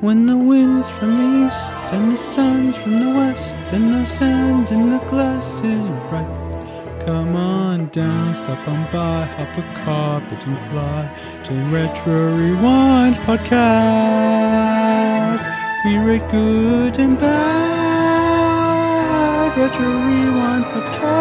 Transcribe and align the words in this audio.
When 0.00 0.26
the 0.26 0.36
wind's 0.36 0.90
from 0.90 1.16
the 1.16 1.46
east 1.46 1.72
and 1.92 2.12
the 2.12 2.16
sun's 2.16 2.76
from 2.76 2.98
the 2.98 3.10
west 3.14 3.54
and 3.72 3.92
the 3.92 4.06
sand 4.06 4.70
in 4.70 4.90
the 4.90 4.98
glass 5.06 5.62
is 5.62 5.86
right. 6.12 6.26
Come 7.06 7.36
on 7.36 7.86
down, 7.88 8.36
stop 8.36 8.68
on 8.68 8.84
by, 8.92 9.24
hop 9.24 9.56
a 9.58 9.62
carpet 9.84 10.46
and 10.46 10.58
fly 10.68 11.08
to 11.44 11.54
Retro 11.74 12.36
Rewind 12.36 13.16
Podcast. 13.26 14.24
We 15.84 15.96
rate 15.98 16.28
good 16.30 16.98
and 16.98 17.18
bad. 17.18 17.74
Retro 19.56 19.86
Rewind 19.86 20.64
Podcast. 20.64 21.14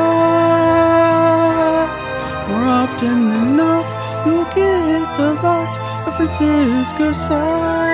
More 2.49 2.67
often 2.81 3.29
than 3.29 3.55
not, 3.55 3.85
you'll 4.25 4.45
get 4.55 5.19
a 5.19 5.33
lot 5.41 5.69
of 6.07 6.15
Francisco 6.17 7.13
sauce. 7.13 7.92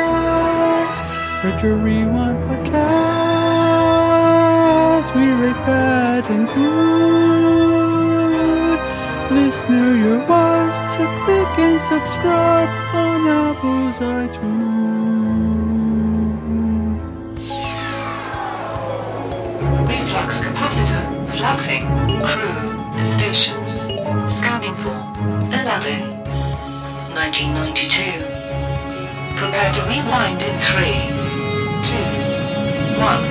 Retro 1.42 1.76
Rewind 1.76 2.38
Podcast. 2.50 2.76
We 5.16 5.32
rate 5.42 5.56
bad 5.66 6.26
and 6.30 6.48
good. 6.50 7.60
Listener, 9.32 9.96
you're 9.96 10.26
wise 10.28 10.80
to 10.98 11.04
click 11.24 11.60
and 11.60 11.80
subscribe 11.84 12.70
on 12.94 13.28
Apple's 13.30 14.00
iTunes. 14.00 14.60
Reflux 19.88 20.42
capacitor, 20.42 21.04
fluxing, 21.38 21.86
crew, 22.22 22.60
stations. 23.02 23.72
Scanning 24.30 24.76
for 24.76 24.98
Aladdin. 25.56 26.04
1992. 27.16 28.40
Prepare 29.40 29.72
to 29.72 29.82
rewind 29.84 30.44
in 30.44 30.60
3, 30.60 31.19
2, 33.10 33.16
1. 33.16 33.26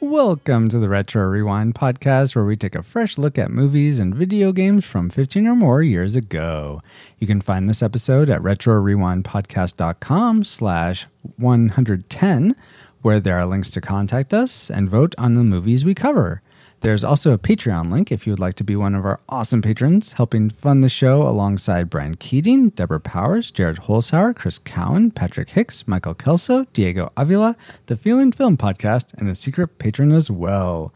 Welcome 0.00 0.70
to 0.70 0.78
the 0.78 0.88
Retro 0.88 1.24
Rewind 1.24 1.74
podcast, 1.74 2.34
where 2.34 2.46
we 2.46 2.56
take 2.56 2.74
a 2.74 2.82
fresh 2.82 3.18
look 3.18 3.38
at 3.38 3.50
movies 3.50 4.00
and 4.00 4.14
video 4.14 4.52
games 4.52 4.86
from 4.86 5.10
15 5.10 5.46
or 5.46 5.54
more 5.54 5.82
years 5.82 6.16
ago. 6.16 6.80
You 7.18 7.26
can 7.26 7.42
find 7.42 7.68
this 7.68 7.82
episode 7.82 8.30
at 8.30 8.40
retrorewindpodcast.com 8.40 10.44
slash 10.44 11.06
110, 11.36 12.56
where 13.02 13.20
there 13.20 13.38
are 13.38 13.44
links 13.44 13.70
to 13.72 13.82
contact 13.82 14.32
us 14.32 14.70
and 14.70 14.88
vote 14.88 15.14
on 15.18 15.34
the 15.34 15.44
movies 15.44 15.84
we 15.84 15.94
cover. 15.94 16.40
There's 16.82 17.04
also 17.04 17.30
a 17.30 17.38
Patreon 17.38 17.92
link 17.92 18.10
if 18.10 18.26
you 18.26 18.32
would 18.32 18.40
like 18.40 18.54
to 18.54 18.64
be 18.64 18.74
one 18.74 18.96
of 18.96 19.04
our 19.04 19.20
awesome 19.28 19.62
patrons, 19.62 20.14
helping 20.14 20.50
fund 20.50 20.82
the 20.82 20.88
show 20.88 21.22
alongside 21.22 21.88
Brian 21.88 22.16
Keating, 22.16 22.70
Deborah 22.70 22.98
Powers, 22.98 23.52
Jared 23.52 23.76
Holzhauer, 23.76 24.34
Chris 24.34 24.58
Cowan, 24.58 25.12
Patrick 25.12 25.50
Hicks, 25.50 25.86
Michael 25.86 26.14
Kelso, 26.14 26.64
Diego 26.72 27.12
Avila, 27.16 27.56
the 27.86 27.96
Feeling 27.96 28.32
Film 28.32 28.56
Podcast, 28.56 29.14
and 29.14 29.28
a 29.30 29.36
secret 29.36 29.78
patron 29.78 30.10
as 30.10 30.28
well. 30.28 30.92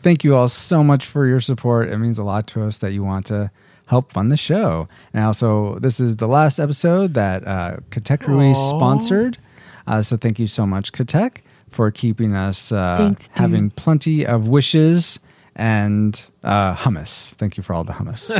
Thank 0.00 0.24
you 0.24 0.34
all 0.34 0.48
so 0.48 0.82
much 0.82 1.06
for 1.06 1.26
your 1.26 1.40
support. 1.40 1.88
It 1.90 1.98
means 1.98 2.18
a 2.18 2.24
lot 2.24 2.48
to 2.48 2.64
us 2.64 2.78
that 2.78 2.90
you 2.92 3.04
want 3.04 3.26
to 3.26 3.52
help 3.86 4.12
fund 4.12 4.32
the 4.32 4.36
show. 4.36 4.88
And 5.12 5.24
also, 5.24 5.78
this 5.78 6.00
is 6.00 6.16
the 6.16 6.26
last 6.26 6.58
episode 6.58 7.14
that 7.14 7.46
uh, 7.46 7.76
Katek 7.90 8.26
Rui 8.26 8.52
sponsored. 8.52 9.38
Uh, 9.86 10.02
so 10.02 10.16
thank 10.16 10.40
you 10.40 10.48
so 10.48 10.66
much, 10.66 10.90
Katek, 10.90 11.42
for 11.74 11.90
keeping 11.90 12.34
us 12.36 12.70
uh, 12.70 12.96
Thanks, 12.96 13.28
having 13.34 13.70
plenty 13.70 14.24
of 14.24 14.46
wishes 14.46 15.18
and 15.56 16.24
uh, 16.44 16.74
hummus. 16.76 17.34
Thank 17.34 17.56
you 17.56 17.62
for 17.64 17.74
all 17.74 17.82
the 17.82 17.92
hummus. 17.92 18.30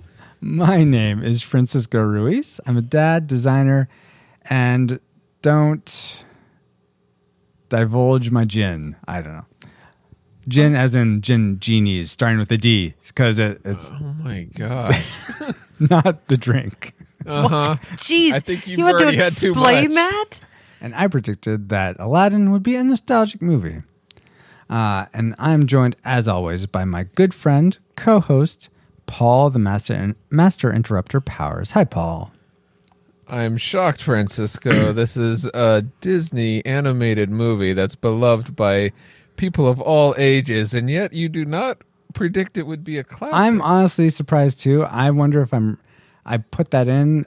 My 0.40 0.84
name 0.84 1.22
is 1.22 1.42
Francisco 1.42 2.00
Ruiz. 2.00 2.60
I'm 2.64 2.76
a 2.76 2.82
dad, 2.82 3.26
designer, 3.26 3.88
and 4.48 5.00
don't 5.42 6.24
divulge 7.68 8.30
my 8.30 8.44
gin. 8.44 8.96
I 9.06 9.22
don't 9.22 9.32
know. 9.32 9.46
Gin 10.48 10.74
as 10.74 10.94
in 10.96 11.20
gin 11.20 11.60
genies, 11.60 12.10
starting 12.10 12.38
with 12.38 12.50
a 12.50 12.58
D, 12.58 12.94
because 13.06 13.38
it, 13.38 13.60
it's 13.64 13.90
Oh 13.90 14.14
my 14.18 14.42
god. 14.54 14.94
not 15.78 16.26
the 16.26 16.36
drink. 16.36 16.94
Uh 17.24 17.48
huh. 17.48 17.76
Jeez, 17.94 18.32
I 18.32 18.40
think 18.40 18.66
you've 18.66 18.80
you 18.80 18.84
want 18.84 18.98
to 18.98 19.04
already 19.04 19.18
had 19.18 19.36
too 19.36 19.50
explain 19.50 19.92
that? 19.94 20.40
And 20.82 20.94
I 20.96 21.06
predicted 21.06 21.68
that 21.68 21.96
Aladdin 22.00 22.50
would 22.50 22.64
be 22.64 22.74
a 22.74 22.82
nostalgic 22.82 23.40
movie. 23.40 23.82
Uh, 24.68 25.06
and 25.14 25.34
I'm 25.38 25.66
joined, 25.66 25.96
as 26.04 26.26
always, 26.26 26.66
by 26.66 26.84
my 26.84 27.04
good 27.04 27.32
friend, 27.32 27.78
co-host, 27.94 28.68
Paul, 29.06 29.50
the 29.50 29.58
master 29.58 30.16
master 30.28 30.72
interrupter 30.72 31.20
Powers. 31.20 31.70
Hi, 31.72 31.84
Paul. 31.84 32.32
I'm 33.28 33.58
shocked, 33.58 34.02
Francisco. 34.02 34.92
this 34.92 35.16
is 35.16 35.46
a 35.46 35.82
Disney 36.00 36.64
animated 36.66 37.30
movie 37.30 37.74
that's 37.74 37.94
beloved 37.94 38.56
by 38.56 38.92
people 39.36 39.68
of 39.68 39.80
all 39.80 40.14
ages, 40.18 40.74
and 40.74 40.90
yet 40.90 41.12
you 41.12 41.28
do 41.28 41.44
not 41.44 41.78
predict 42.12 42.58
it 42.58 42.66
would 42.66 42.82
be 42.82 42.98
a 42.98 43.04
classic. 43.04 43.34
I'm 43.34 43.62
honestly 43.62 44.10
surprised 44.10 44.60
too. 44.60 44.82
I 44.84 45.10
wonder 45.10 45.42
if 45.42 45.54
I'm 45.54 45.78
I 46.24 46.38
put 46.38 46.70
that 46.70 46.88
in 46.88 47.26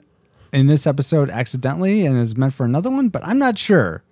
in 0.52 0.66
this 0.66 0.86
episode 0.86 1.30
accidentally 1.30 2.04
and 2.06 2.16
is 2.18 2.36
meant 2.36 2.54
for 2.54 2.64
another 2.64 2.90
one, 2.90 3.08
but 3.08 3.26
I'm 3.26 3.38
not 3.38 3.58
sure. 3.58 4.02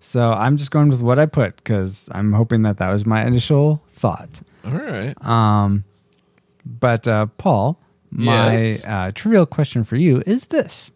So 0.00 0.32
I'm 0.32 0.56
just 0.56 0.70
going 0.70 0.88
with 0.88 1.00
what 1.00 1.18
I 1.18 1.26
put 1.26 1.56
because 1.56 2.08
I'm 2.12 2.32
hoping 2.34 2.62
that 2.62 2.76
that 2.78 2.92
was 2.92 3.06
my 3.06 3.24
initial 3.26 3.82
thought. 3.94 4.40
all 4.64 4.72
right. 4.72 5.14
Um, 5.26 5.84
but 6.66 7.08
uh, 7.08 7.26
Paul, 7.38 7.78
my 8.10 8.52
Yes? 8.52 8.84
uh, 8.84 9.12
trivial 9.14 9.46
question 9.46 9.82
for 9.84 9.96
you 9.96 10.22
is 10.26 10.48
this: 10.48 10.90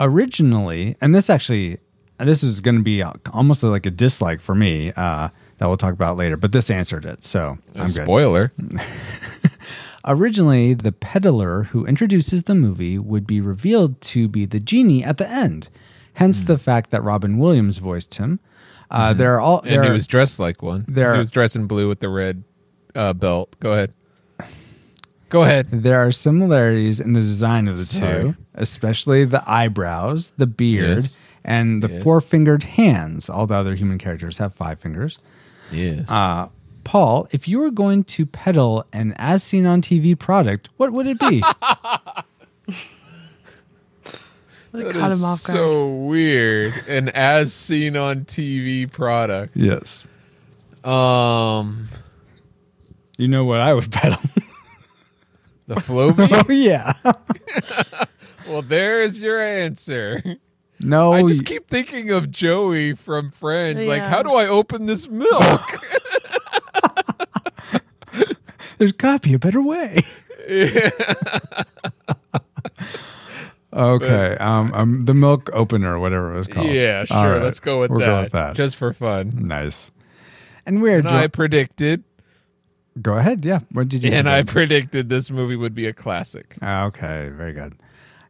Originally, 0.00 0.96
and 1.00 1.14
this 1.14 1.30
actually, 1.30 1.78
this 2.18 2.42
is 2.42 2.60
going 2.60 2.76
to 2.76 2.82
be 2.82 3.02
almost 3.32 3.62
like 3.62 3.86
a 3.86 3.90
dislike 3.90 4.40
for 4.40 4.54
me 4.54 4.92
uh, 4.96 5.28
that 5.58 5.66
we'll 5.66 5.76
talk 5.76 5.92
about 5.92 6.16
later. 6.16 6.36
But 6.36 6.52
this 6.52 6.70
answered 6.70 7.04
it, 7.04 7.22
so 7.22 7.58
A 7.74 7.80
I'm 7.80 7.86
good. 7.86 8.04
spoiler. 8.04 8.52
Originally, 10.04 10.74
the 10.74 10.92
peddler 10.92 11.64
who 11.64 11.84
introduces 11.86 12.44
the 12.44 12.54
movie 12.54 12.98
would 12.98 13.26
be 13.26 13.40
revealed 13.40 14.00
to 14.00 14.28
be 14.28 14.44
the 14.44 14.58
genie 14.60 15.04
at 15.04 15.18
the 15.18 15.28
end. 15.28 15.68
Hence 16.14 16.40
Hmm. 16.40 16.46
the 16.46 16.58
fact 16.58 16.90
that 16.90 17.02
Robin 17.02 17.38
Williams 17.38 17.78
voiced 17.78 18.16
him. 18.16 18.40
Uh, 18.90 19.12
There 19.14 19.32
are 19.34 19.40
all 19.40 19.60
And 19.60 19.70
there 19.70 19.82
he 19.84 19.88
are- 19.88 19.92
was 19.92 20.06
dressed 20.06 20.38
like 20.40 20.62
one. 20.62 20.84
there- 20.88 21.12
He 21.12 21.18
was 21.18 21.30
dressed 21.30 21.56
in 21.56 21.66
blue 21.66 21.88
with 21.88 22.00
the 22.00 22.08
red 22.08 22.42
uh, 22.94 23.12
belt. 23.14 23.56
Go 23.60 23.72
ahead. 23.72 23.92
Go 25.30 25.44
ahead. 25.44 25.68
There 25.72 25.98
are 26.04 26.12
similarities 26.12 27.00
in 27.00 27.14
the 27.14 27.20
design 27.20 27.66
of 27.68 27.78
the 27.78 27.86
Sorry. 27.86 28.22
two, 28.22 28.34
especially 28.54 29.24
the 29.24 29.42
eyebrows, 29.50 30.32
the 30.36 30.46
beard, 30.46 31.04
Yes. 31.04 31.16
and 31.42 31.82
the 31.82 31.88
Yes. 31.88 32.02
four 32.02 32.20
fingered 32.20 32.64
hands. 32.64 33.30
All 33.30 33.46
the 33.46 33.54
other 33.54 33.74
human 33.76 33.96
characters 33.96 34.36
have 34.38 34.52
five 34.52 34.78
fingers. 34.78 35.18
Yes. 35.72 36.04
Uh, 36.10 36.48
Paul, 36.84 37.28
if 37.30 37.46
you 37.48 37.58
were 37.58 37.70
going 37.70 38.04
to 38.04 38.26
peddle 38.26 38.84
an 38.92 39.14
as 39.16 39.42
seen 39.42 39.66
on 39.66 39.82
TV 39.82 40.18
product, 40.18 40.68
what 40.76 40.92
would 40.92 41.06
it 41.06 41.18
be? 41.18 41.40
that 41.40 42.24
Caught 44.72 44.86
is 44.86 44.94
him 44.94 45.02
off 45.02 45.20
guard. 45.20 45.38
so 45.38 45.88
weird. 45.88 46.72
An 46.88 47.08
as 47.10 47.52
seen 47.52 47.96
on 47.96 48.24
TV 48.24 48.90
product. 48.90 49.56
yes. 49.56 50.06
Um, 50.84 51.88
You 53.18 53.28
know 53.28 53.44
what 53.44 53.60
I 53.60 53.72
would 53.74 53.92
peddle? 53.92 54.18
the 55.68 55.76
Flowbee. 55.76 56.44
oh, 56.48 56.52
yeah. 56.52 56.94
well, 58.48 58.62
there's 58.62 59.20
your 59.20 59.40
answer. 59.40 60.22
No, 60.80 61.12
I 61.12 61.22
just 61.22 61.44
keep 61.46 61.68
thinking 61.68 62.10
of 62.10 62.30
Joey 62.32 62.94
from 62.96 63.30
Friends. 63.30 63.84
Like, 63.84 64.02
how 64.02 64.24
do 64.24 64.34
I 64.34 64.48
open 64.48 64.86
this 64.86 65.08
milk? 65.08 65.60
There's 68.82 68.90
got 68.90 69.22
to 69.22 69.28
be 69.28 69.32
a 69.34 69.38
better 69.38 69.62
way. 69.62 70.02
okay. 73.72 74.36
Um, 74.40 74.74
um, 74.74 75.04
the 75.04 75.14
milk 75.14 75.48
opener, 75.52 76.00
whatever 76.00 76.34
it 76.34 76.36
was 76.36 76.48
called. 76.48 76.66
yeah, 76.66 77.04
All 77.10 77.22
sure. 77.22 77.32
right. 77.34 77.42
Let's 77.42 77.60
go 77.60 77.78
with 77.78 77.92
We'll 77.92 78.00
that. 78.00 78.06
go 78.06 78.22
with 78.24 78.32
that. 78.32 78.56
Just 78.56 78.74
for 78.74 78.92
fun. 78.92 79.30
nice. 79.36 79.92
And 80.66 80.82
we're 80.82 80.98
And 80.98 81.08
I 81.08 81.28
predicted, 81.28 82.02
go 83.00 83.18
ahead. 83.18 83.44
Yeah. 83.44 83.60
What 83.70 83.88
did 83.88 84.02
you? 84.02 84.10
and 84.10 84.28
I 84.28 84.42
predicted 84.42 85.08
this 85.08 85.30
movie 85.30 85.54
would 85.54 85.76
be 85.76 85.86
a 85.86 85.92
classic. 85.92 86.56
Okay, 86.60 87.30
very 87.32 87.52
good. 87.52 87.74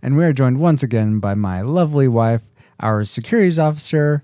And 0.03 0.19
we 0.19 0.25
are 0.27 0.35
joined 0.35 0.61
once 0.61 0.83
again 0.83 1.19
by 1.19 1.33
my 1.35 1.63
lovely 1.63 2.09
wife, 2.09 2.43
our 2.81 3.05
securities 3.05 3.59
officer, 3.59 4.23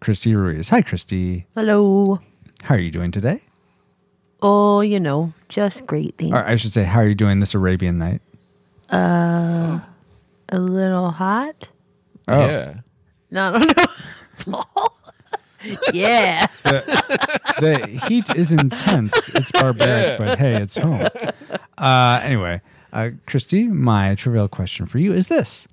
Christy 0.00 0.34
Ruiz. 0.34 0.70
Hi, 0.70 0.80
Christy. 0.80 1.44
Hello. 1.54 2.20
How 2.62 2.76
are 2.76 2.78
you 2.78 2.90
doing 2.90 3.10
today? 3.10 3.42
Oh, 4.40 4.80
you 4.80 5.00
know, 5.00 5.32
just 5.48 5.86
great 5.86 6.16
things. 6.18 6.32
Or 6.32 6.44
I 6.46 6.56
should 6.56 6.72
say, 6.72 6.84
how 6.84 7.00
are 7.00 7.06
you 7.08 7.14
doing 7.14 7.40
this 7.40 7.54
Arabian 7.54 7.98
night? 7.98 8.20
Uh, 8.90 9.80
a 10.48 10.58
little 10.58 11.10
hot. 11.10 11.68
Oh. 12.28 12.40
Yeah. 12.46 12.80
No, 13.30 13.56
no, 13.58 13.84
no. 14.46 14.64
yeah. 15.92 16.46
The 16.62 18.00
heat 18.08 18.34
is 18.36 18.52
intense. 18.52 19.12
It's 19.34 19.50
barbaric, 19.52 20.18
Yeah. 20.20 20.24
but 20.26 20.38
hey, 20.38 20.62
it's 20.62 20.76
home. 20.76 21.06
Uh, 21.78 22.20
anyway, 22.22 22.60
Uh, 22.92 23.10
Christy, 23.26 23.64
my 23.64 24.14
trivial 24.14 24.48
question 24.48 24.86
for 24.86 24.98
you 24.98 25.12
is 25.12 25.28
this 25.28 25.66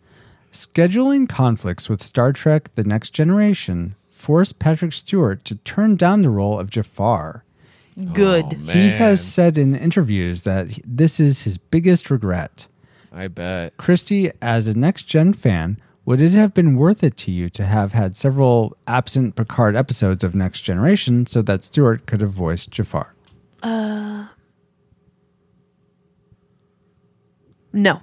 Scheduling 0.52 1.28
conflicts 1.30 1.88
with 1.90 2.02
Star 2.04 2.34
Trek 2.34 2.70
The 2.76 2.84
Next 2.84 3.12
Generation 3.12 3.96
forced 4.12 4.60
Patrick 4.60 4.94
Stewart 4.94 5.44
to 5.46 5.56
turn 5.56 5.96
down 5.96 6.22
the 6.22 6.30
role 6.30 6.60
of 6.60 6.70
Jafar. 6.70 7.44
Good. 8.14 8.46
Oh, 8.46 8.72
He 8.72 8.90
has 8.90 9.24
said 9.24 9.58
in 9.58 9.76
interviews 9.76 10.44
that 10.44 10.70
he- 10.70 10.82
this 10.86 11.20
is 11.20 11.44
his 11.44 11.58
biggest 11.58 12.10
regret. 12.10 12.68
I 13.12 13.28
bet. 13.28 13.78
Christy, 13.78 14.32
as 14.42 14.68
a 14.68 14.74
next 14.74 15.04
gen 15.04 15.34
fan, 15.34 15.78
would 16.06 16.20
it 16.20 16.32
have 16.34 16.54
been 16.54 16.76
worth 16.76 17.04
it 17.04 17.16
to 17.18 17.32
you 17.32 17.48
to 17.50 17.66
have 17.66 17.94
had 17.94 18.16
several 18.16 18.76
absent 18.88 19.36
Picard 19.36 19.76
episodes 19.76 20.24
of 20.24 20.34
Next 20.36 20.62
Generation 20.62 21.26
so 21.28 21.42
that 21.44 21.64
Stewart 21.64 22.06
could 22.08 22.22
have 22.22 22.32
voiced 22.32 22.72
Jafar? 22.72 23.14
Uh, 23.62 24.26
no. 27.72 28.02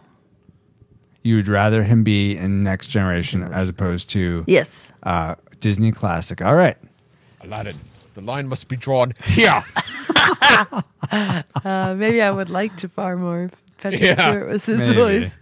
You'd 1.22 1.48
rather 1.48 1.82
him 1.84 2.02
be 2.02 2.36
in 2.36 2.62
Next 2.62 2.88
Generation 2.88 3.42
as 3.42 3.68
opposed 3.68 4.08
to 4.10 4.44
Yes. 4.46 4.90
uh, 5.02 5.34
Disney 5.60 5.92
Classic. 5.92 6.40
All 6.40 6.54
right. 6.54 6.78
Aladdin. 7.42 7.76
The 8.20 8.26
line 8.26 8.48
must 8.48 8.68
be 8.68 8.76
drawn 8.76 9.14
here. 9.24 9.62
Uh, 11.12 11.94
maybe 11.96 12.22
I 12.22 12.30
would 12.30 12.50
like 12.50 12.76
to 12.76 12.82
Jafar 12.86 13.16
more 13.16 13.44
if 13.44 13.52
Patrick 13.78 14.00
Yeah, 14.02 14.30
Stewart 14.30 14.48
was 14.48 14.64
his 14.66 14.78
maybe. 14.78 14.94
voice. 14.94 15.32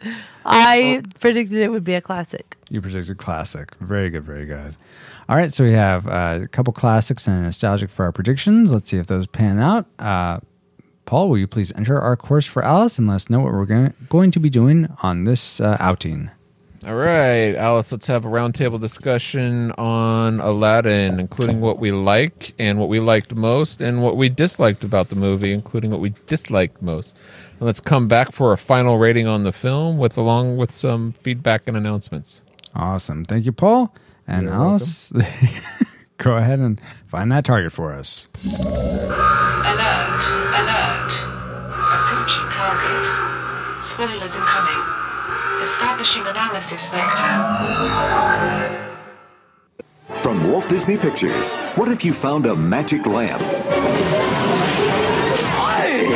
I 0.47 1.03
predicted 1.21 1.59
it 1.59 1.69
would 1.69 1.85
be 1.85 1.93
a 1.95 2.01
classic. 2.01 2.57
You 2.71 2.81
predicted 2.81 3.19
classic. 3.19 3.75
Very 3.81 4.09
good, 4.09 4.25
very 4.25 4.47
good. 4.47 4.77
All 5.29 5.37
right, 5.37 5.53
so 5.53 5.65
we 5.65 5.73
have 5.73 6.07
uh, 6.07 6.41
a 6.45 6.49
couple 6.49 6.73
classics 6.73 7.27
and 7.29 7.43
nostalgic 7.43 7.91
for 7.91 8.05
our 8.07 8.13
predictions. 8.13 8.73
Let's 8.73 8.89
see 8.89 8.97
if 8.97 9.09
those 9.09 9.27
pan 9.27 9.59
out. 9.59 9.85
Uh, 9.99 10.41
Paul, 11.05 11.29
will 11.29 11.39
you 11.39 11.47
please 11.47 11.71
enter 11.73 12.01
our 12.01 12.17
course 12.17 12.47
for 12.47 12.65
Alice 12.65 12.99
and 12.99 13.07
let 13.09 13.17
us 13.17 13.29
know 13.29 13.41
what 13.41 13.53
we're 13.53 13.67
going 13.67 13.93
going 14.09 14.31
to 14.31 14.41
be 14.41 14.49
doing 14.49 14.89
on 15.03 15.25
this 15.25 15.61
uh, 15.61 15.77
outing? 15.81 16.31
All 16.87 16.95
right, 16.95 17.57
Alice, 17.57 17.91
let's 17.91 18.07
have 18.07 18.25
a 18.25 18.29
roundtable 18.29 18.81
discussion 18.81 19.73
on 19.73 20.39
Aladdin, 20.39 21.19
including 21.19 21.61
what 21.61 21.81
we 21.81 21.91
like 21.91 22.55
and 22.57 22.79
what 22.79 22.89
we 22.89 23.01
liked 23.01 23.35
most, 23.35 23.81
and 23.81 24.01
what 24.01 24.17
we 24.17 24.29
disliked 24.29 24.85
about 24.85 25.09
the 25.09 25.17
movie, 25.17 25.53
including 25.53 25.91
what 25.91 25.99
we 25.99 26.15
disliked 26.29 26.81
most. 26.81 27.19
And 27.59 27.67
let's 27.67 27.81
come 27.81 28.07
back 28.07 28.31
for 28.31 28.53
a 28.53 28.57
final 28.57 28.97
rating 28.97 29.27
on 29.27 29.43
the 29.43 29.51
film, 29.53 29.99
with 29.99 30.17
along 30.17 30.57
with 30.57 30.71
some 30.71 31.11
feedback 31.13 31.67
and 31.67 31.77
announcements. 31.77 32.43
Awesome. 32.77 33.25
Thank 33.25 33.45
you, 33.45 33.53
Paul. 33.53 33.93
And 34.29 34.45
You're 34.45 34.55
Alice, 34.55 35.13
go 36.19 36.37
ahead 36.37 36.61
and 36.61 36.81
find 37.07 37.33
that 37.33 37.45
target 37.45 37.73
for 37.73 37.93
us. 37.93 38.29
Alert, 38.45 40.23
alert. 40.55 41.13
Approaching 41.91 42.49
target. 42.51 43.83
Spoilers 43.83 44.37
incoming. 44.37 44.98
Establishing 45.69 46.27
analysis 46.27 46.89
vector. 46.91 47.29
From 50.21 50.51
Walt 50.51 50.67
Disney 50.71 50.97
Pictures, 50.97 51.53
what 51.77 51.91
if 51.91 52.07
you 52.07 52.15
found 52.15 52.47
a 52.47 52.57
magic 52.57 53.05
lamp? 53.05 53.43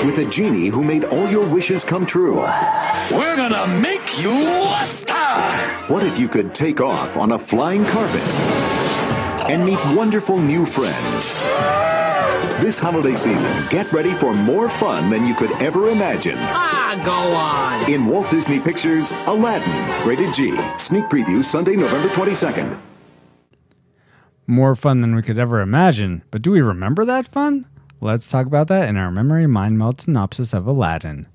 With 0.07 0.19
a 0.19 0.25
genie 0.31 0.69
who 0.69 0.83
made 0.83 1.05
all 1.05 1.31
your 1.31 1.47
wishes 1.47 1.85
come 1.85 2.07
true. 2.07 2.37
We're 2.37 3.37
gonna 3.37 3.67
make 3.67 4.19
you 4.19 4.33
a 4.33 4.87
star! 4.87 5.59
What 5.89 6.03
if 6.03 6.19
you 6.19 6.29
could 6.29 6.55
take 6.55 6.81
off 6.81 7.15
on 7.19 7.33
a 7.33 7.39
flying 7.39 7.85
carpet 7.85 8.35
and 9.51 9.67
meet 9.67 9.79
wonderful 9.95 10.39
new 10.39 10.65
friends? 10.65 11.92
This 12.63 12.79
holiday 12.79 13.17
season, 13.17 13.67
get 13.71 13.93
ready 13.93 14.15
for 14.15 14.33
more 14.33 14.69
fun 14.79 15.11
than 15.11 15.27
you 15.27 15.35
could 15.35 15.51
ever 15.61 15.91
imagine. 15.91 16.39
Ah, 16.39 16.95
go 17.05 17.35
on! 17.35 17.93
In 17.93 18.07
Walt 18.07 18.31
Disney 18.31 18.61
Pictures, 18.61 19.11
Aladdin, 19.27 20.07
rated 20.07 20.33
G. 20.33 20.51
Sneak 20.79 21.07
preview 21.07 21.45
Sunday, 21.45 21.75
November 21.75 22.09
22nd. 22.11 22.79
More 24.47 24.77
fun 24.77 25.01
than 25.01 25.17
we 25.17 25.23
could 25.23 25.41
ever 25.41 25.61
imagine. 25.61 26.23
But 26.31 26.43
do 26.43 26.53
we 26.53 26.61
remember 26.61 27.05
that 27.05 27.27
fun? 27.27 27.67
Let's 28.01 28.29
talk 28.29 28.47
about 28.47 28.69
that 28.69 28.89
in 28.89 28.97
our 28.97 29.11
memory 29.11 29.49
mind 29.49 29.77
melt 29.77 30.01
synopsis 30.01 30.55
of 30.55 30.65
Aladdin. 30.65 31.27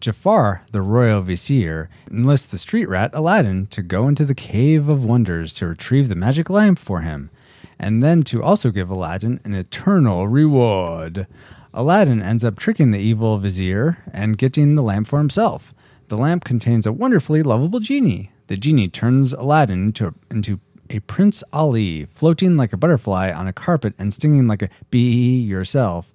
Jafar, 0.00 0.64
the 0.72 0.82
royal 0.82 1.22
vizier, 1.22 1.88
enlists 2.10 2.46
the 2.46 2.58
street 2.58 2.90
rat 2.90 3.12
Aladdin 3.14 3.68
to 3.68 3.80
go 3.80 4.06
into 4.06 4.26
the 4.26 4.34
Cave 4.34 4.90
of 4.90 5.02
Wonders 5.02 5.54
to 5.54 5.66
retrieve 5.66 6.10
the 6.10 6.14
magic 6.14 6.50
lamp 6.50 6.78
for 6.78 7.00
him, 7.00 7.30
and 7.78 8.02
then 8.02 8.22
to 8.24 8.42
also 8.42 8.70
give 8.70 8.90
Aladdin 8.90 9.40
an 9.44 9.54
eternal 9.54 10.28
reward. 10.28 11.26
Aladdin 11.72 12.22
ends 12.22 12.44
up 12.44 12.58
tricking 12.58 12.90
the 12.90 12.98
evil 12.98 13.38
vizier 13.38 13.98
and 14.12 14.38
getting 14.38 14.74
the 14.74 14.82
lamp 14.82 15.06
for 15.06 15.18
himself. 15.18 15.74
The 16.08 16.16
lamp 16.16 16.44
contains 16.44 16.86
a 16.86 16.92
wonderfully 16.92 17.42
lovable 17.42 17.80
genie. 17.80 18.32
The 18.46 18.56
genie 18.56 18.88
turns 18.88 19.32
Aladdin 19.32 19.88
into, 19.88 20.14
into 20.30 20.60
a 20.90 21.00
Prince 21.00 21.44
Ali, 21.52 22.06
floating 22.14 22.56
like 22.56 22.72
a 22.72 22.78
butterfly 22.78 23.30
on 23.30 23.46
a 23.46 23.52
carpet 23.52 23.94
and 23.98 24.12
stinging 24.12 24.46
like 24.46 24.62
a 24.62 24.70
bee 24.90 25.38
yourself. 25.38 26.10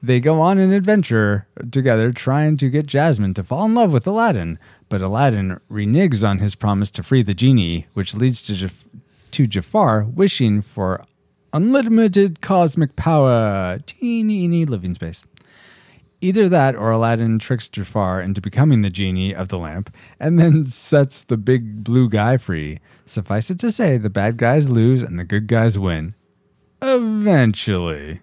They 0.00 0.20
go 0.20 0.40
on 0.40 0.58
an 0.58 0.72
adventure 0.72 1.48
together 1.70 2.12
trying 2.12 2.56
to 2.58 2.70
get 2.70 2.86
Jasmine 2.86 3.34
to 3.34 3.42
fall 3.42 3.64
in 3.64 3.74
love 3.74 3.92
with 3.92 4.06
Aladdin, 4.06 4.58
but 4.88 5.02
Aladdin 5.02 5.58
reneges 5.68 6.26
on 6.26 6.38
his 6.38 6.54
promise 6.54 6.92
to 6.92 7.02
free 7.02 7.22
the 7.22 7.34
genie, 7.34 7.88
which 7.94 8.14
leads 8.14 8.40
to, 8.42 8.70
to 9.32 9.46
Jafar 9.46 10.04
wishing 10.04 10.62
for 10.62 11.04
unlimited 11.52 12.40
cosmic 12.40 12.96
power, 12.96 13.78
teeny 13.86 14.64
living 14.64 14.94
space. 14.94 15.24
Either 16.20 16.48
that 16.48 16.74
or 16.74 16.90
Aladdin 16.90 17.38
tricks 17.38 17.68
Jafar 17.68 18.20
into 18.20 18.40
becoming 18.40 18.82
the 18.82 18.90
genie 18.90 19.34
of 19.34 19.48
the 19.48 19.58
lamp 19.58 19.94
and 20.18 20.38
then 20.38 20.64
sets 20.64 21.22
the 21.22 21.36
big 21.36 21.84
blue 21.84 22.08
guy 22.08 22.36
free. 22.36 22.78
Suffice 23.06 23.50
it 23.50 23.60
to 23.60 23.70
say, 23.70 23.98
the 23.98 24.10
bad 24.10 24.36
guys 24.36 24.68
lose 24.68 25.02
and 25.02 25.18
the 25.18 25.24
good 25.24 25.46
guys 25.46 25.78
win. 25.78 26.14
Eventually. 26.82 28.20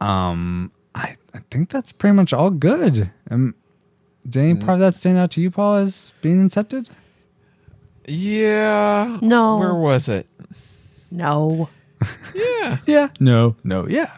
Um, 0.00 0.72
I, 0.94 1.16
I 1.34 1.40
think 1.50 1.70
that's 1.70 1.92
pretty 1.92 2.14
much 2.14 2.32
all 2.32 2.50
good. 2.50 3.10
Um, 3.30 3.54
did 4.26 4.40
any 4.40 4.54
part 4.54 4.74
of 4.74 4.80
that 4.80 4.94
stand 4.94 5.18
out 5.18 5.30
to 5.32 5.42
you, 5.42 5.50
Paul, 5.50 5.76
as 5.76 6.12
being 6.22 6.48
incepted? 6.48 6.88
Yeah. 8.06 9.18
No. 9.22 9.58
Where 9.58 9.74
was 9.74 10.08
it? 10.08 10.26
No. 11.10 11.68
Yeah. 12.34 12.78
Yeah. 12.86 13.08
No, 13.20 13.56
no, 13.64 13.86
yeah. 13.88 14.10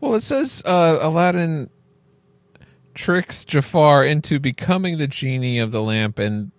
Well, 0.00 0.14
it 0.14 0.22
says 0.22 0.62
uh, 0.66 0.98
Aladdin 1.00 1.70
tricks 2.94 3.44
Jafar 3.44 4.04
into 4.04 4.38
becoming 4.38 4.98
the 4.98 5.06
genie 5.06 5.58
of 5.58 5.70
the 5.70 5.80
lamp, 5.82 6.18
and 6.18 6.50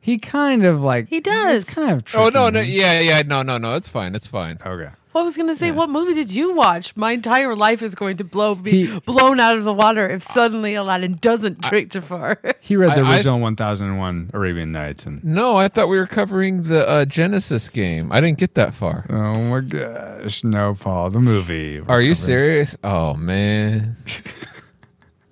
He 0.00 0.18
kind 0.18 0.64
of 0.64 0.80
like 0.80 1.08
He 1.08 1.20
does. 1.20 1.64
It's 1.64 1.74
kind 1.74 1.90
of 1.92 2.04
oh 2.14 2.28
no, 2.30 2.48
no, 2.48 2.60
him. 2.60 2.70
yeah, 2.70 3.00
yeah, 3.00 3.22
no, 3.26 3.42
no, 3.42 3.58
no, 3.58 3.74
it's 3.74 3.88
fine, 3.88 4.14
it's 4.14 4.26
fine. 4.26 4.58
Okay. 4.64 4.90
Well, 5.12 5.22
I 5.22 5.24
was 5.24 5.36
gonna 5.36 5.56
say, 5.56 5.72
what 5.72 5.90
movie 5.90 6.14
did 6.14 6.30
you 6.30 6.54
watch? 6.54 6.94
My 6.96 7.10
entire 7.12 7.56
life 7.56 7.82
is 7.82 7.96
going 7.96 8.18
to 8.18 8.24
blow 8.24 8.54
be 8.54 8.86
He- 8.86 9.00
blown 9.00 9.40
out 9.40 9.58
of 9.58 9.64
the 9.64 9.72
water 9.72 10.08
if 10.08 10.22
suddenly 10.22 10.74
Aladdin 10.74 11.14
doesn't 11.20 11.62
trick 11.62 11.90
Jafar. 11.90 12.38
He 12.60 12.76
read 12.76 12.94
the 12.96 13.02
I- 13.02 13.10
I- 13.10 13.14
original 13.16 13.40
1001 13.40 14.30
Arabian 14.32 14.70
Nights 14.70 15.06
and 15.06 15.24
No, 15.24 15.56
I 15.56 15.66
thought 15.66 15.88
we 15.88 15.98
were 15.98 16.06
covering 16.06 16.62
the 16.62 16.88
uh, 16.88 17.04
Genesis 17.06 17.68
game. 17.68 18.12
I 18.12 18.20
didn't 18.20 18.38
get 18.38 18.54
that 18.54 18.72
far. 18.74 19.06
oh 19.10 19.42
my 19.42 19.60
gosh, 19.60 20.44
no, 20.44 20.74
Paul, 20.78 21.10
the 21.10 21.18
movie. 21.20 21.80
Are 21.88 22.00
you 22.00 22.14
serious? 22.14 22.76
Oh 22.84 23.14
man. 23.14 23.96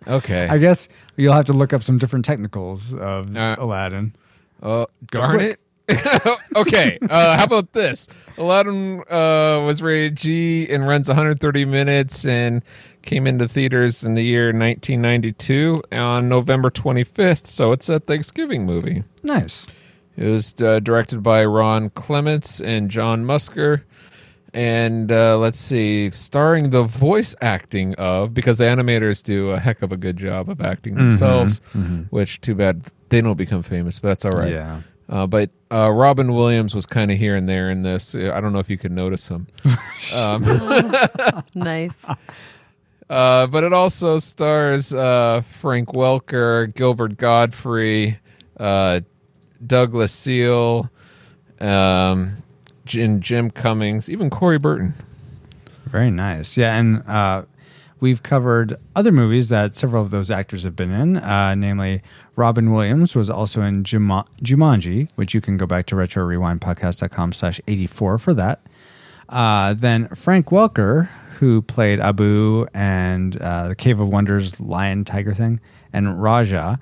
Okay. 0.07 0.47
I 0.49 0.57
guess 0.57 0.89
you'll 1.17 1.35
have 1.35 1.45
to 1.47 1.53
look 1.53 1.73
up 1.75 1.83
some 1.83 1.99
different 1.99 2.25
technicals 2.25 2.95
of 2.95 3.37
Uh, 3.37 3.57
Aladdin. 3.59 4.15
Uh, 4.63 4.87
darn 5.11 5.37
quick. 5.39 5.53
it. 5.53 5.61
okay. 6.57 6.99
Uh, 7.09 7.37
how 7.39 7.45
about 7.45 7.73
this? 7.73 8.09
Aladdin 8.37 9.01
uh, 9.11 9.63
was 9.65 9.81
rated 9.83 10.17
G 10.17 10.69
and 10.69 10.87
runs 10.87 11.09
130 11.09 11.65
minutes 11.65 12.25
and 12.25 12.63
came 13.03 13.27
into 13.27 13.49
theaters 13.49 14.05
in 14.05 14.15
the 14.15 14.23
year 14.23 14.47
1992 14.47 15.83
on 15.93 16.29
November 16.29 16.71
25th. 16.71 17.47
So 17.47 17.73
it's 17.73 17.89
a 17.89 18.01
Thanksgiving 18.01 18.67
movie. 18.67 19.05
Nice. 19.23 19.67
It 20.17 20.27
was 20.27 20.55
uh, 20.61 20.81
directed 20.81 21.23
by 21.23 21.45
Ron 21.45 21.91
Clements 21.91 22.61
and 22.61 22.91
John 22.91 23.25
Musker. 23.25 23.83
And 24.55 25.13
uh, 25.13 25.39
let's 25.39 25.59
see, 25.59 26.11
starring 26.11 26.71
the 26.71 26.83
voice 26.83 27.35
acting 27.41 27.95
of, 27.97 28.33
because 28.35 28.59
the 28.59 28.65
animators 28.65 29.23
do 29.23 29.51
a 29.51 29.61
heck 29.61 29.83
of 29.83 29.93
a 29.93 29.97
good 29.97 30.17
job 30.17 30.49
of 30.49 30.61
acting 30.61 30.95
themselves, 30.95 31.61
which 32.11 32.41
too 32.41 32.55
bad 32.55 32.83
they 33.11 33.21
don't 33.21 33.37
become 33.37 33.63
famous, 33.63 33.99
but 33.99 34.09
that's 34.09 34.25
all 34.25 34.33
right. 34.33 34.51
Yeah. 34.51 34.81
Uh, 35.09 35.27
but 35.27 35.51
uh, 35.73 35.91
Robin 35.91 36.35
Williams 36.35 36.75
was 36.75 36.85
kind 36.87 37.11
of 37.11 37.19
here 37.19 37.35
and 37.35 37.49
there 37.49 37.71
in 37.71 37.83
this. 37.83 38.15
Uh, 38.15 38.33
I 38.35 38.41
don't 38.41 38.53
know 38.53 38.59
if 38.59 38.69
you 38.69 38.77
could 38.77 38.93
notice 38.93 39.29
him. 39.29 39.47
um, 40.17 40.43
nice. 41.55 41.93
uh, 43.11 43.47
but 43.47 43.65
it 43.65 43.73
also 43.73 44.19
stars 44.19 44.93
uh, 44.93 45.43
Frank 45.61 45.91
Welker, 45.91 46.75
Gilbert 46.75 47.17
Gottfried, 47.17 48.19
uh, 48.59 49.01
Douglas 49.67 50.13
Seale, 50.13 50.91
um, 51.61 52.43
Jim, 52.85 53.21
Jim 53.21 53.51
Cummings, 53.51 54.11
even 54.11 54.29
Corey 54.29 54.59
Burton. 54.59 54.95
Very 55.87 56.11
nice. 56.11 56.57
Yeah, 56.59 56.77
and 56.77 57.03
uh, 57.07 57.45
we've 58.01 58.23
covered 58.23 58.77
other 58.95 59.13
movies 59.13 59.49
that 59.49 59.77
several 59.77 60.03
of 60.03 60.11
those 60.11 60.31
actors 60.31 60.65
have 60.65 60.77
been 60.77 60.91
in. 60.91 61.17
Uh, 61.17 61.55
namely, 61.55 62.03
Robin 62.37 62.73
Williams 62.73 63.15
was 63.15 63.29
also 63.31 63.63
in 63.63 63.85
Juma- 63.85 64.27
Jumanji, 64.43 65.09
which 65.17 65.35
you 65.35 65.41
can 65.41 65.57
go 65.57 65.67
back 65.67 65.87
to 65.87 65.97
retro 65.97 66.25
rewind 66.25 66.61
podcast.com 66.61 67.33
slash 67.33 67.61
84 67.67 68.19
for 68.19 68.35
that. 68.35 68.63
Uh, 69.29 69.75
then 69.75 70.09
Frank 70.09 70.47
Welker, 70.47 71.09
who 71.39 71.63
played 71.63 72.01
Abu 72.01 72.67
and 72.75 73.37
uh, 73.41 73.69
the 73.69 73.77
Cave 73.77 74.01
of 74.01 74.09
Wonders 74.09 74.61
lion 74.61 75.05
tiger 75.05 75.35
thing, 75.35 75.61
and 75.93 76.23
Raja. 76.23 76.79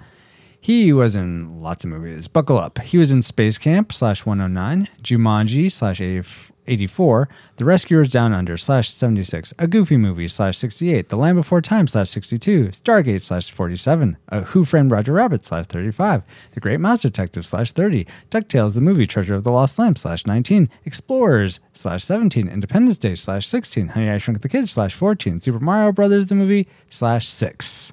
He 0.58 0.92
was 0.92 1.14
in 1.14 1.62
lots 1.62 1.84
of 1.84 1.90
movies. 1.90 2.26
Buckle 2.26 2.58
up. 2.58 2.78
He 2.80 2.98
was 2.98 3.12
in 3.12 3.22
Space 3.22 3.56
Camp 3.56 3.92
slash 3.92 4.26
109, 4.26 4.88
Jumanji 5.00 5.70
slash 5.70 6.00
84, 6.00 6.55
The 6.66 7.64
Rescuers 7.64 8.10
Down 8.10 8.32
Under 8.32 8.56
slash 8.56 8.90
76, 8.90 9.54
A 9.58 9.66
Goofy 9.66 9.96
Movie 9.96 10.28
slash 10.28 10.58
68, 10.58 11.08
The 11.08 11.16
Land 11.16 11.36
Before 11.36 11.60
Time 11.60 11.86
slash 11.86 12.10
62, 12.10 12.68
Stargate 12.68 13.22
slash 13.22 13.50
47, 13.50 14.16
a 14.28 14.40
Who 14.42 14.64
Framed 14.64 14.90
Roger 14.90 15.12
Rabbit 15.12 15.44
slash 15.44 15.66
35, 15.66 16.22
The 16.52 16.60
Great 16.60 16.80
Mouse 16.80 17.02
Detective 17.02 17.46
slash 17.46 17.72
30, 17.72 18.06
DuckTales 18.30 18.74
The 18.74 18.80
Movie 18.80 19.06
Treasure 19.06 19.34
of 19.34 19.44
the 19.44 19.52
Lost 19.52 19.78
Lamp 19.78 19.96
slash 19.98 20.26
19, 20.26 20.68
Explorers 20.84 21.60
slash 21.72 22.04
17, 22.04 22.48
Independence 22.48 22.98
Day 22.98 23.14
slash 23.14 23.46
16, 23.46 23.88
Honey 23.88 24.10
I 24.10 24.18
Shrunk 24.18 24.42
the 24.42 24.48
Kids 24.48 24.72
slash 24.72 24.94
14, 24.94 25.40
Super 25.40 25.60
Mario 25.60 25.92
Brothers 25.92 26.26
the 26.26 26.34
Movie 26.34 26.68
slash 26.90 27.28
6. 27.28 27.92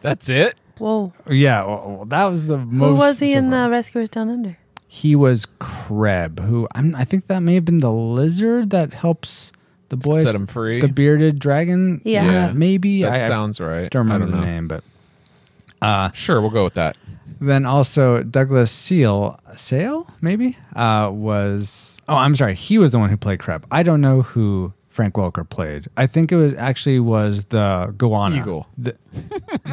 That's 0.00 0.28
it. 0.28 0.54
Whoa. 0.78 1.12
Yeah, 1.30 1.64
well, 1.64 1.84
well, 1.86 2.04
that 2.06 2.24
was 2.24 2.48
the 2.48 2.58
most. 2.58 2.88
Who 2.88 2.96
was 2.96 3.18
he 3.20 3.32
so 3.32 3.38
in 3.38 3.50
the 3.50 3.70
Rescuers 3.70 4.08
Down 4.08 4.28
Under? 4.28 4.58
He 4.94 5.16
was 5.16 5.46
Kreb, 5.58 6.38
who 6.40 6.68
I'm, 6.74 6.94
I 6.94 7.04
think 7.04 7.26
that 7.28 7.40
may 7.40 7.54
have 7.54 7.64
been 7.64 7.78
the 7.78 7.90
lizard 7.90 8.68
that 8.70 8.92
helps 8.92 9.50
the 9.88 9.96
boy 9.96 10.22
Set 10.22 10.34
him 10.34 10.46
free. 10.46 10.80
the 10.82 10.88
bearded 10.88 11.38
dragon. 11.38 12.02
Yeah. 12.04 12.24
Yeah. 12.30 12.52
maybe 12.52 13.00
That 13.02 13.14
I, 13.14 13.16
sounds 13.18 13.58
right. 13.58 13.84
I 13.86 13.88
don't 13.88 14.06
remember 14.08 14.26
I 14.26 14.30
don't 14.30 14.40
the 14.40 14.46
know. 14.46 14.52
name, 14.52 14.68
but 14.68 16.14
Sure, 16.14 16.40
we'll 16.42 16.50
go 16.50 16.64
with 16.64 16.74
that. 16.74 16.96
then 17.40 17.64
also 17.64 18.22
Douglas 18.22 18.70
Seale, 18.70 19.40
Sale 19.56 20.06
maybe 20.20 20.56
uh, 20.76 21.10
was. 21.12 21.96
Oh, 22.06 22.16
I'm 22.16 22.34
sorry, 22.36 22.54
he 22.54 22.76
was 22.76 22.92
the 22.92 22.98
one 22.98 23.08
who 23.08 23.16
played 23.16 23.38
Kreb. 23.38 23.64
I 23.70 23.82
don't 23.82 24.00
know 24.02 24.20
who 24.22 24.74
Frank 24.90 25.14
Welker 25.14 25.48
played. 25.48 25.86
I 25.96 26.06
think 26.06 26.30
it 26.32 26.36
was 26.36 26.52
actually 26.54 27.00
was 27.00 27.44
the 27.44 27.94
Goanna 27.96 28.36
Eagle. 28.40 28.66
The- 28.76 28.96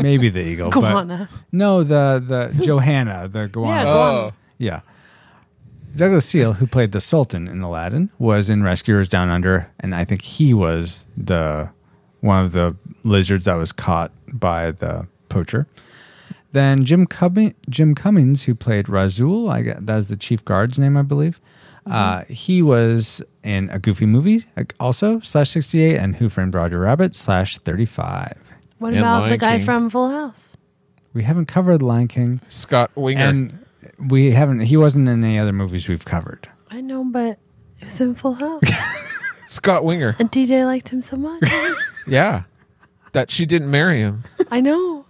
maybe 0.02 0.30
the 0.30 0.40
eagle. 0.42 0.72
Goanna. 0.72 1.28
But 1.30 1.40
no, 1.52 1.84
the 1.84 2.24
the 2.56 2.64
Johanna, 2.66 3.28
the 3.28 3.50
Goanna. 3.50 3.84
Yeah, 3.84 3.90
Oh, 3.90 4.32
Yeah. 4.58 4.82
Douglas 5.96 6.26
Seale, 6.26 6.54
who 6.54 6.68
played 6.68 6.92
the 6.92 7.02
Sultan 7.02 7.48
in 7.48 7.62
Aladdin, 7.62 8.10
was 8.20 8.50
in 8.50 8.64
Rescuers 8.64 9.10
Down 9.10 9.30
Under, 9.30 9.70
and 9.80 9.94
I 9.96 10.06
think 10.06 10.22
he 10.22 10.54
was 10.54 11.06
the 11.18 11.70
one 12.22 12.44
of 12.46 12.52
the 12.52 12.76
lizards 13.04 13.46
that 13.46 13.56
was 13.56 13.72
caught 13.72 14.12
by 14.32 14.72
the 14.72 15.08
poacher. 15.30 15.68
Then 16.52 16.84
Jim 16.86 17.06
Cumming, 17.06 17.54
Jim 17.70 17.96
Cummings, 17.96 18.44
who 18.44 18.56
played 18.56 18.86
Razul, 18.86 19.52
I 19.52 19.62
get 19.62 19.86
that's 19.86 20.08
the 20.08 20.18
chief 20.18 20.44
guard's 20.46 20.80
name, 20.80 20.98
I 20.98 21.02
believe. 21.04 21.40
Uh, 21.86 22.24
he 22.26 22.62
was 22.62 23.22
in 23.44 23.68
a 23.72 23.80
Goofy 23.80 24.06
movie, 24.06 24.46
uh, 24.56 24.64
also 24.80 25.20
slash 25.22 25.50
sixty 25.50 25.82
eight, 25.82 25.98
and 25.98 26.16
Who 26.18 26.30
Framed 26.30 26.54
Roger 26.54 26.80
Rabbit 26.80 27.16
slash 27.16 27.58
thirty 27.60 27.86
five. 27.86 28.38
What 28.78 28.90
And 28.94 29.00
about 29.00 29.30
the 29.30 29.38
guy 29.38 29.58
King. 29.58 29.66
from 29.66 29.90
Full 29.90 30.10
House? 30.10 30.54
We 31.14 31.24
haven't 31.24 31.48
covered 31.48 31.82
Lion 31.82 32.08
King, 32.08 32.42
Scott 32.50 32.92
Weinger. 32.96 33.18
and 33.18 33.66
we 34.08 34.32
haven't. 34.32 34.62
He 34.62 34.78
wasn't 34.78 35.08
in 35.10 35.24
any 35.24 35.38
other 35.40 35.54
movies 35.54 35.88
we've 35.88 36.06
covered. 36.06 36.48
I 36.70 36.82
know, 36.82 37.04
but 37.04 37.38
it 37.80 37.86
was 37.86 38.00
in 38.02 38.16
Full 38.16 38.34
House. 38.34 38.62
Scott 39.48 39.84
Weinger. 39.84 40.18
and 40.20 40.32
DJ 40.32 40.66
liked 40.66 40.90
him 40.90 41.02
so 41.02 41.16
much. 41.18 41.44
Yeah. 42.08 42.44
That 43.12 43.30
she 43.30 43.46
didn't 43.46 43.70
marry 43.70 44.00
him. 44.00 44.24
I 44.50 44.62
know. 44.62 45.06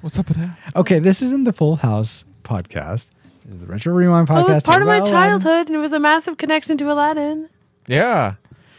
What's 0.00 0.16
up 0.18 0.28
with 0.28 0.36
that? 0.36 0.56
Okay, 0.76 1.00
this 1.00 1.20
isn't 1.22 1.42
the 1.44 1.52
Full 1.52 1.74
House 1.76 2.24
podcast. 2.44 3.10
This 3.44 3.54
is 3.54 3.60
the 3.60 3.66
Retro 3.66 3.92
Rewind 3.94 4.28
podcast. 4.28 4.48
It 4.50 4.54
was 4.54 4.62
part 4.62 4.82
of 4.82 4.86
my 4.86 4.96
about 4.98 5.08
Aladdin. 5.08 5.40
childhood, 5.40 5.66
and 5.68 5.76
it 5.76 5.82
was 5.82 5.92
a 5.92 5.98
massive 5.98 6.36
connection 6.36 6.76
to 6.78 6.92
Aladdin. 6.92 7.48
Yeah. 7.88 8.34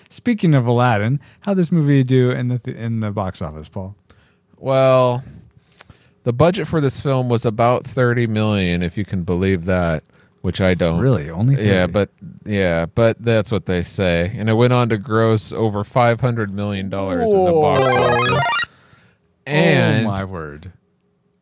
Speaking 0.09 0.53
of 0.53 0.65
Aladdin, 0.65 1.19
how 1.41 1.53
this 1.53 1.69
movie 1.71 2.03
do 2.03 2.31
in 2.31 2.47
the 2.47 2.61
in 2.73 3.01
the 3.01 3.11
box 3.11 3.41
office, 3.41 3.67
Paul? 3.67 3.95
Well, 4.57 5.23
the 6.27 6.34
budget 6.34 6.67
for 6.67 6.81
this 6.81 7.00
film 7.00 7.29
was 7.29 7.46
about 7.46 7.88
30 7.88 8.27
million 8.27 8.84
if 8.84 8.98
you 8.98 9.05
can 9.05 9.24
believe 9.24 9.63
that, 9.63 10.03
which 10.41 10.60
I 10.60 10.74
don't. 10.74 11.00
Really, 11.00 11.29
only 11.29 11.55
30? 11.55 11.65
Yeah, 11.69 11.88
but 11.88 12.10
yeah, 12.46 12.86
but 12.86 13.15
that's 13.24 13.50
what 13.50 13.65
they 13.65 13.81
say. 13.81 14.34
And 14.36 14.50
it 14.50 14.53
went 14.55 14.74
on 14.74 14.89
to 14.89 14.98
gross 14.98 15.53
over 15.53 15.86
500 15.86 16.53
million 16.53 16.89
dollars 16.89 17.34
in 17.34 17.46
the 17.46 17.53
box 17.53 17.79
office. 17.79 18.46
And 19.46 20.05
oh 20.05 20.12
my 20.12 20.25
word! 20.25 20.74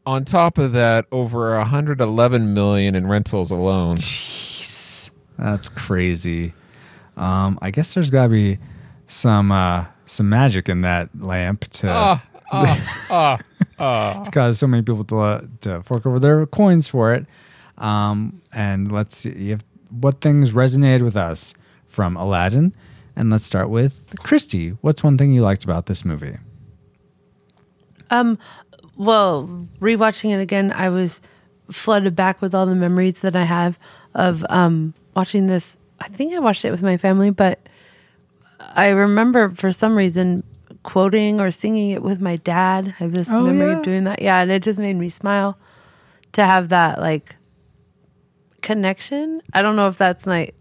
on 0.06 0.24
top 0.24 0.60
of 0.60 0.74
that, 0.74 1.08
over 1.12 1.58
111 1.58 2.54
million 2.54 2.94
in 2.94 3.08
rentals 3.08 3.50
alone. 3.50 3.98
Jeez, 3.98 5.10
that's 5.40 5.68
crazy. 5.68 6.54
Um, 7.18 7.58
I 7.60 7.72
guess 7.72 7.96
there's 7.96 8.12
got 8.12 8.26
to 8.26 8.30
be 8.30 8.60
some 9.08 9.52
uh, 9.52 9.86
some 10.06 10.30
magic 10.30 10.70
in 10.70 10.82
that 10.82 11.10
lamp 11.20 11.62
to 11.72 11.90
Ah, 11.92 12.24
ah, 12.52 13.40
ah. 13.80 14.24
to 14.24 14.32
cause 14.32 14.60
so 14.60 14.68
many 14.68 14.84
people 14.84 15.04
to 15.06 15.20
uh, 15.20 15.42
to 15.62 15.82
fork 15.84 16.06
over 16.06 16.20
their 16.20 16.46
coins 16.46 16.88
for 16.88 17.14
it. 17.14 17.26
Um, 17.78 18.42
and 18.54 18.92
let's 18.92 19.18
see 19.18 19.52
if 19.52 19.62
what 19.90 20.22
things 20.22 20.52
resonated 20.52 21.02
with 21.02 21.18
us 21.18 21.54
from 21.88 22.16
Aladdin. 22.18 22.74
And 23.16 23.30
let's 23.30 23.46
start 23.46 23.70
with 23.70 24.14
Christy. 24.24 24.72
What's 24.82 25.02
one 25.04 25.18
thing 25.18 25.32
you 25.32 25.42
liked 25.42 25.64
about 25.64 25.86
this 25.86 26.04
movie? 26.04 26.38
Um, 28.10 28.38
well, 28.98 29.48
rewatching 29.80 30.34
it 30.34 30.42
again, 30.42 30.74
I 30.74 30.90
was 30.90 31.22
flooded 31.72 32.16
back 32.16 32.42
with 32.42 32.54
all 32.54 32.66
the 32.66 32.76
memories 32.76 33.22
that 33.22 33.36
I 33.36 33.44
have 33.44 33.80
of 34.14 34.46
um 34.50 34.94
watching 35.16 35.48
this. 35.48 35.78
I 36.00 36.10
think 36.10 36.34
I 36.34 36.40
watched 36.40 36.66
it 36.66 36.72
with 36.72 36.84
my 36.84 36.98
family, 36.98 37.30
but 37.30 37.60
I 38.60 38.90
remember 38.90 39.50
for 39.50 39.72
some 39.72 39.96
reason 39.96 40.44
quoting 40.86 41.42
or 41.42 41.52
singing 41.52 41.90
it 41.92 42.02
with 42.04 42.22
my 42.22 42.36
dad. 42.38 42.88
I 43.00 43.04
have 43.04 43.12
this 43.12 43.30
Oh, 43.30 43.42
memory 43.44 43.68
yeah? 43.72 43.78
of 43.80 43.84
doing 43.84 44.04
that. 44.06 44.22
Yeah, 44.22 44.40
and 44.42 44.52
it 44.52 44.64
just 44.64 44.80
made 44.80 44.96
me 44.96 45.10
smile 45.10 45.58
to 46.34 46.44
have 46.46 46.70
that 46.70 47.00
like 47.02 47.36
connection. 48.62 49.42
I 49.54 49.62
don't 49.62 49.76
know 49.76 49.88
if 49.90 49.98
that's 49.98 50.26
like 50.26 50.56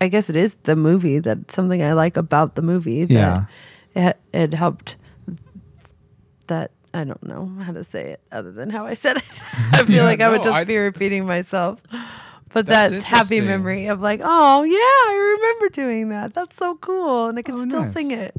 I 0.00 0.08
guess 0.08 0.30
it 0.30 0.36
is 0.36 0.54
the 0.64 0.76
movie 0.76 1.18
that's 1.18 1.54
something 1.54 1.82
I 1.82 1.92
like 1.92 2.16
about 2.16 2.54
the 2.54 2.62
movie. 2.62 3.04
that 3.06 3.12
Yeah. 3.14 3.44
It 3.94 4.16
it 4.32 4.54
helped 4.54 4.96
that 6.46 6.70
I 6.92 7.04
don't 7.04 7.22
know 7.22 7.46
how 7.62 7.72
to 7.72 7.84
say 7.84 8.10
it 8.12 8.20
other 8.32 8.50
than 8.52 8.70
how 8.70 8.86
I 8.86 8.94
said 8.94 9.16
it. 9.18 9.24
I 9.72 9.84
feel 9.84 9.96
Yeah, 9.96 10.02
like 10.04 10.20
I 10.20 10.28
would 10.28 10.42
just 10.42 10.54
I- 10.54 10.64
be 10.64 10.76
repeating 10.76 11.24
myself. 11.26 11.80
But 12.52 12.66
That's 12.66 12.90
that 12.90 13.02
happy 13.04 13.40
memory 13.40 13.86
of 13.86 14.00
like, 14.00 14.20
oh 14.24 14.62
yeah, 14.64 14.74
I 14.76 15.36
remember 15.38 15.68
doing 15.68 16.08
that. 16.08 16.34
That's 16.34 16.56
so 16.56 16.74
cool, 16.80 17.28
and 17.28 17.38
I 17.38 17.42
can 17.42 17.54
Oh, 17.54 17.64
still 17.64 17.84
nice. 17.84 17.94
sing 17.94 18.10
it. 18.10 18.34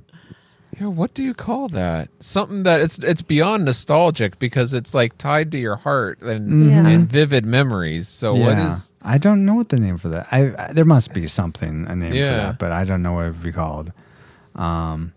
Yeah, 0.82 0.88
what 0.88 1.14
do 1.14 1.22
you 1.22 1.36
call 1.36 1.68
that? 1.70 2.10
Something 2.22 2.64
that 2.64 2.82
it's 2.82 2.98
it's 3.00 3.22
beyond 3.22 3.66
nostalgic 3.66 4.40
because 4.40 4.74
it's 4.74 4.96
like 4.96 5.16
tied 5.20 5.52
to 5.52 5.60
your 5.60 5.76
heart 5.76 6.24
and 6.24 6.72
Yeah. 6.72 6.88
and 6.88 7.08
vivid 7.08 7.46
memories. 7.46 8.08
So 8.08 8.34
what 8.34 8.58
is 8.58 8.92
I 9.04 9.20
don't 9.20 9.46
know 9.46 9.54
what 9.54 9.70
the 9.70 9.78
name 9.78 9.98
for 10.00 10.10
that. 10.10 10.28
I, 10.32 10.54
I 10.58 10.74
there 10.74 10.86
must 10.86 11.14
be 11.14 11.28
something 11.28 11.86
a 11.88 11.96
name 11.96 12.14
for 12.14 12.36
that, 12.36 12.58
but 12.58 12.72
I 12.72 12.84
don't 12.84 13.04
know 13.04 13.14
what 13.14 13.26
it 13.26 13.32
would 13.34 13.44
be 13.44 13.52
called. 13.52 13.92
Um, 14.56 15.14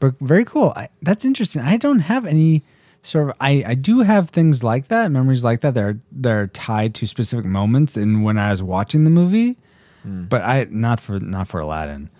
but 0.00 0.14
very 0.20 0.44
cool. 0.44 0.74
I, 0.76 0.90
that's 1.00 1.24
interesting. 1.24 1.62
I 1.62 1.78
don't 1.78 2.00
have 2.00 2.26
any 2.26 2.62
sort 3.02 3.30
of. 3.30 3.36
I 3.40 3.64
I 3.68 3.74
do 3.74 4.00
have 4.00 4.28
things 4.28 4.62
like 4.62 4.88
that, 4.88 5.10
memories 5.10 5.42
like 5.42 5.62
that. 5.62 5.72
They're 5.72 5.98
they're 6.12 6.48
tied 6.48 6.94
to 6.96 7.06
specific 7.06 7.46
moments 7.46 7.96
in 7.96 8.22
when 8.22 8.36
I 8.36 8.50
was 8.50 8.62
watching 8.62 9.04
the 9.04 9.10
movie, 9.10 9.56
but 10.04 10.42
I 10.42 10.66
not 10.70 11.00
for 11.00 11.18
not 11.20 11.48
for 11.48 11.58
Aladdin. 11.60 12.10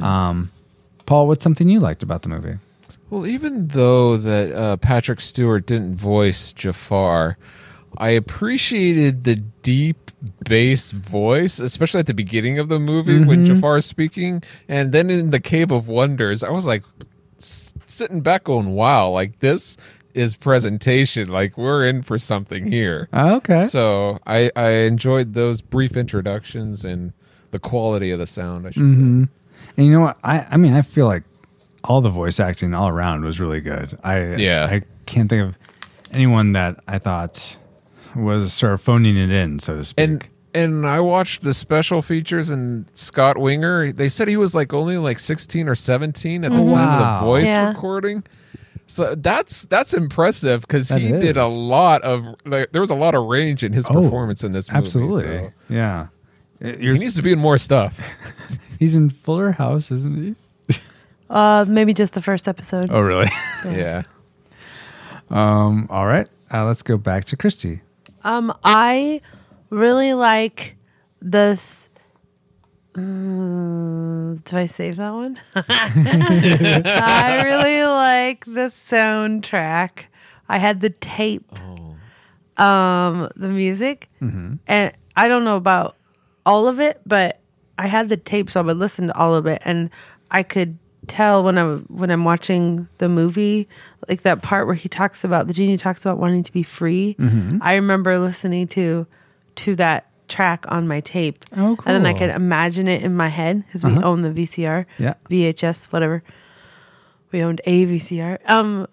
Um, 0.00 0.50
Paul, 1.06 1.26
what's 1.28 1.42
something 1.44 1.68
you 1.68 1.80
liked 1.80 2.02
about 2.02 2.22
the 2.22 2.28
movie? 2.28 2.58
Well, 3.10 3.26
even 3.26 3.68
though 3.68 4.16
that 4.16 4.52
uh, 4.52 4.76
Patrick 4.78 5.20
Stewart 5.20 5.66
didn't 5.66 5.96
voice 5.96 6.52
Jafar, 6.52 7.38
I 7.98 8.10
appreciated 8.10 9.24
the 9.24 9.36
deep 9.62 10.10
bass 10.48 10.90
voice, 10.90 11.60
especially 11.60 12.00
at 12.00 12.06
the 12.06 12.14
beginning 12.14 12.58
of 12.58 12.68
the 12.68 12.80
movie 12.80 13.24
when 13.24 13.44
Jafar 13.44 13.76
is 13.78 13.86
speaking, 13.86 14.42
and 14.68 14.92
then 14.92 15.08
in 15.10 15.30
the 15.30 15.38
Cave 15.40 15.70
of 15.70 15.86
Wonders, 15.88 16.42
I 16.42 16.50
was 16.50 16.66
like 16.66 16.82
s- 17.38 17.72
sitting 17.86 18.20
back 18.22 18.44
going, 18.44 18.74
"Wow, 18.74 19.10
like 19.10 19.38
this 19.38 19.76
is 20.14 20.34
presentation. 20.36 21.28
Like 21.28 21.56
we're 21.56 21.84
in 21.86 22.02
for 22.02 22.18
something 22.18 22.70
here." 22.72 23.08
okay. 23.14 23.60
So 23.66 24.18
I 24.26 24.50
I 24.56 24.70
enjoyed 24.70 25.34
those 25.34 25.60
brief 25.60 25.96
introductions 25.96 26.84
and 26.84 27.12
the 27.52 27.58
quality 27.60 28.10
of 28.10 28.18
the 28.18 28.26
sound. 28.26 28.66
I 28.66 28.70
should 28.72 28.82
Mm-hmm. 28.82 29.22
say. 29.24 29.28
And 29.76 29.86
you 29.86 29.92
know 29.92 30.00
what? 30.00 30.18
I 30.24 30.46
I 30.50 30.56
mean, 30.56 30.74
I 30.74 30.82
feel 30.82 31.06
like 31.06 31.22
all 31.84 32.00
the 32.00 32.10
voice 32.10 32.40
acting 32.40 32.74
all 32.74 32.88
around 32.88 33.24
was 33.24 33.38
really 33.40 33.60
good. 33.60 33.98
I 34.02 34.34
Yeah. 34.36 34.66
I 34.70 34.82
can't 35.06 35.28
think 35.30 35.42
of 35.42 35.58
anyone 36.12 36.52
that 36.52 36.80
I 36.88 36.98
thought 36.98 37.58
was 38.14 38.52
sort 38.54 38.72
of 38.72 38.80
phoning 38.80 39.16
it 39.16 39.30
in, 39.30 39.58
so 39.58 39.76
to 39.76 39.84
speak. 39.84 40.02
And 40.04 40.28
and 40.54 40.86
I 40.86 41.00
watched 41.00 41.42
the 41.42 41.52
special 41.52 42.00
features 42.00 42.48
and 42.48 42.86
Scott 42.96 43.36
Weinger. 43.36 43.94
They 43.94 44.08
said 44.08 44.26
he 44.26 44.38
was 44.38 44.54
like 44.54 44.72
only 44.72 44.96
like 44.96 45.18
16 45.18 45.68
or 45.68 45.74
17 45.74 46.44
at 46.44 46.50
the 46.50 46.56
oh, 46.56 46.66
time 46.66 47.02
of 47.02 47.20
the 47.20 47.26
voice 47.26 47.48
Yeah. 47.48 47.68
recording. 47.68 48.24
So 48.88 49.14
that's 49.16 49.66
that's 49.66 49.92
impressive 49.92 50.62
because 50.62 50.88
That 50.88 51.00
he 51.00 51.10
did 51.10 51.36
a 51.36 51.46
lot 51.46 52.02
of 52.02 52.24
like 52.46 52.72
there 52.72 52.80
was 52.80 52.90
a 52.90 52.94
lot 52.94 53.14
of 53.14 53.24
range 53.26 53.62
in 53.64 53.72
his 53.72 53.86
Oh, 53.90 53.94
performance 54.02 54.42
in 54.44 54.52
this 54.52 54.70
movie. 54.72 54.86
Absolutely. 54.86 55.22
so 55.22 55.52
Yeah. 55.68 56.06
Uh, 56.62 56.68
You're, 56.78 56.94
he 56.94 57.00
needs 57.00 57.16
to 57.16 57.22
be 57.22 57.32
in 57.32 57.38
more 57.38 57.58
stuff. 57.58 58.00
he's 58.78 58.96
in 58.96 59.10
Fuller 59.10 59.52
House, 59.52 59.90
isn't 59.90 60.16
he? 60.16 60.34
Uh, 61.28 61.64
maybe 61.66 61.92
just 61.92 62.14
the 62.14 62.22
first 62.22 62.46
episode. 62.46 62.88
Oh, 62.90 63.00
really? 63.00 63.26
yeah. 63.64 64.02
um. 65.30 65.86
All 65.90 66.06
right. 66.06 66.28
Uh, 66.52 66.64
let's 66.64 66.82
go 66.82 66.96
back 66.96 67.24
to 67.26 67.36
Christy. 67.36 67.80
Um, 68.22 68.56
I 68.64 69.20
really 69.70 70.14
like 70.14 70.76
this. 71.20 71.88
Mm, 72.94 74.42
do 74.44 74.56
I 74.56 74.66
save 74.66 74.96
that 74.96 75.10
one? 75.10 75.38
I 75.56 77.40
really 77.44 77.84
like 77.84 78.44
the 78.44 78.72
soundtrack. 78.88 80.04
I 80.48 80.58
had 80.58 80.80
the 80.80 80.90
tape, 80.90 81.58
um, 82.56 83.28
the 83.34 83.48
music, 83.48 84.08
and 84.20 84.92
I 85.16 85.28
don't 85.28 85.44
know 85.44 85.56
about 85.56 85.95
all 86.46 86.66
of 86.68 86.80
it, 86.80 87.00
but 87.04 87.40
I 87.78 87.86
had 87.88 88.08
the 88.08 88.16
tape, 88.16 88.48
so 88.50 88.60
I 88.60 88.62
would 88.62 88.78
listen 88.78 89.08
to 89.08 89.16
all 89.18 89.34
of 89.34 89.44
it, 89.46 89.60
and 89.66 89.90
I 90.30 90.42
could 90.42 90.78
tell 91.08 91.44
when 91.44 91.58
I 91.58 91.74
when 91.88 92.10
I'm 92.10 92.24
watching 92.24 92.88
the 92.98 93.08
movie, 93.08 93.68
like 94.08 94.22
that 94.22 94.40
part 94.42 94.66
where 94.66 94.74
he 94.74 94.88
talks 94.88 95.22
about 95.24 95.46
the 95.46 95.52
genie 95.52 95.76
talks 95.76 96.00
about 96.02 96.18
wanting 96.18 96.42
to 96.44 96.52
be 96.52 96.62
free. 96.62 97.16
I 97.60 97.74
remember 97.74 98.18
listening 98.18 98.68
to 98.68 99.06
to 99.56 99.76
that 99.76 100.06
track 100.28 100.64
on 100.68 100.88
my 100.88 101.00
tape, 101.00 101.44
Oh, 101.56 101.76
and 101.86 101.94
then 101.94 102.06
I 102.06 102.16
could 102.18 102.30
imagine 102.30 102.88
it 102.88 103.02
in 103.02 103.14
my 103.14 103.28
head 103.28 103.64
because 103.66 103.84
we 103.84 103.96
own 104.02 104.22
the 104.22 104.30
VCR, 104.30 104.86
Yeah. 104.98 105.14
VHS, 105.30 105.86
whatever. 105.86 106.22
We 107.32 107.42
owned 107.42 107.60
a 107.66 107.86
VCR. 107.86 108.38
Um, 108.48 108.86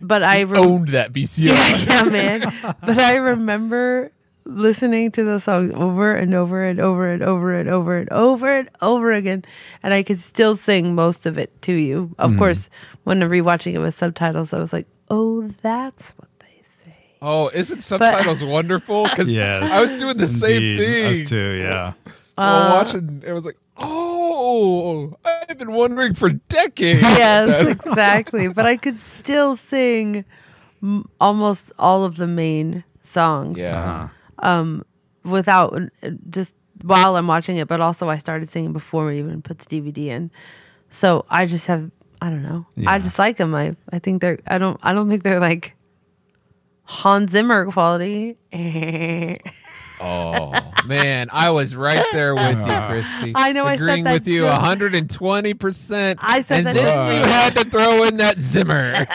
but 0.00 0.22
I 0.22 0.44
rem- 0.44 0.56
Owned 0.64 0.88
that 0.88 1.12
VCR. 1.12 1.48
yeah, 1.86 2.02
man. 2.04 2.40
But 2.84 2.98
I 2.98 3.16
remember 3.16 4.12
listening 4.48 5.12
to 5.12 5.22
the 5.24 5.38
song 5.38 5.72
over 5.74 6.14
and 6.14 6.32
over 6.34 6.64
and 6.64 6.80
over 6.80 7.06
and 7.08 7.22
over 7.22 7.54
and 7.54 7.68
over 7.68 7.96
and 7.98 8.10
over 8.10 8.50
and 8.58 8.68
over 8.80 9.12
again, 9.12 9.44
and 9.82 9.92
I 9.94 10.02
could 10.02 10.20
still 10.20 10.56
sing 10.56 10.94
most 10.94 11.26
of 11.26 11.36
it 11.38 11.50
to 11.62 11.72
you. 11.72 12.14
Of 12.18 12.32
Mm. 12.32 12.38
course, 12.38 12.68
when 13.04 13.22
I'm 13.22 13.30
rewatching 13.30 13.74
it 13.74 13.78
with 13.78 13.96
subtitles, 13.96 14.52
I 14.52 14.58
was 14.58 14.72
like, 14.72 14.86
"Oh, 15.10 15.48
that's 15.62 16.12
what 16.16 16.28
they 16.40 16.62
say." 16.84 16.96
Oh, 17.20 17.50
isn't 17.52 17.82
subtitles 17.82 18.42
wonderful? 18.42 19.04
Because 19.04 19.34
Yes. 19.34 19.70
I 19.70 19.80
was 19.80 20.00
doing 20.00 20.16
the 20.16 20.26
same 20.26 20.56
Indeed. 20.56 20.78
thing. 20.78 21.12
Us 21.24 21.28
too. 21.28 21.50
Yeah. 21.60 21.92
While 22.36 22.70
watching, 22.70 23.22
it 23.26 23.32
was 23.32 23.44
like, 23.44 23.56
oh, 23.76 25.16
I've 25.24 25.58
been 25.58 25.72
wondering 25.72 26.14
for 26.14 26.30
decades. 26.30 27.02
Yes, 27.02 27.66
exactly. 27.84 28.48
But 28.48 28.64
I 28.66 28.76
could 28.76 28.98
still 29.00 29.56
sing 29.56 30.24
m- 30.82 31.08
almost 31.20 31.72
all 31.78 32.04
of 32.04 32.16
the 32.16 32.26
main 32.28 32.84
songs. 33.12 33.58
Yeah. 33.58 33.78
Uh-huh. 33.82 34.08
Without 35.24 35.74
uh, 36.02 36.10
just 36.30 36.52
while 36.82 37.16
I'm 37.16 37.26
watching 37.26 37.56
it, 37.56 37.68
but 37.68 37.80
also 37.80 38.08
I 38.08 38.18
started 38.18 38.48
singing 38.48 38.72
before 38.72 39.06
we 39.06 39.18
even 39.18 39.42
put 39.42 39.58
the 39.58 39.80
DVD 39.80 40.06
in. 40.06 40.30
So 40.90 41.24
I 41.28 41.46
just 41.46 41.66
have 41.66 41.90
I 42.20 42.30
don't 42.30 42.42
know. 42.42 42.66
Yeah. 42.76 42.90
I 42.90 42.98
just 42.98 43.18
like 43.18 43.36
them. 43.36 43.54
I 43.54 43.76
I 43.92 43.98
think 43.98 44.20
they're 44.20 44.38
I 44.46 44.58
don't 44.58 44.78
I 44.82 44.92
don't 44.92 45.08
think 45.08 45.22
they're 45.22 45.40
like 45.40 45.74
Hans 46.84 47.32
Zimmer 47.32 47.70
quality. 47.70 48.36
Oh 50.00 50.52
man, 50.86 51.28
I 51.32 51.50
was 51.50 51.74
right 51.74 52.06
there 52.12 52.32
with 52.34 52.58
you, 52.58 52.64
Christy. 52.64 53.32
I 53.34 53.52
know 53.52 53.64
I 53.64 53.76
said 53.76 53.82
agreeing 53.82 54.04
that 54.04 54.12
with 54.12 54.28
you 54.28 54.42
joke. 54.42 54.52
120. 54.52 55.54
percent 55.54 56.20
I 56.22 56.42
said 56.42 56.58
and 56.58 56.66
that 56.68 56.74
then 56.76 56.84
joke. 56.86 57.26
you 57.26 57.32
had 57.32 57.52
to 57.54 57.64
throw 57.64 58.04
in 58.04 58.16
that 58.18 58.40
Zimmer. 58.40 58.94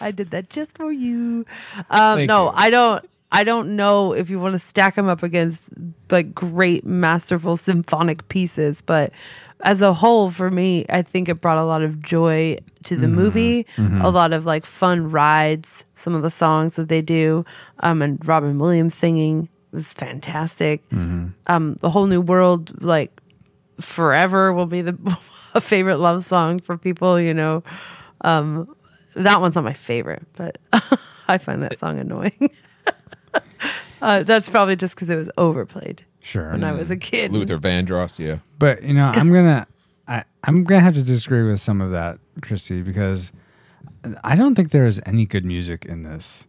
I 0.00 0.12
did 0.14 0.30
that 0.30 0.50
just 0.50 0.76
for 0.76 0.92
you. 0.92 1.46
Um, 1.90 2.26
no, 2.26 2.44
you. 2.44 2.52
I 2.54 2.70
don't. 2.70 3.04
I 3.36 3.44
don't 3.44 3.76
know 3.76 4.14
if 4.14 4.30
you 4.30 4.40
want 4.40 4.54
to 4.54 4.58
stack 4.58 4.94
them 4.94 5.08
up 5.08 5.22
against 5.22 5.62
like 6.10 6.34
great 6.34 6.86
masterful 6.86 7.58
symphonic 7.58 8.26
pieces, 8.28 8.80
but 8.80 9.12
as 9.60 9.82
a 9.82 9.92
whole, 9.92 10.30
for 10.30 10.50
me, 10.50 10.86
I 10.88 11.02
think 11.02 11.28
it 11.28 11.40
brought 11.42 11.58
a 11.58 11.64
lot 11.64 11.82
of 11.82 12.00
joy 12.02 12.56
to 12.84 12.96
the 12.96 13.08
movie. 13.08 13.66
A 14.02 14.10
lot 14.10 14.32
of 14.32 14.46
like 14.46 14.64
fun 14.64 15.10
rides. 15.10 15.84
Some 15.96 16.14
of 16.14 16.22
the 16.22 16.30
songs 16.30 16.76
that 16.76 16.88
they 16.88 17.02
do, 17.02 17.44
um, 17.80 18.00
and 18.00 18.26
Robin 18.26 18.58
Williams 18.58 18.94
singing 18.94 19.48
was 19.72 19.86
fantastic. 19.86 20.82
Um, 21.46 21.78
the 21.80 21.90
whole 21.90 22.06
new 22.06 22.20
world, 22.20 22.82
like 22.82 23.20
forever, 23.80 24.52
will 24.52 24.66
be 24.66 24.82
the 24.82 25.18
a 25.54 25.60
favorite 25.60 25.98
love 25.98 26.24
song 26.24 26.58
for 26.58 26.78
people. 26.78 27.20
You 27.20 27.34
know, 27.34 27.62
um, 28.22 28.74
that 29.14 29.40
one's 29.40 29.54
not 29.56 29.64
my 29.64 29.74
favorite, 29.74 30.22
but 30.36 30.58
I 31.28 31.38
find 31.38 31.62
that 31.62 31.78
song 31.78 31.98
annoying. 31.98 32.50
uh, 34.02 34.22
that's 34.22 34.48
probably 34.48 34.76
just 34.76 34.94
because 34.94 35.10
it 35.10 35.16
was 35.16 35.30
overplayed 35.38 36.04
Sure. 36.20 36.50
when 36.52 36.64
I 36.64 36.72
was 36.72 36.90
a 36.90 36.96
kid. 36.96 37.32
Luther 37.32 37.58
Vandross, 37.58 38.18
yeah. 38.18 38.38
But 38.58 38.82
you 38.82 38.94
know, 38.94 39.06
I'm 39.14 39.32
gonna 39.32 39.66
I, 40.08 40.24
I'm 40.44 40.64
gonna 40.64 40.80
have 40.80 40.94
to 40.94 41.02
disagree 41.04 41.42
with 41.48 41.60
some 41.60 41.80
of 41.80 41.90
that, 41.92 42.18
Christy, 42.42 42.82
because 42.82 43.32
I 44.24 44.36
don't 44.36 44.54
think 44.54 44.70
there 44.70 44.86
is 44.86 45.00
any 45.06 45.26
good 45.26 45.44
music 45.44 45.84
in 45.84 46.02
this. 46.02 46.46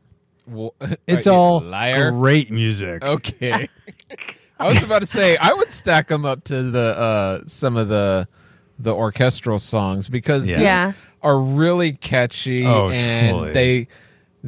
Well, 0.48 0.74
It's 1.08 1.28
are 1.28 1.32
you 1.32 1.36
a 1.36 1.40
all 1.40 1.60
liar. 1.62 2.12
great 2.12 2.52
music. 2.52 3.04
Okay. 3.04 3.70
I 4.60 4.68
was 4.68 4.82
about 4.82 5.00
to 5.00 5.06
say 5.06 5.38
I 5.38 5.54
would 5.54 5.72
stack 5.72 6.08
them 6.08 6.26
up 6.26 6.44
to 6.46 6.64
the 6.64 6.98
uh, 6.98 7.42
some 7.46 7.78
of 7.78 7.88
the 7.90 8.28
the 8.80 8.94
orchestral 8.94 9.60
songs 9.60 10.08
because 10.08 10.48
Yeah. 10.48 10.56
these 10.58 10.64
Yeah. 10.64 10.94
are 11.22 11.40
really 11.40 11.94
catchy 11.94 12.66
Oh, 12.66 12.90
and 12.90 13.32
totally. 13.32 13.54
they 13.54 13.88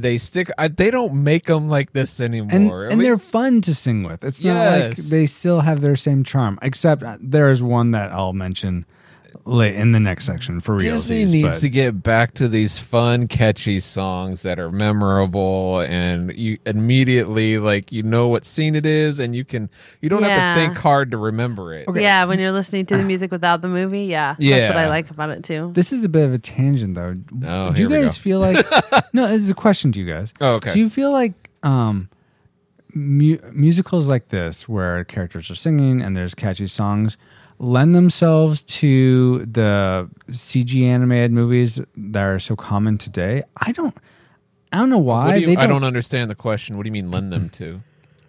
they 0.02 0.18
stick. 0.18 0.50
I, 0.58 0.68
they 0.68 0.92
don't 0.92 1.24
make 1.24 1.46
them 1.46 1.70
like 1.70 1.94
this 1.94 2.20
anymore. 2.20 2.50
And, 2.52 2.72
At 2.72 2.92
and 2.94 3.02
they're 3.02 3.18
fun 3.18 3.62
to 3.62 3.74
sing 3.76 4.04
with. 4.04 4.24
It's 4.24 4.44
not 4.44 4.54
like 4.72 4.98
Yes. 4.98 5.10
they 5.10 5.26
still 5.26 5.62
have 5.62 5.82
their 5.82 5.96
same 5.96 6.24
charm. 6.24 6.58
Except 6.62 7.04
uh, 7.04 7.18
there 7.22 7.50
is 7.52 7.62
one 7.64 7.92
that 7.92 8.12
I'll 8.12 8.34
mention 8.34 8.86
in 9.46 9.92
the 9.92 10.00
next 10.00 10.26
section 10.26 10.60
for 10.62 10.76
real. 10.76 10.92
Disney 10.96 11.26
needs 11.26 11.62
to 11.62 11.70
get 11.70 12.02
back 12.04 12.34
to 12.36 12.48
these 12.48 12.78
fun, 12.78 13.28
catchy 13.28 13.80
songs 13.80 14.42
that 14.44 14.60
are 14.60 14.72
memorable, 14.72 15.80
and 15.82 16.34
you 16.36 16.58
immediately 16.66 17.58
like 17.58 17.92
you 17.92 18.04
know 18.04 18.28
what 18.28 18.46
scene 18.46 18.76
it 18.76 18.86
is, 18.86 19.20
and 19.20 19.36
you 19.36 19.46
can 19.46 19.70
you 20.02 20.10
don't 20.10 20.24
Yeah. 20.24 20.36
have 20.40 20.56
to 20.56 20.62
think 20.62 20.78
hard 20.78 21.12
to 21.12 21.18
remember 21.18 21.74
it. 21.74 21.88
Yeah, 21.96 22.26
when 22.26 22.40
you're 22.40 22.52
listening 22.52 22.86
to 22.88 22.98
the 22.98 23.04
music 23.04 23.32
without 23.32 23.62
the 23.62 23.68
movie, 23.68 24.06
yeah, 24.06 24.36
that's 24.40 24.70
what 24.70 24.78
I 24.78 24.88
like 24.90 25.10
about 25.10 25.30
it 25.30 25.44
too. 25.44 25.72
This 25.74 25.92
is 25.94 26.04
a 26.04 26.10
bit 26.10 26.26
of 26.26 26.34
a 26.34 26.40
tangent, 26.40 26.96
though. 26.96 27.16
Oh, 27.46 27.72
Do 27.74 27.82
you 27.82 27.90
here 27.90 28.00
we 28.00 28.06
guys 28.06 28.18
go. 28.18 28.22
feel 28.22 28.40
like? 28.40 28.66
no, 29.14 29.28
this 29.28 29.42
is 29.42 29.50
a 29.52 29.56
question 29.56 29.92
to 29.94 30.00
you 30.00 30.12
guys. 30.12 30.34
Oh, 30.42 30.54
okay. 30.56 30.74
Do 30.74 30.80
you 30.80 30.90
feel 30.90 31.12
like 31.12 31.50
um, 31.64 32.10
mu- 32.94 33.38
musicals 33.54 34.10
like 34.10 34.30
this, 34.30 34.68
where 34.68 35.04
characters 35.04 35.50
are 35.50 35.56
singing 35.56 36.02
and 36.02 36.16
there's 36.16 36.34
catchy 36.34 36.68
songs, 36.68 37.18
lend 37.60 37.94
themselves 37.94 38.64
to 38.64 39.46
the 39.46 40.10
CG 40.30 40.82
animated 40.84 41.32
movies 41.32 41.80
that 41.96 42.24
are 42.24 42.40
so 42.40 42.56
common 42.56 42.98
today? 42.98 43.44
I 43.58 43.72
don't. 43.72 43.96
I 44.72 44.78
don't 44.78 44.90
know 44.90 44.98
why 45.00 45.36
do 45.36 45.42
you- 45.42 45.48
they 45.48 45.56
I 45.58 45.66
don't 45.66 45.84
understand 45.84 46.30
the 46.30 46.36
question. 46.36 46.78
What 46.78 46.84
do 46.84 46.88
you 46.88 46.94
mean 46.94 47.12
lend 47.12 47.32
them 47.34 47.50
to? 47.52 47.82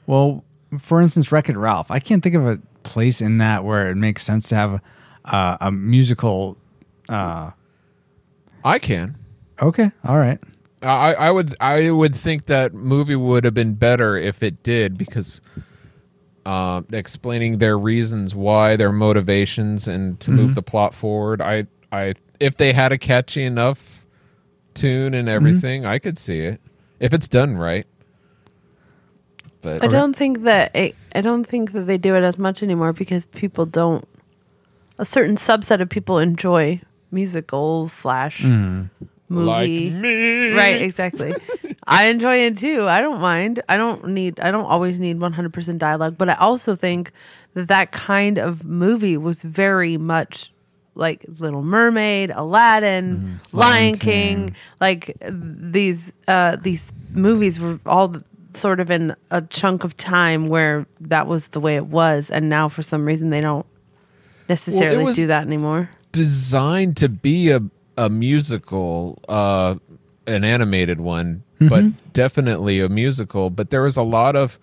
Well, 0.07 0.43
for 0.79 1.01
instance, 1.03 1.31
Wreck 1.31 1.49
It 1.49 1.57
Ralph. 1.57 1.91
I 1.91 1.99
can't 2.01 2.23
think 2.23 2.35
of 2.35 2.47
a 2.47 2.59
place 2.83 3.21
in 3.21 3.39
that 3.39 3.65
where 3.65 3.91
it 3.91 3.97
makes 3.97 4.23
sense 4.25 4.49
to 4.49 4.55
have 4.57 4.81
uh, 5.27 5.59
a 5.61 5.71
musical. 5.71 6.57
Uh, 7.09 7.51
I 8.65 8.79
can. 8.79 9.17
okay, 9.61 9.91
all 10.05 10.19
right. 10.19 10.39
I, 10.83 11.13
I 11.15 11.31
would 11.31 11.55
I 11.61 11.91
would 11.91 12.15
think 12.17 12.47
that 12.47 12.73
movie 12.73 13.15
would 13.17 13.45
have 13.45 13.53
been 13.53 13.75
better 13.75 14.17
if 14.17 14.43
it 14.43 14.63
did 14.63 14.97
because 14.97 15.43
um, 16.51 16.87
explaining 16.91 17.59
their 17.59 17.79
reasons 17.79 18.35
why 18.35 18.75
their 18.75 18.91
motivations 18.91 19.87
and 19.87 20.19
to 20.19 20.33
move 20.33 20.57
the 20.57 20.63
plot 20.63 20.95
forward. 20.95 21.41
I 21.41 21.67
I 21.93 22.15
if 22.41 22.57
they 22.57 22.73
had 22.73 22.91
a 22.91 22.99
catchy 22.99 23.45
enough 23.45 24.05
tune 24.75 25.15
and 25.15 25.29
everything, 25.29 25.87
I 25.87 26.01
could 26.01 26.19
see 26.19 26.41
it 26.41 26.61
if 26.99 27.15
it's 27.15 27.29
done 27.29 27.57
right. 27.57 27.87
But 29.63 29.85
I 29.85 29.87
don't 29.87 30.17
think 30.17 30.43
that 30.43 30.75
it, 30.75 30.97
I 31.15 31.21
don't 31.21 31.45
think 31.45 31.73
that 31.73 31.83
they 31.83 31.99
do 31.99 32.17
it 32.17 32.25
as 32.25 32.37
much 32.37 32.65
anymore 32.65 32.93
because 32.93 33.27
people 33.27 33.65
don't. 33.65 34.05
A 34.99 35.05
certain 35.05 35.37
subset 35.37 35.81
of 35.81 35.89
people 35.89 36.19
enjoy 36.19 36.81
musicals 37.13 37.93
slash 37.93 38.43
movie. 38.43 38.91
like 39.29 39.71
me, 39.71 40.51
Right, 40.51 40.83
exactly. 40.83 41.33
I 41.91 42.05
enjoy 42.07 42.37
it 42.47 42.57
too. 42.57 42.87
I 42.89 43.01
don't 43.01 43.21
mind. 43.21 43.61
I 43.69 43.77
don't 43.77 44.09
need. 44.09 44.39
I 44.41 44.51
don't 44.51 44.65
always 44.67 44.99
need 45.01 45.19
100% 45.19 45.79
dialogue, 45.79 46.17
but 46.17 46.29
I 46.31 46.35
also 46.35 46.77
think 46.77 47.11
that 47.55 47.67
that 47.69 47.91
kind 47.93 48.39
of 48.39 48.65
movie 48.65 49.17
was 49.17 49.43
very 49.43 49.97
much 49.97 50.53
like 50.95 51.25
Little 51.39 51.63
Mermaid, 51.63 52.31
Aladdin, 52.31 53.41
Lion, 53.53 53.71
Lion 53.73 53.99
King. 53.99 53.99
King. 54.47 54.57
Like 54.81 55.17
these 55.29 56.13
uh 56.29 56.57
these 56.57 56.93
movies 57.11 57.59
were 57.59 57.81
all 57.87 58.17
sort 58.55 58.81
of 58.81 58.91
in 58.91 59.15
a 59.31 59.43
chunk 59.43 59.85
of 59.85 59.97
time 59.97 60.47
where 60.47 60.87
that 61.01 61.27
was 61.27 61.49
the 61.49 61.61
way 61.61 61.77
it 61.77 61.87
was, 61.87 62.31
and 62.31 62.49
now 62.49 62.69
for 62.69 62.83
some 62.83 63.05
reason 63.05 63.31
they 63.31 63.41
don't 63.41 63.67
necessarily 64.49 65.05
was- 65.05 65.17
do 65.17 65.27
that 65.27 65.45
anymore. 65.47 65.91
designed 66.13 66.97
to 66.99 67.09
be 67.09 67.51
a 67.51 67.61
a 67.97 68.09
musical, 68.09 69.19
uh, 69.29 69.75
an 70.27 70.45
animated 70.45 71.01
one, 71.01 71.43
Mm-hmm. 71.61 71.69
but 71.69 72.13
definitely 72.15 72.81
a 72.81 72.89
musical. 72.89 73.51
But 73.51 73.71
there 73.71 73.83
was 73.83 73.97
a 73.97 74.03
lot 74.03 74.35
of 74.35 74.59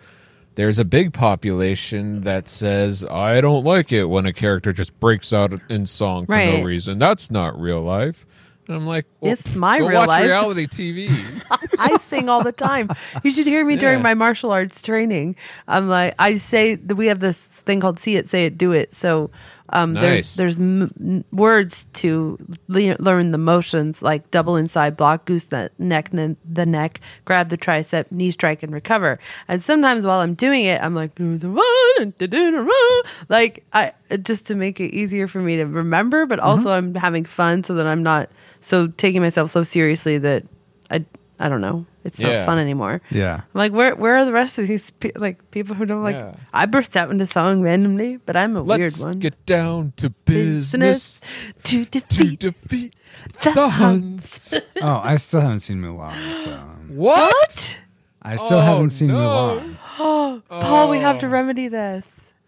there's 0.56 0.80
a 0.80 0.86
big 0.86 1.14
population 1.14 2.22
that 2.22 2.48
says 2.50 3.06
I 3.06 3.40
don't 3.42 3.64
like 3.64 3.92
it 3.92 4.06
when 4.10 4.26
a 4.26 4.34
character 4.34 4.74
just 4.74 5.00
breaks 5.00 5.32
out 5.32 5.54
in 5.70 5.86
song 5.86 6.26
for 6.26 6.36
no 6.36 6.64
reason. 6.64 6.98
That's 6.98 7.30
not 7.30 7.60
real 7.60 7.82
life. 7.82 8.26
And 8.68 8.76
I'm 8.76 8.86
like, 8.88 9.06
well, 9.22 9.32
It's 9.32 9.56
my 9.56 9.78
real 9.78 10.00
watch 10.00 10.08
life. 10.08 10.26
reality 10.26 10.66
TV. 10.68 11.10
I 11.80 11.96
sing 12.00 12.28
all 12.28 12.44
the 12.44 12.52
time. 12.52 12.90
You 13.24 13.32
should 13.32 13.48
hear 13.48 13.64
me 13.64 13.78
during 13.78 14.02
my 14.02 14.14
martial 14.14 14.52
arts 14.52 14.82
training. 14.82 15.36
I'm 15.70 15.88
like, 15.88 16.16
I 16.20 16.34
say 16.34 16.76
that 16.76 16.96
we 16.96 17.08
have 17.08 17.20
this 17.22 17.38
thing 17.38 17.80
called 17.80 18.00
"see 18.00 18.18
it, 18.18 18.28
say 18.30 18.46
it, 18.46 18.58
do 18.58 18.74
it." 18.74 18.94
So 18.94 19.30
um, 19.70 19.92
Nice. 19.92 20.02
there's 20.02 20.36
there's 20.36 20.60
m- 20.60 21.24
words 21.32 21.86
to 21.94 22.38
le- 22.68 22.96
learn 23.00 23.30
the 23.30 23.38
motions 23.38 24.02
like 24.02 24.30
double 24.32 24.56
inside 24.56 24.96
block, 24.96 25.26
goose 25.26 25.46
the 25.46 25.70
neck, 25.78 26.10
n- 26.14 26.38
the 26.50 26.66
neck, 26.66 27.02
grab 27.26 27.50
the 27.50 27.58
tricep, 27.58 28.06
knee 28.12 28.32
strike, 28.32 28.64
and 28.64 28.74
recover. 28.74 29.20
And 29.48 29.64
sometimes 29.64 30.06
while 30.06 30.20
I'm 30.20 30.36
doing 30.36 30.66
it, 30.66 30.82
I'm 30.82 30.96
like, 30.96 31.12
like 33.30 33.66
I 33.74 33.92
just 34.22 34.46
to 34.48 34.56
make 34.56 34.80
it 34.80 34.94
easier 34.94 35.28
for 35.28 35.40
me 35.42 35.58
to 35.58 35.66
remember, 35.66 36.26
but 36.26 36.40
also 36.40 36.70
I'm 36.72 36.96
having 36.96 37.26
fun 37.26 37.64
so 37.64 37.74
that 37.76 37.88
I'm 37.88 38.04
not 38.04 38.30
so 38.62 38.88
taking 38.88 39.22
myself 39.22 39.52
so 39.52 39.64
seriously 39.64 40.18
that 40.20 40.44
I 40.90 41.06
I 41.40 41.50
don't 41.50 41.62
know. 41.62 41.86
It's 42.04 42.18
not 42.20 42.32
Yeah. 42.32 42.46
fun 42.46 42.58
anymore. 42.58 43.02
Yeah. 43.12 43.36
I'm 43.36 43.44
like, 43.54 43.72
where 43.72 43.96
where 43.96 44.18
are 44.18 44.26
the 44.26 44.32
rest 44.32 44.58
of 44.58 44.68
these 44.68 44.90
pe- 45.00 45.12
like 45.16 45.52
people 45.52 45.76
who 45.76 45.86
don't 45.86 46.02
like? 46.04 46.16
Yeah. 46.16 46.34
I 46.54 46.66
burst 46.66 46.98
out 46.98 47.12
into 47.12 47.28
song 47.28 47.62
randomly, 47.62 48.18
but 48.26 48.36
I'm 48.36 48.56
a 48.58 48.62
Let's 48.64 48.80
weird 48.80 48.98
one. 49.14 49.20
get 49.20 49.46
down 49.46 49.94
to 49.98 50.10
business 50.10 51.22
to 51.64 51.86
to 51.86 52.00
defeat 52.02 52.40
defeat 52.40 52.96
the 53.44 53.52
the 53.52 53.70
Huns. 53.70 54.54
Oh, 54.82 55.02
I 55.04 55.18
still 55.18 55.42
haven't 55.42 55.60
seen 55.60 55.78
Mulan, 55.82 56.34
so 56.44 56.58
What? 56.96 57.78
I 58.22 58.36
still 58.38 58.58
Oh, 58.58 58.62
haven't 58.62 58.90
seen 58.92 59.10
no. 59.10 59.62
Mulan. 59.98 60.42
Paul. 60.50 60.90
We 60.90 60.98
have 61.00 61.20
to 61.20 61.28
oh. 61.28 61.30
remedy 61.30 61.68
this. 61.68 62.06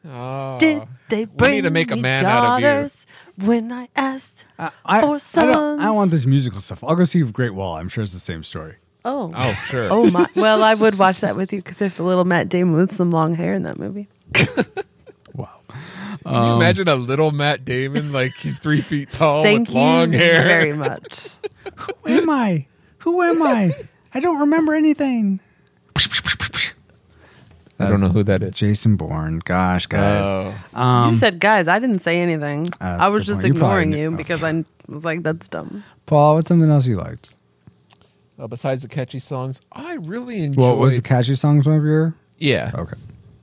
Oh. 0.07 0.57
Did 0.59 0.83
they 1.09 1.25
bring 1.25 1.51
need 1.51 1.61
to 1.61 1.71
make 1.71 1.91
a 1.91 1.95
me 1.95 2.01
man 2.01 2.25
out 2.25 2.63
of 2.63 2.83
you. 2.83 2.89
Daughters 3.39 3.47
when 3.47 3.71
I 3.71 3.87
asked? 3.95 4.45
I, 4.57 4.71
I, 4.85 5.01
Or 5.03 5.15
I 5.15 5.45
don't, 5.45 5.79
I 5.79 5.85
don't 5.85 5.95
want 5.95 6.11
this 6.11 6.25
musical 6.25 6.59
stuff. 6.61 6.83
I'll 6.83 6.95
go 6.95 7.03
see 7.05 7.21
Great 7.23 7.53
Wall. 7.53 7.75
I'm 7.77 7.89
sure 7.89 8.03
it's 8.03 8.13
the 8.13 8.19
same 8.19 8.43
story. 8.43 8.75
Oh, 9.05 9.31
Oh, 9.35 9.51
sure. 9.69 9.87
oh 9.91 10.09
my! 10.11 10.27
Well, 10.35 10.61
I 10.63 10.73
would 10.75 10.99
watch 10.99 11.21
that 11.21 11.35
with 11.37 11.53
you 11.53 11.59
because 11.59 11.77
there's 11.77 11.97
a 11.99 12.03
little 12.03 12.25
Matt 12.25 12.49
Damon 12.49 12.75
with 12.75 12.95
some 12.95 13.11
long 13.11 13.33
hair 13.33 13.53
in 13.53 13.63
that 13.63 13.77
movie. 13.79 14.07
Wow. 15.33 15.61
Can 15.69 16.35
Um, 16.35 16.45
you 16.47 16.53
imagine 16.55 16.87
a 16.89 16.95
little 16.95 17.31
Matt 17.31 17.63
Damon, 17.63 18.11
like 18.11 18.35
he's 18.35 18.59
three 18.59 18.81
feet 18.81 19.09
tall 19.11 19.43
Thank 19.43 19.69
with 19.69 19.75
long 19.75 20.11
you 20.11 20.19
hair? 20.19 20.35
very 20.35 20.73
much. 20.87 21.29
Who 21.77 21.93
am 22.11 22.29
I? 22.29 22.65
Who 22.99 23.21
am 23.21 23.41
I? 23.41 23.73
I 24.13 24.19
don't 24.19 24.39
remember 24.41 24.73
anything. 24.73 25.39
I 27.79 27.87
don't 27.87 28.01
know 28.01 28.09
who 28.09 28.23
that 28.23 28.43
is. 28.43 28.55
Jason 28.55 28.95
Bourne. 28.97 29.39
Gosh, 29.45 29.85
guys. 29.85 30.25
Oh. 30.75 30.77
Um, 30.79 31.11
you 31.13 31.17
said, 31.17 31.39
guys, 31.39 31.67
I 31.67 31.79
didn't 31.79 31.99
say 32.03 32.19
anything. 32.19 32.67
Uh, 32.73 32.77
that's 32.79 33.01
I 33.01 33.07
a 33.07 33.11
was 33.11 33.25
just 33.25 33.41
point. 33.41 33.55
Ignoring 33.55 33.89
knew- 33.91 33.97
you 33.97 34.13
oh. 34.13 34.17
because 34.17 34.43
I 34.43 34.65
was 34.87 35.03
like, 35.03 35.23
that's 35.23 35.47
dumb. 35.47 35.83
Paul, 36.05 36.35
what's 36.35 36.47
something 36.49 36.69
else 36.69 36.85
you 36.85 36.97
liked? 36.97 37.33
Uh, 38.37 38.47
besides 38.47 38.81
the 38.81 38.87
catchy 38.87 39.19
songs, 39.19 39.61
I 39.71 39.93
really 39.95 40.43
enjoyed. 40.43 40.61
What 40.61 40.77
was 40.77 40.95
the 40.95 41.01
catchy 41.01 41.35
songs 41.35 41.67
one 41.67 41.77
of 41.77 41.83
your? 41.83 42.13
yeah, 42.37 42.71
Okay. 42.73 42.95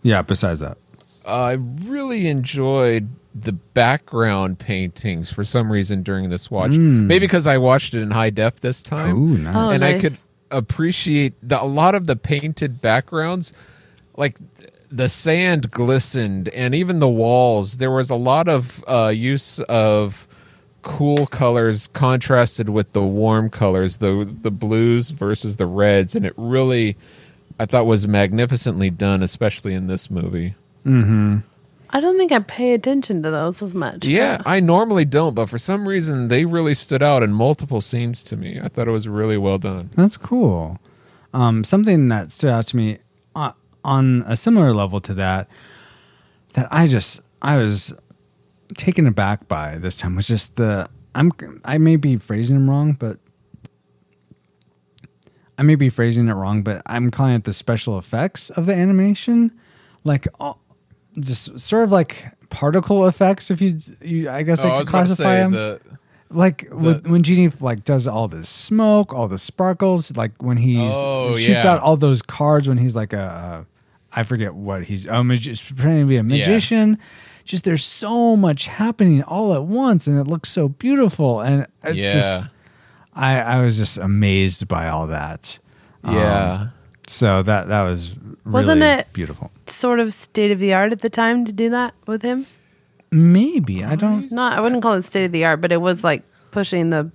Yeah. 0.02 0.22
Besides 0.22 0.60
that. 0.60 0.78
I 1.24 1.52
really 1.52 2.28
enjoyed 2.28 3.08
the 3.34 3.52
background 3.52 4.58
paintings 4.58 5.30
for 5.32 5.44
some 5.44 5.70
reason 5.70 6.02
during 6.02 6.30
this 6.30 6.50
watch. 6.50 6.72
Hmm. 6.72 7.06
Maybe 7.06 7.26
because 7.26 7.46
I 7.46 7.58
watched 7.58 7.92
it 7.94 8.00
in 8.00 8.10
high 8.10 8.30
def 8.30 8.60
this 8.60 8.82
time. 8.82 9.16
Ooh, 9.18 9.36
nice. 9.38 9.54
Oh, 9.56 9.74
and 9.74 9.82
I 9.84 9.98
could 9.98 10.16
appreciate 10.50 11.34
the, 11.42 11.60
a 11.62 11.64
lot 11.66 11.94
of 11.94 12.06
the 12.06 12.16
painted 12.16 12.80
backgrounds 12.80 13.52
like 14.16 14.38
the 14.90 15.08
sand 15.08 15.70
glistened 15.70 16.48
and 16.50 16.74
even 16.74 17.00
the 17.00 17.08
walls. 17.08 17.78
There 17.78 17.90
was 17.90 18.10
a 18.10 18.16
lot 18.16 18.48
of 18.48 18.84
uh, 18.88 19.08
use 19.08 19.60
of 19.60 20.26
cool 20.82 21.26
colors 21.26 21.88
contrasted 21.88 22.68
with 22.68 22.92
the 22.92 23.02
warm 23.02 23.50
colors 23.50 23.96
the 23.96 24.32
the 24.42 24.52
blues 24.52 25.10
versus 25.10 25.56
the 25.56 25.66
reds. 25.66 26.14
And 26.14 26.24
it 26.24 26.32
really 26.36 26.96
i 27.58 27.66
thought 27.66 27.86
was 27.86 28.06
magnificently 28.06 28.90
done 28.90 29.20
especially 29.22 29.74
in 29.74 29.88
this 29.88 30.10
movie. 30.10 30.54
I 31.90 32.00
don't 32.00 32.16
think 32.16 32.30
I 32.30 32.38
pay 32.38 32.74
attention 32.74 33.22
to 33.24 33.30
those 33.32 33.62
as 33.62 33.74
much. 33.74 34.04
yeah. 34.04 34.40
I 34.46 34.60
normally 34.60 35.04
don't 35.04 35.34
but 35.34 35.46
for 35.46 35.58
some 35.58 35.88
reason 35.88 36.28
they 36.28 36.44
really 36.44 36.74
stood 36.74 37.02
out 37.02 37.24
in 37.24 37.32
multiple 37.32 37.80
scenes 37.80 38.22
to 38.24 38.36
me. 38.36 38.60
I 38.62 38.68
thought 38.68 38.86
it 38.86 38.92
was 38.92 39.08
really 39.08 39.36
well 39.36 39.58
done. 39.58 39.90
That's 39.96 40.16
cool. 40.16 40.78
Um, 41.34 41.64
something 41.64 42.06
that 42.08 42.30
stood 42.30 42.50
out 42.50 42.66
to 42.68 42.76
me 42.76 42.98
on 43.86 44.24
a 44.26 44.36
similar 44.36 44.74
level 44.74 45.00
to 45.00 45.14
that, 45.14 45.48
that 46.54 46.68
I 46.70 46.86
just 46.88 47.20
I 47.40 47.56
was 47.62 47.94
taken 48.76 49.06
aback 49.06 49.46
by 49.48 49.78
this 49.78 49.96
time 49.96 50.16
was 50.16 50.26
just 50.26 50.56
the 50.56 50.88
I'm 51.14 51.32
I 51.64 51.78
may 51.78 51.96
be 51.96 52.16
phrasing 52.18 52.56
them 52.56 52.68
wrong, 52.68 52.92
but 52.92 53.18
I 55.58 55.62
may 55.62 55.76
be 55.76 55.88
phrasing 55.88 56.28
it 56.28 56.34
wrong, 56.34 56.62
but 56.62 56.82
I'm 56.84 57.10
calling 57.10 57.34
it 57.34 57.44
the 57.44 57.52
special 57.52 57.98
effects 57.98 58.50
of 58.50 58.66
the 58.66 58.74
animation, 58.74 59.58
like 60.04 60.28
all, 60.38 60.60
just 61.18 61.58
sort 61.58 61.84
of 61.84 61.92
like 61.92 62.26
particle 62.50 63.06
effects. 63.06 63.50
If 63.50 63.62
you, 63.62 63.78
you 64.02 64.28
I 64.28 64.42
guess 64.42 64.62
oh, 64.64 64.68
I 64.68 64.74
i 64.74 64.76
could 64.78 64.86
to 64.86 64.90
classify 64.90 65.36
them 65.36 65.52
the 65.52 65.80
like 66.28 66.68
with, 66.70 67.06
when 67.06 67.22
Genie 67.22 67.50
like 67.60 67.84
does 67.84 68.06
all 68.06 68.28
this 68.28 68.48
smoke, 68.48 69.14
all 69.14 69.28
the 69.28 69.38
sparkles, 69.38 70.14
like 70.16 70.42
when 70.42 70.56
he's 70.56 70.92
Oh, 70.94 71.36
shoots 71.36 71.64
yeah. 71.64 71.72
out 71.72 71.80
all 71.80 71.96
those 71.96 72.20
cards 72.20 72.68
when 72.68 72.78
he's 72.78 72.96
like 72.96 73.12
a, 73.12 73.64
a 73.64 73.75
I 74.16 74.22
forget 74.22 74.54
what 74.54 74.82
he's 74.84 75.06
oh, 75.06 75.22
magi- 75.22 75.54
pretending 75.54 76.04
to 76.04 76.08
be 76.08 76.16
a 76.16 76.22
magician. 76.22 76.98
Just 77.44 77.64
there's 77.64 77.84
so 77.84 78.34
much 78.34 78.66
happening 78.66 79.22
all 79.22 79.54
at 79.54 79.64
once, 79.64 80.06
and 80.08 80.18
it 80.18 80.26
looks 80.26 80.48
so 80.48 80.68
beautiful, 80.68 81.40
and 81.42 81.66
it's 81.84 81.98
Yeah. 81.98 82.14
just 82.14 82.48
I 83.14 83.40
I 83.40 83.62
was 83.62 83.76
just 83.76 83.98
amazed 83.98 84.66
by 84.66 84.88
all 84.88 85.06
that. 85.08 85.58
Um, 86.02 86.14
yeah 86.16 86.66
So 87.06 87.42
that 87.42 87.68
that 87.68 87.82
was 87.82 88.16
really 88.44 88.52
Wasn't 88.54 88.82
it- 88.82 89.12
beautiful. 89.12 89.50
Sort 89.66 90.00
of 90.00 90.12
state 90.14 90.50
of 90.50 90.58
the 90.58 90.72
art 90.74 90.92
at 90.92 91.02
the 91.02 91.10
time 91.10 91.44
to 91.44 91.52
do 91.52 91.70
that 91.70 91.94
with 92.06 92.22
him. 92.22 92.46
Maybe 93.12 93.84
I 93.84 93.94
don't. 93.94 94.30
Not, 94.32 94.52
I 94.54 94.60
wouldn't 94.60 94.82
call 94.82 94.94
it 94.94 95.04
state 95.04 95.24
of 95.24 95.32
the 95.32 95.44
art, 95.44 95.60
but 95.60 95.70
it 95.72 95.80
was 95.80 96.02
like 96.02 96.22
pushing 96.50 96.90
the 96.90 97.10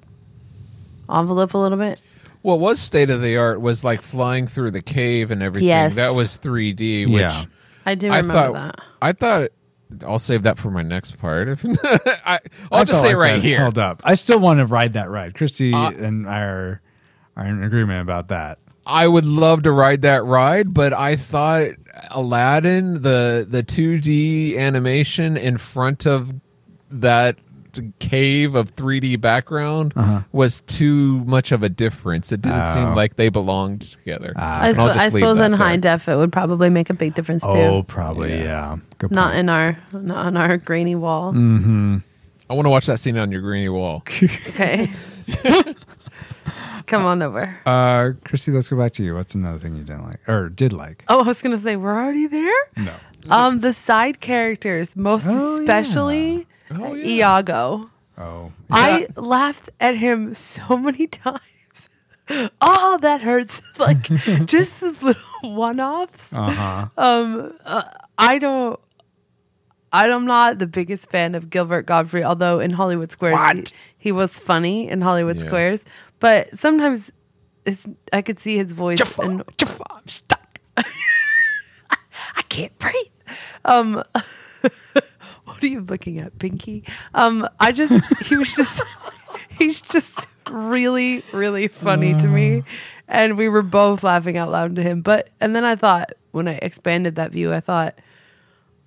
envelope 1.10 1.54
a 1.54 1.58
little 1.58 1.78
bit. 1.78 2.00
What 2.42 2.60
was 2.60 2.80
state 2.80 3.10
of 3.10 3.22
the 3.22 3.38
art 3.38 3.62
was 3.62 3.84
like 3.84 4.02
flying 4.02 4.48
through 4.48 4.72
the 4.72 4.82
cave 4.82 5.30
and 5.32 5.44
everything. 5.44 5.68
Yes. 5.68 5.96
That 5.96 6.16
was 6.16 6.38
3D. 6.38 7.06
Which 7.12 7.22
Yeah. 7.22 7.46
I 7.86 7.96
do 7.96 8.08
I 8.10 8.18
remember 8.18 8.34
thought. 8.34 8.54
that. 8.54 8.76
I 9.02 9.12
thought. 9.14 9.50
I'll 10.08 10.20
save 10.20 10.44
that 10.44 10.58
for 10.58 10.72
my 10.72 10.84
next 10.84 11.18
part. 11.18 11.50
I, 12.26 12.40
I'll 12.72 12.82
I 12.82 12.84
just 12.86 13.02
say 13.02 13.10
like 13.10 13.18
right 13.32 13.42
here. 13.42 13.58
Held 13.58 13.78
up. 13.78 14.02
I 14.06 14.16
still 14.16 14.40
want 14.40 14.60
to 14.60 14.66
ride 14.66 14.94
that 14.94 15.10
ride. 15.10 15.34
Christy 15.36 15.74
Uh, 15.74 15.92
and 15.92 16.30
I 16.30 16.40
are 16.42 16.82
are 17.36 17.46
in 17.46 17.62
agreement 17.64 18.02
about 18.02 18.30
that. 18.30 18.60
I 18.86 19.08
would 19.08 19.26
love 19.26 19.64
to 19.64 19.72
ride 19.72 20.02
that 20.04 20.24
ride, 20.24 20.74
but 20.74 20.94
I 20.94 21.16
thought 21.18 21.72
Aladdin, 22.12 23.02
the 23.02 23.46
the 23.50 23.64
2D 23.64 24.58
animation 24.58 25.36
in 25.38 25.58
front 25.58 26.08
of 26.08 26.34
that 26.90 27.38
cave 28.00 28.56
of 28.56 28.76
3D 28.76 29.20
background 29.22 29.94
Uh-huh. 29.96 30.22
was 30.32 30.62
too 30.62 31.24
much 31.26 31.52
of 31.52 31.64
a 31.64 31.70
difference. 31.70 32.32
It 32.32 32.42
didn't 32.42 32.62
Oh. 32.68 32.74
seem 32.74 32.96
like 32.96 33.16
they 33.16 33.30
belonged 33.30 33.82
together. 33.82 34.34
I, 34.36 34.70
And 34.70 34.80
I'll 34.80 34.90
spo- 34.90 34.94
just 34.94 35.00
I 35.06 35.10
suppose 35.10 35.38
that 35.38 35.46
in 35.46 35.54
high 35.54 35.78
there. 35.78 35.98
def 35.98 36.08
it 36.10 36.16
would 36.16 36.32
probably 36.32 36.70
make 36.70 36.90
a 36.90 36.94
big 36.94 37.14
difference 37.16 37.44
too. 37.44 37.50
Oh, 37.50 37.84
probably 37.84 38.34
yeah. 38.40 38.78
Good 38.98 39.12
not 39.12 39.28
point. 39.32 39.40
in 39.40 39.50
our 39.50 39.78
not 39.94 40.26
on 40.28 40.38
our 40.38 40.58
grainy 40.58 40.96
wall. 40.96 41.34
Mm. 41.34 42.02
I 42.50 42.54
want 42.54 42.66
to 42.66 42.70
watch 42.70 42.86
that 42.88 43.00
scene 43.00 43.18
on 43.18 43.32
your 43.32 43.42
grainy 43.42 43.70
wall. 43.70 44.04
Okay. 44.50 44.92
Come 46.88 47.06
on 47.06 47.22
over. 47.22 47.56
Uh, 47.66 48.10
Christy, 48.26 48.52
let's 48.52 48.68
go 48.70 48.78
back 48.78 48.92
to 48.94 49.04
you. 49.04 49.14
What's 49.16 49.34
another 49.36 49.60
thing 49.60 49.76
you 49.76 49.84
didn't 49.84 50.04
like 50.04 50.28
or 50.28 50.50
did 50.50 50.74
like? 50.74 51.06
Oh, 51.08 51.20
I 51.24 51.28
was 51.28 51.42
gonna 51.42 51.58
say 51.58 51.76
we're 51.78 51.94
already 51.94 52.28
there. 52.28 52.54
No. 52.76 52.96
Um, 53.30 53.60
the 53.62 53.72
side 53.72 54.20
characters, 54.20 54.96
most 54.96 55.26
Oh, 55.30 55.60
yeah. 55.62 55.68
Especially 56.72 56.92
Oh, 56.92 56.94
yeah. 56.94 57.38
Iago. 57.38 57.90
Oh, 58.18 58.52
I 58.70 59.08
laughed 59.16 59.70
at 59.80 59.96
him 59.98 60.34
so 60.34 60.78
many 60.78 61.08
times. 61.08 61.40
Oh, 62.62 62.98
that 63.02 63.22
hurts! 63.22 63.62
Like 63.78 64.04
just 64.46 64.80
his 64.80 65.02
little 65.02 65.22
one-offs. 65.42 66.32
uh 66.34 66.52
huh. 66.52 66.86
Um, 66.98 67.54
uh, 67.66 67.84
I 68.18 68.38
don't. 68.38 68.80
I'm 69.94 70.26
not 70.26 70.58
the 70.60 70.68
biggest 70.68 71.10
fan 71.10 71.36
of 71.36 71.50
Gilbert 71.50 71.86
Gottfried, 71.86 72.24
although 72.24 72.60
in 72.62 72.72
Hollywood 72.72 73.12
Squares 73.12 73.72
he, 73.98 74.08
he 74.10 74.12
was 74.14 74.38
funny 74.40 74.88
in 74.88 75.02
Hollywood 75.02 75.38
Yeah. 75.38 75.46
Squares. 75.48 75.82
But 76.20 76.58
sometimes 76.58 77.12
it's, 77.66 77.86
I 78.14 78.22
could 78.22 78.40
see 78.40 78.56
his 78.56 78.72
voice 78.72 79.18
and 79.20 79.44
Jafar, 79.58 79.86
I'm 79.90 80.08
stuck. 80.08 80.60
I 80.78 82.42
can't 82.48 82.78
breathe. 82.80 82.96
Um, 83.66 84.02
what 85.52 85.64
are 85.64 85.68
you 85.68 85.82
looking 85.82 86.20
at, 86.20 86.38
Pinky? 86.40 86.84
Um, 87.14 87.48
I 87.60 87.72
just 87.72 88.24
he 88.24 88.38
was 88.38 88.54
just 88.54 88.82
he's 89.58 89.82
just 89.82 90.28
really, 90.50 91.24
really 91.32 91.68
funny 91.68 92.14
to 92.14 92.28
me. 92.28 92.60
Uh. 92.60 92.62
And 93.08 93.38
we 93.38 93.50
were 93.50 93.62
both 93.62 94.04
laughing 94.04 94.38
out 94.38 94.52
loud 94.52 94.76
to 94.78 94.84
him. 94.84 95.02
But 95.02 95.30
and 95.40 95.56
then 95.56 95.66
I 95.66 95.76
thought 95.76 96.14
when 96.32 96.48
I 96.48 96.54
expanded 96.54 97.16
that 97.16 97.32
view, 97.32 97.54
I 97.54 97.60
thought 97.60 97.96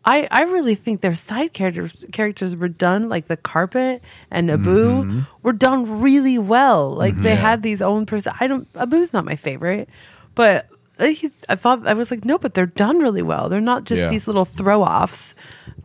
I, 0.06 0.28
I 0.30 0.42
really 0.42 0.74
think 0.74 1.00
their 1.00 1.14
side 1.14 1.52
characters 1.52 1.92
characters 2.12 2.54
were 2.54 2.68
done 2.68 3.08
like 3.08 3.28
the 3.28 3.36
carpet 3.36 4.02
and 4.30 4.50
Abu 4.50 4.88
mm-hmm. 4.88 5.20
were 5.42 5.52
done 5.52 6.00
really 6.00 6.38
well. 6.38 6.94
Like 6.94 7.16
they 7.16 7.32
mm-hmm. 7.32 7.40
had 7.40 7.62
these 7.62 7.80
own 7.80 8.04
person. 8.04 8.32
I 8.38 8.46
don't 8.46 8.68
Abu's 8.74 9.12
not 9.12 9.24
my 9.24 9.36
favorite, 9.36 9.88
but 10.34 10.68
uh, 10.98 11.06
he, 11.06 11.30
I 11.48 11.56
thought 11.56 11.86
I 11.86 11.94
was 11.94 12.10
like 12.10 12.24
no, 12.24 12.38
but 12.38 12.54
they're 12.54 12.66
done 12.66 12.98
really 12.98 13.22
well. 13.22 13.48
They're 13.48 13.60
not 13.60 13.84
just 13.84 14.02
Yeah. 14.02 14.08
these 14.08 14.26
little 14.26 14.44
throw 14.44 14.82
offs 14.82 15.34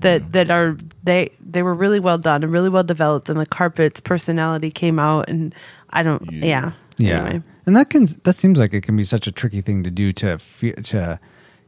that 0.02 0.32
that 0.34 0.50
are 0.50 0.78
they 1.04 1.32
they 1.40 1.64
were 1.64 1.74
really 1.74 2.00
well 2.00 2.18
done 2.18 2.44
and 2.44 2.52
really 2.52 2.70
well 2.70 2.84
developed. 2.84 3.30
And 3.30 3.40
the 3.40 3.46
carpet's 3.46 4.00
personality 4.02 4.72
came 4.72 5.00
out, 5.00 5.30
and 5.30 5.54
I 5.90 6.04
don't 6.04 6.32
yeah 6.32 6.74
Yeah, 6.98 7.26
Anyway. 7.26 7.44
and 7.66 7.76
that 7.76 7.90
can 7.90 8.08
that 8.24 8.36
seems 8.36 8.60
like 8.60 8.74
it 8.74 8.82
can 8.84 8.96
be 8.98 9.04
such 9.04 9.28
a 9.28 9.32
tricky 9.32 9.62
thing 9.62 9.84
to 9.84 9.92
do 9.92 10.12
to 10.14 10.38
fe- 10.40 10.72
to 10.74 11.20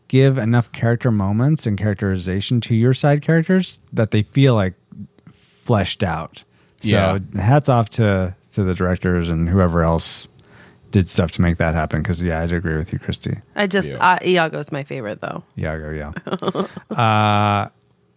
give 0.07 0.37
enough 0.37 0.71
character 0.73 1.09
moments 1.11 1.65
and 1.65 1.77
characterization 1.77 2.59
to 2.61 2.75
your 2.75 2.93
side 2.93 3.21
characters 3.21 3.79
that 3.93 4.11
they 4.11 4.23
feel 4.23 4.55
like 4.55 4.73
fleshed 5.33 6.03
out. 6.03 6.43
So 6.81 6.89
Yeah. 6.89 7.19
hats 7.41 7.69
off 7.69 7.89
to 7.91 8.35
to 8.51 8.63
the 8.63 8.73
directors 8.73 9.29
and 9.29 9.47
whoever 9.47 9.83
else 9.83 10.27
did 10.91 11.07
stuff 11.07 11.31
to 11.31 11.41
make 11.41 11.55
that 11.57 11.73
happen. 11.73 12.01
Because 12.01 12.21
yeah, 12.21 12.41
I'd 12.41 12.51
agree 12.51 12.75
with 12.75 12.91
you, 12.91 12.99
Christy. 12.99 13.37
I 13.55 13.67
just 13.67 13.87
Yeah. 13.89 13.95
uh, 13.97 14.17
Iago's 14.25 14.71
my 14.73 14.83
favorite 14.83 15.21
though. 15.21 15.43
Iago, 15.57 15.91
yeah. 15.91 16.11
uh, 16.97 17.69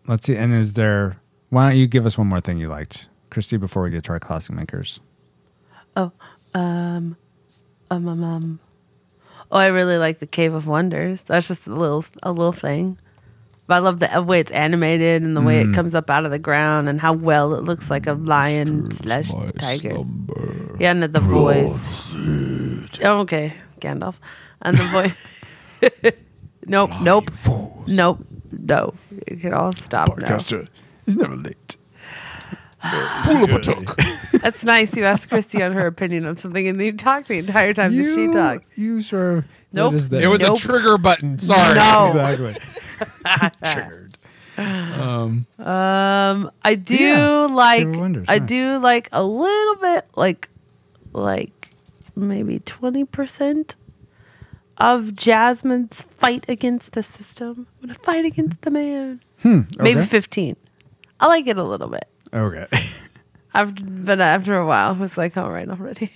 let's 0.07 0.27
see. 0.27 0.37
And 0.37 0.53
is 0.55 0.75
there? 0.75 1.21
Why 1.51 1.71
don't 1.71 1.79
you 1.79 1.87
give 1.87 2.07
us 2.07 2.19
one 2.19 2.27
more 2.27 2.41
thing 2.41 2.59
you 2.59 2.69
liked, 2.69 3.09
Christy, 3.31 3.57
before 3.57 3.83
we 3.83 3.91
get 3.91 4.05
to 4.05 4.13
our 4.13 4.21
classic 4.21 4.55
makers? 4.55 5.01
Oh, 5.97 6.11
um, 6.55 7.17
um, 7.91 8.09
um, 8.09 8.25
um. 8.25 8.61
Oh, 9.53 9.59
I 9.59 9.67
really 9.67 9.99
like 9.99 10.19
the 10.19 10.27
Cave 10.27 10.55
of 10.55 10.67
Wonders. 10.67 11.23
That's 11.23 11.49
just 11.49 11.67
a 11.67 11.75
little 11.75 12.05
a 12.23 12.33
little 12.33 12.53
thing. 12.53 12.99
But 13.67 13.77
I 13.77 13.79
love 13.79 13.99
the 13.99 14.23
way 14.23 14.41
it's 14.41 14.51
animated 14.51 15.23
and 15.23 15.35
the 15.35 15.41
way 15.41 15.63
it 15.63 15.73
comes 15.73 15.95
up 15.95 16.11
out 16.11 16.27
of 16.27 16.31
the 16.31 16.39
ground 16.39 16.87
and 16.87 17.01
how 17.01 17.15
well 17.15 17.55
it 17.55 17.65
looks 17.65 17.89
like 17.89 18.07
a 18.07 18.13
lion 18.13 18.91
slash 18.91 19.31
tiger. 19.59 20.05
Yeah, 20.79 20.91
and 20.91 21.03
the 21.03 21.21
voice. 21.21 22.13
Oh, 23.03 23.21
okay, 23.21 23.55
Gandalf, 23.81 24.17
and 24.61 24.77
the 24.77 24.83
voice. 24.83 26.13
nope, 26.67 26.91
nope, 27.01 27.31
nope, 27.87 28.19
no. 28.63 28.95
You 29.31 29.37
can 29.37 29.55
all 29.55 29.73
stop 29.73 30.17
now. 30.19 30.37
is 30.37 31.17
never 31.17 31.37
late. 31.37 31.77
Fool 33.25 33.45
of 33.45 33.53
a 33.53 33.61
took. 33.61 33.97
That's 34.43 34.63
nice. 34.63 34.95
You 34.95 35.05
asked 35.05 35.31
Christy 35.31 35.63
on 35.63 35.73
her 35.73 35.87
opinion 35.87 36.27
on 36.27 36.37
something, 36.37 36.69
and 36.69 36.81
you 36.83 36.93
talked 36.93 37.29
the 37.29 37.39
entire 37.39 37.73
time 37.73 37.97
that 37.97 38.15
she 38.15 38.27
talks. 38.33 38.79
You 38.79 39.01
sure? 39.01 39.45
Nope. 39.73 39.93
That 39.95 40.19
is 40.19 40.25
It 40.25 40.27
was 40.29 40.43
Nope. 40.43 40.59
a 40.59 40.61
trigger 40.61 40.99
button. 40.99 41.39
Sorry. 41.39 41.75
No. 41.75 42.09
exactly. 42.15 42.57
Triggered. 43.73 44.19
Um, 44.57 45.47
Um, 45.59 46.51
I 46.63 46.75
do 46.75 46.95
Yeah. 46.97 47.47
like. 47.51 47.89
Wonders, 47.89 48.27
I 48.29 48.39
nice. 48.39 48.49
do 48.49 48.79
like 48.79 49.09
a 49.13 49.23
little 49.25 49.77
bit, 49.77 50.07
like, 50.15 50.49
like 51.13 51.71
maybe 52.15 52.61
twenty 52.61 53.05
percent 53.05 53.77
of 54.79 55.15
Jasmine's 55.15 56.03
fight 56.19 56.45
against 56.49 56.93
the 56.93 57.03
system. 57.03 57.67
I'm 57.83 57.89
gonna 57.89 57.99
fight 57.99 58.25
against 58.25 58.61
the 58.63 58.71
man. 58.71 59.21
Maybe 59.45 59.61
Hmm, 59.63 59.81
okay. 59.81 60.07
fifteen. 60.07 60.57
I 61.21 61.27
like 61.27 61.47
it 61.47 61.59
a 61.59 61.65
little 61.65 61.89
bit. 61.89 62.09
okay. 62.33 62.67
After, 63.55 63.85
but 63.85 64.21
after 64.21 64.57
a 64.59 64.67
while, 64.67 64.89
I 64.89 64.93
was 64.99 65.17
like, 65.17 65.37
all 65.37 65.49
right, 65.49 65.69
already. 65.69 66.11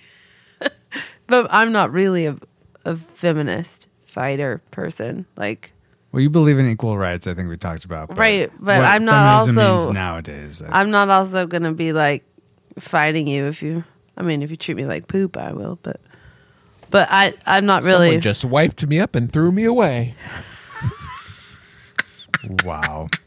but 1.28 1.46
I'm 1.50 1.70
not 1.70 1.92
really 1.92 2.26
a, 2.26 2.36
a 2.84 2.96
feminist 2.96 3.86
fighter 4.06 4.60
person. 4.72 5.24
Like, 5.36 5.70
well, 6.10 6.20
you 6.20 6.30
believe 6.30 6.58
in 6.58 6.68
equal 6.68 6.98
rights. 6.98 7.28
I 7.28 7.34
think 7.34 7.48
we 7.48 7.56
talked 7.56 7.84
about. 7.84 8.08
But 8.08 8.18
Right, 8.18 8.50
but 8.58 8.80
I'm 8.80 9.04
not 9.04 9.36
also- 9.38 9.92
nowadays. 9.92 10.60
I'm 10.68 10.90
not 10.90 11.10
also 11.10 11.46
gonna 11.46 11.72
be 11.72 11.92
like 11.92 12.24
fighting 12.80 13.28
you 13.28 13.44
if 13.46 13.62
you. 13.62 13.84
I 14.16 14.22
mean, 14.22 14.42
if 14.42 14.50
you 14.50 14.56
treat 14.56 14.76
me 14.76 14.84
like 14.86 15.06
poop, 15.06 15.36
I 15.36 15.52
will. 15.52 15.78
But, 15.82 16.00
but 16.90 17.08
I, 17.10 17.34
I'm 17.46 17.66
not 17.66 17.84
really. 17.84 18.08
Someone 18.08 18.20
just 18.20 18.44
wiped 18.44 18.86
me 18.86 19.00
up 19.00 19.14
and 19.14 19.32
threw 19.32 19.52
me 19.52 19.64
away. 19.64 20.14
wow. 22.64 23.08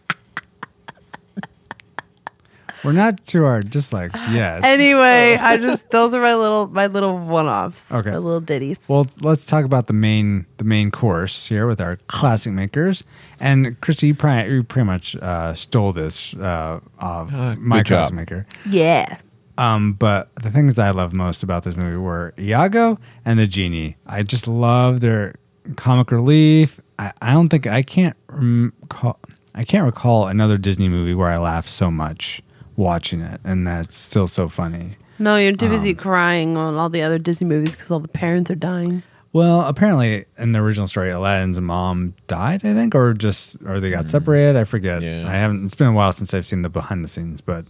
We're 2.84 2.94
not 2.94 3.24
to 3.28 3.46
our 3.46 3.60
dislikes 3.60 4.20
yet. 4.30 4.64
anyway, 4.64 5.38
I 5.40 5.58
just 5.58 5.88
those 5.92 6.16
are 6.16 6.22
my 6.22 6.34
little 6.34 6.68
my 6.68 6.88
little 6.88 7.16
one 7.16 7.46
offs. 7.46 7.92
Okay. 7.92 8.10
my 8.10 8.18
little 8.18 8.42
ditties. 8.42 8.80
Well, 8.88 9.06
let's 9.22 9.46
talk 9.46 9.66
about 9.66 9.86
the 9.86 9.94
main 9.94 10.48
the 10.58 10.64
main 10.64 10.90
course 10.90 11.46
here 11.48 11.68
with 11.68 11.80
our 11.80 11.98
classic 12.08 12.54
makers. 12.54 13.04
And 13.40 13.80
Christy, 13.82 14.08
you 14.08 14.16
pretty, 14.16 14.52
you 14.52 14.64
pretty 14.64 14.88
much 14.88 15.16
uh, 15.18 15.54
stole 15.54 15.94
this 15.94 16.34
uh, 16.34 16.80
uh, 16.98 17.56
my 17.60 17.78
good 17.78 17.86
job. 17.86 17.98
classic 17.98 18.16
maker. 18.16 18.48
Yeah. 18.68 19.20
Um, 19.58 19.94
but 19.94 20.34
the 20.36 20.50
things 20.52 20.78
I 20.80 20.92
love 20.92 21.14
most 21.14 21.44
about 21.44 21.64
this 21.64 21.76
movie 21.76 21.98
were 21.98 22.34
Iago 22.40 22.98
and 23.26 23.38
the 23.40 23.48
genie. 23.48 23.98
I 24.06 24.24
just 24.24 24.48
love 24.48 25.02
their 25.02 25.36
comic 25.76 26.12
relief. 26.12 26.80
I, 27.00 27.12
I 27.22 27.34
don't 27.34 27.48
think 27.50 27.68
I 27.68 27.82
can't 27.82 28.16
recall. 28.28 29.20
I 29.54 29.64
can't 29.64 29.86
recall 29.86 30.28
another 30.28 30.58
Disney 30.58 30.88
movie 30.88 31.14
where 31.14 31.30
I 31.30 31.38
laughed 31.38 31.70
so 31.70 31.92
much 31.92 32.42
watching 32.78 33.22
it, 33.22 33.42
and 33.44 33.68
that's 33.68 33.96
still 33.98 34.28
so 34.28 34.48
funny. 34.48 34.92
No, 35.20 35.36
you're 35.36 35.56
too 35.56 35.66
Um, 35.68 35.72
busy 35.74 35.94
crying 35.94 36.58
on 36.58 36.76
all 36.76 36.90
the 36.90 37.02
other 37.04 37.20
Disney 37.20 37.48
movies 37.48 37.74
because 37.74 37.92
all 37.92 38.00
the 38.00 38.08
parents 38.08 38.50
are 38.50 38.56
dying. 38.56 39.04
Well, 39.34 39.62
apparently 39.62 40.26
in 40.38 40.52
the 40.52 40.60
original 40.60 40.88
story, 40.88 41.10
Aladdin's 41.12 41.60
mom 41.60 42.16
died, 42.28 42.66
I 42.66 42.74
think, 42.74 42.96
or 42.96 43.14
just 43.14 43.58
or 43.66 43.80
they 43.80 43.90
got 43.90 44.10
separated. 44.10 44.56
I 44.58 44.64
forget. 44.66 45.02
Yeah. 45.02 45.28
I 45.28 45.34
haven't. 45.34 45.64
It's 45.66 45.76
been 45.76 45.88
a 45.88 45.94
while 45.94 46.12
since 46.12 46.34
I've 46.34 46.46
seen 46.46 46.64
the 46.64 46.70
behind 46.70 47.04
the 47.04 47.08
scenes, 47.08 47.40
but 47.40 47.66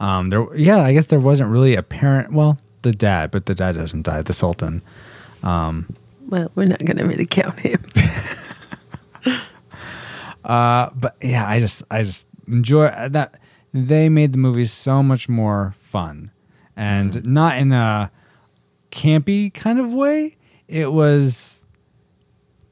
um, 0.00 0.30
there. 0.30 0.56
Yeah, 0.56 0.80
I 0.80 0.92
guess 0.92 1.06
there 1.06 1.20
wasn't 1.20 1.50
really 1.50 1.74
a 1.74 1.82
parent. 1.82 2.32
Well, 2.32 2.58
the 2.82 2.92
dad, 2.92 3.30
but 3.30 3.46
the 3.46 3.54
dad 3.54 3.76
doesn't 3.76 4.02
die. 4.02 4.22
The 4.22 4.32
Sultan. 4.32 4.82
Well, 5.42 6.50
we're 6.54 6.64
not 6.64 6.84
gonna 6.84 7.06
really 7.06 7.26
count 7.26 7.58
him. 7.60 7.84
Uh, 10.44 10.90
but 10.94 11.16
yeah, 11.20 11.44
I 11.44 11.58
just 11.58 11.82
I 11.90 12.04
just 12.04 12.28
enjoy 12.46 12.88
that. 13.08 13.40
They 13.74 14.08
made 14.08 14.32
the 14.32 14.38
movie 14.38 14.66
so 14.66 15.02
much 15.02 15.28
more 15.28 15.74
fun, 15.80 16.30
and 16.76 17.26
not 17.26 17.58
in 17.58 17.72
a 17.72 18.12
campy 18.92 19.52
kind 19.52 19.80
of 19.80 19.92
way. 19.92 20.36
It 20.68 20.92
was. 20.92 21.64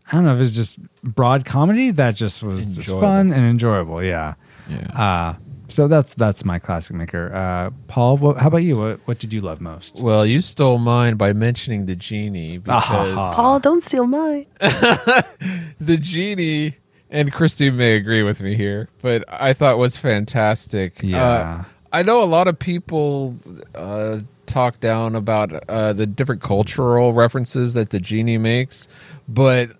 I 0.07 0.13
don't 0.13 0.25
know 0.25 0.37
if 0.37 0.41
it's 0.41 0.55
just 0.55 0.79
broad 1.03 1.45
comedy 1.45 1.91
that 1.91 2.15
just 2.15 2.45
was 2.45 2.65
just 2.65 2.91
fun 2.91 3.33
and 3.33 3.45
enjoyable. 3.45 4.05
Yeah. 4.05 4.35
Yeah. 4.71 4.87
Uh, 4.95 5.35
so 5.75 5.89
that's 5.89 6.15
that's 6.15 6.45
my 6.45 6.61
classic 6.61 6.95
maker. 6.95 7.35
Uh, 7.35 7.71
Paul, 7.89 8.17
what, 8.19 8.37
how 8.39 8.47
about 8.47 8.59
you? 8.59 8.77
What 8.77 9.01
what 9.07 9.19
did 9.19 9.33
you 9.33 9.41
love 9.41 9.61
most? 9.61 9.97
well, 9.97 10.25
you 10.25 10.41
stole 10.41 10.79
mine 10.79 11.17
by 11.17 11.33
mentioning 11.33 11.87
the 11.87 11.97
genie 11.97 12.59
because 12.59 13.35
Paul, 13.35 13.59
don't 13.59 13.83
steal 13.83 14.07
mine. 14.07 14.47
the 14.61 15.99
genie 16.01 16.77
and 17.11 17.33
Christine 17.33 17.77
may 17.77 17.97
agree 17.97 18.23
with 18.23 18.41
me 18.41 18.55
here, 18.55 18.89
but 19.03 19.25
I 19.29 19.53
thought 19.53 19.77
was 19.79 19.97
fantastic. 19.97 21.03
Yeah. 21.03 21.25
Uh, 21.25 21.65
I 21.93 22.03
know 22.03 22.23
a 22.23 22.25
lot 22.25 22.47
of 22.47 22.59
people 22.59 23.37
uh, 23.75 24.21
talk 24.47 24.79
down 24.81 25.17
about 25.17 25.53
uh, 25.69 25.93
the 25.93 26.07
different 26.07 26.41
cultural 26.43 27.13
references 27.13 27.75
that 27.75 27.91
the 27.91 28.01
genie 28.01 28.39
makes, 28.39 28.87
but 29.29 29.71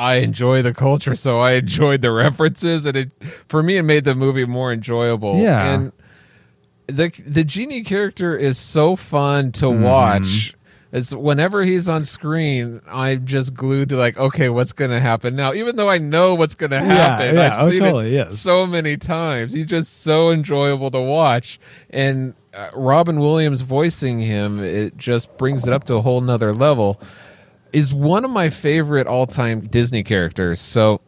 I 0.00 0.16
enjoy 0.16 0.62
the 0.62 0.72
culture, 0.72 1.14
so 1.14 1.38
I 1.38 1.52
enjoyed 1.52 2.00
the 2.02 2.10
references, 2.10 2.86
and 2.86 2.96
it 2.96 3.12
for 3.48 3.62
me 3.62 3.76
it 3.76 3.82
made 3.82 4.04
the 4.04 4.14
movie 4.14 4.46
more 4.46 4.72
enjoyable. 4.72 5.36
Yeah. 5.38 5.74
and 5.74 5.92
the 6.86 7.10
the 7.26 7.44
genie 7.44 7.82
character 7.84 8.36
is 8.36 8.58
so 8.58 8.96
fun 8.96 9.52
to 9.52 9.66
Mm-hmm. 9.66 9.82
watch. 9.84 10.54
It's 10.92 11.14
whenever 11.14 11.62
he's 11.62 11.88
on 11.88 12.02
screen, 12.02 12.80
I'm 12.90 13.24
just 13.24 13.54
glued 13.54 13.90
to 13.90 13.96
like, 13.96 14.16
okay, 14.18 14.48
what's 14.48 14.72
gonna 14.72 14.98
happen 14.98 15.36
now? 15.36 15.52
Even 15.54 15.76
though 15.76 15.88
I 15.88 15.98
know 15.98 16.34
what's 16.34 16.56
gonna 16.56 16.84
happen, 16.84 17.36
yeah. 17.36 17.52
I've 17.52 17.58
Oh, 17.58 17.68
seen 17.70 17.78
totally, 17.78 18.08
it 18.08 18.12
yes. 18.14 18.38
so 18.40 18.66
many 18.66 18.96
times. 18.96 19.52
He's 19.52 19.66
just 19.66 20.02
so 20.02 20.32
enjoyable 20.32 20.90
to 20.90 21.00
watch, 21.00 21.60
and 21.90 22.34
uh, 22.52 22.70
Robin 22.74 23.20
Williams 23.20 23.60
voicing 23.60 24.18
him, 24.18 24.58
it 24.58 24.96
just 24.96 25.36
brings 25.38 25.68
it 25.68 25.72
up 25.72 25.84
to 25.84 25.94
a 25.94 26.00
whole 26.00 26.20
nother 26.22 26.52
level. 26.52 27.00
Is 27.72 27.94
one 27.94 28.24
of 28.24 28.30
my 28.30 28.50
favorite 28.50 29.06
all 29.06 29.26
time 29.26 29.60
Disney 29.60 30.02
characters. 30.02 30.60
So, 30.60 31.00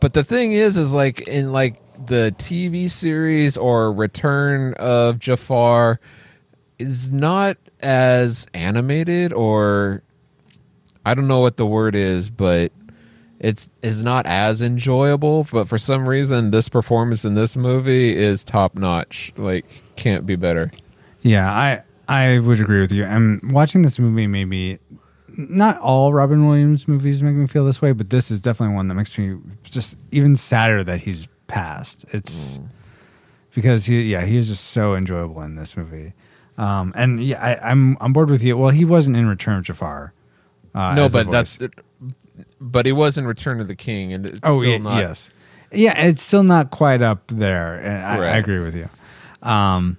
but 0.00 0.14
the 0.14 0.24
thing 0.24 0.52
is, 0.52 0.76
is 0.76 0.92
like 0.92 1.20
in 1.28 1.52
like 1.52 1.80
the 2.06 2.34
TV 2.38 2.90
series 2.90 3.56
or 3.56 3.92
Return 3.92 4.74
of 4.74 5.18
Jafar 5.18 6.00
is 6.78 7.10
not 7.10 7.56
as 7.80 8.46
animated 8.54 9.32
or 9.32 10.02
I 11.04 11.14
don't 11.14 11.28
know 11.28 11.40
what 11.40 11.56
the 11.56 11.66
word 11.66 11.94
is, 11.94 12.28
but 12.30 12.72
it's 13.38 13.68
is 13.82 14.02
not 14.02 14.26
as 14.26 14.60
enjoyable. 14.62 15.46
But 15.50 15.68
for 15.68 15.78
some 15.78 16.08
reason, 16.08 16.50
this 16.50 16.68
performance 16.68 17.24
in 17.24 17.34
this 17.34 17.56
movie 17.56 18.16
is 18.16 18.44
top 18.44 18.74
notch. 18.74 19.32
Like, 19.36 19.64
can't 19.96 20.26
be 20.26 20.36
better. 20.36 20.70
Yeah, 21.22 21.50
I 21.50 21.82
I 22.08 22.38
would 22.40 22.60
agree 22.60 22.80
with 22.80 22.92
you. 22.92 23.04
And 23.04 23.40
watching 23.52 23.82
this 23.82 23.98
movie 23.98 24.26
made 24.26 24.46
me 24.46 24.78
not 25.38 25.78
all 25.78 26.12
Robin 26.12 26.46
Williams 26.46 26.88
movies 26.88 27.22
make 27.22 27.34
me 27.34 27.46
feel 27.46 27.64
this 27.64 27.80
way, 27.80 27.92
but 27.92 28.10
this 28.10 28.30
is 28.30 28.40
definitely 28.40 28.74
one 28.74 28.88
that 28.88 28.94
makes 28.94 29.16
me 29.16 29.38
just 29.62 29.96
even 30.10 30.36
sadder 30.36 30.82
that 30.84 31.00
he's 31.00 31.28
passed. 31.46 32.04
It's 32.12 32.60
because 33.54 33.86
he 33.86 34.02
yeah, 34.02 34.24
he 34.24 34.36
is 34.36 34.48
just 34.48 34.66
so 34.66 34.94
enjoyable 34.94 35.40
in 35.42 35.54
this 35.54 35.76
movie. 35.76 36.12
Um, 36.56 36.92
and 36.96 37.22
yeah, 37.22 37.40
I, 37.40 37.70
I'm 37.70 37.96
I'm 38.00 38.12
bored 38.12 38.30
with 38.30 38.42
you. 38.42 38.56
Well, 38.58 38.70
he 38.70 38.84
wasn't 38.84 39.16
in 39.16 39.28
Return 39.28 39.58
of 39.58 39.64
Jafar. 39.64 40.12
Uh, 40.74 40.94
no, 40.94 41.08
but 41.08 41.30
that's 41.30 41.56
voice. 41.56 41.70
but 42.60 42.84
he 42.84 42.92
was 42.92 43.16
in 43.16 43.26
Return 43.26 43.60
of 43.60 43.68
the 43.68 43.76
King, 43.76 44.12
and 44.12 44.26
it's 44.26 44.40
oh 44.42 44.60
still 44.60 44.80
not. 44.80 44.98
yes, 44.98 45.30
yeah. 45.72 45.96
It's 46.06 46.22
still 46.22 46.42
not 46.42 46.72
quite 46.72 47.00
up 47.00 47.28
there, 47.28 47.76
and 47.76 48.04
I, 48.04 48.34
I 48.34 48.36
agree 48.38 48.58
with 48.58 48.74
you. 48.74 48.88
Um, 49.40 49.98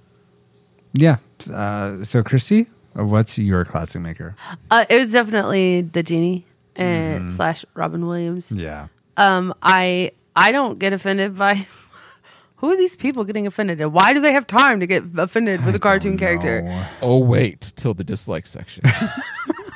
yeah. 0.92 1.16
Uh, 1.50 2.04
so, 2.04 2.22
Christy, 2.22 2.62
uh, 2.62 2.64
what's 2.94 3.38
your 3.38 3.64
classic 3.64 4.02
maker? 4.02 4.36
Uh, 4.70 4.84
it 4.88 4.96
was 4.96 5.12
definitely 5.12 5.82
the 5.82 6.02
genie 6.02 6.46
and 6.76 7.32
slash 7.32 7.64
Robin 7.74 8.06
Williams. 8.06 8.50
Yeah. 8.50 8.88
Um, 9.16 9.54
I 9.62 10.12
I 10.36 10.52
don't 10.52 10.78
get 10.78 10.92
offended 10.92 11.36
by 11.36 11.66
who 12.56 12.70
are 12.72 12.76
these 12.76 12.96
people 12.96 13.24
getting 13.24 13.46
offended, 13.46 13.80
and 13.80 13.92
why 13.92 14.12
do 14.12 14.20
they 14.20 14.32
have 14.32 14.46
time 14.46 14.80
to 14.80 14.86
get 14.86 15.02
offended 15.16 15.64
with 15.64 15.74
a 15.74 15.78
cartoon 15.78 16.16
character? 16.18 16.62
No. 16.62 16.86
Oh 17.02 17.18
wait 17.18 17.72
till 17.76 17.94
the 17.94 18.04
dislike 18.04 18.46
section. 18.46 18.84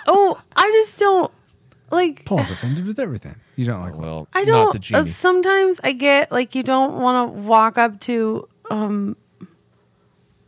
Oh, 0.06 0.38
I 0.54 0.70
just 0.72 0.98
don't 0.98 1.32
like. 1.90 2.26
Paul's 2.26 2.50
offended 2.50 2.86
with 2.86 2.98
everything. 3.00 3.36
You 3.56 3.64
don't 3.64 3.80
like. 3.80 3.96
well, 3.96 4.28
I 4.34 4.44
don't. 4.44 4.72
the 4.72 4.78
uh, 4.78 5.02
genie. 5.02 5.10
sometimes 5.12 5.80
I 5.82 5.92
get 5.92 6.30
like 6.30 6.54
you 6.54 6.62
don't 6.62 6.98
want 7.00 7.32
to 7.34 7.40
walk 7.40 7.78
up 7.78 8.00
to. 8.00 8.46
um 8.70 9.16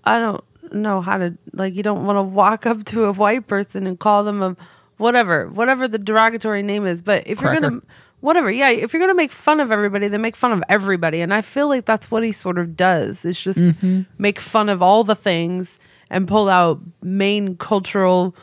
I 0.04 0.18
don't 0.18 0.44
know 0.72 1.00
how 1.00 1.18
to 1.18 1.36
like. 1.52 1.74
You 1.74 1.82
don't 1.82 2.04
want 2.06 2.16
to 2.16 2.22
walk 2.22 2.66
up 2.66 2.84
to 2.86 3.04
a 3.04 3.12
white 3.12 3.46
person 3.46 3.86
and 3.86 3.98
call 3.98 4.24
them 4.24 4.42
a 4.42 4.56
whatever, 4.98 5.48
whatever 5.48 5.88
the 5.88 5.98
derogatory 5.98 6.62
name 6.62 6.86
is. 6.86 7.02
But 7.02 7.26
if 7.26 7.40
you're 7.40 7.52
gonna 7.60 7.82
whatever, 8.20 8.50
yeah, 8.50 8.70
if 8.70 8.92
you're 8.92 9.00
gonna 9.00 9.14
make 9.14 9.30
fun 9.32 9.60
of 9.60 9.70
everybody, 9.70 10.08
then 10.08 10.20
make 10.22 10.36
fun 10.36 10.52
of 10.52 10.62
everybody. 10.68 11.20
And 11.20 11.32
I 11.34 11.42
feel 11.42 11.68
like 11.68 11.84
that's 11.84 12.10
what 12.10 12.24
he 12.24 12.32
sort 12.32 12.58
of 12.58 12.76
does. 12.76 13.24
It's 13.24 13.40
just 13.40 13.58
make 14.18 14.40
fun 14.40 14.68
of 14.68 14.82
all 14.82 15.04
the 15.04 15.14
things 15.16 15.78
and 16.10 16.26
pull 16.28 16.48
out 16.48 16.80
main 17.02 17.56
cultural 17.56 18.34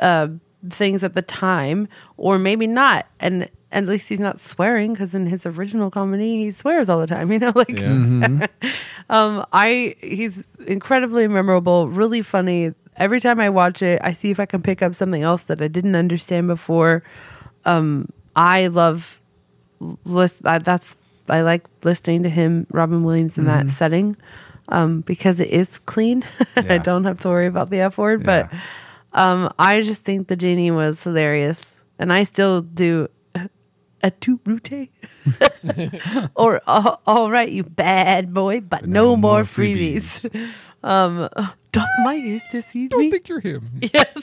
uh, 0.00 0.28
things 0.70 1.04
at 1.04 1.14
the 1.14 1.22
time, 1.22 1.88
or 2.16 2.38
maybe 2.38 2.66
not. 2.66 3.06
And 3.20 3.48
at 3.72 3.86
least 3.86 4.08
he's 4.08 4.20
not 4.20 4.40
swearing 4.40 4.92
because 4.94 5.14
in 5.14 5.26
his 5.26 5.44
original 5.46 5.90
comedy 5.90 6.44
he 6.44 6.50
swears 6.50 6.88
all 6.88 6.98
the 7.00 7.06
time. 7.06 7.30
You 7.32 7.38
know, 7.38 7.52
like 7.54 7.70
yeah. 7.70 8.46
um, 9.10 9.44
I 9.52 9.94
he's 10.00 10.42
incredibly 10.66 11.28
memorable, 11.28 11.88
really 11.88 12.22
funny. 12.22 12.72
Every 12.96 13.20
time 13.20 13.38
I 13.40 13.48
watch 13.50 13.80
it, 13.82 14.00
I 14.02 14.12
see 14.12 14.30
if 14.30 14.40
I 14.40 14.46
can 14.46 14.60
pick 14.62 14.82
up 14.82 14.94
something 14.94 15.22
else 15.22 15.42
that 15.44 15.62
I 15.62 15.68
didn't 15.68 15.94
understand 15.94 16.48
before. 16.48 17.02
Um, 17.64 18.08
I 18.34 18.66
love 18.68 19.20
list. 20.04 20.36
I, 20.44 20.58
that's 20.58 20.96
I 21.28 21.42
like 21.42 21.64
listening 21.84 22.22
to 22.24 22.28
him, 22.28 22.66
Robin 22.72 23.04
Williams, 23.04 23.38
in 23.38 23.44
that 23.44 23.68
setting 23.68 24.16
um, 24.70 25.02
because 25.02 25.38
it 25.40 25.48
is 25.50 25.78
clean. 25.80 26.24
I 26.56 26.78
don't 26.78 27.04
have 27.04 27.20
to 27.22 27.28
worry 27.28 27.46
about 27.46 27.70
the 27.70 27.80
F 27.80 27.98
word, 27.98 28.24
but 28.24 28.50
Yeah. 28.52 28.60
um, 29.12 29.52
I 29.58 29.82
just 29.82 30.02
think 30.02 30.28
the 30.28 30.36
genie 30.36 30.70
was 30.70 31.02
hilarious, 31.02 31.60
and 31.98 32.12
I 32.12 32.24
still 32.24 32.62
do 32.62 33.08
a 34.02 34.10
toot 34.10 34.40
route. 34.44 34.90
or 36.34 36.60
uh, 36.66 36.96
all 37.06 37.30
right, 37.30 37.50
you 37.50 37.64
bad 37.64 38.32
boy, 38.32 38.60
but, 38.60 38.86
no, 38.86 39.02
no 39.02 39.16
more 39.16 39.18
more 39.18 39.44
freebies. 39.44 40.50
um, 40.82 41.28
doth 41.72 41.88
my 42.04 42.14
use 42.14 42.42
to 42.50 42.62
seize 42.62 42.90
don't 42.90 43.00
me 43.00 43.10
think 43.10 43.28
you're 43.28 43.40
him. 43.40 43.70
yes 43.92 44.14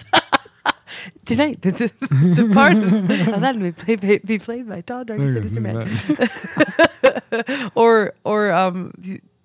tonight? 1.25 1.61
The, 1.61 1.71
the, 1.71 1.91
the 2.09 2.51
part 2.53 2.73
of 2.73 3.41
that 3.41 3.75
play, 3.77 3.97
play, 3.97 4.17
be 4.19 4.39
played 4.39 4.67
by 4.67 4.81
Todd 4.81 5.07
dark, 5.07 5.19
and 5.19 5.33
sinister 5.33 5.61
man. 5.61 5.99
or 7.75 8.13
or 8.23 8.51
um, 8.51 8.93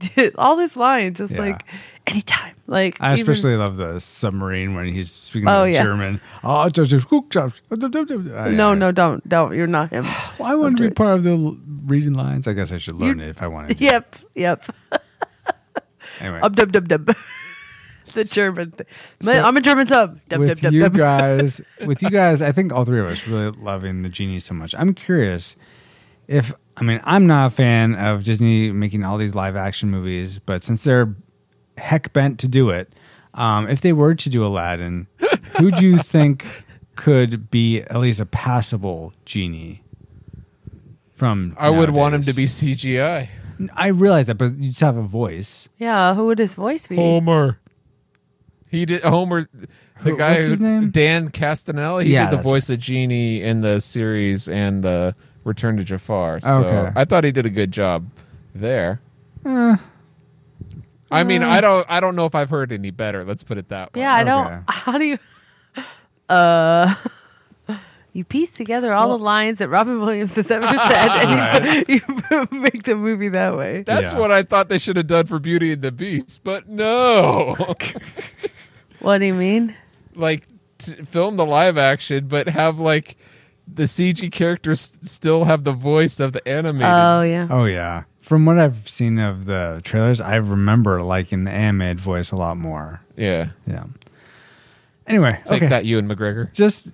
all 0.37 0.57
these 0.57 0.77
lines, 0.77 1.19
just 1.19 1.33
Yeah. 1.33 1.41
like 1.41 1.65
anytime, 2.07 2.55
like 2.67 2.97
I 3.01 3.13
even- 3.15 3.21
especially 3.31 3.57
love 3.57 3.77
the 3.77 3.99
submarine 4.01 4.75
when 4.75 4.87
he's 4.89 5.11
speaking 5.13 5.49
Oh, 5.49 5.65
in 5.65 5.75
yeah. 5.75 5.83
German. 5.83 6.21
Oh, 6.43 6.69
just. 6.69 6.93
Uh, 7.11 8.51
no, 8.51 8.75
no, 8.75 8.93
don't, 8.93 9.29
don't. 9.29 9.55
You're 9.55 9.67
not 9.67 9.91
him. 9.91 10.05
I 10.43 10.55
want 10.55 10.77
to 10.79 10.85
be 10.89 10.91
part 10.91 11.17
of 11.19 11.25
the 11.25 11.59
reading 11.85 12.15
lines. 12.15 12.49
I 12.49 12.53
guess 12.53 12.73
I 12.73 12.79
should 12.79 12.97
learn 12.97 13.19
You- 13.19 13.27
it 13.27 13.29
if 13.31 13.43
I 13.43 13.47
wanted 13.47 13.77
to. 13.79 13.85
yep, 13.85 14.17
yep. 14.35 14.65
Anyway, 16.21 16.41
Up, 16.43 16.55
dub, 16.57 16.73
dub, 16.73 16.89
dub. 16.89 17.15
the 18.15 18.25
German. 18.25 18.73
Thing. 18.73 18.87
So- 19.23 19.33
I'm 19.33 19.57
a 19.57 19.61
German 19.61 19.87
sub. 19.87 20.19
Dub, 20.29 20.41
with 20.41 20.61
dub, 20.61 20.73
you 20.73 20.83
dub. 20.83 20.95
guys, 20.97 21.61
with 21.87 22.03
you 22.03 22.11
guys, 22.11 22.43
I 22.43 22.53
think 22.53 22.73
all 22.73 22.85
three 22.85 23.01
of 23.01 23.07
us 23.07 23.27
really 23.27 23.51
loving 23.51 24.03
the 24.03 24.09
genie 24.09 24.41
so 24.41 24.55
much. 24.55 24.75
I'm 24.77 24.95
curious 24.95 25.57
if 26.27 26.53
I 26.77 26.83
mean 26.83 27.01
I'm 27.05 27.27
not 27.27 27.49
a 27.49 27.51
fan 27.51 27.95
of 27.95 28.25
Disney 28.25 28.73
making 28.73 29.05
all 29.05 29.19
these 29.19 29.35
live 29.35 29.57
action 29.57 29.91
movies, 29.91 30.39
but 30.39 30.63
since 30.65 30.85
they're 30.85 31.15
heck 31.77 32.13
bent 32.13 32.39
to 32.41 32.49
do 32.49 32.71
it, 32.71 32.93
um, 33.35 33.69
if 33.69 33.81
they 33.81 33.93
were 33.93 34.15
to 34.15 34.29
do 34.29 34.45
Aladdin, 34.45 35.07
who 35.59 35.71
do 35.71 35.87
you 35.87 35.99
think 35.99 36.65
could 36.97 37.51
be 37.51 37.81
at 37.83 37.97
least 37.99 38.21
a 38.21 38.27
passable 38.27 39.13
genie? 39.25 39.83
From 41.15 41.55
I 41.59 41.69
would 41.69 41.91
want 41.91 42.15
him 42.15 42.23
to 42.23 42.33
be 42.33 42.47
CGI. 42.47 43.29
I 43.75 43.89
realize 43.89 44.27
that, 44.27 44.37
but 44.37 44.57
you 44.57 44.71
just 44.71 44.81
have 44.81 44.97
a 44.97 45.03
voice. 45.03 45.69
Yeah, 45.77 46.15
who 46.15 46.27
would 46.27 46.39
his 46.39 46.55
voice 46.55 46.87
be? 46.87 46.97
Homer. 46.97 47.59
He 48.71 48.87
did 48.87 49.03
Homer. 49.03 49.49
The 50.03 50.13
guy 50.13 50.33
what's 50.35 50.45
who 50.45 50.51
his 50.51 50.61
name? 50.61 50.91
Dan 50.91 51.31
Castanelli. 51.31 52.05
He 52.05 52.13
Yeah, 52.15 52.25
did 52.25 52.33
the 52.33 52.37
that's 52.37 52.49
voice 52.49 52.71
of 52.71 52.79
Genie 52.79 53.43
in 53.43 53.61
the 53.61 53.81
series 53.81 54.49
and 54.49 54.83
the 54.83 55.15
Return 55.45 55.77
to 55.79 55.85
Jafar. 55.85 56.41
So 56.41 56.63
Okay. 56.65 56.93
I 56.97 57.05
thought 57.05 57.25
he 57.25 57.33
did 57.33 57.47
a 57.47 57.51
good 57.51 57.73
job 57.73 58.07
there. 58.55 59.01
Eh. 59.47 59.77
I 61.11 61.25
mean, 61.25 61.43
I 61.43 61.61
don't. 61.61 61.85
I 61.91 61.99
don't 62.01 62.15
know 62.15 62.27
if 62.27 62.35
I've 62.35 62.51
heard 62.51 62.71
any 62.73 62.91
better. 62.91 63.25
Let's 63.25 63.43
put 63.43 63.59
it 63.59 63.69
that 63.71 63.93
way. 63.95 64.03
Yeah, 64.03 64.15
I 64.15 64.21
Okay. 64.21 64.27
don't. 64.29 64.65
How 64.69 64.99
do 64.99 65.05
you? 65.05 65.19
Uh, 66.29 66.95
you 68.13 68.23
piece 68.23 68.51
together 68.51 68.95
all 68.95 69.19
the 69.19 69.25
lines 69.25 69.59
that 69.59 69.69
Robin 69.69 69.99
Williams 70.01 70.37
has 70.37 70.49
ever 70.49 70.69
said, 70.69 70.79
and 70.79 71.89
you, 71.89 72.01
you 72.31 72.47
make 72.53 72.85
the 72.85 72.95
movie 72.95 73.31
that 73.31 73.57
way. 73.57 73.83
That's 73.83 74.13
Yeah. 74.13 74.19
what 74.21 74.31
I 74.31 74.45
thought 74.45 74.69
they 74.69 74.79
should 74.79 74.95
have 74.97 75.09
done 75.09 75.27
for 75.27 75.41
Beauty 75.41 75.73
and 75.73 75.83
the 75.83 75.91
Beast, 75.91 76.43
but 76.45 76.69
no. 76.69 77.57
What 79.01 79.19
do 79.19 79.25
you 79.27 79.35
mean? 79.35 79.75
Like 80.21 80.47
t- 80.79 80.95
film 81.07 81.37
the 81.37 81.47
live 81.47 81.77
action, 81.79 82.29
but 82.29 82.49
have 82.49 82.79
like 82.79 83.17
the 83.73 83.85
CG 83.85 84.31
characters 84.33 84.93
still 85.03 85.45
have 85.45 85.65
the 85.65 85.73
voice 85.73 86.21
of 86.21 86.33
the 86.33 86.47
animated. 86.49 86.93
Oh 86.95 87.23
yeah. 87.23 87.47
Oh 87.51 87.65
yeah. 87.65 88.05
From 88.21 88.45
what 88.45 88.59
I've 88.59 88.89
seen 88.89 89.19
of 89.19 89.47
the 89.47 89.81
trailers, 89.83 90.21
I 90.21 90.37
remember 90.37 91.03
liking 91.03 91.45
the 91.45 91.51
animated 91.51 91.99
voice 92.01 92.31
a 92.33 92.37
lot 92.37 92.57
more. 92.59 93.01
yeah, 93.17 93.51
Yeah. 93.67 93.85
Anyway, 95.07 95.41
take 95.45 95.57
okay. 95.63 95.67
that, 95.69 95.85
Ewan 95.87 96.09
McGregor. 96.09 96.53
Just 96.53 96.93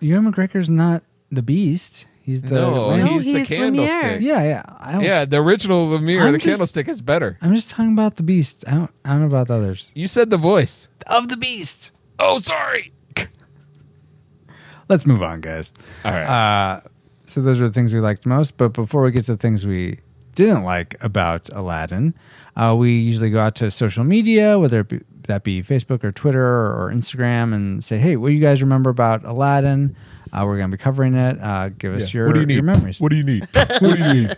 Ewan 0.00 0.30
McGregor's 0.32 0.70
not 0.70 1.02
the 1.32 1.42
Beast. 1.42 2.06
He's 2.22 2.42
the 2.42 2.54
No, 2.54 2.88
lamp. 2.88 3.08
he's, 3.10 3.24
the 3.26 3.38
he's 3.40 3.50
Lumiere. 3.50 3.88
candlestick. 3.88 4.20
yeah, 4.20 4.42
yeah. 4.44 4.62
I 4.80 4.92
don't, 4.92 5.02
Yeah, 5.04 5.24
the 5.24 5.38
original 5.38 5.88
Lumiere, 5.88 6.22
I'm 6.22 6.32
the 6.32 6.38
just- 6.38 6.46
candlestick 6.46 6.88
is 6.88 7.00
better. 7.00 7.38
I'm 7.40 7.54
just 7.54 7.70
talking 7.70 7.92
about 7.92 8.16
the 8.16 8.22
Beast. 8.22 8.64
I 8.68 8.72
don't. 8.74 8.90
I 9.04 9.10
don't 9.10 9.20
know 9.22 9.26
about 9.26 9.48
the 9.48 9.54
others. 9.54 9.90
You 9.94 10.06
said 10.08 10.30
the 10.30 10.36
voice. 10.36 10.88
Of 11.06 11.28
the 11.28 11.36
Beast. 11.36 11.90
Oh, 12.18 12.38
sorry. 12.38 12.92
Let's 14.88 15.04
move 15.04 15.22
on, 15.22 15.40
guys. 15.40 15.72
All 16.04 16.12
right. 16.12 16.24
Uh, 16.76 16.80
so 17.26 17.40
those 17.40 17.60
are 17.60 17.66
the 17.66 17.72
things 17.72 17.92
we 17.92 18.00
liked 18.00 18.24
most. 18.24 18.56
But 18.56 18.72
before 18.72 19.02
we 19.02 19.10
get 19.10 19.24
to 19.24 19.32
the 19.32 19.38
things 19.38 19.66
we 19.66 19.98
didn't 20.34 20.62
like 20.62 21.02
about 21.02 21.48
Aladdin, 21.52 22.14
uh, 22.54 22.74
we 22.78 22.92
usually 22.92 23.30
go 23.30 23.40
out 23.40 23.56
to 23.56 23.70
social 23.70 24.04
media, 24.04 24.58
whether 24.58 24.80
it 24.80 24.88
be, 24.88 25.00
that 25.26 25.42
be 25.42 25.60
Facebook 25.62 26.04
or 26.04 26.12
Twitter 26.12 26.40
or 26.44 26.92
Instagram, 26.94 27.52
and 27.52 27.82
say, 27.82 27.98
"Hey, 27.98 28.16
what 28.16 28.28
do 28.28 28.34
you 28.34 28.40
guys 28.40 28.62
remember 28.62 28.90
about 28.90 29.24
Aladdin?" 29.24 29.96
Uh, 30.32 30.42
we're 30.44 30.56
going 30.56 30.70
to 30.70 30.76
be 30.76 30.80
covering 30.80 31.14
it. 31.14 31.40
Uh, 31.40 31.70
give 31.70 31.94
us 31.94 32.14
your, 32.14 32.34
your 32.48 32.62
memories. 32.62 33.00
What 33.00 33.10
do 33.10 33.16
you 33.16 33.24
need? 33.24 33.48
what 33.54 33.80
do 33.80 33.96
you 33.96 34.12
need? 34.12 34.36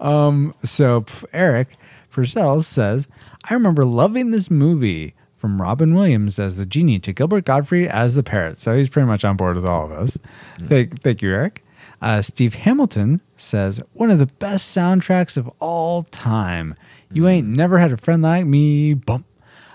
um, 0.00 0.54
So 0.64 1.04
Eric 1.32 1.76
Purcell 2.12 2.60
says, 2.62 3.08
I 3.48 3.54
remember 3.54 3.84
loving 3.84 4.30
this 4.30 4.50
movie 4.50 5.14
from 5.36 5.60
Robin 5.60 5.94
Williams 5.94 6.38
as 6.38 6.56
the 6.56 6.64
genie 6.64 7.00
to 7.00 7.12
Gilbert 7.12 7.44
Gottfried 7.44 7.88
as 7.88 8.14
the 8.14 8.22
parrot. 8.22 8.60
So 8.60 8.76
he's 8.76 8.88
pretty 8.88 9.08
much 9.08 9.24
on 9.24 9.36
board 9.36 9.56
with 9.56 9.64
all 9.64 9.86
of 9.86 9.90
us. 9.90 10.16
Thank, 10.60 11.02
thank 11.02 11.22
you, 11.22 11.30
Eric. 11.30 11.64
Uh, 12.00 12.22
Steve 12.22 12.54
Hamilton 12.54 13.20
says, 13.36 13.80
one 13.92 14.10
of 14.10 14.18
the 14.18 14.26
best 14.26 14.76
soundtracks 14.76 15.36
of 15.36 15.50
all 15.58 16.04
time. 16.04 16.74
You 17.12 17.26
ain't 17.28 17.48
never 17.48 17.78
had 17.78 17.92
a 17.92 17.96
friend 17.96 18.22
like 18.22 18.46
me. 18.46 18.94
Bump. 18.94 19.26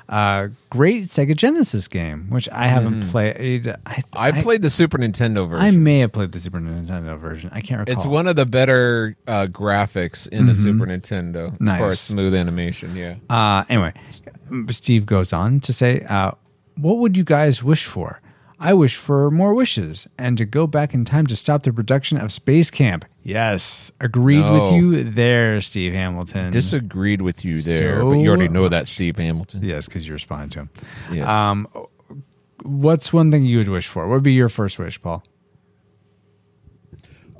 Uh, 0.09 0.47
great 0.69 1.03
Sega 1.05 1.35
Genesis 1.35 1.87
game, 1.87 2.29
which 2.29 2.47
I 2.51 2.67
haven't 2.67 3.07
played. 3.09 3.67
I, 3.67 3.73
Mm-hmm. 3.73 4.17
I 4.17 4.41
played 4.41 4.61
the 4.61 4.69
Super 4.69 4.97
Nintendo 4.97 5.47
version. 5.49 5.65
I 5.65 5.71
may 5.71 5.99
have 5.99 6.11
played 6.11 6.31
the 6.31 6.39
Super 6.39 6.59
Nintendo 6.59 7.19
version. 7.19 7.49
I 7.53 7.61
can't 7.61 7.79
recall. 7.81 7.93
It's 7.93 8.05
one 8.05 8.27
of 8.27 8.35
the 8.35 8.45
better 8.45 9.15
uh, 9.27 9.47
graphics 9.49 10.27
in 10.29 10.47
the 10.47 10.55
Super 10.55 10.85
Nintendo 10.85 11.47
as 11.53 11.57
far 11.57 11.79
Nice. 11.79 11.91
as 11.93 11.99
smooth 11.99 12.33
animation. 12.33 12.95
Yeah. 12.95 13.15
Uh, 13.29 13.63
anyway, 13.69 13.93
Steve 14.71 15.05
goes 15.05 15.33
on 15.33 15.59
to 15.61 15.73
say, 15.73 16.01
uh, 16.09 16.31
What 16.77 16.97
would 16.99 17.17
you 17.17 17.23
guys 17.23 17.63
wish 17.63 17.85
for? 17.85 18.21
I 18.59 18.73
wish 18.73 18.95
for 18.95 19.29
more 19.29 19.53
wishes 19.53 20.07
and 20.17 20.35
to 20.39 20.45
go 20.45 20.65
back 20.65 20.93
in 20.95 21.05
time 21.05 21.27
to 21.27 21.35
stop 21.35 21.61
the 21.63 21.71
production 21.71 22.17
of 22.17 22.31
Space 22.31 22.71
Camp. 22.71 23.05
Yes, 23.21 23.91
agreed 24.01 24.39
No. 24.39 24.53
with 24.53 24.73
you 24.73 25.03
there, 25.03 25.61
Steve 25.61 25.93
Hamilton. 25.93 26.51
Disagreed 26.51 27.21
with 27.21 27.45
you 27.45 27.59
there, 27.59 28.03
but 28.03 28.13
you 28.13 28.27
already 28.29 28.47
know 28.47 28.67
that, 28.67 28.87
Steve 28.87 29.17
Hamilton. 29.17 29.63
yes, 29.63 29.85
because 29.85 30.07
you 30.07 30.13
responded 30.13 30.51
to 30.53 30.59
him. 30.61 30.69
Yes. 31.13 31.27
Um, 31.27 31.67
what's 32.63 33.13
one 33.13 33.29
thing 33.31 33.45
you 33.45 33.59
would 33.59 33.69
wish 33.69 33.87
for? 33.87 34.07
What 34.07 34.15
would 34.15 34.23
be 34.23 34.33
your 34.33 34.49
first 34.49 34.79
wish, 34.79 34.99
Paul? 35.01 35.23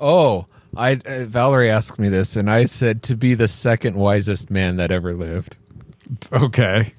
Oh, 0.00 0.46
I 0.76 1.00
uh, 1.04 1.24
Valerie 1.24 1.70
asked 1.70 1.98
me 1.98 2.08
this, 2.08 2.36
and 2.36 2.48
I 2.48 2.66
said 2.66 3.02
to 3.04 3.16
be 3.16 3.34
the 3.34 3.48
second 3.48 3.96
wisest 3.96 4.50
man 4.50 4.76
that 4.76 4.92
ever 4.92 5.14
lived. 5.14 5.56
Okay. 6.32 6.94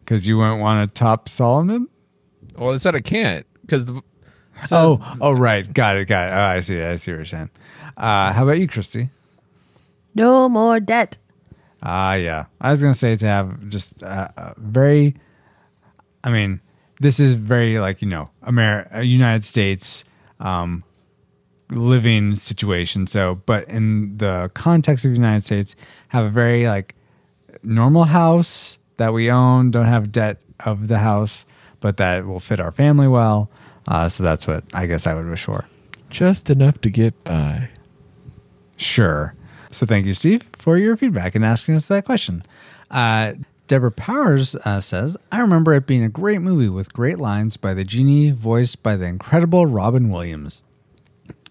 Because 0.00 0.26
you 0.26 0.38
wouldn't 0.38 0.60
want 0.60 0.88
to 0.94 0.98
top 0.98 1.28
Solomon? 1.28 1.88
Well, 2.56 2.72
it 2.72 2.80
said 2.80 2.94
I 2.94 3.00
can't 3.00 3.46
because 3.62 3.86
the 3.86 3.96
it 3.96 4.72
Oh, 4.72 5.16
oh, 5.20 5.32
right. 5.32 5.70
Got 5.72 5.96
it. 5.96 6.06
Got 6.06 6.28
it. 6.28 6.32
Oh, 6.32 6.40
I 6.40 6.60
see. 6.60 6.80
I 6.80 6.96
see 6.96 7.12
what 7.12 7.16
you're 7.16 7.24
saying. 7.24 7.50
Uh, 7.96 8.32
how 8.32 8.44
about 8.44 8.58
you, 8.58 8.68
Christy? 8.68 9.10
No 10.14 10.48
more 10.48 10.80
debt. 10.80 11.18
Ah, 11.82 12.14
yeah. 12.14 12.46
I 12.60 12.70
was 12.70 12.80
gonna 12.80 12.94
say 12.94 13.16
to 13.16 13.26
have 13.26 13.68
just 13.68 14.02
uh, 14.02 14.28
a 14.36 14.54
very. 14.56 15.16
I 16.22 16.30
mean, 16.30 16.60
this 17.00 17.20
is 17.20 17.34
very 17.34 17.78
like 17.78 18.00
you 18.00 18.08
know, 18.08 18.30
America, 18.42 19.04
United 19.04 19.44
States, 19.44 20.04
um, 20.40 20.84
living 21.70 22.36
situation. 22.36 23.06
So, 23.06 23.34
but 23.46 23.68
in 23.70 24.16
the 24.16 24.50
context 24.54 25.04
of 25.04 25.10
the 25.10 25.16
United 25.16 25.44
States, 25.44 25.76
have 26.08 26.24
a 26.24 26.30
very 26.30 26.66
like 26.66 26.94
normal 27.62 28.04
house 28.04 28.78
that 28.96 29.12
we 29.12 29.30
own. 29.30 29.70
Don't 29.70 29.86
have 29.86 30.10
debt 30.10 30.40
of 30.60 30.88
the 30.88 30.98
house, 30.98 31.44
but 31.84 31.98
that 31.98 32.24
will 32.24 32.40
fit 32.40 32.60
our 32.60 32.72
family 32.72 33.06
well. 33.06 33.50
Uh, 33.86 34.08
so 34.08 34.24
that's 34.24 34.46
what 34.46 34.64
I 34.72 34.86
guess 34.86 35.06
I 35.06 35.12
would 35.12 35.28
wish 35.28 35.44
for. 35.44 35.66
just 36.08 36.48
enough 36.48 36.80
to 36.80 36.88
get 36.88 37.22
by. 37.24 37.68
Sure. 38.78 39.34
So 39.70 39.84
thank 39.84 40.06
you, 40.06 40.14
Steve, 40.14 40.44
for 40.54 40.78
your 40.78 40.96
feedback 40.96 41.34
and 41.34 41.44
asking 41.44 41.74
us 41.74 41.84
that 41.86 42.06
question. 42.06 42.42
Uh, 42.90 43.34
Deborah 43.66 43.90
Powers 43.92 44.56
uh, 44.64 44.80
says, 44.80 45.18
I 45.30 45.40
remember 45.40 45.74
it 45.74 45.86
being 45.86 46.02
a 46.02 46.08
great 46.08 46.40
movie 46.40 46.70
with 46.70 46.94
great 46.94 47.18
lines 47.18 47.58
by 47.58 47.74
the 47.74 47.84
genie 47.84 48.30
voiced 48.30 48.82
by 48.82 48.96
the 48.96 49.04
incredible 49.04 49.66
Robin 49.66 50.08
Williams. 50.08 50.62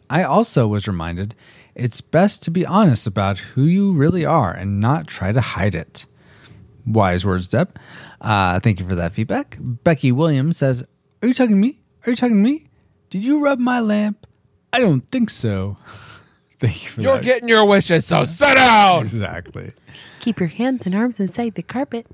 I 0.10 0.24
also 0.24 0.66
was 0.66 0.88
reminded 0.88 1.36
it's 1.76 2.02
best 2.02 2.42
to 2.44 2.50
be 2.50 2.66
honest 2.66 3.06
about 3.06 3.38
who 3.38 3.66
you 3.66 3.94
really 3.94 4.26
are 4.26 4.52
and 4.52 4.80
not 4.80 5.06
try 5.06 5.32
to 5.32 5.42
hide 5.42 5.76
it. 5.76 6.08
Wise 6.86 7.26
words, 7.26 7.48
Deb. 7.48 7.78
Uh, 8.20 8.60
thank 8.60 8.80
you 8.80 8.88
for 8.88 8.96
that 8.96 9.14
feedback. 9.14 9.58
Becky 9.60 10.12
Williams 10.12 10.58
says, 10.58 10.84
Are 11.22 11.28
you 11.28 11.34
talking 11.34 11.56
to 11.56 11.62
me? 11.62 11.80
Are 12.06 12.10
you 12.10 12.16
talking 12.16 12.44
to 12.44 12.50
me? 12.50 12.68
Did 13.10 13.24
you 13.24 13.44
rub 13.44 13.60
my 13.60 13.80
lamp? 13.80 14.28
I 14.72 14.80
don't 14.80 15.08
think 15.10 15.30
so. 15.30 15.78
thank 16.60 16.84
you 16.84 16.90
for 16.90 17.02
You're 17.02 17.16
that. 17.18 17.24
getting 17.24 17.48
your 17.48 17.66
wishes, 17.66 18.06
so 18.06 18.24
sit 18.24 18.56
down. 18.56 19.04
Exactly. 19.04 19.74
Keep 20.20 20.40
your 20.40 20.50
hands 20.50 20.86
and 20.86 20.96
arms 20.96 21.20
inside 21.20 21.56
the 21.56 21.64
carpet. 21.64 22.08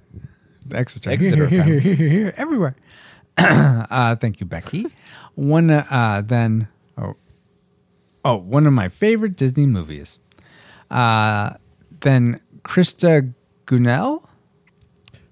Exeter. 0.71 1.09
Exeter 1.09 1.47
here, 1.47 1.63
here, 1.63 1.79
here, 1.79 1.95
here, 1.95 1.95
here, 1.95 2.09
here, 2.09 2.33
everywhere. 2.37 2.75
uh, 3.37 4.15
thank 4.17 4.39
you, 4.39 4.45
Becky. 4.45 4.87
One, 5.35 5.69
uh, 5.69 6.21
then, 6.25 6.67
oh, 6.97 7.15
oh, 8.25 8.35
one 8.35 8.67
of 8.67 8.73
my 8.73 8.89
favorite 8.89 9.35
Disney 9.35 9.65
movies. 9.65 10.19
Uh, 10.91 11.53
then 12.01 12.41
Krista 12.63 13.33
Gunnell. 13.65 14.25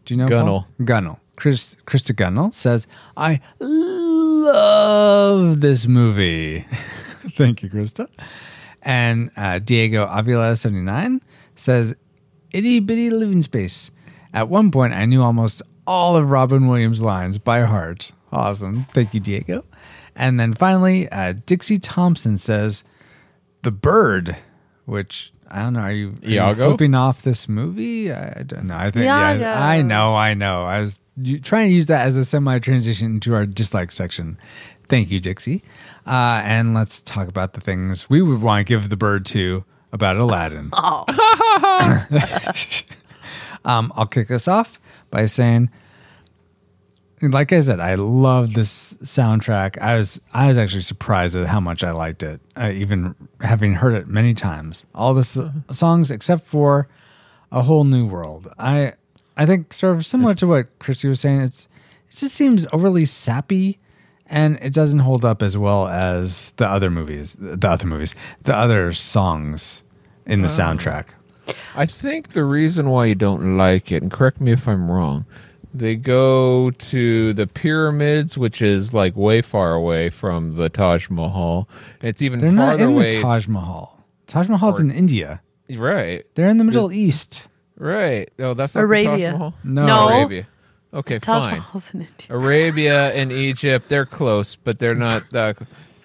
Do 0.08 0.14
you 0.14 0.18
know 0.20 0.28
Gunnell. 0.28 0.46
Paul? 0.46 0.68
Gunnell. 0.80 1.20
Chris, 1.36 1.76
Krista 1.86 2.16
Gunnell 2.16 2.54
says, 2.54 2.88
"I 3.18 3.42
love 3.60 5.60
this 5.60 5.86
movie." 5.86 6.62
Thank 7.32 7.62
you, 7.62 7.70
Krista. 7.70 8.08
And 8.82 9.32
uh, 9.36 9.60
Diego 9.60 10.08
Avila 10.10 10.56
seventy 10.56 10.82
nine 10.82 11.22
says, 11.56 11.94
"Itty 12.52 12.80
bitty 12.80 13.10
living 13.10 13.44
space." 13.44 13.92
At 14.34 14.48
one 14.48 14.72
point, 14.72 14.94
I 14.94 15.06
knew 15.06 15.22
almost 15.22 15.62
all 15.86 16.16
of 16.16 16.30
Robin 16.30 16.68
Williams' 16.68 17.02
lines 17.02 17.38
by 17.38 17.64
heart. 17.64 18.14
Awesome. 18.32 18.86
Thank 18.94 19.14
you, 19.14 19.20
Diego. 19.20 19.66
And 20.16 20.40
then 20.40 20.54
finally, 20.54 21.10
uh, 21.10 21.34
Dixie 21.46 21.80
Thompson 21.80 22.38
says, 22.38 22.84
The 23.64 23.72
Bird, 23.72 24.36
which 24.86 25.32
I 25.50 25.64
don't 25.64 25.74
know. 25.74 25.82
Are 25.82 25.92
you, 25.92 26.10
are 26.10 26.28
you 26.28 26.36
Iago? 26.36 26.68
flipping 26.68 26.96
off 26.96 27.22
this 27.22 27.48
movie? 27.48 28.12
I, 28.12 28.40
I 28.40 28.44
don't 28.44 28.66
know. 28.66 28.76
I 28.76 28.92
think, 28.92 29.06
yeah, 29.06 29.64
I 29.64 29.82
know, 29.82 30.16
I 30.16 30.34
know. 30.34 30.64
I 30.64 30.82
was 30.82 31.00
trying 31.42 31.70
to 31.70 31.74
use 31.74 31.88
that 31.88 32.08
as 32.08 32.18
a 32.18 32.26
semi 32.26 32.60
transition 32.60 33.08
into 33.08 33.34
our 33.34 33.46
dislike 33.46 33.92
section. 33.92 34.38
Thank 34.88 35.12
you, 35.12 35.20
Dixie. 35.20 35.64
Uh, 36.06 36.42
and 36.44 36.74
let's 36.74 37.02
talk 37.02 37.28
about 37.28 37.54
the 37.54 37.62
things 37.62 38.10
we 38.10 38.22
would 38.22 38.42
want 38.42 38.66
to 38.66 38.72
give 38.72 38.90
the 38.90 38.98
bird 38.98 39.26
to 39.28 39.64
about 39.92 40.18
Aladdin. 40.18 40.72
um, 43.66 43.92
I'll 43.96 44.06
kick 44.06 44.32
us 44.32 44.48
off 44.48 44.80
by 45.12 45.26
saying, 45.26 45.70
like 47.22 47.52
I 47.52 47.62
said, 47.62 47.80
I 47.80 47.96
love 47.96 48.54
this 48.54 48.94
soundtrack. 49.04 49.78
I 49.82 49.98
was 49.98 50.22
I 50.34 50.48
was 50.48 50.58
actually 50.58 50.82
surprised 50.82 51.36
at 51.36 51.48
how 51.48 51.60
much 51.60 51.84
I 51.84 51.92
liked 51.92 52.24
it, 52.24 52.40
uh, 52.56 52.72
even 52.74 53.16
having 53.42 53.74
heard 53.74 53.96
it 53.96 54.08
many 54.08 54.34
times. 54.34 54.86
All 54.94 55.14
the 55.14 55.22
s- 55.22 55.38
songs 55.72 56.12
except 56.12 56.46
for 56.46 56.88
a 57.52 57.64
whole 57.64 57.84
new 57.86 58.06
world. 58.06 58.48
I 58.60 58.94
I 59.36 59.46
think 59.46 59.74
sort 59.74 59.96
of 59.96 60.06
similar 60.06 60.34
to 60.36 60.48
what 60.48 60.80
Christy 60.80 61.08
was 61.08 61.20
saying. 61.20 61.42
It's 61.42 61.68
it 62.10 62.16
just 62.18 62.36
seems 62.36 62.66
overly 62.72 63.06
sappy, 63.06 63.80
and 64.28 64.58
it 64.62 64.74
doesn't 64.74 65.00
hold 65.00 65.26
up 65.26 65.42
as 65.42 65.58
well 65.58 65.88
as 65.88 66.54
the 66.58 66.68
other 66.68 66.90
movies, 66.90 67.36
the 67.40 67.68
other 67.70 67.86
movies, 67.88 68.16
the 68.44 68.56
other 68.56 68.94
songs 68.94 69.84
in 70.26 70.42
the 70.42 70.48
soundtrack. 70.48 71.06
I 71.76 71.86
think 71.86 72.30
the 72.30 72.44
reason 72.44 72.90
why 72.90 73.06
you 73.06 73.16
don't 73.16 73.58
like 73.58 73.92
it, 73.92 74.02
and 74.04 74.12
correct 74.12 74.40
me 74.42 74.52
if 74.52 74.68
I'm 74.68 74.92
wrong, 74.92 75.26
they 75.80 75.96
go 75.96 76.72
to 76.72 77.34
the 77.34 77.48
pyramids, 77.48 78.38
which 78.38 78.62
is 78.62 78.94
like 78.94 79.16
way 79.16 79.42
far 79.42 79.74
away 79.74 80.10
from 80.10 80.54
the 80.54 80.70
Taj 80.70 81.10
Mahal. 81.10 81.68
It's 82.02 82.22
even 82.22 82.40
They're 82.40 82.52
not 82.52 82.80
in 82.80 82.90
away. 82.90 83.12
the 83.16 83.22
Taj 83.22 83.48
Mahal. 83.48 84.04
Taj 84.28 84.48
Mahal's 84.50 84.80
in 84.80 84.92
India. 84.92 85.42
Right, 85.70 86.26
They're 86.36 86.48
in 86.50 86.58
the 86.58 86.64
Middle 86.64 86.92
East. 86.94 87.48
right. 87.78 88.30
Oh, 88.40 88.54
that's 88.54 88.74
not 88.76 88.82
the 88.82 88.86
Arabia. 88.88 89.32
Taj 89.32 89.34
Mahal. 89.34 89.54
No. 89.64 89.86
No. 89.86 90.08
Arabia. 90.20 90.48
Okay, 90.94 91.20
fine. 91.20 91.40
Taj 91.42 91.50
fine. 91.52 91.58
Mahal's 91.60 91.94
in 91.94 92.02
India. 92.02 92.28
Arabia 92.30 93.14
and 93.14 93.32
Egypt, 93.32 93.90
they're 93.90 94.06
close, 94.06 94.56
but 94.56 94.80
they're 94.80 94.96
not 94.96 95.30
that, 95.32 95.58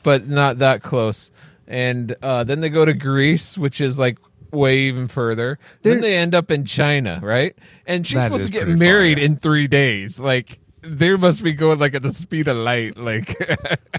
but 0.03 0.27
not 0.29 0.59
that 0.59 0.83
close. 0.83 1.31
And 1.69 2.17
uh, 2.23 2.43
then 2.45 2.61
they 2.61 2.69
go 2.69 2.85
to 2.85 2.93
Greece, 2.93 3.57
which 3.57 3.81
is 3.81 3.99
like 3.99 4.19
way 4.53 4.79
even 4.81 5.09
further. 5.09 5.59
They're- 5.83 5.95
then 5.95 6.03
they 6.03 6.17
end 6.17 6.35
up 6.35 6.51
in 6.51 6.65
China, 6.65 7.21
right? 7.23 7.55
And 7.87 8.07
she's 8.07 8.23
supposed 8.23 8.47
to 8.47 8.51
get 8.53 8.63
pretty 8.63 8.73
far, 8.79 8.79
married 8.79 9.19
yeah. 9.19 9.25
in 9.25 9.37
three 9.37 9.67
days. 9.67 10.21
Like 10.21 10.59
they 10.83 11.17
must 11.17 11.43
be 11.43 11.53
going 11.53 11.79
like 11.79 11.95
at 11.95 12.03
the 12.03 12.13
speed 12.13 12.49
of 12.49 12.57
light. 12.57 12.97
Like 12.97 13.37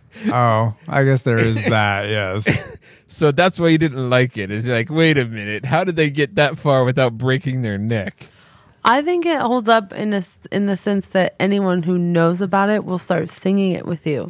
Oh, 0.31 0.75
I 0.87 1.03
guess 1.03 1.21
there 1.21 1.37
is 1.37 1.55
that. 1.65 2.07
Yes. 2.09 2.77
so 3.07 3.31
that's 3.31 3.59
why 3.59 3.69
you 3.69 3.77
didn't 3.77 4.09
like 4.09 4.37
it. 4.37 4.51
It's 4.51 4.67
like, 4.67 4.89
wait 4.89 5.17
a 5.17 5.25
minute, 5.25 5.65
how 5.65 5.83
did 5.83 5.95
they 5.95 6.09
get 6.09 6.35
that 6.35 6.57
far 6.57 6.83
without 6.83 7.17
breaking 7.17 7.61
their 7.61 7.77
neck? 7.77 8.27
I 8.85 9.01
think 9.01 9.25
it 9.25 9.39
holds 9.39 9.69
up 9.69 9.93
in 9.93 10.13
a, 10.13 10.23
in 10.51 10.65
the 10.65 10.75
sense 10.75 11.07
that 11.07 11.35
anyone 11.39 11.83
who 11.83 11.97
knows 11.97 12.41
about 12.41 12.69
it 12.69 12.83
will 12.83 12.99
start 12.99 13.29
singing 13.29 13.71
it 13.71 13.85
with 13.85 14.05
you. 14.05 14.29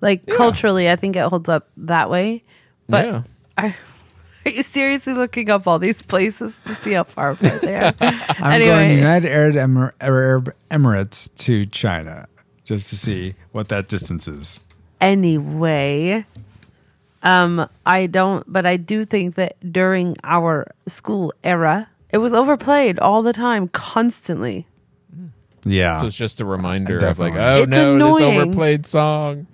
Like 0.00 0.26
culturally, 0.26 0.90
I 0.90 0.96
think 0.96 1.14
it 1.16 1.24
holds 1.26 1.48
up 1.48 1.68
that 1.76 2.10
way. 2.10 2.42
But 2.88 3.04
Yeah. 3.06 3.22
are, 3.56 3.76
are 4.44 4.50
you 4.50 4.62
seriously 4.62 5.12
looking 5.14 5.50
up 5.50 5.66
all 5.66 5.78
these 5.78 6.02
places 6.02 6.56
to 6.64 6.74
see 6.74 6.92
how 6.92 7.04
far 7.04 7.30
apart 7.32 7.60
they 7.62 7.76
are? 7.76 7.92
I'm 8.00 8.60
going 8.60 8.92
United 8.98 9.30
Arab, 9.30 9.56
Emir- 9.56 9.94
Arab 10.00 10.54
Emirates 10.70 11.32
to 11.44 11.66
China 11.66 12.26
just 12.64 12.88
to 12.90 12.96
see 12.96 13.34
what 13.52 13.68
that 13.68 13.88
distance 13.88 14.28
is. 14.28 14.60
anyway 15.00 16.24
um 17.24 17.68
i 17.86 18.06
don't 18.06 18.44
but 18.52 18.64
i 18.66 18.76
do 18.76 19.04
think 19.04 19.34
that 19.34 19.56
during 19.72 20.16
our 20.22 20.66
school 20.86 21.32
era 21.42 21.88
it 22.12 22.18
was 22.18 22.32
overplayed 22.32 22.98
all 23.00 23.22
the 23.22 23.32
time 23.32 23.66
constantly 23.68 24.66
Yeah. 25.64 25.96
So 26.00 26.06
it's 26.06 26.16
just 26.16 26.40
a 26.40 26.44
reminder 26.44 26.96
of 27.04 27.18
like, 27.18 27.34
oh 27.34 27.62
It's 27.64 27.70
no, 27.70 27.98
this 27.98 28.20
annoying. 28.20 28.38
overplayed 28.38 28.86
song. 28.86 29.46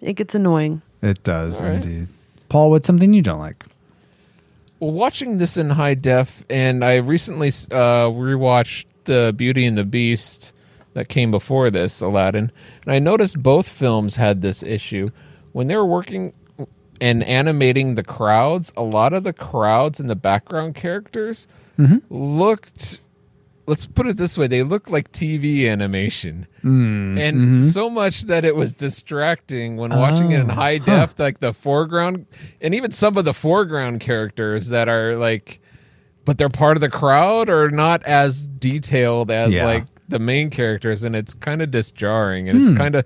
it 0.00 0.14
gets 0.14 0.34
annoying 0.34 0.80
it 1.02 1.22
does 1.22 1.60
All 1.60 1.66
right. 1.68 1.84
indeed. 1.84 2.08
Paul, 2.48 2.70
what's 2.70 2.86
something 2.86 3.12
you 3.12 3.20
don't 3.22 3.38
like? 3.40 3.65
Well, 4.78 4.92
watching 4.92 5.38
this 5.38 5.56
in 5.56 5.70
high 5.70 5.94
def, 5.94 6.44
and 6.50 6.84
I 6.84 6.96
recently 6.96 7.48
uh, 7.48 8.08
rewatched 8.10 8.84
the 9.04 9.32
Beauty 9.36 9.64
and 9.64 9.78
the 9.78 9.84
Beast 9.84 10.52
that 10.92 11.08
came 11.08 11.30
before 11.30 11.70
this, 11.70 12.00
Aladdin. 12.00 12.50
And 12.84 12.92
I 12.92 12.98
noticed 12.98 13.42
both 13.42 13.68
films 13.68 14.16
had 14.16 14.42
this 14.42 14.62
issue. 14.62 15.10
When 15.52 15.68
they 15.68 15.76
were 15.76 15.86
working 15.86 16.34
and 17.00 17.22
animating 17.24 17.94
the 17.94 18.02
crowds, 18.04 18.72
a 18.76 18.82
lot 18.82 19.12
of 19.12 19.24
the 19.24 19.32
crowds 19.32 20.00
and 20.00 20.10
the 20.10 20.16
background 20.16 20.74
characters 20.74 21.46
looked 22.10 23.00
let's 23.66 23.86
put 23.86 24.06
it 24.06 24.16
this 24.16 24.38
way 24.38 24.46
they 24.46 24.62
looked 24.62 24.90
like 24.90 25.12
tv 25.12 25.68
animation. 25.68 26.46
Mm, 26.62 27.18
and 27.18 27.36
mm-hmm. 27.36 27.60
so 27.62 27.90
much 27.90 28.22
that 28.22 28.44
it 28.44 28.56
was 28.56 28.72
distracting 28.72 29.76
when 29.76 29.90
watching 29.90 30.32
it 30.32 30.40
in 30.40 30.50
Oh, 30.50 30.54
high 30.54 30.78
def 30.78 31.18
like 31.18 31.40
the 31.40 31.52
foreground 31.52 32.26
and 32.60 32.74
even 32.74 32.90
some 32.90 33.16
of 33.16 33.24
the 33.24 33.34
foreground 33.34 34.00
characters 34.00 34.68
that 34.68 34.88
are 34.88 35.16
like 35.16 35.60
but 36.24 36.38
they're 36.38 36.48
part 36.48 36.76
of 36.76 36.80
the 36.80 36.90
crowd 36.90 37.48
or 37.48 37.70
not 37.70 38.02
as 38.04 38.46
detailed 38.46 39.30
as 39.30 39.54
Yeah. 39.54 39.64
like 39.66 39.86
the 40.08 40.18
main 40.18 40.50
characters 40.50 41.04
and 41.04 41.16
it's 41.16 41.34
kind 41.34 41.62
of 41.62 41.70
disjarring 41.70 42.48
and 42.48 42.62
it's 42.62 42.70
hmm. 42.70 42.76
kind 42.76 42.94
of 42.94 43.04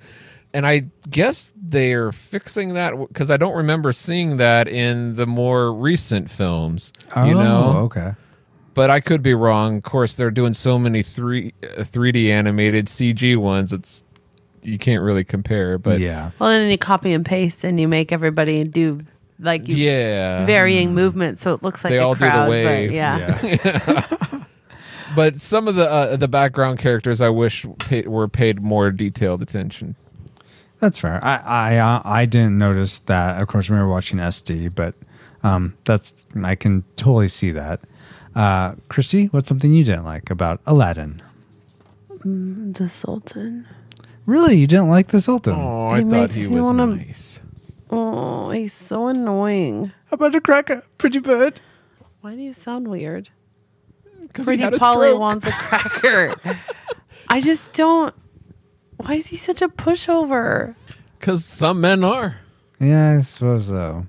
and 0.53 0.67
i 0.67 0.85
guess 1.09 1.53
they're 1.57 2.13
fixing 2.13 2.75
that 2.75 2.93
because 3.09 3.31
i 3.31 3.37
don't 3.37 3.55
remember 3.57 3.93
seeing 3.93 4.37
that 4.37 4.69
in 4.69 5.15
the 5.15 5.27
more 5.27 5.73
recent 5.73 6.31
films 6.31 6.93
oh, 7.17 7.25
you 7.25 7.35
know? 7.35 7.73
Oh, 7.75 7.79
okay. 7.85 8.13
But 8.75 8.91
I 8.91 9.01
could 9.01 9.23
be 9.23 9.35
wrong. 9.35 9.79
Of 9.79 9.83
course, 9.83 10.15
they're 10.15 10.31
doing 10.31 10.55
so 10.55 10.79
many 10.79 11.03
three 11.03 11.55
uh, 11.63 11.83
3D 11.83 12.29
animated 12.31 12.87
CG 12.87 13.37
ones. 13.37 13.73
It's 13.73 14.03
you 14.63 14.79
can't 14.79 15.03
really 15.03 15.25
compare. 15.25 15.79
But 15.79 16.01
yeah. 16.01 16.31
Well, 16.39 16.51
then 16.51 16.71
you 16.71 16.79
copy 16.79 17.13
and 17.13 17.25
paste, 17.25 17.65
and 17.65 17.81
you 17.81 17.89
make 17.89 18.13
everybody 18.13 18.65
do 18.65 19.01
like 19.39 19.67
you 19.69 19.77
yeah, 19.77 20.45
varying 20.45 20.95
movements, 20.95 21.43
so 21.43 21.55
it 21.55 21.63
looks 21.63 21.83
like 21.83 21.93
They 21.93 21.99
a 21.99 22.03
all 22.05 22.15
do 22.15 22.27
the 22.27 22.31
crowd. 22.31 22.45
but 22.47 22.51
wave. 22.51 22.93
yeah. 22.93 23.41
Yeah. 23.43 24.07
But 25.17 25.41
some 25.41 25.67
of 25.67 25.75
the 25.75 25.91
uh, 25.91 26.17
the 26.17 26.29
background 26.29 26.79
characters, 26.79 27.21
I 27.21 27.31
wish 27.31 27.67
pay, 27.81 28.03
were 28.03 28.29
paid 28.29 28.63
more 28.63 28.93
detailed 28.93 29.43
attention. 29.43 29.97
That's 30.79 31.01
fair. 31.01 31.19
I 31.25 31.37
I 31.37 31.77
uh, 31.79 32.03
I 32.05 32.27
didn't 32.27 32.59
notice 32.59 33.01
that. 33.01 33.43
Of 33.43 33.49
course, 33.49 33.69
we 33.69 33.77
were 33.77 33.89
watching 33.89 34.19
SD, 34.21 34.73
but 34.73 34.95
um, 35.43 35.77
that's 35.85 36.27
I 36.45 36.55
can 36.55 36.85
totally 36.95 37.27
see 37.27 37.51
that. 37.51 37.81
Uh, 38.35 38.75
Christy, 38.89 39.27
what's 39.27 39.49
something 39.49 39.73
you 39.75 39.85
didn't 39.85 40.05
like 40.05 40.31
about 40.31 40.61
Aladdin? 40.67 41.21
The 42.25 42.89
Sultan. 42.89 43.67
Really, 44.27 44.57
you 44.59 44.67
didn't 44.67 44.89
like 44.91 45.09
the 45.09 45.21
Sultan? 45.21 45.55
Oh, 45.55 45.87
I 45.89 45.99
He 45.99 46.03
thought 46.05 46.11
makes 46.11 46.37
he 46.37 46.47
me 46.49 46.57
was 46.57 46.65
wanna- 46.67 46.87
nice. 46.87 47.41
Oh, 47.91 48.51
he's 48.51 48.73
so 48.73 49.09
annoying. 49.09 49.87
How 50.07 50.15
about 50.15 50.35
a 50.35 50.41
cracker, 50.41 50.83
pretty 50.99 51.19
bird? 51.19 51.61
Why 52.21 52.37
do 52.37 52.41
you 52.43 52.53
sound 52.53 52.87
weird? 52.87 53.31
Because 54.23 54.47
he 54.47 54.51
Pretty 54.51 54.63
had 54.63 54.75
a 54.75 54.79
Polly 54.79 55.09
stroke. 55.09 55.21
wants 55.21 55.47
a 55.47 55.51
cracker. 55.51 56.35
I 57.29 57.41
just 57.41 57.73
don't. 57.73 58.15
Why 58.99 59.15
is 59.15 59.27
he 59.29 59.37
such 59.37 59.61
a 59.63 59.69
pushover? 59.69 60.77
Because 61.19 61.45
some 61.45 61.81
men 61.81 62.05
are. 62.05 62.37
Yeah, 62.79 63.17
I 63.17 63.21
suppose 63.23 63.67
so. 63.69 64.07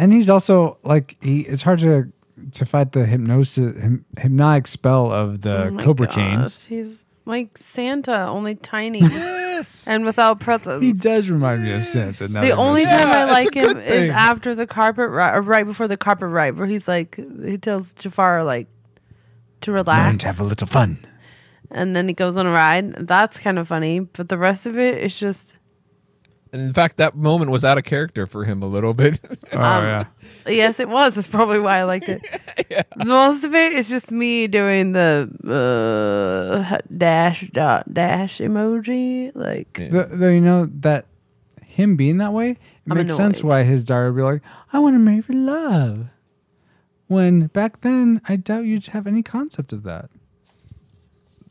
Well, 0.00 0.04
And 0.04 0.12
he's 0.12 0.30
also 0.30 0.78
like 0.82 1.16
he. 1.22 1.40
It's 1.40 1.62
hard 1.62 1.80
to 1.80 2.12
to 2.52 2.64
fight 2.64 2.92
the 2.92 3.04
hypnosis, 3.04 3.76
hyp, 3.76 4.02
hypnotic 4.18 4.66
spell 4.66 5.12
of 5.12 5.42
the 5.42 5.66
oh 5.66 5.70
my 5.72 5.82
Cobra 5.82 6.06
Cane. 6.06 6.48
He's 6.68 7.04
like 7.26 7.58
Santa, 7.58 8.26
only 8.26 8.54
tiny 8.54 9.00
Yes. 9.00 9.86
and 9.90 10.04
without 10.06 10.40
presents. 10.40 10.82
He 10.82 10.92
does 10.94 11.28
remind 11.30 11.62
me 11.64 11.72
of 11.72 11.86
Santa. 11.86 12.28
now 12.32 12.40
the 12.40 12.52
only 12.52 12.84
time 12.86 13.08
Yeah, 13.08 13.18
I 13.18 13.24
like 13.24 13.54
him 13.54 13.78
is 13.78 14.10
after 14.10 14.54
the 14.54 14.66
carpet 14.66 15.10
ride, 15.10 15.36
or 15.36 15.42
right 15.42 15.66
before 15.66 15.86
the 15.86 15.98
carpet 15.98 16.28
ride, 16.30 16.56
where 16.56 16.66
he's 16.66 16.88
like, 16.88 17.16
he 17.44 17.58
tells 17.58 17.92
Jafar 17.94 18.42
like 18.42 18.68
to 19.60 19.72
relax, 19.72 19.98
learn 20.06 20.18
to 20.18 20.26
have 20.26 20.40
a 20.40 20.44
little 20.44 20.66
fun. 20.66 20.98
and 21.70 21.94
then 21.94 22.08
he 22.08 22.14
goes 22.14 22.36
on 22.38 22.46
a 22.46 22.50
ride. 22.50 23.06
That's 23.06 23.38
kind 23.38 23.58
of 23.58 23.68
funny, 23.68 24.00
but 24.00 24.30
the 24.30 24.38
rest 24.38 24.64
of 24.66 24.78
it 24.78 25.04
is 25.04 25.16
just 25.16 25.56
And 26.52 26.60
in 26.62 26.72
fact, 26.72 26.96
that 26.96 27.14
moment 27.16 27.50
was 27.52 27.64
out 27.64 27.78
of 27.78 27.84
character 27.84 28.26
for 28.26 28.44
him 28.44 28.62
a 28.62 28.66
little 28.66 28.92
bit. 28.94 29.20
Oh 29.52 29.58
Um, 29.60 29.84
yeah. 29.84 30.04
yes, 30.46 30.78
it 30.80 30.88
was. 30.88 31.14
That's 31.14 31.28
probably 31.28 31.58
why 31.60 31.78
I 31.78 31.82
liked 31.84 32.08
it. 32.08 32.20
Most 32.96 33.44
of 33.44 33.54
it 33.54 33.72
is 33.72 33.88
just 33.88 34.10
me 34.10 34.46
doing 34.46 34.92
the 34.92 35.28
uh, 35.46 36.78
dash 36.96 37.48
dot 37.52 37.92
dash 37.92 38.38
emoji. 38.38 39.32
Like, 39.34 39.76
Yeah. 39.78 39.90
Th- 39.90 40.06
Though 40.10 40.28
you 40.30 40.40
know 40.40 40.66
that 40.80 41.06
him 41.62 41.96
being 41.96 42.18
that 42.18 42.32
way, 42.32 42.50
it 42.50 42.58
I'm 42.90 42.96
makes 42.96 43.14
sense 43.14 43.42
why 43.44 43.62
his 43.62 43.84
daughter 43.84 44.12
would 44.12 44.16
be 44.18 44.22
like, 44.22 44.42
"I 44.72 44.78
want 44.80 44.94
to 44.94 44.98
marry 44.98 45.20
for 45.20 45.32
love." 45.32 46.06
When 47.06 47.46
back 47.48 47.80
then, 47.80 48.20
I 48.28 48.36
doubt 48.36 48.64
you'd 48.66 48.86
have 48.88 49.06
any 49.06 49.22
concept 49.22 49.72
of 49.72 49.82
that, 49.84 50.04
Or 50.04 50.19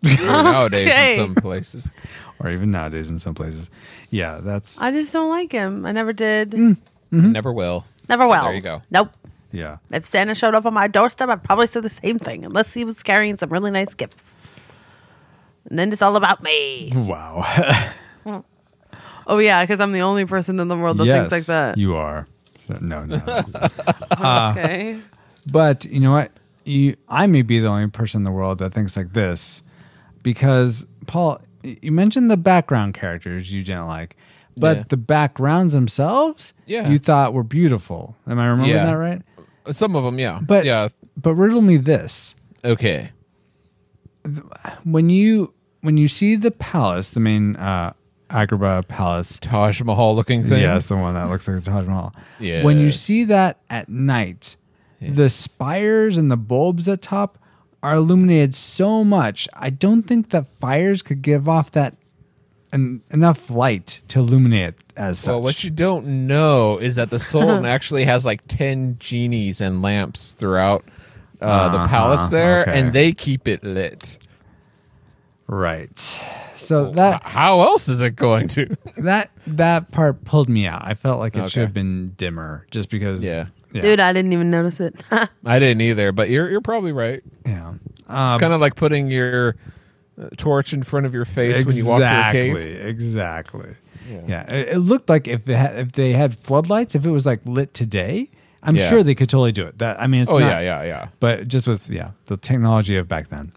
nowadays 0.22 0.88
Okay. 0.88 1.14
in 1.14 1.20
some 1.20 1.36
places. 1.36 1.92
or 2.40 2.50
even 2.50 2.72
nowadays 2.72 3.10
in 3.10 3.20
some 3.20 3.36
places. 3.36 3.70
Yeah, 4.10 4.40
that's 4.42 4.82
I 4.82 4.92
just 4.92 5.12
don't 5.14 5.30
like 5.30 5.52
him. 5.52 5.86
I 5.86 5.92
never 5.92 6.14
did. 6.14 6.52
Mm, 6.52 6.78
mm-hmm. 7.12 7.32
Never 7.32 7.52
will. 7.54 7.86
Never 8.08 8.28
will. 8.28 8.44
There 8.44 8.54
you 8.56 8.62
go. 8.62 8.82
Nope. 8.92 9.12
yeah. 9.52 9.78
If 9.92 10.06
Santa 10.06 10.36
showed 10.36 10.56
up 10.56 10.66
on 10.66 10.74
my 10.74 10.88
doorstep, 10.88 11.30
I'd 11.30 11.44
probably 11.44 11.68
say 11.68 11.80
the 11.82 11.90
same 11.90 12.18
thing, 12.18 12.46
unless 12.46 12.74
he 12.74 12.86
was 12.86 13.02
carrying 13.04 13.38
some 13.38 13.50
really 13.50 13.72
nice 13.72 13.94
gifts. 13.94 14.24
And 15.70 15.78
then 15.78 15.92
it's 15.94 16.02
all 16.02 16.16
about 16.16 16.42
me. 16.44 16.92
Wow. 16.96 17.46
Oh 19.28 19.38
yeah, 19.38 19.62
because 19.64 19.80
I'm 19.80 19.92
the 19.92 20.02
only 20.02 20.26
person 20.26 20.60
in 20.60 20.70
the 20.70 20.76
world 20.76 20.98
that 20.98 21.06
yes, 21.06 21.30
thinks 21.30 21.32
like 21.32 21.46
that. 21.46 21.78
you 21.78 21.96
are. 21.96 22.26
So, 22.66 22.80
no, 22.82 23.06
no. 23.06 23.18
okay. 24.12 24.94
Uh, 24.96 25.00
but 25.52 25.86
you 25.86 26.00
know 26.00 26.12
what? 26.14 26.32
You, 26.66 26.96
I 27.08 27.28
may 27.28 27.44
be 27.44 27.60
the 27.60 27.68
only 27.68 27.90
person 27.90 28.22
in 28.22 28.24
the 28.24 28.32
world 28.32 28.58
that 28.58 28.74
thinks 28.74 28.98
like 28.98 29.14
this, 29.14 29.62
because 30.24 30.86
Paul, 31.08 31.40
you 31.64 31.92
mentioned 31.92 32.30
the 32.32 32.38
background 32.38 32.94
characters 32.94 33.52
you 33.54 33.64
didn't 33.64 33.88
like, 33.88 34.16
but 34.58 34.78
Yeah. 34.78 34.84
the 34.90 34.98
backgrounds 34.98 35.74
themselves, 35.74 36.54
Yeah. 36.66 36.90
you 36.90 36.98
thought 36.98 37.34
were 37.34 37.44
beautiful. 37.44 38.16
Am 38.28 38.40
I 38.40 38.48
remembering 38.48 38.70
Yeah. 38.76 38.86
that 38.86 38.94
right? 38.98 39.22
Some 39.72 39.96
of 39.96 40.04
them, 40.04 40.20
yeah. 40.20 40.40
But 40.42 40.66
yeah. 40.66 40.88
but 41.18 41.36
riddle 41.36 41.62
me 41.62 41.78
this: 41.78 42.36
Okay. 42.66 43.12
when 44.84 45.10
you 45.10 45.54
when 45.82 45.98
you 45.98 46.08
see 46.08 46.36
the 46.36 46.52
palace, 46.52 47.12
the 47.12 47.20
main 47.20 47.56
uh, 47.56 47.94
Agrabah 48.30 48.88
palace, 48.88 49.40
Taj 49.42 49.82
Mahal 49.82 50.16
looking 50.16 50.44
thing. 50.44 50.60
yes, 50.62 50.86
the 50.86 50.98
one 50.98 51.14
that 51.14 51.30
looks 51.30 51.48
like 51.48 51.58
a 51.58 51.62
Taj 51.62 51.86
Mahal. 51.88 52.14
yeah. 52.40 52.64
When 52.64 52.80
you 52.80 52.92
see 52.92 53.24
that 53.26 53.60
at 53.70 53.90
night, 53.90 54.56
the 55.02 55.30
spires 55.30 56.18
and 56.18 56.30
the 56.30 56.36
bulbs 56.38 56.88
at 56.90 57.02
top 57.02 57.38
are 57.82 57.96
illuminated 57.96 58.56
so 58.56 59.04
much. 59.04 59.48
I 59.54 59.70
don't 59.70 60.04
think 60.04 60.30
that 60.32 60.48
fires 60.60 61.02
could 61.02 61.22
give 61.22 61.48
off 61.48 61.72
that 61.72 61.96
en- 62.74 63.02
enough 63.12 63.50
light 63.50 64.02
to 64.10 64.20
illuminate 64.20 64.70
it 64.70 64.80
as 64.98 65.20
such. 65.20 65.30
Well, 65.32 65.42
what 65.42 65.64
you 65.64 65.70
don't 65.70 66.28
know 66.28 66.78
is 66.78 66.96
that 66.98 67.10
the 67.10 67.20
Sultan 67.20 67.66
actually 67.76 68.06
has 68.06 68.26
like 68.26 68.42
10 68.48 68.98
genies 69.00 69.62
and 69.62 69.82
lamps 69.82 70.34
throughout 70.34 70.84
uh, 71.42 71.70
the 71.70 71.78
Uh-huh, 71.80 71.88
palace 71.88 72.28
there, 72.28 72.62
okay. 72.64 72.78
and 72.80 72.92
they 72.92 73.14
keep 73.14 73.48
it 73.48 73.64
lit. 73.64 74.18
right. 75.48 75.98
So 76.56 76.92
that 76.92 77.24
How 77.24 77.62
else 77.62 77.88
is 77.88 78.02
it 78.02 78.16
going 78.16 78.48
to? 78.50 78.76
that 78.98 79.32
that 79.48 79.92
part 79.92 80.24
pulled 80.26 80.50
me 80.50 80.68
out. 80.68 80.82
I 80.84 80.94
felt 80.94 81.20
like 81.20 81.36
it 81.36 81.40
Okay. 81.40 81.50
should 81.50 81.62
have 81.62 81.74
been 81.74 82.14
dimmer, 82.18 82.68
just 82.70 82.90
because. 82.90 83.24
Yeah. 83.24 83.48
Yeah, 83.72 83.82
Dude, 83.82 84.00
I 84.00 84.14
didn't 84.14 84.34
even 84.34 84.50
notice 84.52 84.80
it. 84.80 84.96
I 85.46 85.60
didn't 85.60 85.82
either, 85.82 86.12
but 86.12 86.30
you're 86.30 86.50
you're 86.50 86.62
probably 86.62 86.92
right. 86.92 87.22
yeah. 87.46 87.70
Um, 88.08 88.34
It's 88.34 88.42
kind 88.42 88.54
of 88.54 88.60
like 88.62 88.76
putting 88.76 89.10
your 89.10 89.56
uh, 90.20 90.30
torch 90.38 90.74
in 90.74 90.84
front 90.84 91.06
of 91.06 91.14
your 91.14 91.26
face 91.26 91.64
when 91.66 91.76
you 91.76 91.86
walk 91.86 92.00
exactly, 92.00 92.50
through 92.52 92.62
a 92.62 92.64
cave. 92.66 92.86
exactly. 92.88 93.70
Yeah. 94.10 94.22
Yeah, 94.28 94.52
it, 94.56 94.70
it 94.70 94.80
looked 94.80 95.08
like 95.10 95.28
if 95.28 95.46
they 95.46 95.54
had, 95.56 95.78
if 95.78 95.92
they 95.92 96.14
had 96.14 96.38
floodlights, 96.40 96.96
if 96.96 97.06
it 97.06 97.12
was 97.12 97.26
like 97.28 97.42
lit 97.46 97.74
today, 97.76 98.30
I'm 98.64 98.76
Yeah. 98.76 98.90
sure 98.90 99.04
they 99.04 99.14
could 99.14 99.30
totally 99.30 99.52
do 99.52 99.66
it. 99.68 99.78
That 99.78 100.02
I 100.02 100.08
mean, 100.08 100.24
it's 100.24 100.32
Oh 100.32 100.40
not- 100.40 100.48
yeah, 100.48 100.60
yeah, 100.62 100.84
yeah. 100.86 101.08
But 101.20 101.48
just 101.48 101.68
with 101.68 101.90
yeah, 101.90 102.12
the 102.26 102.38
technology 102.38 102.98
of 102.98 103.08
back 103.08 103.30
then. 103.30 103.52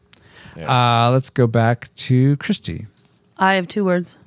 Yeah. 0.57 1.07
Uh, 1.07 1.11
let's 1.11 1.31
go 1.31 1.47
back 1.47 1.89
to 1.95 2.37
Christy 2.37 2.87
I 3.39 3.55
have 3.55 3.67
two 3.67 3.85
words. 3.87 4.19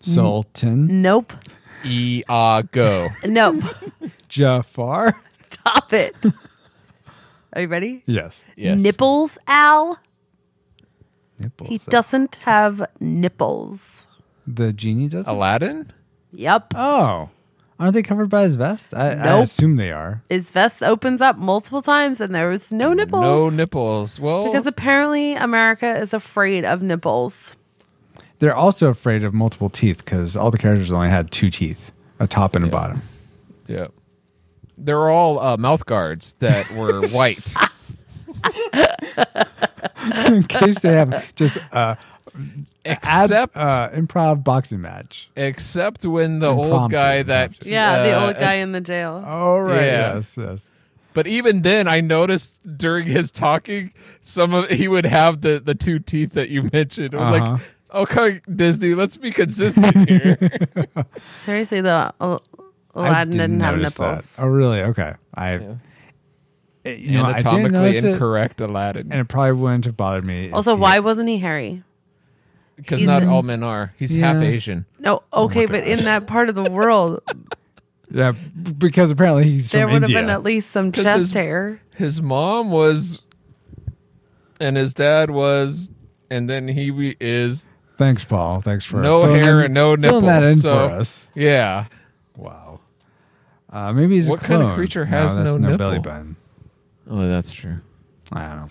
Sultan 0.00 1.02
Nope. 1.02 1.32
E 1.84 2.22
ah 2.28 2.62
go. 2.62 3.08
Nope. 3.24 3.62
Jafar. 4.28 5.20
Stop 5.50 5.92
it. 5.92 6.16
Are 7.52 7.62
you 7.62 7.68
ready? 7.68 8.02
Yes, 8.06 8.42
Yes. 8.56 8.82
Nipples, 8.82 9.38
Al. 9.46 9.98
nipples. 11.38 11.68
He 11.70 11.76
uh, 11.76 11.90
doesn't 11.90 12.36
have 12.36 12.84
nipples. 13.00 13.80
The 14.46 14.72
genie 14.72 15.08
does. 15.08 15.26
it? 15.26 15.30
Aladdin. 15.30 15.92
Yep. 16.32 16.74
Oh, 16.76 17.30
aren't 17.78 17.94
they 17.94 18.02
covered 18.02 18.28
by 18.28 18.42
his 18.42 18.56
vest? 18.56 18.92
I, 18.94 19.12
I 19.12 19.14
Nope. 19.24 19.44
assume 19.44 19.76
they 19.76 19.90
are. 19.90 20.22
His 20.28 20.50
vest 20.50 20.82
opens 20.82 21.20
up 21.22 21.36
multiple 21.38 21.82
times 21.82 22.20
and 22.20 22.34
there 22.34 22.48
was 22.50 22.70
no 22.70 22.92
nipples. 22.92 23.22
No 23.22 23.48
nipples. 23.48 24.20
Well, 24.20 24.44
Because 24.44 24.66
apparently 24.66 25.34
America 25.34 25.96
is 25.98 26.12
afraid 26.12 26.64
of 26.64 26.82
nipples. 26.82 27.56
They're 28.38 28.54
also 28.56 28.88
afraid 28.88 29.24
of 29.24 29.32
multiple 29.32 29.70
teeth 29.70 30.04
because 30.04 30.36
all 30.36 30.50
the 30.50 30.58
characters 30.58 30.92
only 30.92 31.08
had 31.08 31.30
two 31.30 31.48
teeth, 31.48 31.90
a 32.20 32.26
top 32.26 32.54
and 32.54 32.66
a 32.66 32.68
bottom. 32.68 33.00
yeah, 33.66 33.86
they're 34.78 35.08
all 35.10 35.38
uh, 35.38 35.56
mouth 35.56 35.86
guards 35.86 36.34
that 36.40 36.70
were 36.72 37.06
white. 37.16 37.54
in 40.26 40.42
case 40.44 40.78
they 40.80 40.92
have 40.92 41.34
just 41.34 41.56
uh, 41.72 41.94
ab- 41.94 41.98
Except 42.84 43.56
uh, 43.56 43.90
improv 43.94 44.44
boxing 44.44 44.80
match. 44.80 45.28
except 45.36 46.04
when 46.04 46.38
the 46.40 46.48
old 46.48 46.90
guy 46.90 47.22
that 47.22 47.50
matches. 47.52 47.68
Yeah, 47.68 48.02
the 48.02 48.12
uh, 48.12 48.26
old 48.26 48.36
guy 48.36 48.56
es- 48.56 48.64
in 48.64 48.72
the 48.72 48.80
jail. 48.80 49.22
Oh 49.26 49.58
right, 49.58 49.76
Yeah. 49.84 50.14
yes, 50.14 50.36
yes. 50.36 50.70
But 51.14 51.26
even 51.26 51.62
then, 51.62 51.88
I 51.88 52.02
noticed 52.02 52.60
during 52.76 53.06
his 53.06 53.32
talking, 53.32 53.92
some 54.20 54.52
of 54.52 54.68
he 54.68 54.86
would 54.86 55.06
have 55.06 55.40
the 55.40 55.58
the 55.64 55.74
two 55.74 55.98
teeth 55.98 56.32
that 56.32 56.50
you 56.50 56.68
mentioned. 56.72 57.14
It 57.14 57.16
was 57.16 57.32
Uh-huh. 57.40 57.52
like, 57.52 57.60
okay, 58.10 58.40
Disney, 58.54 58.94
let's 58.94 59.16
be 59.16 59.30
consistent 59.30 59.96
here. 60.06 60.36
Seriously, 61.44 61.80
though, 61.80 62.10
Al- 62.20 62.42
I 62.55 62.55
Aladdin 62.96 63.30
didn't, 63.30 63.62
have 63.62 63.76
notice 63.76 63.98
nipples. 63.98 64.24
That. 64.24 64.42
Oh 64.42 64.46
really? 64.46 64.80
Okay. 64.82 65.12
I. 65.34 65.54
Yeah. 65.56 65.74
eh, 66.84 66.90
You 66.94 67.10
know, 67.18 67.24
I 67.24 67.32
didn't 67.34 67.46
Anatomically 67.46 67.82
notice 67.82 68.04
it, 68.04 68.04
incorrect 68.12 68.60
Aladdin, 68.60 69.12
and 69.12 69.20
it 69.20 69.28
probably 69.28 69.52
wouldn't 69.52 69.84
have 69.84 69.96
bothered 69.96 70.24
me. 70.24 70.50
Also, 70.50 70.74
he- 70.76 70.80
why 70.80 70.98
wasn't 71.00 71.28
he 71.28 71.38
hairy? 71.38 71.82
because 72.76 73.00
not 73.02 73.22
in- 73.22 73.28
all 73.28 73.42
men 73.42 73.62
are. 73.62 73.92
He's 73.98 74.14
half 74.16 74.36
Asian. 74.42 74.84
No, 74.98 75.22
okay, 75.32 75.64
my 75.66 75.72
but 75.72 75.84
in 75.84 76.04
that 76.04 76.26
part 76.26 76.48
of 76.50 76.54
the 76.54 76.70
world, 76.70 77.22
Yeah, 78.10 78.32
because 78.78 79.10
apparently 79.10 79.44
he's 79.44 79.70
there 79.70 79.86
from 79.86 79.94
would 79.94 80.02
have 80.02 80.10
been 80.10 80.30
at 80.30 80.42
least 80.42 80.70
some 80.70 80.92
chest 80.92 81.16
his- 81.18 81.32
hair. 81.34 81.80
His 81.96 82.20
mom 82.22 82.70
was, 82.70 83.20
and 84.60 84.76
his 84.76 84.94
dad 84.94 85.30
was, 85.30 85.90
and 86.30 86.48
then 86.48 86.68
he 86.68 87.16
is 87.18 87.66
Thanks, 87.96 88.24
Paul. 88.26 88.60
Thanks 88.60 88.84
for 88.84 89.00
no 89.00 89.22
filling 89.22 89.42
hair 89.42 89.60
and 89.62 89.72
no 89.74 89.94
nipples. 89.94 90.20
filling 90.22 90.26
that 90.26 90.42
in 90.42 90.56
so, 90.56 90.88
for 90.88 90.94
us. 90.96 91.30
Yeah. 91.34 91.86
Wow. 93.76 93.88
Uh, 93.88 93.92
maybe 93.92 94.14
he's 94.14 94.28
What 94.28 94.42
a 94.42 94.46
kind 94.46 94.62
of 94.62 94.74
creature 94.74 95.04
has 95.04 95.34
that's 95.36 95.58
no 95.58 95.76
belly 95.76 95.98
button? 95.98 96.36
Oh, 97.08 97.26
that's 97.28 97.52
true. 97.52 97.80
I 98.32 98.46
don't 98.48 98.56
know. 98.56 98.70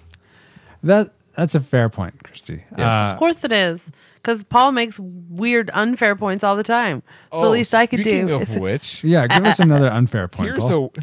That 0.83 1.13
that's 1.35 1.55
a 1.55 1.59
fair 1.59 1.89
point, 1.89 2.23
Christy. 2.23 2.63
Yes. 2.77 2.79
Uh, 2.79 3.11
Of 3.13 3.19
course 3.19 3.43
it 3.43 3.51
is. 3.51 3.81
Because 4.15 4.43
Paul 4.45 4.71
makes 4.71 4.99
weird, 4.99 5.69
unfair 5.71 6.15
points 6.15 6.43
all 6.43 6.55
the 6.55 6.63
time. 6.63 7.03
So 7.31 7.41
oh, 7.41 7.45
at 7.45 7.51
least 7.51 7.75
I 7.75 7.85
could 7.85 7.99
speaking 7.99 8.25
do. 8.25 8.35
of 8.35 8.49
is- 8.49 8.57
which, 8.57 9.03
yeah, 9.03 9.27
give 9.27 9.45
us 9.45 9.59
another 9.59 9.87
unfair 9.87 10.27
point, 10.27 10.47
here's 10.49 10.67
Paul. 10.67 10.91
a 10.97 11.01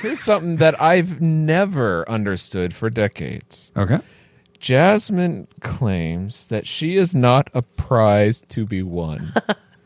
here's 0.00 0.20
something 0.20 0.56
that 0.56 0.80
I've 0.80 1.20
never 1.20 2.08
understood 2.08 2.74
for 2.74 2.88
decades. 2.88 3.72
okay. 3.76 3.98
Jasmine 4.58 5.48
claims 5.60 6.46
that 6.46 6.66
she 6.66 6.96
is 6.96 7.14
not 7.14 7.50
a 7.52 7.60
prize 7.62 8.40
to 8.48 8.64
be 8.64 8.82
won. 8.82 9.34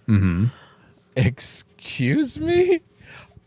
Mm-hmm. 0.09 0.45
Excuse 1.17 2.39
me? 2.39 2.81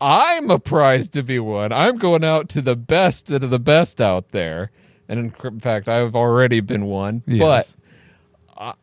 I'm 0.00 0.50
a 0.50 0.58
prize 0.58 1.08
to 1.10 1.22
be 1.22 1.38
won. 1.38 1.72
I'm 1.72 1.98
going 1.98 2.24
out 2.24 2.48
to 2.50 2.62
the 2.62 2.76
best 2.76 3.30
of 3.30 3.50
the 3.50 3.58
best 3.58 4.00
out 4.00 4.30
there. 4.30 4.70
And 5.08 5.34
in 5.42 5.60
fact, 5.60 5.88
I've 5.88 6.14
already 6.14 6.60
been 6.60 6.86
one. 6.86 7.22
Yes. 7.26 7.76
But 8.58 8.76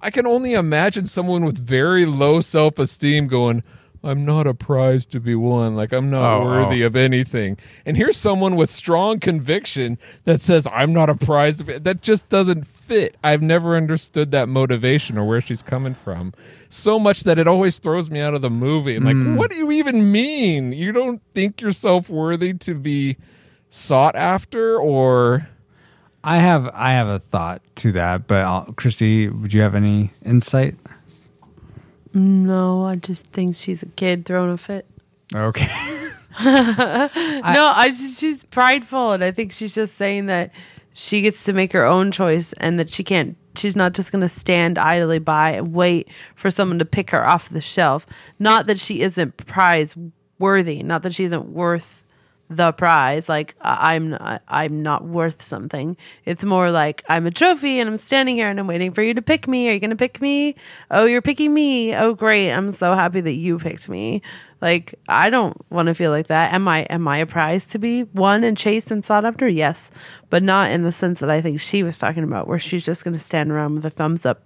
I 0.00 0.10
can 0.10 0.26
only 0.26 0.54
imagine 0.54 1.06
someone 1.06 1.44
with 1.44 1.58
very 1.58 2.06
low 2.06 2.40
self 2.40 2.78
esteem 2.78 3.26
going, 3.26 3.62
I'm 4.04 4.24
not 4.24 4.46
a 4.46 4.54
prize 4.54 5.06
to 5.06 5.18
be 5.20 5.34
won. 5.34 5.74
Like, 5.74 5.92
I'm 5.92 6.08
not 6.10 6.40
Oh, 6.40 6.44
worthy 6.44 6.84
oh. 6.84 6.86
of 6.86 6.94
anything. 6.96 7.56
And 7.84 7.96
here's 7.96 8.16
someone 8.16 8.54
with 8.56 8.70
strong 8.70 9.18
conviction 9.18 9.98
that 10.24 10.40
says, 10.40 10.68
I'm 10.72 10.92
not 10.92 11.10
a 11.10 11.14
prize. 11.16 11.58
To 11.58 11.64
be. 11.64 11.78
That 11.78 12.00
just 12.00 12.28
doesn't 12.28 12.66
fit. 12.66 13.16
I've 13.24 13.42
never 13.42 13.76
understood 13.76 14.30
that 14.30 14.48
motivation 14.48 15.18
or 15.18 15.26
where 15.26 15.40
she's 15.40 15.62
coming 15.62 15.94
from. 15.94 16.32
So 16.70 16.98
much 16.98 17.24
that 17.24 17.38
it 17.38 17.48
always 17.48 17.78
throws 17.78 18.08
me 18.08 18.20
out 18.20 18.34
of 18.34 18.42
the 18.42 18.50
movie. 18.50 18.94
I'm 18.96 19.02
Hmm. 19.02 19.30
like, 19.32 19.38
what 19.38 19.50
do 19.50 19.56
you 19.56 19.72
even 19.72 20.12
mean? 20.12 20.72
You 20.72 20.92
don't 20.92 21.20
think 21.34 21.60
yourself 21.60 22.08
worthy 22.08 22.54
to 22.54 22.74
be 22.74 23.16
sought 23.70 24.14
after 24.16 24.78
or. 24.78 25.48
I 26.24 26.38
have 26.38 26.68
I 26.74 26.92
have 26.92 27.06
a 27.08 27.18
thought 27.20 27.62
to 27.76 27.92
that, 27.92 28.26
but 28.26 28.44
I'll, 28.44 28.72
Christy, 28.76 29.28
would 29.28 29.54
you 29.54 29.60
have 29.62 29.74
any 29.76 30.10
insight? 30.24 30.74
No, 32.18 32.84
I 32.84 32.96
just 32.96 33.24
think 33.26 33.56
she's 33.56 33.82
a 33.82 33.86
kid 33.86 34.24
throwing 34.24 34.52
a 34.52 34.58
fit. 34.58 34.86
Okay. 35.34 35.66
no, 36.44 37.08
I 37.14 37.88
just 37.96 38.18
she's 38.18 38.44
prideful, 38.44 39.12
and 39.12 39.24
I 39.24 39.30
think 39.30 39.52
she's 39.52 39.74
just 39.74 39.96
saying 39.96 40.26
that 40.26 40.52
she 40.92 41.20
gets 41.20 41.44
to 41.44 41.52
make 41.52 41.72
her 41.72 41.84
own 41.84 42.12
choice, 42.12 42.52
and 42.54 42.78
that 42.78 42.90
she 42.90 43.04
can't. 43.04 43.36
She's 43.56 43.74
not 43.74 43.92
just 43.92 44.12
going 44.12 44.22
to 44.22 44.28
stand 44.28 44.78
idly 44.78 45.18
by 45.18 45.52
and 45.52 45.74
wait 45.74 46.08
for 46.36 46.48
someone 46.48 46.78
to 46.78 46.84
pick 46.84 47.10
her 47.10 47.26
off 47.26 47.48
the 47.48 47.60
shelf. 47.60 48.06
Not 48.38 48.66
that 48.66 48.78
she 48.78 49.00
isn't 49.00 49.36
prize 49.36 49.96
worthy, 50.38 50.82
not 50.82 51.02
that 51.02 51.14
she 51.14 51.24
isn't 51.24 51.48
worth 51.48 52.04
the 52.50 52.72
prize. 52.72 53.28
Like 53.28 53.54
I'm 53.60 54.10
not, 54.10 54.42
I'm 54.48 54.82
not 54.82 55.04
worth 55.04 55.42
something. 55.42 55.96
It's 56.24 56.44
more 56.44 56.70
like 56.70 57.02
I'm 57.08 57.26
a 57.26 57.30
trophy, 57.30 57.80
and 57.80 57.88
I'm 57.88 57.98
standing 57.98 58.36
here, 58.36 58.48
and 58.48 58.58
I'm 58.58 58.66
waiting 58.66 58.92
for 58.92 59.02
you 59.02 59.14
to 59.14 59.22
pick 59.22 59.46
me. 59.46 59.68
Are 59.68 59.72
you 59.72 59.80
going 59.80 59.90
to 59.90 59.96
pick 59.96 60.20
me? 60.20 60.54
Oh, 60.90 61.04
you're 61.04 61.22
picking 61.22 61.52
me. 61.52 61.94
Oh, 61.94 62.14
great! 62.14 62.52
I'm 62.52 62.70
so 62.70 62.94
happy 62.94 63.20
that 63.20 63.32
you 63.32 63.58
picked 63.58 63.88
me. 63.88 64.22
Like 64.60 64.94
I 65.08 65.30
don't 65.30 65.56
want 65.70 65.86
to 65.86 65.94
feel 65.94 66.10
like 66.10 66.28
that. 66.28 66.52
Am 66.52 66.66
I 66.66 66.80
am 66.82 67.06
I 67.06 67.18
a 67.18 67.26
prize 67.26 67.64
to 67.66 67.78
be 67.78 68.04
won 68.04 68.42
and 68.44 68.56
chased 68.56 68.90
and 68.90 69.04
sought 69.04 69.24
after? 69.24 69.48
Yes, 69.48 69.90
but 70.30 70.42
not 70.42 70.70
in 70.70 70.82
the 70.82 70.92
sense 70.92 71.20
that 71.20 71.30
I 71.30 71.40
think 71.40 71.60
she 71.60 71.82
was 71.82 71.98
talking 71.98 72.24
about, 72.24 72.48
where 72.48 72.58
she's 72.58 72.84
just 72.84 73.04
going 73.04 73.14
to 73.14 73.20
stand 73.20 73.52
around 73.52 73.76
with 73.76 73.84
a 73.84 73.90
thumbs 73.90 74.26
up 74.26 74.42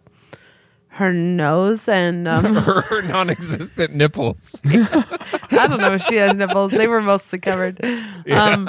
her 0.93 1.13
nose 1.13 1.89
and 1.89 2.29
um, 2.29 2.55
her 2.55 3.03
non-existent 3.03 3.95
nipples. 3.95 4.55
I 4.65 5.67
don't 5.69 5.81
know 5.81 5.93
if 5.95 6.03
she 6.05 6.17
has 6.17 6.35
nipples. 6.37 6.73
They 6.73 6.87
were 6.87 7.01
mostly 7.03 7.39
covered. 7.39 7.83
Um, 8.31 8.69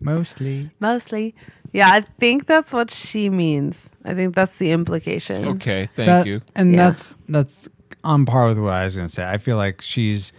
Mostly. 0.00 0.70
mostly, 0.80 1.34
yeah. 1.72 1.88
I 1.92 2.00
think 2.18 2.46
that's 2.46 2.72
what 2.72 2.90
she 2.90 3.28
means. 3.30 3.88
I 4.04 4.14
think 4.14 4.34
that's 4.34 4.56
the 4.58 4.72
implication. 4.72 5.46
Okay, 5.46 5.86
thank 5.86 6.06
That- 6.06 6.26
you. 6.26 6.40
And 6.56 6.72
Yeah. 6.72 6.90
that's 6.90 7.14
that's 7.28 7.68
on 8.02 8.26
par 8.26 8.48
with 8.48 8.58
what 8.58 8.72
I 8.72 8.84
was 8.84 8.96
going 8.96 9.06
to 9.06 9.14
say. 9.14 9.24
I 9.24 9.38
feel 9.38 9.56
like 9.56 9.80
she's 9.80 10.32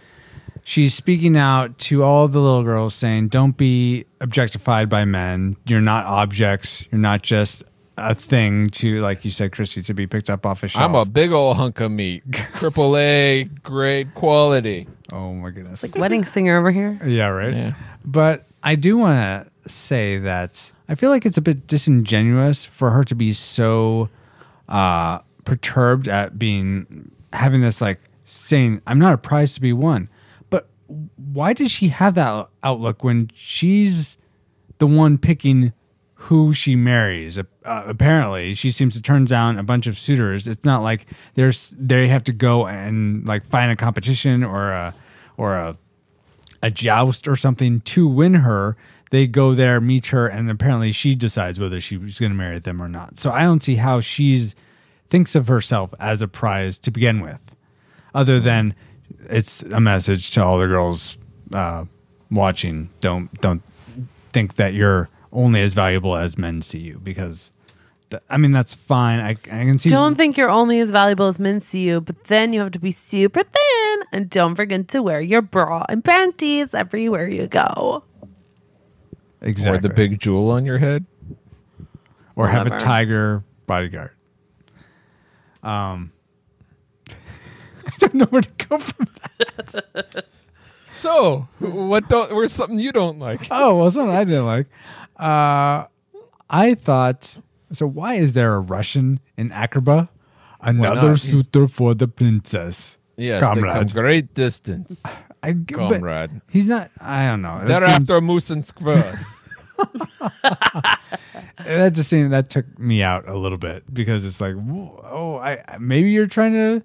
she's 0.64 0.92
speaking 0.94 1.34
out 1.36 1.78
to 1.78 2.02
all 2.02 2.28
the 2.28 2.40
little 2.40 2.62
girls, 2.62 2.94
saying, 2.94 3.28
"Don't 3.28 3.56
be 3.56 4.04
objectified 4.20 4.90
by 4.90 5.06
men. 5.06 5.56
You're 5.66 5.80
not 5.80 6.04
objects. 6.04 6.84
You're 6.92 7.00
not 7.00 7.22
just 7.22 7.64
a 7.96 8.14
thing 8.14 8.68
to, 8.70 9.00
like 9.00 9.24
you 9.24 9.30
said, 9.30 9.52
Christy, 9.52 9.82
to 9.82 9.94
be 9.94 10.06
picked 10.06 10.28
up 10.30 10.44
off 10.46 10.62
a 10.62 10.68
shelf." 10.68 10.84
I'm 10.84 10.94
a 10.94 11.04
big 11.04 11.32
old 11.32 11.56
hunk 11.56 11.80
of 11.80 11.90
meat, 11.90 12.22
triple 12.56 12.96
A 12.96 13.44
grade 13.62 14.14
quality. 14.14 14.88
oh 15.12 15.32
my 15.34 15.50
goodness. 15.50 15.82
Like 15.82 15.94
wedding 15.96 16.24
singer 16.24 16.58
over 16.58 16.70
here. 16.70 16.98
Yeah, 17.06 17.26
right. 17.28 17.52
Yeah. 17.54 17.74
But 18.04 18.44
I 18.62 18.74
do 18.74 18.96
want 18.98 19.16
to 19.16 19.68
say 19.70 20.18
that 20.18 20.72
I 20.88 20.94
feel 20.94 21.10
like 21.10 21.24
it's 21.24 21.36
a 21.38 21.42
bit 21.42 21.66
disingenuous 21.66 22.66
for 22.66 22.90
her 22.90 23.04
to 23.04 23.14
be 23.14 23.32
so 23.32 24.08
uh, 24.68 25.18
perturbed 25.44 26.08
at 26.08 26.38
being 26.38 27.10
having 27.32 27.60
this 27.60 27.80
like 27.80 28.00
saying, 28.24 28.80
"I'm 28.86 28.98
not 28.98 29.14
a 29.14 29.18
prize 29.18 29.54
to 29.54 29.60
be 29.60 29.72
won." 29.72 30.08
But 30.50 30.68
why 31.16 31.52
does 31.52 31.70
she 31.70 31.88
have 31.88 32.14
that 32.16 32.48
outlook 32.62 33.02
when 33.04 33.30
she's 33.34 34.16
the 34.78 34.86
one 34.86 35.16
picking 35.18 35.72
who 36.24 36.54
she 36.54 36.74
marries? 36.74 37.38
Uh, 37.38 37.44
apparently, 37.64 38.54
she 38.54 38.70
seems 38.70 38.94
to 38.94 39.02
turn 39.02 39.26
down 39.26 39.58
a 39.58 39.62
bunch 39.62 39.86
of 39.86 39.98
suitors. 39.98 40.48
It's 40.48 40.64
not 40.64 40.82
like 40.82 41.06
there's 41.34 41.74
they 41.78 42.08
have 42.08 42.24
to 42.24 42.32
go 42.32 42.66
and 42.66 43.26
like 43.26 43.44
find 43.44 43.70
a 43.70 43.76
competition 43.76 44.42
or 44.42 44.72
a 44.72 44.94
or 45.36 45.56
a 45.56 45.76
a 46.62 46.70
joust 46.70 47.28
or 47.28 47.36
something 47.36 47.80
to 47.82 48.08
win 48.08 48.34
her. 48.34 48.76
They 49.10 49.26
go 49.26 49.54
there, 49.54 49.80
meet 49.82 50.06
her, 50.06 50.26
and 50.26 50.50
apparently 50.50 50.92
she 50.92 51.14
decides 51.14 51.60
whether 51.60 51.78
she's 51.78 52.18
going 52.18 52.32
to 52.32 52.38
marry 52.38 52.58
them 52.58 52.80
or 52.82 52.88
not. 52.88 53.18
So 53.18 53.30
I 53.30 53.42
don't 53.42 53.60
see 53.60 53.76
how 53.76 54.00
she's 54.00 54.56
thinks 55.10 55.34
of 55.34 55.46
herself 55.48 55.92
as 56.00 56.22
a 56.22 56.26
prize 56.26 56.78
to 56.80 56.90
begin 56.90 57.20
with, 57.20 57.54
other 58.14 58.40
than 58.40 58.74
it's 59.28 59.62
a 59.64 59.78
message 59.78 60.30
to 60.32 60.42
all 60.42 60.58
the 60.58 60.66
girls 60.66 61.18
uh, 61.52 61.84
watching. 62.30 62.88
Don't 63.00 63.32
don't 63.42 63.62
think 64.32 64.54
that 64.54 64.72
you're 64.72 65.10
only 65.34 65.60
as 65.62 65.74
valuable 65.74 66.16
as 66.16 66.38
men 66.38 66.62
see 66.62 66.78
you 66.78 66.98
because. 67.02 67.50
th- 68.10 68.22
I 68.30 68.36
mean 68.38 68.52
that's 68.52 68.72
fine. 68.74 69.18
I, 69.20 69.30
I 69.30 69.64
can 69.64 69.76
see. 69.78 69.88
Don't 69.90 70.14
think 70.14 70.36
you're 70.38 70.50
only 70.50 70.80
as 70.80 70.90
valuable 70.90 71.26
as 71.26 71.38
men 71.38 71.60
see 71.60 71.82
you, 71.84 72.00
but 72.00 72.24
then 72.24 72.52
you 72.52 72.60
have 72.60 72.72
to 72.72 72.78
be 72.78 72.92
super 72.92 73.42
thin 73.42 73.96
and 74.12 74.30
don't 74.30 74.54
forget 74.54 74.88
to 74.88 75.02
wear 75.02 75.20
your 75.20 75.42
bra 75.42 75.84
and 75.88 76.04
panties 76.04 76.72
everywhere 76.74 77.28
you 77.28 77.46
go. 77.48 78.04
exactly 79.42 79.78
Or 79.78 79.80
the 79.80 79.88
big 79.94 80.18
jewel 80.20 80.50
on 80.52 80.64
your 80.64 80.78
head. 80.78 81.04
or 82.36 82.48
have 82.48 82.66
a 82.66 82.78
tiger 82.78 83.42
bodyguard. 83.66 84.10
Um, 85.62 86.12
I 87.86 87.90
don't 87.98 88.14
know 88.14 88.26
where 88.26 88.42
to 88.42 88.66
go 88.68 88.78
from. 88.78 89.08
That. 89.38 90.26
so, 90.96 91.48
what 91.58 92.08
don't? 92.08 92.34
Where's 92.34 92.52
something 92.52 92.78
you 92.78 92.92
don't 92.92 93.18
like? 93.18 93.46
Oh, 93.50 93.76
well, 93.76 93.90
something 93.90 94.14
I 94.14 94.24
didn't 94.24 94.46
like. 94.46 94.66
Uh, 95.16 95.86
I 96.50 96.74
thought 96.74 97.38
so. 97.72 97.86
Why 97.86 98.14
is 98.14 98.32
there 98.32 98.54
a 98.54 98.60
Russian 98.60 99.20
in 99.36 99.50
Agrabah? 99.50 100.08
Another 100.60 100.94
not? 101.10 101.20
He's- 101.20 101.22
suitor 101.22 101.68
for 101.68 101.94
the 101.94 102.08
princess. 102.08 102.98
Yes, 103.16 103.40
they 103.40 103.46
come 103.46 103.62
comrade. 103.62 103.92
great 103.92 104.34
distance, 104.34 105.02
I, 105.42 105.52
g- 105.52 105.62
but 105.76 105.90
comrade. 106.00 106.40
he's 106.50 106.66
not. 106.66 106.90
I 107.00 107.26
don't 107.26 107.42
know. 107.42 107.60
That 107.60 107.68
They're 107.80 107.88
seems- 107.88 108.02
after 108.10 108.20
Moose 108.20 108.50
and 108.50 108.64
Squirrel. 108.64 109.04
that 110.42 111.92
just 111.92 112.08
seemed 112.10 112.32
that 112.32 112.50
took 112.50 112.78
me 112.78 113.02
out 113.02 113.28
a 113.28 113.36
little 113.36 113.58
bit 113.58 113.92
because 113.92 114.24
it's 114.24 114.40
like, 114.40 114.54
whoa, 114.54 115.00
oh, 115.08 115.36
I 115.38 115.76
maybe 115.78 116.10
you're 116.10 116.26
trying 116.26 116.52
to 116.52 116.82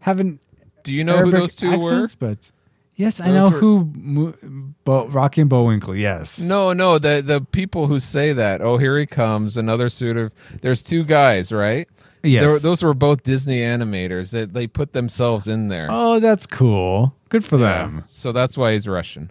have 0.00 0.20
an 0.20 0.38
Do 0.82 0.92
you 0.94 1.04
know 1.04 1.16
Arabic 1.16 1.34
who 1.34 1.40
those 1.40 1.54
two 1.54 1.70
accent, 1.72 2.16
but 2.18 2.50
yes, 3.02 3.20
I 3.20 3.28
Those 3.30 3.42
know 3.42 3.50
were- 3.50 3.58
who 3.58 3.92
Mo- 3.94 4.34
Bo, 4.84 5.06
Rocky 5.08 5.40
and 5.42 5.50
Bullwinkle. 5.50 5.94
Yes. 5.96 6.38
No, 6.38 6.72
no. 6.72 6.98
The 6.98 7.22
the 7.24 7.40
people 7.40 7.86
who 7.86 7.98
say 8.00 8.32
that. 8.32 8.60
Oh, 8.60 8.78
here 8.78 8.98
he 8.98 9.06
comes. 9.06 9.56
Another 9.56 9.88
suit 9.88 10.16
of. 10.16 10.32
There's 10.60 10.82
two 10.82 11.04
guys, 11.04 11.52
right? 11.52 11.88
yes. 12.22 12.42
They 12.42 12.52
were- 12.52 12.58
those 12.58 12.82
were 12.82 12.94
both 12.94 13.22
Disney 13.24 13.58
animators 13.60 14.30
that 14.32 14.52
they 14.54 14.66
put 14.66 14.92
themselves 14.92 15.48
in 15.48 15.68
there. 15.68 15.88
oh, 15.90 16.20
that's 16.20 16.46
cool. 16.46 17.14
Good 17.28 17.44
for 17.44 17.56
them 17.56 18.04
So 18.06 18.30
that's 18.32 18.56
why 18.58 18.72
he's 18.74 18.86
Russian. 18.86 19.30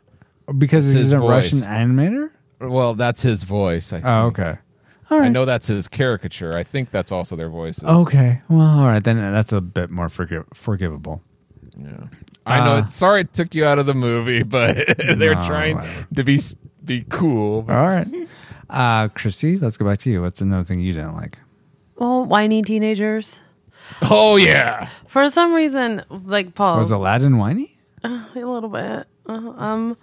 because 0.57 0.86
It's 0.88 0.93
he's 0.95 1.03
his 1.03 1.11
a 1.13 1.19
voice. 1.19 1.53
Russian 1.53 1.59
animator. 1.69 2.32
Well, 2.59 2.93
that's 2.95 3.22
his 3.22 3.43
voice. 3.43 3.93
I 3.93 3.97
oh, 3.97 3.99
think. 3.99 4.05
Oh, 4.07 4.26
okay. 4.43 4.57
All 5.09 5.19
right. 5.19 5.26
I 5.26 5.30
know 5.30 5.45
that's 5.45 5.67
his 5.67 5.88
caricature. 5.88 6.55
I 6.57 6.63
think 6.63 6.89
that's 6.91 7.11
also 7.11 7.36
their 7.36 7.49
voices. 7.49 7.84
Okay. 7.84 8.41
Well, 8.49 8.80
all 8.80 8.86
right. 8.86 9.03
Then 9.03 9.17
that's 9.17 9.51
a 9.51 9.59
bit 9.61 9.89
more 9.89 10.07
forgiv- 10.07 10.45
forgivable. 10.53 11.22
Yeah. 11.78 12.05
I 12.45 12.65
know. 12.65 12.71
Uh, 12.77 12.85
sorry 12.87 13.21
it 13.21 13.33
took 13.33 13.53
you 13.53 13.65
out 13.65 13.77
of 13.79 13.85
the 13.85 13.93
movie, 13.93 14.43
but 14.57 14.75
they're 14.97 15.35
No, 15.35 15.45
trying 15.47 15.75
whatever. 15.77 16.07
to 16.15 16.23
be 16.23 16.39
be 16.83 17.05
cool. 17.09 17.65
All 17.69 17.85
right. 17.87 18.07
Uh, 18.69 19.07
Chrissy, 19.09 19.57
let's 19.57 19.77
go 19.77 19.85
back 19.85 19.99
to 19.99 20.09
you. 20.09 20.21
What's 20.21 20.41
another 20.41 20.63
thing 20.63 20.79
you 20.79 20.93
didn't 20.93 21.13
like? 21.15 21.37
Oh, 21.97 22.23
whiny 22.23 22.61
teenagers. 22.63 23.39
Oh 24.03 24.37
yeah. 24.37 24.89
For 25.07 25.27
some 25.29 25.53
reason, 25.53 26.03
like 26.09 26.55
Paul, 26.55 26.77
Was 26.79 26.91
Aladdin 26.91 27.37
whiny? 27.37 27.77
a 28.03 28.09
little 28.33 28.69
bit. 28.69 29.05
Uh, 29.27 29.33
um, 29.33 29.97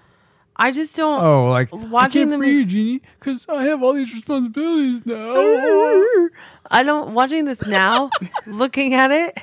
I 0.54 0.70
just 0.70 0.94
don't. 0.94 1.22
Oh, 1.22 1.48
like 1.50 1.72
I 1.72 1.76
Watching 1.76 2.28
can't 2.28 2.30
the 2.32 2.36
free 2.38 2.52
mo- 2.52 2.58
you, 2.58 2.64
Genie, 2.66 3.02
because 3.18 3.46
I 3.48 3.64
have 3.64 3.82
all 3.82 3.94
these 3.94 4.12
responsibilities 4.12 5.04
now. 5.06 5.32
I 6.70 6.82
don't 6.84 7.14
watching 7.14 7.46
this 7.46 7.62
now, 7.66 8.10
looking 8.46 8.94
at 8.94 9.10
it. 9.10 9.38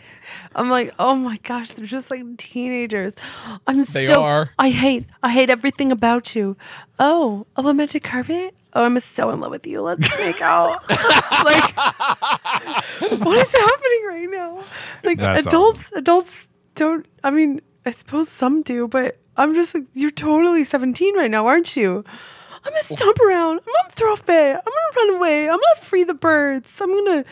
I'm 0.55 0.69
like, 0.69 0.93
oh 0.97 1.15
my 1.15 1.37
gosh, 1.43 1.71
they're 1.71 1.85
just 1.85 2.09
like 2.09 2.23
teenagers. 2.37 3.13
I'm 3.67 3.83
They 3.83 4.07
so, 4.07 4.23
are. 4.23 4.51
I 4.57 4.69
hate, 4.69 5.05
I 5.21 5.31
hate 5.31 5.49
everything 5.49 5.91
about 5.91 6.33
you. 6.33 6.55
Oh, 6.97 7.45
oh, 7.57 7.67
a 7.67 7.73
magic 7.73 8.03
carpet. 8.03 8.55
Oh, 8.73 8.83
I'm 8.83 8.99
so 8.99 9.29
in 9.31 9.41
love 9.41 9.51
with 9.51 9.67
you. 9.67 9.81
Let's 9.81 10.17
make 10.19 10.41
out. 10.41 10.89
like, 10.89 11.75
what 13.21 13.37
is 13.37 13.51
happening 13.51 14.05
right 14.07 14.27
now? 14.29 14.63
Like, 15.03 15.19
That's 15.19 15.47
adults, 15.47 15.91
adults 15.93 16.47
don't. 16.75 17.05
I 17.23 17.31
mean, 17.31 17.61
I 17.85 17.91
suppose 17.91 18.29
some 18.29 18.61
do, 18.61 18.87
but 18.87 19.17
I'm 19.37 19.55
just 19.55 19.73
like, 19.73 19.83
you're 19.93 20.11
totally 20.11 20.63
17 20.65 21.17
right 21.17 21.31
now, 21.31 21.47
aren't 21.47 21.75
you? 21.75 22.03
I'm 22.65 22.71
gonna 22.71 22.83
stomp 22.83 23.19
around. 23.19 23.59
I'm 23.59 23.73
gonna 23.83 23.91
throw 23.91 24.13
a 24.13 24.17
fit. 24.17 24.55
I'm 24.55 24.61
gonna 24.63 25.07
run 25.11 25.15
away. 25.17 25.43
I'm 25.43 25.57
gonna 25.57 25.81
free 25.81 26.03
the 26.03 26.13
birds. 26.15 26.69
I'm 26.81 26.89
gonna 27.05 27.23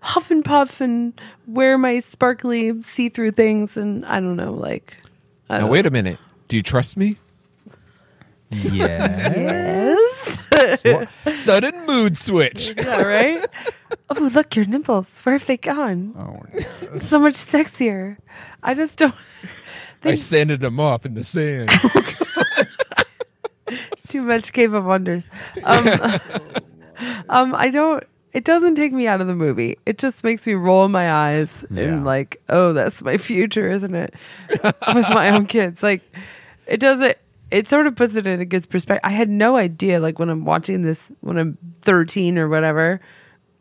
huff 0.00 0.30
and 0.30 0.44
puff 0.44 0.80
and 0.80 1.18
wear 1.46 1.78
my 1.78 2.00
sparkly 2.00 2.82
see-through 2.82 3.30
things. 3.32 3.76
And 3.76 4.04
I 4.06 4.14
don't 4.20 4.36
know, 4.36 4.52
like. 4.52 4.96
I 5.48 5.54
Now 5.54 5.60
don't 5.62 5.70
wait 5.70 5.86
a 5.86 5.90
minute. 5.90 6.18
Do 6.48 6.56
you 6.56 6.62
trust 6.62 6.96
me? 6.96 7.18
yeah. 8.50 9.32
Yes. 9.36 10.48
Sudden 11.24 11.86
mood 11.86 12.18
switch. 12.18 12.74
yeah, 12.76 13.02
right? 13.02 13.46
Oh, 14.10 14.14
look, 14.34 14.56
your 14.56 14.64
nipples. 14.64 15.06
Where 15.22 15.38
have 15.38 15.46
they 15.46 15.56
gone? 15.56 16.14
Oh, 16.18 16.98
So 17.08 17.20
much 17.20 17.34
sexier. 17.34 18.16
I 18.62 18.74
just 18.74 18.96
don't. 18.96 19.14
I 20.02 20.14
sanded 20.16 20.60
them 20.60 20.80
off 20.80 21.06
in 21.06 21.14
the 21.14 21.22
sand. 21.22 21.70
Too 24.10 24.22
much 24.22 24.52
Cave 24.52 24.74
of 24.74 24.84
Wonders. 24.84 25.24
Um, 25.64 25.88
um, 27.28 27.54
I 27.54 27.70
don't. 27.70 28.04
It 28.32 28.44
doesn't 28.44 28.76
take 28.76 28.92
me 28.92 29.06
out 29.08 29.20
of 29.20 29.26
the 29.26 29.34
movie. 29.34 29.76
It 29.86 29.98
just 29.98 30.22
makes 30.22 30.46
me 30.46 30.54
roll 30.54 30.86
my 30.88 31.10
eyes 31.12 31.48
Yeah. 31.68 31.82
and 31.84 32.04
like, 32.04 32.40
oh, 32.48 32.72
that's 32.72 33.02
my 33.02 33.16
future, 33.18 33.68
isn't 33.68 33.94
it? 33.94 34.14
With 34.62 35.06
my 35.14 35.30
own 35.30 35.46
kids, 35.46 35.82
like, 35.82 36.02
it 36.66 36.78
doesn't. 36.78 37.16
It 37.50 37.68
sort 37.68 37.88
of 37.88 37.96
puts 37.96 38.14
it 38.14 38.28
in 38.28 38.40
a 38.40 38.44
good 38.44 38.68
perspective. 38.68 39.00
I 39.02 39.10
had 39.10 39.28
no 39.28 39.56
idea, 39.56 39.98
like 39.98 40.20
when 40.20 40.28
I'm 40.28 40.44
watching 40.44 40.82
this 40.82 41.00
when 41.20 41.36
I'm 41.38 41.58
13 41.82 42.38
or 42.38 42.48
whatever. 42.48 43.00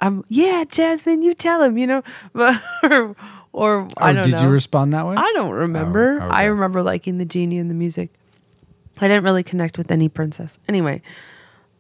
I'm 0.02 0.24
yeah, 0.30 0.64
Jasmine, 0.70 1.24
you 1.24 1.34
tell 1.34 1.62
him, 1.64 1.78
you 1.78 1.88
know, 1.88 2.04
but 2.34 2.62
or, 2.84 3.16
or 3.52 3.88
I 3.98 4.12
Oh, 4.12 4.14
don't 4.14 4.24
did 4.26 4.34
know. 4.36 4.44
you 4.44 4.48
respond 4.50 4.94
that 4.94 5.08
way? 5.08 5.16
I 5.18 5.32
don't 5.34 5.52
remember. 5.52 6.20
Oh, 6.22 6.28
I 6.30 6.44
remember 6.44 6.84
liking 6.84 7.18
the 7.18 7.26
genie 7.26 7.58
and 7.58 7.70
the 7.70 7.74
music. 7.74 8.12
I 9.02 9.08
didn't 9.08 9.24
really 9.24 9.44
connect 9.44 9.78
with 9.78 9.92
any 9.92 10.10
princess. 10.10 10.58
Anyway, 10.68 11.02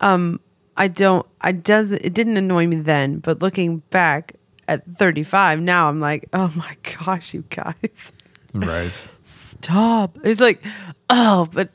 um, 0.02 0.40
I 0.78 0.88
don't. 0.88 1.26
I 1.42 1.52
does. 1.52 1.92
It 1.92 2.14
didn't 2.14 2.38
annoy 2.38 2.68
me 2.68 2.78
then, 2.78 3.20
but 3.20 3.42
looking 3.42 3.80
back 3.90 4.36
at 4.68 4.84
35 4.98 5.60
now, 5.62 5.90
I'm 5.90 6.00
like, 6.00 6.30
oh 6.34 6.52
my 6.56 6.78
gosh, 7.00 7.34
you 7.34 7.44
guys, 7.50 8.12
right. 8.54 9.04
stop. 9.62 10.18
It's 10.24 10.40
like, 10.40 10.64
oh, 11.10 11.48
but 11.52 11.70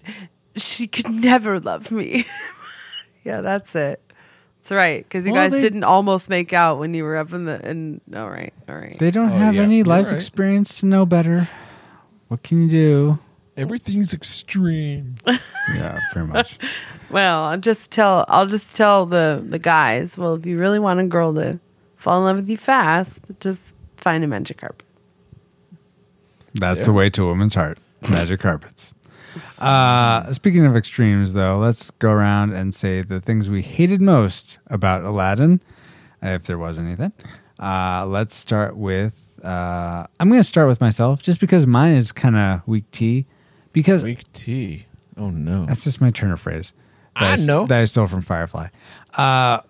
she 0.57 0.87
could 0.87 1.09
never 1.11 1.61
love 1.61 1.91
me. 1.91 2.25
yeah, 3.25 3.41
that's 3.41 3.75
it. 3.75 4.01
That's 4.63 4.71
right. 4.73 5.05
Because 5.05 5.27
you 5.27 5.33
Well, 5.33 5.43
guys 5.45 5.53
they- 5.53 5.61
didn't 5.61 5.85
almost 5.85 6.31
make 6.31 6.53
out 6.55 6.79
when 6.79 6.95
you 6.95 7.05
were 7.05 7.17
up 7.19 7.33
in 7.35 7.45
the. 7.45 7.61
And 7.63 8.01
all 8.17 8.31
right, 8.31 8.55
all 8.69 8.77
right. 8.77 8.99
They 8.99 9.11
don't 9.11 9.31
Oh, 9.31 9.37
have 9.39 9.55
yeah, 9.57 9.63
any 9.63 9.79
you're 9.79 9.85
life 9.87 10.07
right. 10.07 10.15
experience 10.15 10.81
to 10.81 10.87
know 10.87 11.05
better. 11.05 11.49
What 12.29 12.43
can 12.43 12.63
you 12.63 12.71
do? 12.71 13.19
Everything's 13.57 14.13
extreme. 14.15 15.17
Yeah, 15.75 15.99
pretty 16.13 16.29
much. 16.31 16.59
Well, 17.09 17.45
I'll 17.45 17.57
just 17.57 17.91
tell 17.91 18.27
I'll 18.29 18.45
just 18.47 18.77
tell 18.77 19.07
the 19.07 19.43
the 19.49 19.59
guys. 19.59 20.19
Well, 20.19 20.35
if 20.35 20.45
you 20.45 20.59
really 20.59 20.79
want 20.79 21.01
a 21.01 21.05
girl 21.05 21.33
to 21.37 21.59
fall 21.97 22.19
in 22.19 22.25
love 22.25 22.37
with 22.37 22.51
you 22.51 22.59
fast, 22.59 23.21
just 23.41 23.63
find 23.97 24.23
a 24.23 24.27
magic 24.27 24.59
carpet. 24.59 24.85
That's 26.55 26.81
Yeah. 26.81 26.85
the 26.85 26.93
way 26.93 27.09
to 27.11 27.23
a 27.23 27.27
woman's 27.29 27.55
heart. 27.55 27.79
Magic 28.09 28.41
carpets. 28.41 28.93
Uh, 29.59 30.31
speaking 30.35 30.67
of 30.67 30.77
extremes, 30.77 31.33
though, 31.33 31.57
let's 31.57 31.91
go 31.93 32.11
around 32.11 32.53
and 32.53 32.75
say 32.75 33.01
the 33.01 33.21
things 33.23 33.49
we 33.49 33.63
hated 33.63 34.03
most 34.03 34.59
about 34.67 35.03
Aladdin, 35.03 35.63
if 36.23 36.45
there 36.45 36.59
was 36.59 36.79
anything. 36.79 37.13
Uh, 37.59 38.05
let's 38.07 38.35
start 38.35 38.77
with. 38.77 39.41
Uh, 39.43 40.07
I'm 40.21 40.29
going 40.29 40.41
to 40.41 40.45
start 40.45 40.69
with 40.69 40.81
myself, 40.83 41.23
just 41.23 41.41
because 41.41 41.67
mine 41.67 41.93
is 41.95 42.13
kind 42.13 42.37
of 42.37 42.61
weak 42.69 42.91
tea. 42.91 43.25
Because 43.75 44.03
Weak 44.03 44.33
tea. 44.33 44.87
Oh 45.19 45.29
no. 45.29 45.67
that's 45.67 45.85
just 45.85 46.01
my 46.01 46.11
Turner 46.11 46.39
phrase. 46.39 46.73
That 47.21 47.25
I 47.31 47.33
s- 47.35 47.47
know. 47.47 47.67
that 47.67 47.81
I 47.81 47.85
stole 47.85 48.07
from 48.07 48.23
Firefly. 48.23 48.69
Uh, 49.13 49.61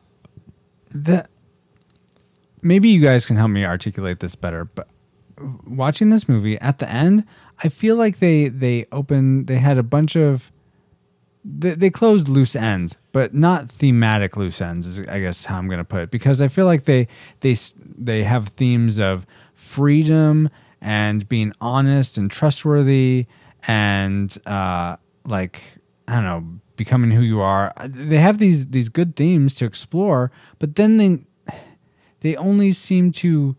the 0.92 1.26
maybe 2.62 2.88
you 2.88 3.00
guys 3.00 3.26
can 3.26 3.36
help 3.36 3.50
me 3.50 3.64
articulate 3.64 4.20
this 4.20 4.34
better, 4.36 4.64
but 4.64 4.88
watching 5.66 6.10
this 6.10 6.28
movie 6.28 6.58
at 6.60 6.78
the 6.78 6.88
end, 6.90 7.24
I 7.62 7.68
feel 7.68 7.96
like 7.96 8.20
they 8.20 8.48
they 8.48 8.86
opened 8.92 9.46
they 9.48 9.56
had 9.58 9.76
a 9.78 9.82
bunch 9.82 10.16
of 10.16 10.50
they, 11.44 11.74
they 11.74 11.90
closed 11.90 12.28
loose 12.28 12.56
ends, 12.56 12.96
but 13.12 13.34
not 13.34 13.68
thematic 13.70 14.36
loose 14.36 14.60
ends. 14.60 14.86
Is 14.86 15.00
I 15.00 15.20
guess 15.20 15.44
how 15.46 15.58
I'm 15.58 15.66
going 15.66 15.78
to 15.78 15.84
put 15.84 16.02
it 16.02 16.10
because 16.10 16.40
I 16.40 16.48
feel 16.48 16.66
like 16.66 16.84
they 16.84 17.08
they 17.40 17.52
s- 17.52 17.74
they 17.78 18.22
have 18.24 18.48
themes 18.48 18.98
of 18.98 19.26
freedom 19.54 20.48
and 20.80 21.28
being 21.28 21.52
honest 21.60 22.16
and 22.16 22.30
trustworthy 22.30 23.26
and 23.66 24.36
uh, 24.46 24.96
like 25.26 25.60
I 26.08 26.14
don't 26.14 26.24
know 26.24 26.60
becoming 26.76 27.10
who 27.10 27.22
you 27.22 27.40
are. 27.40 27.72
They 27.84 28.18
have 28.18 28.38
these 28.38 28.66
these 28.66 28.88
good 28.88 29.16
themes 29.16 29.54
to 29.56 29.64
explore, 29.64 30.30
but 30.58 30.76
then 30.76 30.96
they 30.96 31.24
they 32.20 32.36
only 32.36 32.72
seem 32.72 33.12
to 33.12 33.56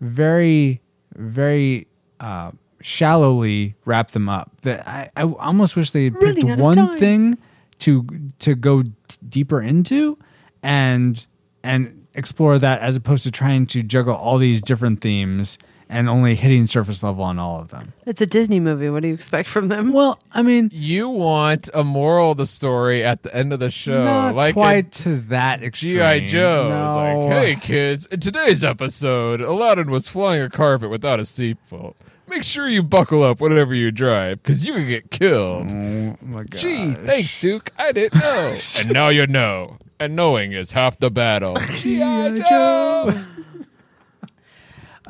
very 0.00 0.80
very 1.14 1.88
uh, 2.20 2.52
shallowly 2.80 3.74
wrap 3.84 4.10
them 4.12 4.28
up. 4.28 4.60
That 4.62 4.86
I, 4.86 5.10
I 5.16 5.24
almost 5.24 5.76
wish 5.76 5.90
they 5.90 6.04
had 6.04 6.14
picked 6.14 6.42
Running 6.42 6.50
out 6.50 6.58
of 6.58 6.60
one 6.60 6.98
thing 6.98 7.38
to 7.80 8.06
to 8.40 8.54
go 8.54 8.82
d- 8.82 8.92
deeper 9.28 9.60
into 9.60 10.18
and 10.62 11.26
and 11.62 12.06
explore 12.14 12.58
that 12.58 12.80
as 12.80 12.96
opposed 12.96 13.22
to 13.24 13.30
trying 13.30 13.66
to 13.66 13.82
juggle 13.82 14.14
all 14.14 14.38
these 14.38 14.60
different 14.60 15.00
themes 15.00 15.58
and 15.88 16.08
only 16.08 16.34
hitting 16.34 16.66
surface 16.66 17.02
level 17.02 17.24
on 17.24 17.38
all 17.38 17.60
of 17.60 17.68
them. 17.68 17.92
It's 18.06 18.20
a 18.20 18.26
Disney 18.26 18.60
movie. 18.60 18.90
What 18.90 19.02
do 19.02 19.08
you 19.08 19.14
expect 19.14 19.48
from 19.48 19.68
them? 19.68 19.92
Well, 19.92 20.18
I 20.32 20.42
mean, 20.42 20.70
You 20.72 21.08
want 21.08 21.68
a 21.72 21.82
moral 21.84 22.32
of 22.32 22.38
the 22.38 22.46
story 22.46 23.04
at 23.04 23.22
the 23.22 23.34
end 23.34 23.52
of 23.52 23.60
the 23.60 23.70
show, 23.70 24.04
not 24.04 24.34
like 24.34 24.54
quite 24.54 24.92
to 24.92 25.20
that 25.28 25.62
extreme. 25.62 26.04
GI 26.06 26.26
Joe. 26.26 26.68
No. 26.68 27.26
Like, 27.26 27.32
hey 27.32 27.56
kids, 27.56 28.06
in 28.06 28.20
today's 28.20 28.62
episode, 28.64 29.40
Aladdin 29.40 29.90
was 29.90 30.08
flying 30.08 30.42
a 30.42 30.50
carpet 30.50 30.90
without 30.90 31.18
a 31.20 31.22
seatbelt. 31.24 31.94
Make 32.26 32.44
sure 32.44 32.68
you 32.68 32.82
buckle 32.82 33.22
up 33.22 33.40
whenever 33.40 33.74
you 33.74 33.90
drive, 33.90 34.42
because 34.42 34.62
you 34.66 34.74
could 34.74 34.86
get 34.88 35.10
killed. 35.10 35.72
Oh 35.72 36.16
my 36.20 36.44
god. 36.44 36.60
Gee, 36.60 36.92
thanks, 36.92 37.40
Duke. 37.40 37.70
I 37.78 37.92
didn't 37.92 38.20
know. 38.20 38.56
and 38.80 38.92
now 38.92 39.08
you 39.08 39.26
know. 39.26 39.78
And 40.00 40.14
knowing 40.14 40.52
is 40.52 40.70
half 40.72 40.98
the 41.00 41.10
battle. 41.10 41.56
G.I. 41.78 42.38
Joe. 42.48 43.24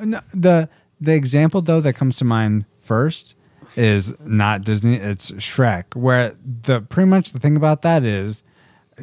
No, 0.03 0.21
the 0.35 0.69
the 1.01 1.15
example 1.15 1.63
though 1.63 1.81
that 1.81 1.93
comes 1.95 2.17
to 2.19 2.25
mind 2.25 2.65
first 2.81 3.35
is 3.77 4.15
not 4.21 4.63
Disney. 4.65 4.97
It's 4.97 5.31
Shrek, 5.33 5.95
where 5.95 6.35
the 6.45 6.81
pretty 6.81 7.09
much 7.09 7.33
the 7.33 7.39
thing 7.39 7.57
about 7.57 7.83
that 7.83 8.05
is 8.05 8.43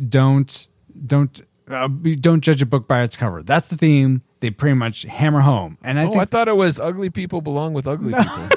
don't 0.09 0.67
don't 1.05 1.41
uh, 1.69 1.87
don't 1.87 2.41
judge 2.41 2.61
a 2.61 2.65
book 2.65 2.87
by 2.87 3.01
its 3.03 3.15
cover. 3.17 3.41
That's 3.43 3.67
the 3.67 3.77
theme. 3.77 4.21
They 4.41 4.49
pretty 4.51 4.75
much 4.75 5.03
hammer 5.03 5.41
home, 5.41 5.77
and 5.83 5.97
I 5.99 6.03
Oh, 6.05 6.09
think 6.11 6.21
I 6.21 6.25
thought 6.25 6.47
it 6.47 6.55
was 6.57 6.79
ugly 6.79 7.09
people 7.09 7.41
belong 7.41 7.73
with 7.73 7.87
ugly 7.87 8.13
people. 8.13 8.35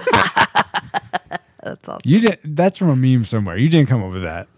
That's 1.62 1.88
awesome. 1.88 2.00
you 2.04 2.20
did. 2.20 2.38
That's 2.44 2.78
from 2.78 2.88
a 2.90 2.96
meme 2.96 3.24
somewhere. 3.24 3.56
You 3.56 3.68
didn't 3.68 3.88
come 3.88 4.02
up 4.02 4.12
with 4.12 4.22
that. 4.22 4.48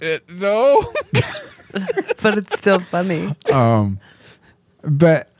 It- 0.00 0.28
no. 0.28 0.92
but 1.12 2.38
it's 2.38 2.58
still 2.58 2.80
funny. 2.80 3.34
Um, 3.52 3.98
but 4.82 5.31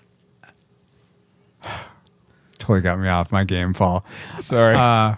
totally 2.62 2.80
got 2.80 2.98
me 2.98 3.08
off 3.08 3.30
my 3.32 3.44
game 3.44 3.72
fall. 3.72 4.04
Sorry. 4.40 4.74
Uh, 4.76 5.16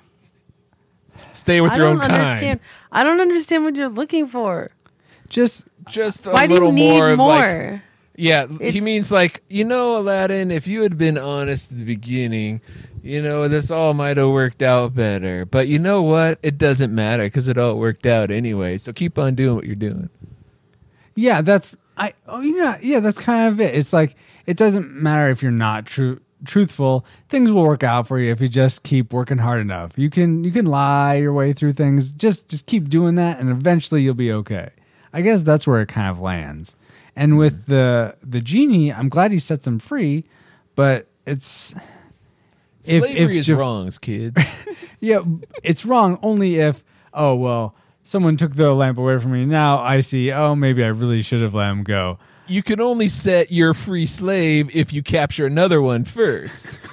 Stay 1.32 1.61
with 1.61 1.72
I 1.72 1.76
your 1.76 1.86
don't 1.86 1.97
own 1.97 2.11
understand. 2.11 2.61
kind. 2.61 2.61
I 2.92 3.05
don't 3.05 3.20
understand 3.20 3.64
what 3.64 3.74
you're 3.76 3.88
looking 3.88 4.26
for. 4.28 4.70
just 5.28 5.66
Just 5.88 6.26
a 6.26 6.30
Why 6.30 6.47
do 6.47 6.55
little 6.55 6.68
you 6.70 6.74
need 6.74 6.90
more, 6.90 7.16
more? 7.16 7.28
like 7.28 7.80
Yeah, 8.16 8.47
he 8.47 8.55
It's- 8.68 8.82
means 8.82 9.11
like, 9.12 9.42
you 9.49 9.64
know, 9.64 9.97
Aladdin, 9.97 10.51
if 10.51 10.66
you 10.66 10.82
had 10.82 10.97
been 10.97 11.18
honest 11.18 11.72
at 11.72 11.78
the 11.78 11.84
beginning, 11.84 12.61
you 13.03 13.20
know, 13.20 13.49
this 13.49 13.70
all 13.70 13.92
might 13.95 14.16
have 14.16 14.30
worked 14.30 14.62
out 14.62 14.95
better. 14.95 15.45
But 15.45 15.68
you 15.68 15.78
know 15.78 16.01
what? 16.03 16.38
It 16.42 16.57
doesn't 16.57 16.95
matter 16.95 17.24
because 17.24 17.49
it 17.49 17.59
all 17.59 17.78
worked 17.78 18.07
out 18.07 18.30
anyway. 18.30 18.78
So 18.78 18.92
keep 18.92 19.18
on 19.18 19.34
doing 19.34 19.57
what 19.57 19.66
you're 19.66 19.74
doing. 19.74 20.09
yeah, 21.16 21.40
that's 21.42 21.76
I. 21.97 22.12
Oh 22.26 22.40
yeah, 22.40 22.78
yeah. 22.82 23.01
That's 23.01 23.18
kind 23.18 23.53
of 23.53 23.61
it. 23.61 23.74
It's 23.74 23.92
like 23.92 24.16
it 24.47 24.57
doesn't 24.57 24.90
matter 24.90 25.28
if 25.30 25.42
you're 25.42 25.53
not 25.53 25.84
true 25.86 26.20
truthful. 26.45 27.05
Things 27.28 27.53
will 27.53 27.64
work 27.64 27.82
out 27.82 28.07
for 28.07 28.18
you 28.18 28.30
if 28.30 28.40
you 28.40 28.49
just 28.49 28.82
keep 28.82 29.12
working 29.12 29.38
hard 29.38 29.61
enough. 29.61 29.99
You 29.99 30.11
can 30.11 30.45
you 30.45 30.51
can 30.51 30.66
lie 30.66 31.14
your 31.14 31.32
way 31.32 31.53
through 31.53 31.74
things. 31.74 32.12
Just 32.12 32.49
just 32.49 32.66
keep 32.66 32.88
doing 32.88 33.14
that, 33.16 33.38
and 33.40 33.51
eventually 33.51 34.03
you'll 34.03 34.14
be 34.14 34.32
okay. 34.32 34.70
I 35.12 35.20
guess 35.20 35.42
that's 35.42 35.66
where 35.66 35.80
it 35.80 35.88
kind 35.88 36.09
of 36.09 36.20
lands. 36.20 36.74
And 37.16 37.32
hmm. 37.32 37.38
with 37.38 37.66
the 37.66 38.16
the 38.22 38.40
genie, 38.40 38.92
I'm 38.92 39.09
glad 39.09 39.32
he 39.32 39.38
sets 39.38 39.66
him 39.66 39.78
free, 39.78 40.24
but 40.74 41.07
it's 41.26 41.74
If- 42.84 43.03
Slavery 43.03 43.16
if 43.16 43.30
is 43.30 43.49
Jaf- 43.49 43.59
wrong, 43.59 43.90
kids. 44.01 44.66
yeah, 45.01 45.20
it's 45.62 45.86
wrong 45.86 46.18
only 46.22 46.57
if 46.57 46.84
oh 47.12 47.34
well, 47.34 47.74
someone 48.03 48.36
took 48.36 48.55
the 48.55 48.74
lamp 48.74 48.99
away 48.99 49.18
from 49.18 49.32
me. 49.32 49.45
Now 49.45 49.78
I 49.78 50.01
see. 50.01 50.32
Oh, 50.32 50.55
maybe 50.55 50.84
I 50.84 50.88
really 50.88 51.22
should 51.22 51.40
have 51.40 51.55
let 51.55 51.70
him 51.70 51.82
go. 51.82 52.18
You 52.47 52.62
can 52.62 52.80
only 52.80 53.09
set 53.09 53.51
your 53.51 53.74
free 53.74 54.07
slave 54.07 54.74
if 54.74 54.92
you 54.92 55.03
capture 55.03 55.47
another 55.47 55.80
one 55.80 56.05
first. 56.05 56.78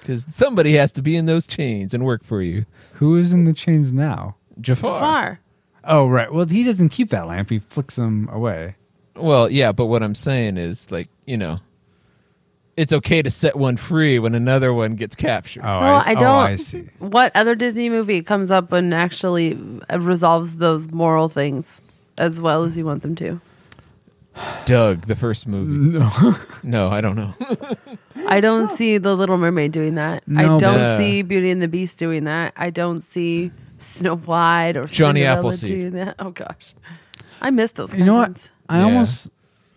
Because 0.00 0.24
somebody 0.34 0.72
has 0.74 0.92
to 0.92 1.02
be 1.02 1.14
in 1.14 1.26
those 1.26 1.46
chains 1.46 1.92
and 1.92 2.04
work 2.04 2.24
for 2.24 2.40
you. 2.42 2.64
Who 2.94 3.16
is 3.16 3.32
in 3.32 3.44
the 3.44 3.52
chains 3.52 3.92
now? 3.92 4.34
Jafar. 4.60 4.98
Far. 4.98 5.40
Oh 5.84 6.08
right. 6.08 6.32
Well, 6.32 6.46
he 6.46 6.64
doesn't 6.64 6.88
keep 6.88 7.10
that 7.10 7.26
lamp. 7.26 7.50
He 7.50 7.58
flicks 7.58 7.96
them 7.96 8.28
away. 8.32 8.76
Well, 9.14 9.50
yeah, 9.50 9.72
but 9.72 9.86
what 9.86 10.02
I'm 10.02 10.14
saying 10.14 10.56
is, 10.56 10.90
like, 10.90 11.08
you 11.26 11.36
know, 11.36 11.58
it's 12.76 12.92
okay 12.92 13.20
to 13.20 13.30
set 13.30 13.56
one 13.56 13.76
free 13.76 14.18
when 14.18 14.34
another 14.34 14.72
one 14.72 14.96
gets 14.96 15.14
captured. 15.14 15.62
Oh, 15.62 15.80
Well, 15.80 16.02
I, 16.04 16.10
I, 16.10 16.14
don't. 16.14 16.24
Oh, 16.24 16.38
I 16.38 16.56
see. 16.56 16.88
What 16.98 17.30
other 17.36 17.54
Disney 17.54 17.90
movie 17.90 18.22
comes 18.22 18.50
up 18.50 18.72
and 18.72 18.94
actually 18.94 19.58
uh, 19.92 20.00
resolves 20.00 20.56
those 20.56 20.90
moral 20.90 21.28
things 21.28 21.80
as 22.16 22.40
well 22.40 22.64
as 22.64 22.76
you 22.76 22.86
want 22.86 23.02
them 23.02 23.14
to? 23.16 23.40
Doug, 24.66 25.06
the 25.06 25.16
first 25.16 25.46
movie. 25.46 25.70
No. 25.98 26.34
No, 26.62 26.88
I 26.90 27.00
don't 27.00 27.16
know. 27.16 27.34
I 28.28 28.40
don't 28.40 28.76
see 28.76 28.98
The 28.98 29.14
Little 29.16 29.36
Mermaid 29.38 29.72
doing 29.72 29.94
that. 29.96 30.26
No, 30.28 30.40
I 30.56 30.58
don't 30.58 30.74
but- 30.74 30.98
see 30.98 31.22
Beauty 31.22 31.50
and 31.50 31.60
the 31.60 31.68
Beast 31.68 31.96
doing 31.98 32.24
that. 32.24 32.52
I 32.56 32.70
don't 32.70 33.02
see 33.12 33.50
Snow 33.78 34.16
White 34.16 34.76
or 34.76 34.86
Johnny 34.86 35.20
Cinderella 35.20 35.38
Appleseed. 35.38 35.70
doing 35.70 35.92
that. 35.92 36.16
Oh 36.18 36.30
gosh, 36.30 36.74
I 37.40 37.50
miss 37.50 37.72
those. 37.72 37.94
you 37.94 38.04
know 38.04 38.14
what? 38.14 38.26
cartoons. 38.34 38.48
I 38.68 38.78
Yeah. 38.78 38.84
almost 38.84 39.30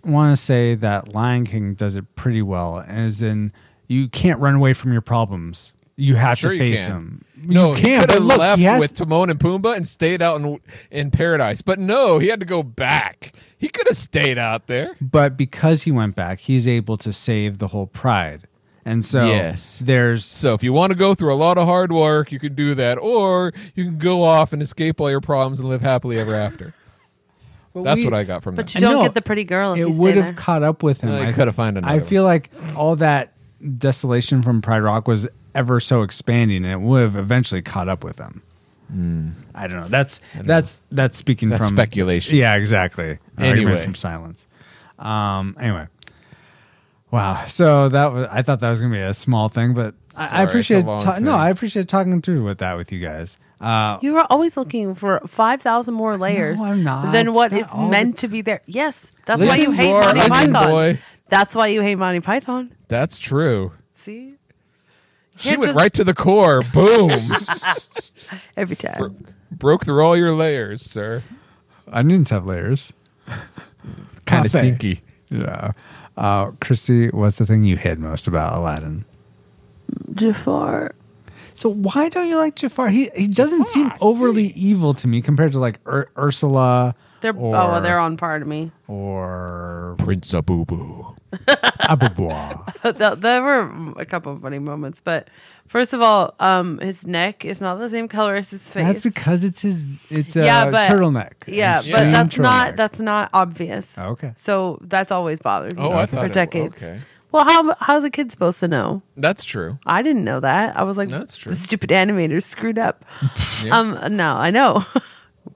want 0.04 0.38
to 0.38 0.42
say 0.42 0.76
that 0.76 1.14
Lion 1.16 1.46
King 1.46 1.74
does 1.74 1.96
it 1.96 2.14
pretty 2.16 2.42
well, 2.42 2.84
as 2.86 3.24
in 3.24 3.52
you 3.88 4.08
can't 4.10 4.40
run 4.40 4.56
away 4.56 4.74
from 4.74 4.92
your 4.92 5.02
problems. 5.02 5.72
You 5.96 6.16
have 6.16 6.40
Sure 6.40 6.52
to 6.52 6.58
face 6.58 6.86
can. 6.86 6.92
them. 6.92 7.26
No, 7.46 7.70
you 7.70 7.76
he 7.76 7.82
can. 7.84 8.02
could 8.02 8.08
But 8.08 8.16
have 8.16 8.24
left 8.26 8.62
has, 8.64 8.80
with 8.80 8.94
Timon 8.96 9.30
and 9.30 9.40
Pumbaa 9.40 9.76
and 9.76 9.88
stayed 9.88 10.22
out 10.22 10.40
in 10.42 10.60
in 10.90 11.12
paradise. 11.12 11.62
But 11.62 11.78
no, 11.78 12.18
he 12.20 12.28
had 12.30 12.40
to 12.40 12.46
go 12.46 12.64
back. 12.64 13.32
He 13.58 13.68
could 13.70 13.88
have 13.88 13.98
stayed 13.98 14.38
out 14.38 14.68
there. 14.68 14.96
but 15.00 15.38
because 15.38 15.84
he 15.84 15.92
went 15.92 16.16
back, 16.16 16.40
he's 16.40 16.68
able 16.68 16.98
to 16.98 17.14
save 17.14 17.60
the 17.60 17.68
whole 17.68 17.86
pride. 17.88 18.48
And 18.86 19.06
so 19.06 19.28
Yes. 19.28 19.82
there's 19.86 20.26
So 20.26 20.54
if 20.56 20.64
you 20.64 20.74
want 20.74 20.92
to 20.92 20.98
go 20.98 21.14
through 21.14 21.34
a 21.34 21.36
lot 21.36 21.58
of 21.58 21.66
hard 21.68 21.92
work, 21.92 22.32
you 22.32 22.40
can 22.40 22.56
do 22.56 22.74
that, 22.76 22.98
or 22.98 23.54
you 23.76 23.86
can 23.86 23.98
go 23.98 24.24
off 24.24 24.52
and 24.52 24.62
escape 24.62 25.00
all 25.00 25.10
your 25.12 25.22
problems 25.22 25.60
and 25.60 25.70
live 25.70 25.82
happily 25.82 26.18
ever 26.20 26.34
after. 26.36 26.74
That's 27.76 28.00
we- 28.00 28.06
what 28.06 28.14
I 28.14 28.24
got 28.24 28.44
from 28.44 28.56
But 28.56 28.68
that. 28.68 28.76
you 28.76 28.82
don't 28.82 28.94
know. 28.96 29.04
get 29.04 29.14
the 29.14 29.22
pretty 29.22 29.44
girl. 29.46 29.74
If 29.74 29.78
it 29.78 29.82
you 29.82 29.90
would 29.92 30.16
have 30.18 30.36
caught 30.36 30.64
up 30.64 30.84
with 30.84 31.02
him. 31.02 31.12
Uh, 31.12 31.20
I- 31.22 31.32
coulda 31.34 31.54
found 31.54 31.78
another 31.78 31.94
I 31.94 31.98
one. 31.98 32.06
feel 32.06 32.24
like 32.24 32.50
all 32.76 32.96
that 32.98 33.34
desolation 33.78 34.42
from 34.42 34.62
Pride 34.62 34.80
Rock 34.84 35.08
was 35.08 35.28
ever 35.56 35.80
so 35.80 36.02
expanding, 36.04 36.64
and 36.66 36.74
it 36.74 36.80
would 36.82 37.02
have 37.02 37.16
eventually 37.16 37.62
caught 37.62 37.88
up 37.90 38.04
with 38.04 38.20
him. 38.20 38.42
I 39.56 39.68
don't 39.68 39.82
know. 39.82 39.88
That's 39.88 40.22
that's 40.40 40.80
that's 40.92 41.18
speaking 41.18 41.50
That's 41.50 41.66
from 41.68 41.76
speculation. 41.76 42.36
Yeah, 42.36 42.56
exactly. 42.56 43.18
Anyway. 43.40 43.84
from 43.84 43.96
silence. 43.96 44.48
Um. 45.00 45.56
Anyway. 45.60 45.88
Wow. 47.12 47.46
So 47.48 47.90
that 47.90 48.12
was. 48.14 48.28
I 48.32 48.42
thought 48.44 48.60
that 48.60 48.70
was 48.70 48.82
gonna 48.82 48.94
be 48.94 49.00
a 49.02 49.14
small 49.14 49.50
thing, 49.50 49.74
but 49.74 49.96
I, 50.16 50.24
I 50.24 50.28
Sorry, 50.28 50.32
it's 50.60 50.70
a 50.72 50.78
appreciate. 50.78 50.86
ta- 51.02 51.20
no. 51.20 51.34
I 51.34 51.50
appreciate 51.50 51.88
talking 51.88 52.22
through 52.22 52.44
with 52.44 52.60
that 52.60 52.76
with 52.78 52.92
you 52.92 53.00
guys. 53.00 53.38
Uh, 53.60 53.98
You 54.02 54.18
are 54.18 54.28
always 54.30 54.58
looking 54.58 54.94
for 54.94 55.22
five 55.28 55.62
thousand 55.62 55.94
more 55.96 56.18
layers 56.18 56.60
I'm 56.60 56.84
not. 56.84 57.14
than 57.14 57.34
what 57.34 57.52
is 57.54 57.60
It's 57.60 57.68
is 57.70 57.74
not 57.74 57.84
all 57.84 57.90
meant 57.90 58.18
to 58.18 58.28
be 58.28 58.42
there. 58.42 58.62
Yes, 58.66 59.00
that's 59.26 59.42
why 59.42 59.56
you 59.56 59.72
hate 59.72 59.90
boy, 59.92 60.02
Monty 60.02 60.20
listen, 60.20 60.54
Python. 60.54 60.70
boy. 60.70 61.00
That's 61.30 61.56
why 61.56 61.68
you 61.68 61.82
hate 61.82 61.96
Monty 61.96 62.20
Python. 62.20 62.76
That's 62.90 63.18
true. 63.18 63.72
See, 63.96 64.36
She 65.44 65.58
went 65.58 65.72
just- 65.72 65.80
right 65.80 65.94
to 65.94 66.04
the 66.04 66.14
core. 66.14 66.62
Boom. 66.74 67.12
every 68.58 68.76
time. 68.76 69.26
Broke 69.52 69.86
through 69.86 70.04
all 70.04 70.18
your 70.18 70.36
layers, 70.36 70.82
sir. 70.82 71.24
onions 71.92 72.30
have 72.30 72.46
layers. 72.46 72.94
Kind 74.26 74.46
of 74.46 74.52
stinky. 74.52 75.02
Yeah. 75.30 75.72
Uh, 76.18 76.52
Christy, 76.62 77.10
what's 77.10 77.38
the 77.38 77.46
thing 77.46 77.64
you 77.64 77.76
hid 77.78 78.00
most 78.00 78.28
about 78.28 78.58
Aladdin? 78.58 79.06
Jafar. 80.14 80.96
So 81.54 81.70
why 81.70 82.10
don't 82.10 82.28
you 82.28 82.38
like 82.38 82.56
Jafar? 82.56 82.90
He 82.90 83.10
he 83.16 83.28
doesn't 83.28 83.68
seem 83.68 83.92
overly 84.02 84.48
evil 84.48 84.94
to 84.96 85.08
me 85.08 85.22
compared 85.22 85.52
to 85.52 85.60
like 85.60 85.80
Ur- 85.88 86.10
Ursula 86.18 86.96
They're 87.24 87.34
or, 87.36 87.56
oh, 87.56 87.72
well, 87.72 87.82
they're 87.82 87.98
on 88.00 88.16
par 88.18 88.38
to 88.38 88.46
me. 88.46 88.72
or 88.88 89.96
Prince 89.98 90.32
Abubu. 90.34 91.18
Abubwa. 91.90 92.72
Th- 92.98 93.20
there 93.20 93.42
were 93.42 93.94
a 93.98 94.06
couple 94.06 94.32
of 94.34 94.42
funny 94.42 94.60
moments, 94.60 95.02
but 95.04 95.30
first 95.68 95.94
of 95.94 96.02
all, 96.02 96.36
um, 96.40 96.78
his 96.80 97.08
neck 97.08 97.44
is 97.46 97.60
not 97.62 97.80
the 97.80 97.90
same 97.90 98.08
color 98.08 98.36
as 98.36 98.50
his 98.52 98.62
face. 98.62 98.86
That's 98.86 99.00
because 99.02 99.44
it's 99.44 99.62
his 99.62 99.86
it's 100.10 100.36
a 100.36 100.46
Yeah, 100.46 100.70
but- 100.70 100.92
turtleneck. 100.92 101.34
yeah, 101.48 101.78
but 101.78 101.86
Extreme 101.88 102.12
that's 102.12 102.38
not 102.38 102.76
that's 102.76 103.00
not 103.00 103.30
obvious. 103.34 103.88
Oh, 103.98 104.10
okay. 104.12 104.34
So 104.38 104.78
that's 104.82 105.12
always 105.12 105.40
bothered 105.40 105.76
me 105.76 105.84
Oh, 105.84 105.94
I 105.94 106.06
for 106.06 106.18
thought 106.18 106.26
it- 106.26 106.34
decades. 106.34 106.76
okay. 106.76 107.02
Well, 107.32 107.46
how 107.46 107.74
how's 107.80 108.04
a 108.04 108.12
kid 108.12 108.32
supposed 108.32 108.60
to 108.60 108.68
know? 108.68 109.02
That's 109.18 109.44
true. 109.44 109.80
I 109.88 110.04
didn't 110.04 110.24
know 110.24 110.40
that. 110.40 110.78
I 110.78 110.84
was 110.84 110.98
like, 110.98 111.10
That's 111.10 111.36
true. 111.36 111.50
The 111.52 111.56
stupid 111.56 111.90
animators 112.02 112.44
screwed 112.44 112.78
up. 112.78 113.04
Yeah. 113.64 113.80
Um, 113.80 114.16
no, 114.16 114.36
I 114.36 114.52
know. 114.52 114.86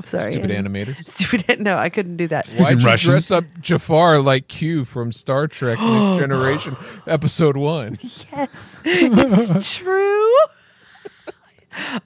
Sorry, 0.05 0.31
Stupid 0.31 0.51
Annie. 0.51 0.67
animators. 0.69 0.99
Stupid. 1.07 1.59
No, 1.61 1.77
I 1.77 1.89
couldn't 1.89 2.17
do 2.17 2.27
that. 2.29 2.49
Why'd 2.57 2.81
you 2.81 2.88
Russian. 2.88 3.11
dress 3.11 3.31
up 3.31 3.43
Jafar 3.61 4.19
like 4.21 4.47
Q 4.47 4.85
from 4.85 5.11
Star 5.11 5.47
Trek 5.47 5.79
Next 5.79 6.19
Generation, 6.19 6.75
Episode 7.07 7.57
1? 7.57 7.99
Yes, 8.33 8.49
it's 8.85 9.75
true. 9.77 10.35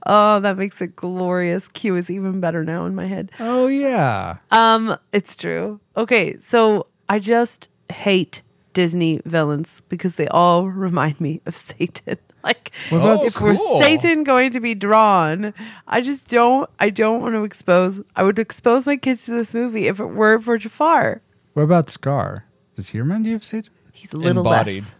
oh, 0.05 0.39
that 0.39 0.57
makes 0.57 0.81
it 0.81 0.95
glorious. 0.95 1.67
Q 1.69 1.95
is 1.95 2.09
even 2.09 2.39
better 2.39 2.63
now 2.63 2.85
in 2.85 2.95
my 2.95 3.05
head. 3.07 3.31
Oh 3.39 3.67
yeah. 3.67 4.37
Um, 4.51 4.97
it's 5.13 5.35
true. 5.35 5.79
Okay, 5.95 6.37
so 6.47 6.87
I 7.09 7.19
just 7.19 7.69
hate 7.91 8.41
Disney 8.73 9.21
villains 9.25 9.81
because 9.89 10.15
they 10.15 10.27
all 10.27 10.67
remind 10.67 11.19
me 11.21 11.41
of 11.45 11.55
Satan. 11.55 12.17
Like 12.43 12.71
What 12.89 12.97
about 12.99 13.19
Oh, 13.19 13.25
if 13.25 13.39
we're. 13.41 13.55
Satan 13.83 14.23
going 14.23 14.51
to 14.51 14.59
be 14.59 14.73
drawn, 14.73 15.53
I 15.87 16.01
just 16.01 16.27
don't 16.27 16.69
I 16.79 16.89
don't 16.89 17.21
want 17.21 17.35
to 17.35 17.43
expose 17.43 18.01
I 18.15 18.23
would 18.23 18.39
expose 18.39 18.85
my 18.85 18.97
kids 18.97 19.25
to 19.25 19.31
this 19.31 19.53
movie 19.53 19.87
if 19.87 19.99
it 19.99 20.05
were 20.07 20.39
for 20.39 20.57
Jafar. 20.57 21.21
What 21.53 21.63
about 21.63 21.89
Scar? 21.89 22.45
Does 22.75 22.89
he 22.89 22.99
remind 22.99 23.25
you 23.27 23.35
of 23.35 23.43
Satan? 23.43 23.71
He's 23.93 24.11
a 24.13 24.17
little 24.17 24.41
Embodied. 24.45 24.83
less. 24.83 24.91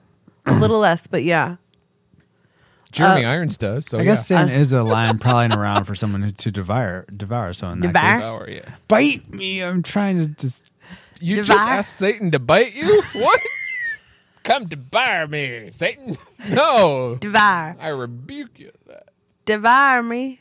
A 0.46 0.54
little 0.60 0.80
less, 0.80 1.06
but 1.08 1.24
yeah. 1.24 1.56
Jeremy 2.92 3.26
Uh, 3.26 3.30
Irons 3.30 3.58
does. 3.58 3.86
So 3.86 3.98
I 4.00 4.04
guess 4.04 4.30
yeah. 4.30 4.44
Satan 4.46 4.50
is 4.60 4.74
a 4.74 4.84
lion 4.84 5.18
prowling 5.20 5.54
around 5.54 5.86
for 5.86 5.96
someone 5.96 6.24
who- 6.24 6.32
to 6.32 6.52
devour. 6.52 7.06
Devour. 7.16 7.54
So 7.54 7.70
in 7.70 7.80
that 7.82 7.88
Devour? 7.88 8.14
case, 8.16 8.22
Power, 8.24 8.50
yeah. 8.50 8.76
bite 8.88 9.34
me. 9.34 9.62
I'm 9.64 9.82
trying 9.84 10.18
to 10.20 10.28
just. 10.28 10.70
You 11.20 11.38
Devour? 11.38 11.56
just 11.58 11.70
asked 11.70 11.96
Satan 11.98 12.32
to 12.32 12.40
bite 12.40 12.74
you? 12.76 13.02
What? 13.14 13.40
Come 14.44 14.66
devour 14.68 15.28
me, 15.28 15.70
Satan. 15.70 16.18
No. 16.50 17.16
Devour. 17.20 17.78
I 17.80 17.90
rebuke 17.90 18.60
you. 18.60 18.72
That. 18.88 19.10
Devour 19.46 20.02
me. 20.02 20.40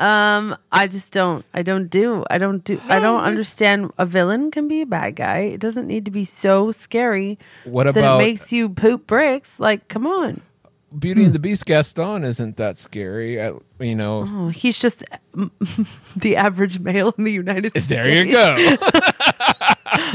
Um, 0.00 0.56
I 0.72 0.86
just 0.88 1.12
don't. 1.12 1.44
I 1.54 1.62
don't 1.62 1.88
do. 1.88 2.24
I 2.30 2.38
don't 2.38 2.62
do. 2.64 2.80
I 2.88 2.98
don't 3.00 3.22
understand. 3.22 3.92
A 3.98 4.06
villain 4.06 4.50
can 4.50 4.66
be 4.68 4.80
a 4.82 4.86
bad 4.86 5.16
guy. 5.16 5.38
It 5.38 5.60
doesn't 5.60 5.86
need 5.86 6.04
to 6.04 6.10
be 6.10 6.24
so 6.24 6.72
scary 6.72 7.38
What 7.64 7.84
that 7.84 7.96
about 7.96 8.20
it 8.20 8.24
makes 8.24 8.52
you 8.52 8.68
poop 8.68 9.06
bricks. 9.06 9.50
Like, 9.58 9.86
come 9.88 10.06
on. 10.06 10.40
Beauty 10.98 11.24
and 11.24 11.32
the 11.34 11.38
Beast? 11.38 11.66
Gaston 11.66 12.24
isn't 12.24 12.56
that 12.56 12.78
scary. 12.78 13.42
I, 13.42 13.52
you 13.78 13.94
know, 13.94 14.24
Oh, 14.26 14.48
he's 14.48 14.78
just 14.78 15.04
the 16.16 16.36
average 16.36 16.78
male 16.80 17.12
in 17.18 17.24
the 17.24 17.32
United 17.32 17.72
States. 17.72 17.86
there 17.88 18.24
you 18.24 18.32
go. 18.32 18.76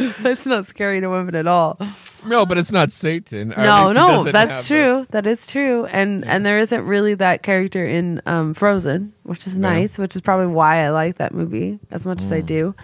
That's 0.22 0.46
not 0.46 0.68
scary 0.68 1.00
to 1.02 1.08
women 1.10 1.36
at 1.36 1.46
all. 1.48 1.78
No, 2.26 2.46
but 2.46 2.58
it's 2.58 2.72
not 2.72 2.92
Satan. 2.92 3.50
No, 3.56 3.92
no, 3.92 4.24
that's 4.24 4.68
true. 4.68 5.06
That 5.12 5.26
is 5.28 5.46
true. 5.48 5.86
And 5.86 6.26
and 6.26 6.46
there 6.46 6.60
isn't 6.60 6.86
really 6.86 7.14
that 7.16 7.44
character 7.44 7.86
in 7.86 8.22
um, 8.26 8.54
Frozen, 8.54 9.14
which 9.24 9.46
is 9.48 9.58
nice, 9.60 9.98
which 9.98 10.16
is 10.16 10.22
probably 10.22 10.48
why 10.48 10.86
I 10.86 10.90
like 10.90 11.18
that 11.18 11.34
movie 11.34 11.80
as 11.92 12.06
much 12.06 12.22
as 12.22 12.32
I 12.32 12.42
Mm. 12.42 12.46
do. 12.46 12.76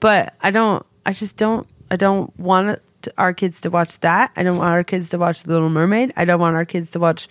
But 0.00 0.34
I 0.40 0.50
don't. 0.50 0.84
I 1.06 1.12
just 1.12 1.36
don't. 1.36 1.66
I 1.90 1.96
don't 1.96 2.36
want 2.38 2.80
to- 3.02 3.12
our 3.18 3.32
kids 3.32 3.60
to 3.62 3.70
watch 3.70 3.98
that. 4.00 4.30
I 4.36 4.42
don't 4.42 4.58
want 4.58 4.70
our 4.70 4.84
kids 4.84 5.08
to 5.10 5.18
watch 5.18 5.42
The 5.42 5.50
Little 5.52 5.70
Mermaid. 5.70 6.12
I 6.16 6.24
don't 6.24 6.40
want 6.40 6.56
our 6.56 6.64
kids 6.66 6.90
to 6.90 6.98
watch 6.98 7.28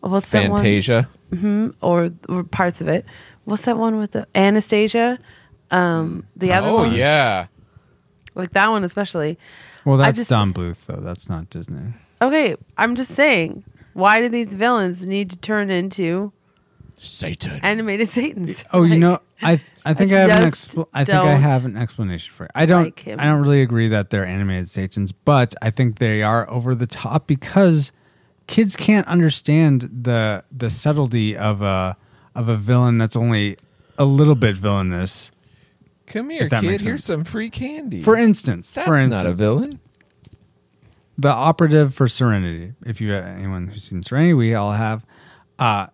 what's 0.00 0.28
that 0.30 0.50
one? 0.50 0.58
Fantasia. 0.58 1.08
or, 1.80 2.10
or 2.28 2.44
parts 2.44 2.80
of 2.80 2.88
it. 2.88 3.04
What's 3.44 3.62
that 3.64 3.76
one 3.78 3.98
with 3.98 4.12
the 4.12 4.26
Anastasia? 4.34 5.18
Um, 5.70 6.26
the 6.36 6.52
other 6.52 6.68
Oh 6.68 6.74
one, 6.76 6.94
yeah. 6.94 7.46
like 8.34 8.52
that 8.52 8.70
one 8.70 8.84
especially. 8.84 9.38
Well, 9.84 9.96
that's 9.98 10.18
just- 10.18 10.30
Don 10.30 10.52
Bluth, 10.52 10.86
though. 10.86 11.00
That's 11.00 11.28
not 11.28 11.50
Disney. 11.50 11.94
Okay, 12.22 12.56
I'm 12.78 12.94
just 12.96 13.14
saying, 13.14 13.64
why 13.92 14.20
do 14.20 14.28
these 14.28 14.48
villains 14.48 15.04
need 15.04 15.30
to 15.30 15.36
turn 15.36 15.70
into 15.70 16.32
Satan. 16.96 17.60
animated 17.62 18.08
Satans? 18.10 18.64
Oh, 18.72 18.82
you 18.84 18.96
know, 18.98 19.20
I 19.42 19.56
th- 19.56 19.68
I 19.84 19.94
think 19.94 20.12
I, 20.12 20.20
have 20.20 20.30
an 20.42 20.50
expl- 20.50 20.86
I 20.94 21.04
think 21.04 21.18
I 21.18 21.34
have 21.34 21.64
an 21.64 21.76
explanation 21.76 22.32
for 22.32 22.44
it. 22.46 22.52
I 22.54 22.66
don't 22.66 22.84
like 22.84 23.00
him. 23.00 23.18
I 23.20 23.24
don't 23.24 23.42
really 23.42 23.60
agree 23.62 23.88
that 23.88 24.10
they're 24.10 24.24
animated 24.24 24.70
Satans, 24.70 25.12
but 25.12 25.54
I 25.60 25.70
think 25.70 25.98
they 25.98 26.22
are 26.22 26.48
over 26.48 26.74
the 26.74 26.86
top 26.86 27.26
because 27.26 27.92
kids 28.46 28.76
can't 28.76 29.06
understand 29.08 29.82
the 30.04 30.44
the 30.50 30.70
subtlety 30.70 31.36
of 31.36 31.60
a 31.62 31.96
of 32.34 32.48
a 32.48 32.56
villain 32.56 32.96
that's 32.98 33.16
only 33.16 33.56
a 33.98 34.04
little 34.04 34.34
bit 34.36 34.56
villainous. 34.56 35.30
Come 36.06 36.30
here, 36.30 36.46
kid. 36.46 36.62
Here's 36.62 36.82
sense. 36.82 37.04
some 37.04 37.24
free 37.24 37.50
candy. 37.50 38.00
For 38.00 38.16
instance, 38.16 38.72
That's 38.74 38.86
for 38.86 38.94
instance, 38.94 39.12
not 39.12 39.26
a 39.26 39.32
villain. 39.32 39.80
the 41.18 41.30
operative 41.30 41.94
for 41.94 42.08
Serenity. 42.08 42.72
If 42.84 43.00
you 43.00 43.14
anyone 43.14 43.68
who's 43.68 43.84
seen 43.84 44.02
Serenity, 44.02 44.34
we 44.34 44.54
all 44.54 44.72
have. 44.72 45.04
Uh, 45.58 45.86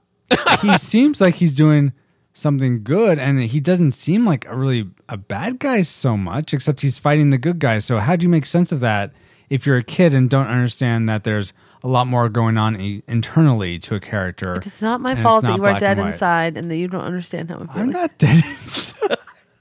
he 0.63 0.77
seems 0.79 1.21
like 1.21 1.37
he's 1.37 1.55
doing 1.55 1.93
something 2.33 2.83
good, 2.83 3.19
and 3.19 3.41
he 3.41 3.61
doesn't 3.61 3.93
seem 3.93 4.25
like 4.27 4.47
a 4.47 4.57
really 4.57 4.91
a 5.09 5.17
bad 5.17 5.59
guy 5.59 5.83
so 5.83 6.17
much. 6.17 6.53
Except 6.55 6.81
he's 6.81 6.99
fighting 6.99 7.31
the 7.31 7.39
good 7.39 7.59
guys. 7.59 7.85
So 7.85 7.99
how 7.99 8.17
do 8.17 8.25
you 8.25 8.29
make 8.29 8.47
sense 8.47 8.73
of 8.73 8.81
that 8.81 9.13
if 9.49 9.67
you're 9.67 9.77
a 9.77 9.85
kid 9.85 10.15
and 10.15 10.29
don't 10.29 10.47
understand 10.47 11.09
that 11.09 11.25
there's 11.25 11.53
a 11.83 11.89
lot 11.89 12.07
more 12.07 12.29
going 12.29 12.59
on 12.59 12.81
e- 12.81 13.03
internally 13.09 13.79
to 13.81 13.95
a 13.95 14.01
character? 14.01 14.57
It's 14.57 14.83
not 14.83 15.01
my 15.01 15.21
fault 15.21 15.43
that 15.43 15.57
you 15.57 15.65
are 15.65 15.79
dead 15.79 15.99
and 15.99 16.13
inside 16.13 16.57
and 16.57 16.71
that 16.71 16.77
you 16.77 16.89
don't 16.89 17.05
understand 17.05 17.51
how 17.51 17.57
I'm 17.59 17.69
feeling. 17.69 17.81
I'm 17.83 17.91
not 17.91 18.19
dead. 18.19 18.43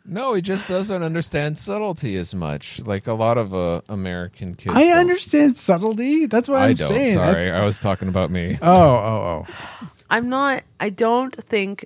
No, 0.10 0.34
he 0.34 0.42
just 0.42 0.68
doesn't 0.68 1.04
understand 1.04 1.60
subtlety 1.60 2.18
as 2.18 2.34
much, 2.34 2.80
like 2.80 3.06
a 3.06 3.14
lot 3.14 3.38
of 3.38 3.54
uh, 3.54 3.82
American 3.88 4.56
kids. 4.56 4.76
I 4.76 4.86
don't. 4.86 4.98
understand 4.98 5.56
subtlety. 5.56 6.26
That's 6.26 6.48
what 6.48 6.62
I 6.62 6.70
I'm 6.70 6.76
don't. 6.76 6.88
saying. 6.88 7.14
Sorry, 7.14 7.52
I 7.52 7.64
was 7.64 7.80
talking 7.80 8.08
about 8.08 8.32
me. 8.32 8.58
Oh, 8.62 8.74
oh, 8.74 9.46
oh. 9.48 9.88
I'm 10.10 10.28
not. 10.28 10.64
I 10.80 10.90
don't 10.90 11.36
think 11.44 11.86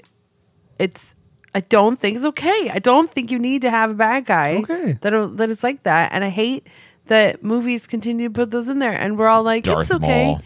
it's. 0.79 1.13
I 1.53 1.59
don't 1.59 1.99
think 1.99 2.15
it's 2.15 2.25
okay. 2.25 2.71
I 2.73 2.79
don't 2.79 3.11
think 3.11 3.29
you 3.29 3.37
need 3.37 3.61
to 3.63 3.69
have 3.69 3.91
a 3.91 3.93
bad 3.93 4.25
guy. 4.25 4.55
Okay. 4.57 4.97
That 5.01 5.13
are, 5.13 5.27
that 5.27 5.51
is 5.51 5.61
like 5.61 5.83
that, 5.83 6.13
and 6.13 6.23
I 6.23 6.29
hate 6.29 6.65
that 7.07 7.43
movies 7.43 7.85
continue 7.85 8.29
to 8.29 8.33
put 8.33 8.51
those 8.51 8.69
in 8.69 8.79
there, 8.79 8.93
and 8.93 9.17
we're 9.19 9.27
all 9.27 9.43
like, 9.43 9.65
Darth 9.65 9.87
it's 9.87 9.91
okay, 9.95 10.25
Maul. 10.27 10.41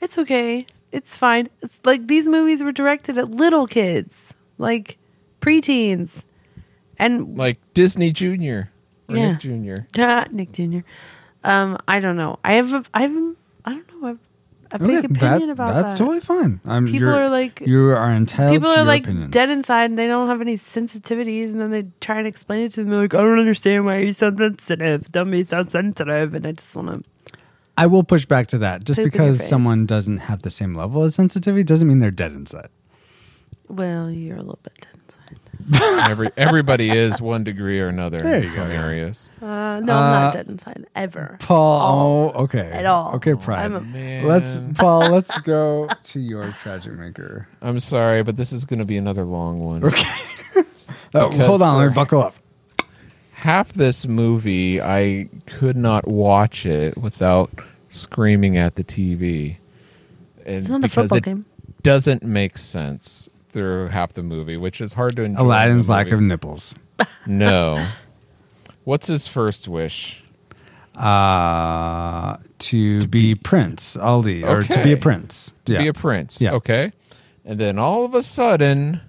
it's 0.00 0.18
okay, 0.18 0.66
it's 0.90 1.16
fine. 1.16 1.48
It's 1.62 1.78
like 1.84 2.08
these 2.08 2.26
movies 2.26 2.62
were 2.62 2.72
directed 2.72 3.18
at 3.18 3.30
little 3.30 3.68
kids, 3.68 4.12
like 4.58 4.98
preteens, 5.40 6.22
and 7.00 7.36
Like 7.36 7.58
Disney 7.74 8.12
Junior 8.12 8.70
or 9.08 9.16
Yeah. 9.16 9.30
Nick 9.32 9.40
Junior. 9.40 9.86
Ah, 9.98 10.26
Nick 10.30 10.52
Jr. 10.52 10.78
Um, 11.42 11.78
I 11.88 12.00
don't 12.00 12.16
know. 12.16 12.38
I 12.44 12.54
have 12.54 12.72
a, 12.74 12.84
I 12.94 13.02
have 13.02 13.12
a, 13.16 13.34
I 13.64 13.72
don't 13.74 14.02
know. 14.02 14.06
I 14.06 14.10
have 14.10 14.18
a 14.72 14.78
big 14.78 14.98
Okay, 14.98 15.06
opinion 15.06 15.48
that- 15.48 15.50
about 15.50 15.74
that's 15.74 15.92
that. 15.92 15.98
totally 15.98 16.20
fine. 16.20 16.60
I'm, 16.64 16.84
People 16.86 17.08
you're- 17.08 17.28
like- 17.28 17.60
you 17.60 17.90
are 17.90 18.12
entitled 18.12 18.54
People 18.54 18.68
to 18.68 18.74
are 18.74 18.78
your 18.78 18.86
like 18.86 19.02
opinion. 19.04 19.30
dead 19.30 19.50
inside 19.50 19.86
and 19.90 19.98
they 19.98 20.06
don't 20.06 20.28
have 20.28 20.40
any 20.40 20.56
sensitivities, 20.58 21.46
and 21.50 21.60
then 21.60 21.70
they 21.72 21.86
try 22.00 22.18
and 22.18 22.26
explain 22.28 22.66
it 22.66 22.72
to 22.72 22.82
them. 22.84 22.90
They're 22.90 23.00
like, 23.02 23.14
I 23.14 23.22
don't 23.22 23.38
understand 23.38 23.84
why 23.86 23.98
you're 23.98 24.12
so 24.12 24.30
sensitive. 24.36 25.10
Don't 25.10 25.30
be 25.30 25.44
so 25.44 25.64
sensitive. 25.64 26.34
And 26.34 26.46
I 26.46 26.52
just 26.52 26.76
want 26.76 27.04
to. 27.04 27.10
I 27.78 27.86
will 27.86 28.04
push 28.04 28.26
back 28.26 28.46
to 28.48 28.58
that. 28.58 28.84
Just 28.84 28.98
Poop 28.98 29.06
in 29.14 29.18
your 29.20 29.28
because 29.32 29.48
someone 29.48 29.86
doesn't 29.86 30.18
have 30.18 30.42
the 30.42 30.50
same 30.50 30.74
level 30.74 31.02
of 31.02 31.14
sensitivity 31.14 31.64
doesn't 31.64 31.88
mean 31.88 31.98
they're 31.98 32.10
dead 32.10 32.32
inside. 32.32 32.68
Well, 33.68 34.10
you're 34.10 34.36
a 34.36 34.40
little 34.40 34.58
bit 34.62 34.74
dead 34.82 34.88
inside. 34.94 34.99
Every 36.08 36.30
everybody 36.36 36.90
is 36.90 37.20
one 37.20 37.44
degree 37.44 37.80
or 37.80 37.88
another 37.88 38.20
There 38.22 38.34
in 38.34 38.42
you 38.42 38.48
go, 38.48 38.54
some 38.54 38.70
areas. 38.70 39.28
Uh, 39.40 39.46
no, 39.46 39.48
I'm 39.54 39.88
Uh, 39.88 40.20
not 40.20 40.32
dead 40.34 40.48
inside 40.48 40.86
ever. 40.94 41.36
Paul, 41.40 42.32
oh, 42.36 42.42
okay. 42.44 42.70
At 42.72 42.86
all. 42.86 43.14
Okay, 43.16 43.34
pride. 43.34 43.64
I'm 43.72 43.92
Man, 43.92 44.26
let's 44.26 44.58
Paul, 44.74 45.10
let's 45.10 45.38
go 45.40 45.88
to 46.04 46.20
your 46.20 46.52
tragic 46.62 46.92
maker. 46.94 47.48
I'm 47.62 47.80
sorry, 47.80 48.22
but 48.22 48.36
this 48.36 48.52
is 48.52 48.64
going 48.64 48.78
to 48.80 48.84
be 48.84 48.96
another 48.96 49.24
long 49.24 49.60
one. 49.60 49.82
Oh, 49.84 49.90
Because 51.12 51.46
hold 51.46 51.62
on, 51.62 51.78
let 51.78 51.88
me 51.88 51.94
buckle 51.94 52.22
up. 52.22 52.34
Half 53.32 53.72
this 53.72 54.06
movie, 54.06 54.80
I 54.80 55.28
could 55.46 55.76
not 55.76 56.06
watch 56.06 56.66
it 56.66 56.96
without 56.98 57.50
screaming 57.88 58.56
at 58.56 58.74
the 58.76 58.84
TV. 58.84 59.56
And 60.44 60.56
It's 60.56 60.68
not 60.68 60.84
a 60.84 60.88
football 60.88 61.18
it 61.18 61.24
game. 61.24 61.46
doesn't 61.82 62.22
make 62.22 62.58
sense 62.58 63.28
through 63.52 63.88
half 63.88 64.12
the 64.12 64.22
movie, 64.22 64.56
which 64.56 64.80
is 64.80 64.92
hard 64.94 65.16
to 65.16 65.22
enjoy. 65.22 65.42
Aladdin's 65.42 65.88
lack 65.88 66.10
of 66.10 66.20
nipples. 66.20 66.74
no. 67.26 67.86
What's 68.84 69.06
his 69.06 69.26
first 69.28 69.68
wish? 69.68 70.22
Uh 70.96 72.36
to 72.58 73.06
be 73.06 73.34
Prince 73.34 73.96
Ali 73.96 74.44
or 74.44 74.62
to 74.62 74.82
be 74.82 74.92
a 74.92 74.96
prince. 74.96 75.52
To 75.66 75.72
yeah. 75.72 75.78
be 75.80 75.88
a 75.88 75.92
prince. 75.94 76.40
Yeah. 76.40 76.52
Okay. 76.52 76.92
And 77.44 77.58
then 77.58 77.78
all 77.78 78.04
of 78.04 78.14
a 78.14 78.22
sudden, 78.22 79.00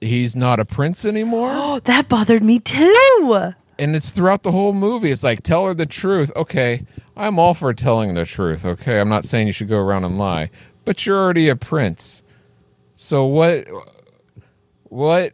he's 0.00 0.36
not 0.36 0.60
a 0.60 0.64
prince 0.64 1.04
anymore. 1.04 1.50
Oh, 1.52 1.80
that 1.84 2.08
bothered 2.08 2.44
me 2.44 2.60
too. 2.60 3.52
and 3.78 3.96
it's 3.96 4.10
throughout 4.12 4.42
the 4.44 4.52
whole 4.52 4.72
movie. 4.72 5.10
It's 5.10 5.24
like 5.24 5.42
tell 5.42 5.66
her 5.66 5.74
the 5.74 5.86
truth. 5.86 6.30
Okay, 6.36 6.84
I'm 7.16 7.38
all 7.38 7.54
for 7.54 7.72
telling 7.74 8.14
the 8.14 8.24
truth. 8.24 8.64
Okay, 8.64 9.00
I'm 9.00 9.08
not 9.08 9.24
saying 9.24 9.46
you 9.46 9.52
should 9.52 9.68
go 9.68 9.78
around 9.78 10.04
and 10.04 10.16
lie, 10.18 10.50
but 10.84 11.04
you're 11.06 11.18
already 11.18 11.48
a 11.48 11.56
prince. 11.56 12.22
So 12.94 13.24
what? 13.26 13.66
What? 14.84 15.32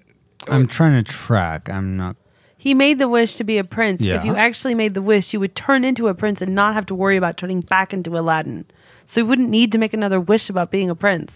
I'm 0.49 0.67
trying 0.67 1.03
to 1.03 1.11
track. 1.13 1.69
I'm 1.69 1.97
not 1.97 2.17
He 2.57 2.73
made 2.75 2.99
the 2.99 3.09
wish 3.09 3.37
to 3.37 3.45
be 3.45 3.59
a 3.59 3.65
prince. 3.65 4.01
Yeah. 4.01 4.17
If 4.19 4.25
you 4.25 4.35
actually 4.37 4.75
made 4.75 4.95
the 4.95 5.03
wish, 5.03 5.33
you 5.35 5.41
would 5.41 5.55
turn 5.55 5.85
into 5.85 6.09
a 6.09 6.15
prince 6.15 6.41
and 6.41 6.55
not 6.55 6.75
have 6.75 6.87
to 6.87 6.95
worry 6.95 7.17
about 7.17 7.37
turning 7.37 7.61
back 7.61 7.93
into 7.93 8.17
Aladdin. 8.17 8.65
So 9.07 9.21
you 9.21 9.27
wouldn't 9.27 9.51
need 9.51 9.73
to 9.73 9.79
make 9.79 9.93
another 9.93 10.21
wish 10.21 10.49
about 10.49 10.71
being 10.71 10.89
a 10.89 10.95
prince. 10.95 11.33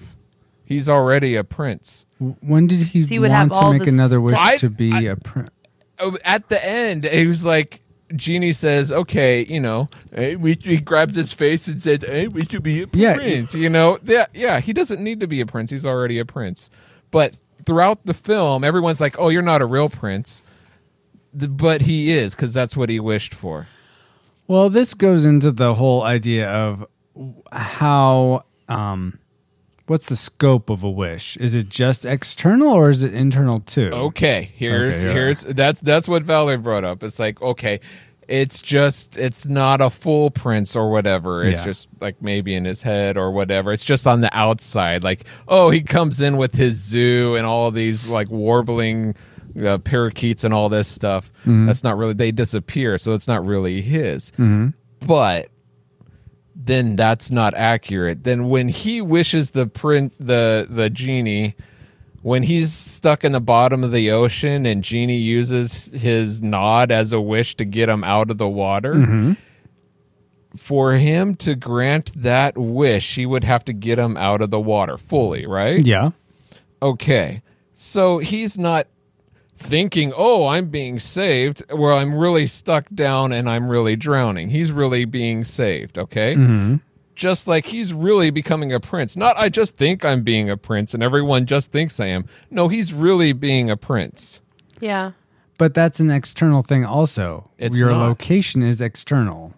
He's 0.65 0.89
already 0.89 1.35
a 1.37 1.45
prince. 1.45 2.07
when 2.41 2.67
did 2.67 2.79
he 2.81 3.07
So 3.07 3.13
you 3.15 3.21
would 3.21 3.31
have 3.31 3.51
want 3.51 3.75
to 3.75 3.79
make 3.81 3.89
another 3.89 4.21
wish 4.21 4.39
I- 4.39 4.57
to 4.57 4.71
be 4.71 4.93
I- 4.93 5.01
a 5.03 5.17
prince? 5.17 5.51
Oh, 5.99 6.17
At 6.25 6.49
the 6.49 6.65
end, 6.67 7.05
he 7.05 7.27
was 7.27 7.45
like. 7.45 7.81
Genie 8.17 8.53
says, 8.53 8.93
"Okay, 8.93 9.45
you 9.47 9.61
know." 9.61 9.89
Hey, 10.15 10.37
we, 10.37 10.57
he 10.61 10.79
grabs 10.79 11.17
his 11.17 11.33
face 11.33 11.67
and 11.69 11.83
said, 11.83 12.03
"Hey, 12.05 12.29
we 12.29 12.43
should 12.45 12.63
be 12.63 12.83
a 12.83 12.87
Yeah. 12.93 13.15
prince." 13.15 13.55
You 13.55 13.69
know, 13.71 13.99
yeah, 14.05 14.27
yeah. 14.35 14.61
He 14.61 14.73
doesn't 14.73 15.03
need 15.03 15.21
to 15.21 15.27
be 15.27 15.41
a 15.41 15.47
prince; 15.47 15.71
he's 15.71 15.87
already 15.87 16.19
a 16.19 16.25
prince. 16.25 16.71
But 17.11 17.39
throughout 17.67 18.05
the 18.07 18.15
film, 18.15 18.65
everyone's 18.65 19.01
like, 19.01 19.17
"Oh, 19.19 19.29
you're 19.29 19.43
not 19.43 19.63
a 19.63 19.67
real 19.67 19.89
prince," 19.89 20.43
but 21.33 21.83
he 21.83 22.11
is 22.11 22.35
because 22.35 22.55
that's 22.55 22.77
what 22.77 22.91
he 22.91 23.01
wished 23.01 23.35
for. 23.35 23.67
Well, 24.47 24.69
this 24.71 24.95
goes 24.95 25.25
into 25.25 25.51
the 25.53 25.75
whole 25.75 26.03
idea 26.03 26.49
of 26.51 26.87
how 27.53 28.45
um 28.69 29.19
what's 29.87 30.09
the 30.09 30.17
scope 30.17 30.71
of 30.71 30.83
a 30.83 30.91
wish? 30.91 31.37
Is 31.39 31.55
it 31.55 31.69
just 31.69 32.05
external 32.07 32.73
or 32.73 32.91
is 32.91 33.05
it 33.05 33.15
internal 33.15 33.61
too? 33.61 33.91
Okay, 33.93 34.51
here's 34.55 35.05
Okay, 35.05 35.13
here's 35.15 35.43
that's 35.43 35.81
that's 35.81 36.09
what 36.09 36.23
Valerie 36.23 36.57
brought 36.59 36.85
up. 36.85 37.03
It's 37.03 37.19
like 37.19 37.41
okay, 37.43 37.81
it's 38.27 38.61
just 38.63 39.19
it's 39.19 39.47
not 39.47 39.81
a 39.83 39.91
full 39.91 40.31
prince 40.31 40.75
or 40.75 40.91
whatever. 40.91 41.45
It's 41.45 41.59
Yeah. 41.61 41.65
just 41.67 41.89
like 42.01 42.21
maybe 42.23 42.55
in 42.55 42.65
his 42.65 42.81
head 42.83 43.17
or 43.17 43.31
whatever. 43.33 43.73
It's 43.73 43.85
just 43.85 44.07
on 44.07 44.21
the 44.21 44.35
outside. 44.37 45.05
Like 45.05 45.25
oh, 45.49 45.71
he 45.71 45.83
comes 45.83 46.21
in 46.23 46.37
with 46.37 46.55
his 46.55 46.75
zoo 46.77 47.37
and 47.37 47.45
all 47.47 47.71
these 47.71 48.07
like 48.07 48.29
warbling 48.31 49.15
uh, 49.63 49.79
parakeets 49.79 50.43
and 50.43 50.53
all 50.55 50.69
this 50.69 50.89
stuff. 50.89 51.31
Mm-hmm. 51.43 51.67
That's 51.67 51.85
not 51.85 51.97
really 51.99 52.15
they 52.15 52.33
disappear, 52.33 52.97
so 52.99 53.13
it's 53.15 53.29
not 53.29 53.45
really 53.45 53.83
his. 53.83 54.33
But 55.07 55.51
then 56.65 56.97
that's 56.97 57.31
not 57.31 57.55
accurate. 57.55 58.25
Then 58.25 58.49
when 58.49 58.69
he 58.69 59.01
wishes 59.01 59.51
the 59.51 59.67
print 59.67 60.15
the 60.19 60.67
the 60.69 60.91
genie 60.91 61.55
when 62.25 62.43
he's 62.43 62.73
stuck 62.73 63.23
in 63.23 63.33
the 63.33 63.41
bottom 63.41 63.85
of 63.85 63.93
the 63.93 64.11
ocean 64.11 64.65
and 64.65 64.83
Genie 64.83 65.19
uses 65.19 65.93
his 65.93 66.41
nod 66.41 66.91
as 66.91 67.13
a 67.13 67.21
wish 67.21 67.55
to 67.57 67.67
get 67.67 67.87
him 67.87 68.03
out 68.03 68.31
of 68.31 68.39
the 68.39 68.49
water. 68.49 68.95
Mm-hmm. 68.95 69.33
For 70.57 70.95
him 70.95 71.35
to 71.37 71.55
grant 71.55 72.13
that 72.23 72.57
wish, 72.57 73.17
he 73.17 73.27
would 73.27 73.45
have 73.45 73.63
to 73.67 73.75
get 73.75 73.99
him 73.99 74.17
out 74.17 74.41
of 74.41 74.51
the 74.51 74.59
water 74.59 74.97
fully, 74.97 75.45
right? 75.45 75.85
Yeah. 75.85 76.13
Okay. 76.81 77.43
So 77.75 78.21
he's 78.21 78.59
not 78.59 78.87
thinking, 79.57 80.13
oh, 80.17 80.47
I'm 80.47 80.69
being 80.69 80.99
saved, 80.99 81.63
where 81.73 81.93
I'm 81.93 82.15
really 82.15 82.47
stuck 82.47 82.89
down 82.95 83.33
and 83.33 83.49
I'm 83.49 83.69
really 83.69 83.97
drowning. 83.97 84.51
He's 84.51 84.73
really 84.73 85.05
being 85.05 85.45
saved, 85.45 85.99
okay? 85.99 86.35
Mm-hmm. 86.35 86.77
Just 87.15 87.47
like 87.47 87.67
he's 87.67 87.95
really 87.95 88.31
becoming 88.31 88.73
a 88.73 88.81
prince. 88.81 89.17
Not, 89.17 89.37
I 89.39 89.49
just 89.49 89.77
think 89.77 90.05
I'm 90.05 90.23
being 90.23 90.51
a 90.51 90.57
prince 90.57 90.95
and 90.95 91.03
everyone 91.03 91.47
just 91.47 91.71
thinks 91.71 92.01
I 92.01 92.07
am. 92.07 92.27
No, 92.51 92.69
he's 92.69 92.93
really 92.93 93.33
being 93.33 93.71
a 93.71 93.77
prince. 93.77 94.41
Yeah. 94.81 95.13
But 95.57 95.75
that's 95.75 96.01
an 96.01 96.11
external 96.11 96.63
thing 96.63 96.85
also. 96.85 97.51
It's 97.59 97.79
Your 97.79 97.91
not. 97.91 98.09
location 98.09 98.63
is 98.63 98.81
external. 98.81 99.55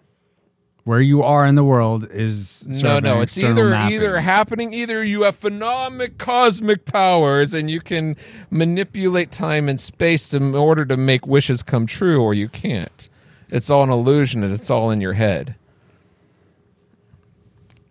Where 0.87 1.01
you 1.01 1.21
are 1.21 1.45
in 1.45 1.55
the 1.55 1.65
world 1.65 2.07
is 2.09 2.65
no, 2.65 2.99
no, 3.01 3.19
it's 3.19 3.37
either 3.37 3.69
mapping. 3.71 3.95
either 3.95 4.19
happening. 4.19 4.73
Either 4.73 5.03
you 5.03 5.23
have 5.23 5.35
phenomenal 5.35 6.07
cosmic 6.17 6.85
powers 6.85 7.53
and 7.53 7.69
you 7.69 7.81
can 7.81 8.15
manipulate 8.49 9.29
time 9.29 9.67
and 9.67 9.81
space 9.81 10.33
in 10.33 10.55
order 10.55 10.85
to 10.85 10.95
make 10.95 11.27
wishes 11.27 11.61
come 11.61 11.87
true, 11.87 12.21
or 12.23 12.33
you 12.33 12.47
can't. 12.47 13.09
It's 13.49 13.69
all 13.69 13.83
an 13.83 13.89
illusion, 13.89 14.43
and 14.45 14.53
it's 14.53 14.69
all 14.69 14.89
in 14.89 15.01
your 15.01 15.11
head. 15.11 15.55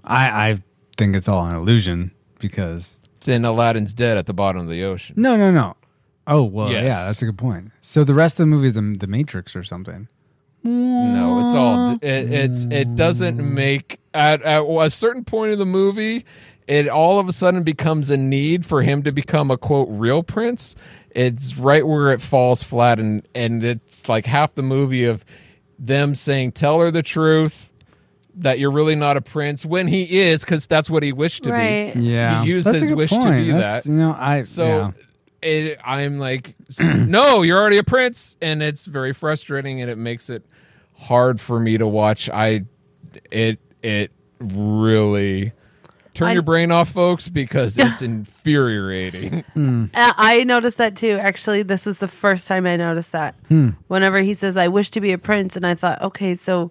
I, 0.03 0.51
I 0.51 0.63
think 0.97 1.17
it's 1.17 1.29
all 1.29 1.45
an 1.47 1.55
illusion 1.55 2.13
because 2.39 3.03
Then 3.27 3.45
Aladdin's 3.45 3.93
dead 3.93 4.17
at 4.17 4.25
the 4.25 4.33
bottom 4.33 4.63
of 4.63 4.69
the 4.69 4.85
ocean. 4.85 5.17
no, 5.19 5.37
no, 5.37 5.51
no. 5.51 5.77
Oh 6.27 6.45
well, 6.45 6.71
Yes. 6.73 6.85
yeah, 6.85 7.05
that's 7.05 7.21
a 7.21 7.27
good 7.27 7.37
point. 7.37 7.73
So 7.83 8.05
the 8.05 8.15
rest 8.15 8.35
of 8.37 8.39
the 8.39 8.47
movie 8.47 8.69
is 8.69 8.73
the, 8.73 8.97
the 8.99 9.07
Matrix 9.07 9.55
or 9.55 9.63
something. 9.63 10.09
No, 10.67 11.45
it's 11.45 11.55
all 11.55 11.95
mm. 11.95 12.05
it, 12.05 12.33
it's 12.33 12.65
it 12.67 12.95
doesn't 12.97 13.39
make 13.39 14.01
at, 14.13 14.43
at 14.43 14.63
a 14.63 14.91
certain 14.91 15.25
point 15.25 15.53
in 15.53 15.59
the 15.59 15.67
movie, 15.67 16.25
it 16.67 16.89
all 16.89 17.19
of 17.19 17.29
a 17.29 17.33
sudden 17.33 17.63
becomes 17.63 18.11
a 18.11 18.17
need 18.17 18.67
for 18.67 18.83
him 18.83 19.03
to 19.05 19.13
become 19.13 19.51
a 19.51 19.59
quote 19.59 19.89
real 19.91 20.23
prince. 20.23 20.75
It's 21.11 21.57
right 21.57 21.87
where 21.87 22.13
it 22.13 22.21
falls 22.21 22.63
flat, 22.63 22.99
and 22.99 23.27
and 23.35 23.65
it's 23.65 24.09
like 24.09 24.27
half 24.27 24.55
the 24.55 24.63
movie 24.63 25.05
of 25.05 25.25
them 25.79 26.15
saying, 26.15 26.53
"Tell 26.53 26.81
her 26.81 26.91
the 26.91 27.03
truth." 27.03 27.73
That 28.39 28.59
you're 28.59 28.71
really 28.71 28.97
not 28.97 29.17
a 29.17 29.23
prince 29.23 29.65
when 29.65 29.89
he 29.89 30.19
is, 30.19 30.45
because 30.45 30.67
that's 30.67 30.91
what 30.91 31.03
he 31.03 31.11
wished 31.11 31.45
to 31.45 31.53
Right. 31.53 31.95
be. 31.95 32.01
Yeah, 32.01 32.43
he 32.43 32.51
used 32.51 32.67
that's 32.67 32.81
his 32.81 32.91
good 32.91 32.99
wish 32.99 33.09
to 33.09 33.31
be 33.31 33.51
That's, 33.51 33.85
that. 33.85 33.91
You 33.91 33.97
know, 33.97 34.15
I 34.15 34.43
So 34.43 34.67
yeah. 34.67 34.91
It, 35.47 35.79
I'm 35.85 36.19
like, 36.19 36.55
no, 36.81 37.43
you're 37.43 37.59
already 37.59 37.79
a 37.79 37.83
prince, 37.85 38.37
and 38.41 38.63
it's 38.63 38.87
very 38.87 39.13
frustrating, 39.13 39.81
and 39.81 39.91
it 39.91 39.97
makes 39.99 40.29
it 40.29 40.45
hard 40.99 41.41
for 41.41 41.61
me 41.61 41.79
to 41.79 41.87
watch. 41.87 42.29
I, 42.29 42.65
it, 43.31 43.59
it 43.83 44.11
really 44.41 45.53
turn 46.15 46.29
I- 46.29 46.33
your 46.33 46.43
brain 46.43 46.71
off, 46.73 46.91
folks, 46.91 47.29
because 47.29 47.79
it's 47.79 48.03
infuriating. 48.03 49.45
Uh, 49.95 50.13
I 50.17 50.45
noticed 50.45 50.77
that 50.79 50.97
too. 50.97 51.13
Actually, 51.21 51.63
this 51.63 51.87
was 51.87 51.99
the 51.99 52.09
first 52.09 52.47
time 52.47 52.67
I 52.67 52.77
noticed 52.77 53.13
that. 53.13 53.35
Whenever 53.89 54.21
he 54.21 54.35
says, 54.35 54.57
"I 54.57 54.69
wish 54.69 54.91
to 54.91 55.01
be 55.01 55.13
a 55.13 55.19
prince," 55.19 55.57
and 55.57 55.67
I 55.67 55.75
thought, 55.75 56.03
okay, 56.03 56.37
so 56.37 56.71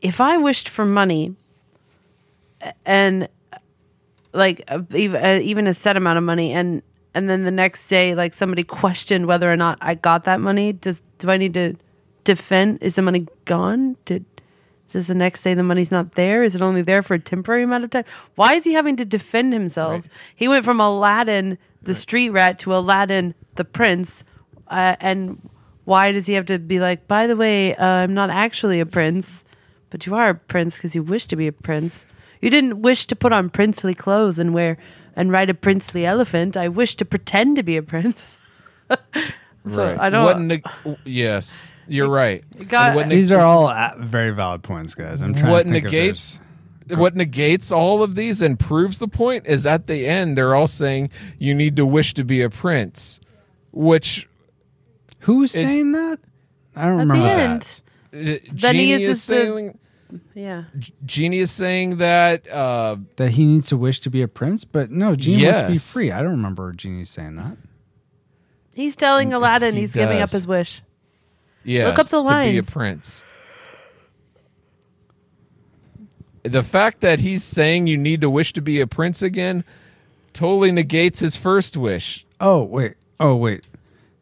if 0.00 0.20
I 0.20 0.36
wished 0.36 0.68
for 0.68 0.84
money, 0.86 1.34
and 2.84 3.28
like 4.32 4.68
even, 4.92 5.42
even 5.42 5.66
a 5.66 5.74
set 5.74 5.96
amount 5.96 6.18
of 6.18 6.24
money, 6.24 6.52
and 6.52 6.82
and 7.16 7.30
then 7.30 7.44
the 7.44 7.50
next 7.50 7.86
day, 7.88 8.14
like 8.14 8.34
somebody 8.34 8.62
questioned 8.62 9.26
whether 9.26 9.50
or 9.50 9.56
not 9.56 9.78
I 9.80 9.94
got 9.94 10.24
that 10.24 10.38
money, 10.38 10.74
does 10.74 11.00
do 11.18 11.30
I 11.30 11.38
need 11.38 11.54
to 11.54 11.74
defend? 12.24 12.82
Is 12.82 12.96
the 12.96 13.00
money 13.00 13.26
gone? 13.46 13.96
Did 14.04 14.26
does 14.92 15.06
the 15.06 15.14
next 15.14 15.42
day 15.42 15.54
the 15.54 15.62
money's 15.62 15.90
not 15.90 16.14
there? 16.14 16.42
Is 16.42 16.54
it 16.54 16.60
only 16.60 16.82
there 16.82 17.02
for 17.02 17.14
a 17.14 17.18
temporary 17.18 17.62
amount 17.62 17.84
of 17.84 17.90
time? 17.90 18.04
Why 18.34 18.56
is 18.56 18.64
he 18.64 18.74
having 18.74 18.96
to 18.96 19.06
defend 19.06 19.54
himself? 19.54 20.04
He 20.34 20.46
went 20.46 20.66
from 20.66 20.78
Aladdin, 20.78 21.56
the 21.82 21.94
street 21.94 22.30
rat, 22.30 22.58
to 22.60 22.76
Aladdin, 22.76 23.34
the 23.54 23.64
prince. 23.64 24.22
Uh, 24.68 24.96
and 25.00 25.40
why 25.86 26.12
does 26.12 26.26
he 26.26 26.34
have 26.34 26.44
to 26.46 26.58
be 26.58 26.80
like, 26.80 27.08
by 27.08 27.26
the 27.26 27.34
way, 27.34 27.74
uh, 27.76 27.84
I'm 27.84 28.12
not 28.12 28.28
actually 28.28 28.78
a 28.78 28.86
prince, 28.86 29.42
but 29.88 30.04
you 30.04 30.14
are 30.14 30.28
a 30.28 30.34
prince 30.34 30.74
because 30.74 30.94
you 30.94 31.02
wish 31.02 31.24
to 31.28 31.36
be 31.36 31.46
a 31.46 31.52
prince. 31.52 32.04
You 32.42 32.50
didn't 32.50 32.82
wish 32.82 33.06
to 33.06 33.16
put 33.16 33.32
on 33.32 33.48
princely 33.48 33.94
clothes 33.94 34.38
and 34.38 34.52
wear 34.52 34.76
and 35.16 35.32
ride 35.32 35.50
a 35.50 35.54
princely 35.54 36.04
elephant. 36.06 36.56
I 36.56 36.68
wish 36.68 36.94
to 36.96 37.04
pretend 37.04 37.56
to 37.56 37.62
be 37.62 37.76
a 37.76 37.82
prince. 37.82 38.18
so 38.90 38.96
right. 39.64 39.98
I 39.98 40.10
don't. 40.10 40.24
What 40.24 40.38
neg- 40.40 40.64
yes, 41.04 41.70
you're 41.88 42.08
right. 42.08 42.44
got- 42.68 42.94
what 42.94 43.08
neg- 43.08 43.16
These 43.16 43.32
are 43.32 43.40
all 43.40 43.66
uh, 43.68 43.94
very 43.98 44.30
valid 44.30 44.62
points, 44.62 44.94
guys. 44.94 45.22
I'm 45.22 45.34
trying 45.34 45.50
what 45.50 45.64
to 45.64 45.70
think 45.72 45.84
negates 45.84 46.38
of 46.88 46.98
what 47.00 47.16
negates 47.16 47.72
all 47.72 48.04
of 48.04 48.14
these 48.14 48.40
and 48.42 48.60
proves 48.60 49.00
the 49.00 49.08
point 49.08 49.44
is 49.48 49.66
at 49.66 49.88
the 49.88 50.06
end 50.06 50.38
they're 50.38 50.54
all 50.54 50.68
saying 50.68 51.10
you 51.36 51.52
need 51.52 51.74
to 51.74 51.84
wish 51.84 52.14
to 52.14 52.22
be 52.22 52.42
a 52.42 52.48
prince 52.48 53.18
which 53.72 54.28
Who's 55.20 55.56
It's- 55.56 55.68
saying 55.72 55.90
that? 55.92 56.20
I 56.76 56.82
don't 56.84 57.00
At 57.00 57.06
the 57.08 57.12
remember 57.14 57.28
end, 57.42 57.80
that. 58.12 58.36
uh, 58.36 58.38
Then 58.52 58.74
he 58.76 58.92
is 58.92 59.00
is 59.02 59.08
just 59.08 59.26
the- 59.26 59.34
saying 59.34 59.78
yeah. 60.34 60.64
Genie 61.04 61.38
is 61.38 61.50
saying 61.50 61.98
that 61.98 62.48
uh, 62.50 62.96
That 63.16 63.30
he 63.32 63.44
needs 63.44 63.68
to 63.68 63.76
wish 63.76 64.00
to 64.00 64.10
be 64.10 64.22
a 64.22 64.28
prince, 64.28 64.64
but 64.64 64.90
no, 64.90 65.16
Genie 65.16 65.44
wants 65.44 65.60
to 65.60 65.68
be 65.68 65.78
free. 65.78 66.12
I 66.12 66.22
don't 66.22 66.32
remember 66.32 66.72
Genie 66.72 67.04
saying 67.04 67.36
that. 67.36 67.56
He's 68.74 68.94
telling 68.96 69.32
Aladdin 69.32 69.74
he 69.74 69.80
he's 69.80 69.94
giving 69.94 70.20
up 70.20 70.30
his 70.30 70.46
wish. 70.46 70.82
Yeah, 71.64 71.86
look 71.88 71.98
up 71.98 72.06
the 72.06 72.20
lines. 72.20 72.50
to 72.56 72.62
be 72.62 72.68
a 72.68 72.70
prince. 72.72 73.24
The 76.42 76.62
fact 76.62 77.00
that 77.00 77.18
he's 77.18 77.42
saying 77.42 77.88
you 77.88 77.96
need 77.96 78.20
to 78.20 78.30
wish 78.30 78.52
to 78.52 78.60
be 78.60 78.80
a 78.80 78.86
prince 78.86 79.20
again 79.22 79.64
totally 80.32 80.70
negates 80.70 81.18
his 81.18 81.34
first 81.34 81.76
wish. 81.76 82.24
Oh 82.40 82.62
wait, 82.62 82.94
oh 83.18 83.34
wait. 83.34 83.64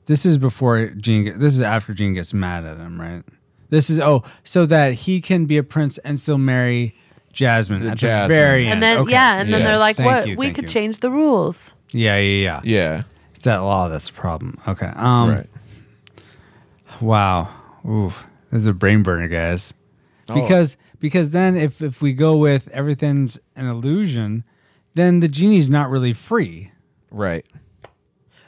This 0.07 0.24
is 0.24 0.39
before 0.39 0.87
Gene. 0.89 1.39
This 1.39 1.55
is 1.55 1.61
after 1.62 1.93
Gene 1.93 2.14
gets 2.14 2.32
mad 2.32 2.64
at 2.64 2.78
him, 2.78 3.01
right? 3.01 3.24
This 3.71 3.91
is 3.91 4.01
oh, 4.01 4.23
so 4.45 4.67
that 4.67 4.95
he 4.95 5.21
can 5.21 5.47
be 5.47 5.57
a 5.57 5.62
prince 5.62 5.99
and 5.99 6.19
still 6.21 6.39
marry 6.39 6.95
Jasmine 7.33 7.83
The 7.85 7.91
at 7.91 7.99
Jasmine. 7.99 8.29
the 8.29 8.35
very 8.43 8.65
end. 8.65 8.73
And 8.75 8.83
then 8.83 8.99
Okay. 8.99 9.12
yeah, 9.12 9.41
and 9.41 9.53
then 9.53 9.65
they're 9.65 9.79
like, 9.79 9.97
Thank 9.97 10.07
"What? 10.11 10.29
you, 10.29 10.37
we 10.37 10.47
thank 10.47 10.57
could 10.57 10.65
you. 10.65 10.71
change 10.71 10.99
the 10.99 11.11
rules." 11.11 11.73
Yeah, 11.91 12.17
yeah, 12.19 12.43
yeah. 12.45 12.61
Yeah, 12.65 13.03
It's 13.35 13.45
that 13.45 13.59
law 13.59 13.89
that's 13.89 14.09
the 14.09 14.15
problem. 14.15 14.59
Okay. 14.69 14.91
Um. 14.95 15.31
right. 15.31 15.47
Wow. 17.01 17.49
Oof. 17.89 18.25
This 18.51 18.61
is 18.62 18.67
a 18.67 18.73
brain 18.75 19.03
burner, 19.03 19.29
guys. 19.29 19.75
Oh. 20.29 20.35
Because 20.35 20.77
because 21.01 21.31
then 21.31 21.57
if 21.57 21.83
if 21.83 22.01
we 22.01 22.12
go 22.12 22.37
with 22.37 22.69
everything's 22.69 23.39
an 23.57 23.67
illusion, 23.67 24.45
then 24.95 25.21
the 25.21 25.29
genie's 25.29 25.69
not 25.69 25.91
really 25.91 26.12
free. 26.12 26.70
Right. 27.11 27.45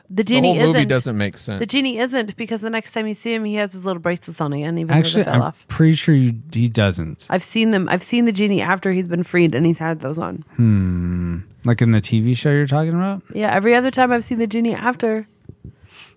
The 0.09 0.15
The 0.17 0.25
genie 0.25 0.55
whole 0.57 0.67
movie 0.69 0.79
isn't. 0.79 0.89
doesn't 0.89 1.19
make 1.19 1.37
sense. 1.37 1.59
The 1.59 1.67
genie 1.67 1.99
isn't 1.99 2.37
because 2.37 2.61
the 2.61 2.71
next 2.71 2.93
time 2.93 3.09
you 3.09 3.15
see 3.15 3.35
him, 3.35 3.45
he 3.45 3.55
has 3.57 3.73
his 3.73 3.85
little 3.85 4.01
bracelets 4.01 4.41
on 4.41 4.53
again, 4.53 4.79
even 4.79 4.95
Actually, 4.97 5.25
fell 5.25 5.35
I'm 5.35 5.43
off. 5.43 5.65
pretty 5.69 5.97
sure 5.97 6.15
you, 6.15 6.35
he 6.53 6.69
doesn't. 6.69 7.27
I've 7.29 7.43
seen 7.43 7.71
them. 7.73 7.89
I've 7.89 8.03
seen 8.05 8.25
the 8.25 8.33
genie 8.33 8.61
after 8.63 8.93
he's 8.93 9.09
been 9.09 9.25
freed, 9.25 9.55
and 9.55 9.67
he's 9.67 9.79
had 9.79 10.01
those 10.01 10.17
on. 10.19 10.45
Hmm, 10.55 11.39
like 11.65 11.83
in 11.83 11.91
the 11.91 12.01
TV 12.01 12.37
show 12.37 12.51
you're 12.53 12.67
talking 12.69 12.95
about. 12.95 13.23
Yeah, 13.35 13.53
every 13.53 13.75
other 13.75 13.91
time 13.91 14.13
I've 14.13 14.25
seen 14.25 14.39
the 14.39 14.47
genie 14.47 14.75
after, 14.75 15.27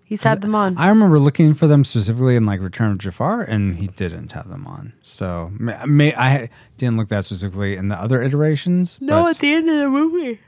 he's 0.04 0.22
had 0.22 0.42
them 0.42 0.54
on. 0.54 0.78
I 0.78 0.90
remember 0.90 1.18
looking 1.18 1.56
for 1.56 1.66
them 1.66 1.84
specifically 1.84 2.36
in 2.36 2.46
like 2.46 2.62
Return 2.62 2.92
of 2.92 2.98
Jafar, 3.00 3.42
and 3.42 3.76
he 3.78 3.88
didn't 3.88 4.34
have 4.34 4.50
them 4.50 4.68
on. 4.68 4.94
So 5.02 5.52
may, 5.58 5.76
may, 5.88 6.14
I 6.16 6.50
didn't 6.78 6.98
look 6.98 7.08
that 7.10 7.26
specifically 7.26 7.76
in 7.76 7.88
the 7.88 7.96
other 7.96 8.22
iterations. 8.22 9.00
no, 9.02 9.24
but- 9.24 9.36
at 9.36 9.40
the 9.40 9.52
end 9.52 9.68
of 9.68 9.78
the 9.80 9.90
movie, 9.90 10.40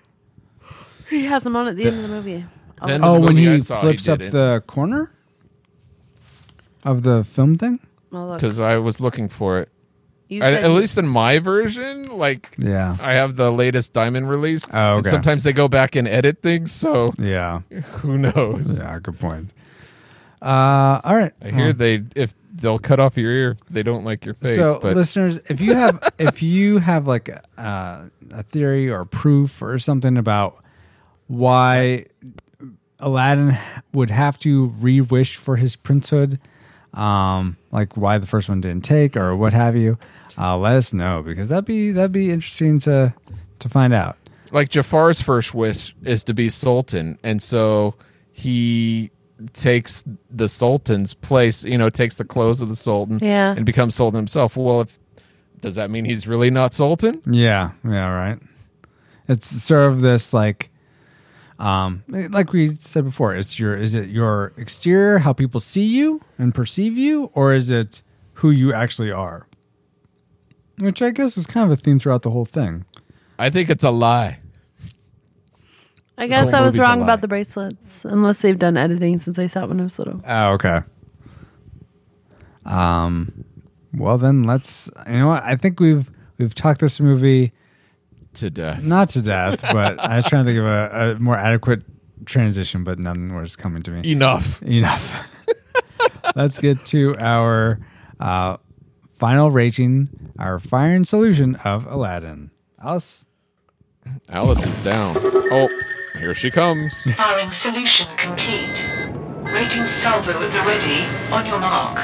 he 1.09 1.26
has 1.26 1.41
them 1.43 1.55
on 1.55 1.68
at 1.68 1.76
the 1.76 1.85
end 1.85 1.95
of 1.97 2.03
the 2.03 2.07
movie. 2.07 2.45
Oh, 2.82 2.88
Then- 2.88 3.03
oh, 3.03 3.20
when 3.20 3.38
he 3.38 3.60
saw, 3.60 3.76
he 3.78 3.82
flips 3.82 4.10
up 4.10 4.20
didn't. 4.20 4.34
the 4.34 4.64
corner 4.68 5.12
of 6.84 7.03
the 7.03 7.24
film 7.24 7.58
thing. 7.58 7.80
because 8.10 8.60
I 8.60 8.78
was 8.78 8.99
looking 8.99 9.30
for 9.30 9.60
it. 9.60 9.70
you 10.28 10.41
I- 10.44 10.53
said 10.53 10.64
at 10.66 10.72
least 10.72 10.98
in 10.98 11.08
my 11.08 11.40
version, 11.40 12.08
like 12.18 12.56
Yeah, 12.58 12.98
I 13.02 13.14
have 13.14 13.36
the 13.36 13.52
latest 13.52 13.94
Diamond 13.94 14.30
release. 14.30 14.66
Oh, 14.72 14.98
and 14.98 14.99
okay. 15.06 15.10
sometimes 15.10 15.44
they 15.44 15.53
go 15.53 15.68
back 15.68 15.95
and 15.95 16.08
edit 16.08 16.41
things, 16.41 16.72
so 16.72 17.14
yeah, 17.20 17.62
who 18.02 18.18
knows? 18.18 18.78
yeah. 18.80 18.98
Good 18.99 19.20
point. 19.20 19.52
Uh, 20.41 20.99
all 21.03 21.16
right. 21.16 21.34
I 21.41 21.49
hear 21.52 21.66
Well, 21.66 21.74
they 21.74 22.03
if 22.16 22.34
they'll 22.56 22.80
cut 22.80 22.99
off 22.99 23.16
your 23.16 23.32
ear, 23.32 23.52
if 23.62 23.74
they 23.74 23.84
don't 23.84 24.03
like 24.03 24.26
your 24.26 24.34
face. 24.34 24.56
so, 24.56 24.80
but 24.82 24.95
listeners, 24.95 25.40
if 25.49 25.62
you 25.62 25.76
have 25.76 25.99
if 26.18 26.41
you 26.41 26.80
have 26.80 27.06
like 27.08 27.30
uh, 27.58 28.06
a 28.32 28.44
theory 28.44 28.90
or 28.90 29.06
proof 29.06 29.62
or 29.62 29.78
something 29.80 30.18
about 30.18 30.64
why 31.28 32.06
Aladdin 33.02 33.57
would 33.94 34.10
have 34.11 34.38
to 34.40 34.68
re-wish 34.80 35.36
for 35.36 35.56
his 35.57 35.76
princehood, 35.76 36.40
um, 36.94 37.57
like 37.72 37.98
why 37.98 38.18
the 38.18 38.28
first 38.28 38.48
one 38.49 38.61
didn't 38.61 38.86
take 38.86 39.15
or 39.18 39.36
what 39.36 39.53
have 39.53 39.76
you, 39.76 39.98
uh, 40.38 40.57
let 40.57 40.76
us 40.76 40.94
know 40.94 41.22
because 41.23 41.49
that'd 41.49 41.65
be 41.65 41.91
that'd 41.91 42.11
be 42.11 42.32
interesting 42.32 42.80
to 42.80 43.14
to 43.60 43.69
find 43.69 43.94
out. 43.94 44.18
like 44.52 44.69
Jafar's 44.69 45.22
first 45.22 45.53
wish 45.53 45.95
is 46.03 46.23
to 46.26 46.34
be 46.34 46.49
sultan, 46.49 47.18
and 47.23 47.41
so 47.41 47.95
he 48.32 49.11
takes 49.53 50.03
the 50.30 50.48
sultan's 50.48 51.14
place. 51.14 51.64
You 51.64 51.78
know, 51.78 51.90
takes 51.90 52.15
the 52.15 52.26
clothes 52.26 52.61
of 52.61 52.69
the 52.69 52.76
sultan, 52.76 53.19
Yeah. 53.22 53.53
and 53.56 53.65
becomes 53.65 53.95
sultan 53.95 54.18
himself. 54.18 54.56
Well, 54.57 54.82
if 54.82 54.99
does 55.61 55.76
that 55.76 55.90
mean 55.91 56.06
he's 56.06 56.28
really 56.28 56.49
not 56.49 56.73
sultan? 56.73 57.22
Yeah, 57.26 57.72
yeah, 57.86 58.07
right. 58.10 58.40
It's 59.28 59.48
sort 59.48 59.91
of 59.91 60.02
this 60.02 60.34
like 60.34 60.70
um 61.61 62.03
like 62.07 62.51
we 62.53 62.75
said 62.75 63.05
before, 63.05 63.35
it's 63.35 63.59
your 63.59 63.75
is 63.75 63.93
it 63.93 64.09
your 64.09 64.51
exterior, 64.57 65.19
how 65.19 65.31
people 65.31 65.59
see 65.59 65.85
you 65.85 66.19
and 66.39 66.55
perceive 66.55 66.97
you, 66.97 67.29
or 67.33 67.53
is 67.53 67.69
it 67.69 68.01
who 68.33 68.49
you 68.49 68.73
actually 68.73 69.11
are? 69.11 69.47
Which 70.79 71.01
I 71.03 71.11
guess 71.11 71.38
is 71.38 71.45
kind 71.45 71.71
of 71.71 71.77
a 71.77 71.81
theme 71.81 71.99
throughout 71.99 72.23
the 72.23 72.31
whole 72.31 72.45
thing. 72.45 72.85
I 73.38 73.51
think 73.51 73.69
it's 73.69 73.83
a 73.83 73.91
lie. 73.91 74.39
I 76.17 76.27
guess 76.27 76.51
I 76.51 76.61
was 76.61 76.79
wrong 76.79 77.01
about 77.03 77.21
the 77.21 77.27
bracelets, 77.27 78.05
unless 78.05 78.39
they've 78.39 78.57
done 78.57 78.77
editing 78.77 79.17
since 79.19 79.38
I 79.38 79.47
saw 79.47 79.63
it 79.63 79.69
when 79.69 79.79
I 79.79 79.83
was 79.83 79.99
little. 79.99 80.21
Oh, 80.25 80.53
okay. 80.53 80.79
Um 82.65 83.45
well 83.93 84.17
then 84.17 84.43
let's 84.43 84.89
you 85.07 85.19
know 85.19 85.27
what? 85.27 85.43
I 85.43 85.55
think 85.55 85.79
we've 85.79 86.09
we've 86.39 86.55
talked 86.55 86.79
this 86.81 86.99
movie 86.99 87.53
To 88.36 88.49
death. 88.49 88.84
not 88.84 89.10
to 89.10 89.22
death, 89.22 89.62
but 89.62 89.99
I 89.99 90.16
was 90.18 90.26
trying 90.26 90.45
to 90.45 90.52
think 90.52 90.60
of 90.60 90.66
a, 90.66 91.16
a 91.16 91.20
more 91.20 91.36
adequate 91.38 91.82
transition, 92.26 92.84
but 92.84 92.98
none 92.98 93.36
was 93.36 93.56
coming 93.56 93.82
to 93.84 93.91
me. 93.91 94.10
Enough. 94.12 94.62
enough. 94.64 95.28
Let's 96.36 96.58
get 96.60 96.86
to 96.88 97.16
our 97.18 97.80
uh, 98.20 98.58
final 99.20 99.52
rating, 99.52 100.32
our 100.40 100.60
firing 100.60 101.03
solution 101.06 101.56
of 101.66 101.86
Aladdin. 101.88 102.52
Alice, 102.82 103.26
Alice 104.30 104.66
is 104.66 104.80
down. 104.80 105.18
Oh, 105.20 105.68
here 106.18 106.34
she 106.34 106.49
comes. 106.49 107.03
Firing 107.16 107.52
solution 107.52 108.08
complete. 108.18 108.90
Rating 109.52 109.86
salvo 109.86 110.32
at 110.41 110.52
the 110.52 110.60
ready. 110.60 111.03
On 111.34 111.45
your 111.45 111.60
mark. 111.60 111.98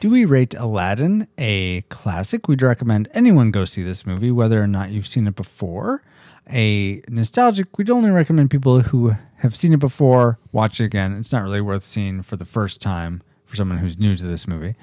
Do 0.00 0.10
we 0.10 0.24
rate 0.24 0.54
Aladdin 0.54 1.26
a 1.38 1.82
classic? 1.82 2.46
We'd 2.46 2.62
recommend 2.62 3.08
anyone 3.14 3.50
go 3.50 3.64
see 3.64 3.82
this 3.82 4.06
movie, 4.06 4.30
whether 4.30 4.62
or 4.62 4.66
not 4.66 4.90
you've 4.90 5.06
seen 5.06 5.26
it 5.26 5.34
before. 5.34 6.02
A 6.50 7.02
nostalgic, 7.08 7.76
we'd 7.76 7.90
only 7.90 8.10
recommend 8.10 8.50
people 8.50 8.80
who 8.80 9.14
have 9.38 9.56
seen 9.56 9.72
it 9.72 9.80
before 9.80 10.38
watch 10.52 10.80
it 10.80 10.84
again. 10.84 11.16
It's 11.16 11.32
not 11.32 11.42
really 11.42 11.60
worth 11.60 11.82
seeing 11.82 12.22
for 12.22 12.36
the 12.36 12.44
first 12.44 12.80
time 12.80 13.22
for 13.44 13.56
someone 13.56 13.78
who's 13.78 13.98
new 13.98 14.14
to 14.14 14.26
this 14.26 14.46
movie. 14.46 14.76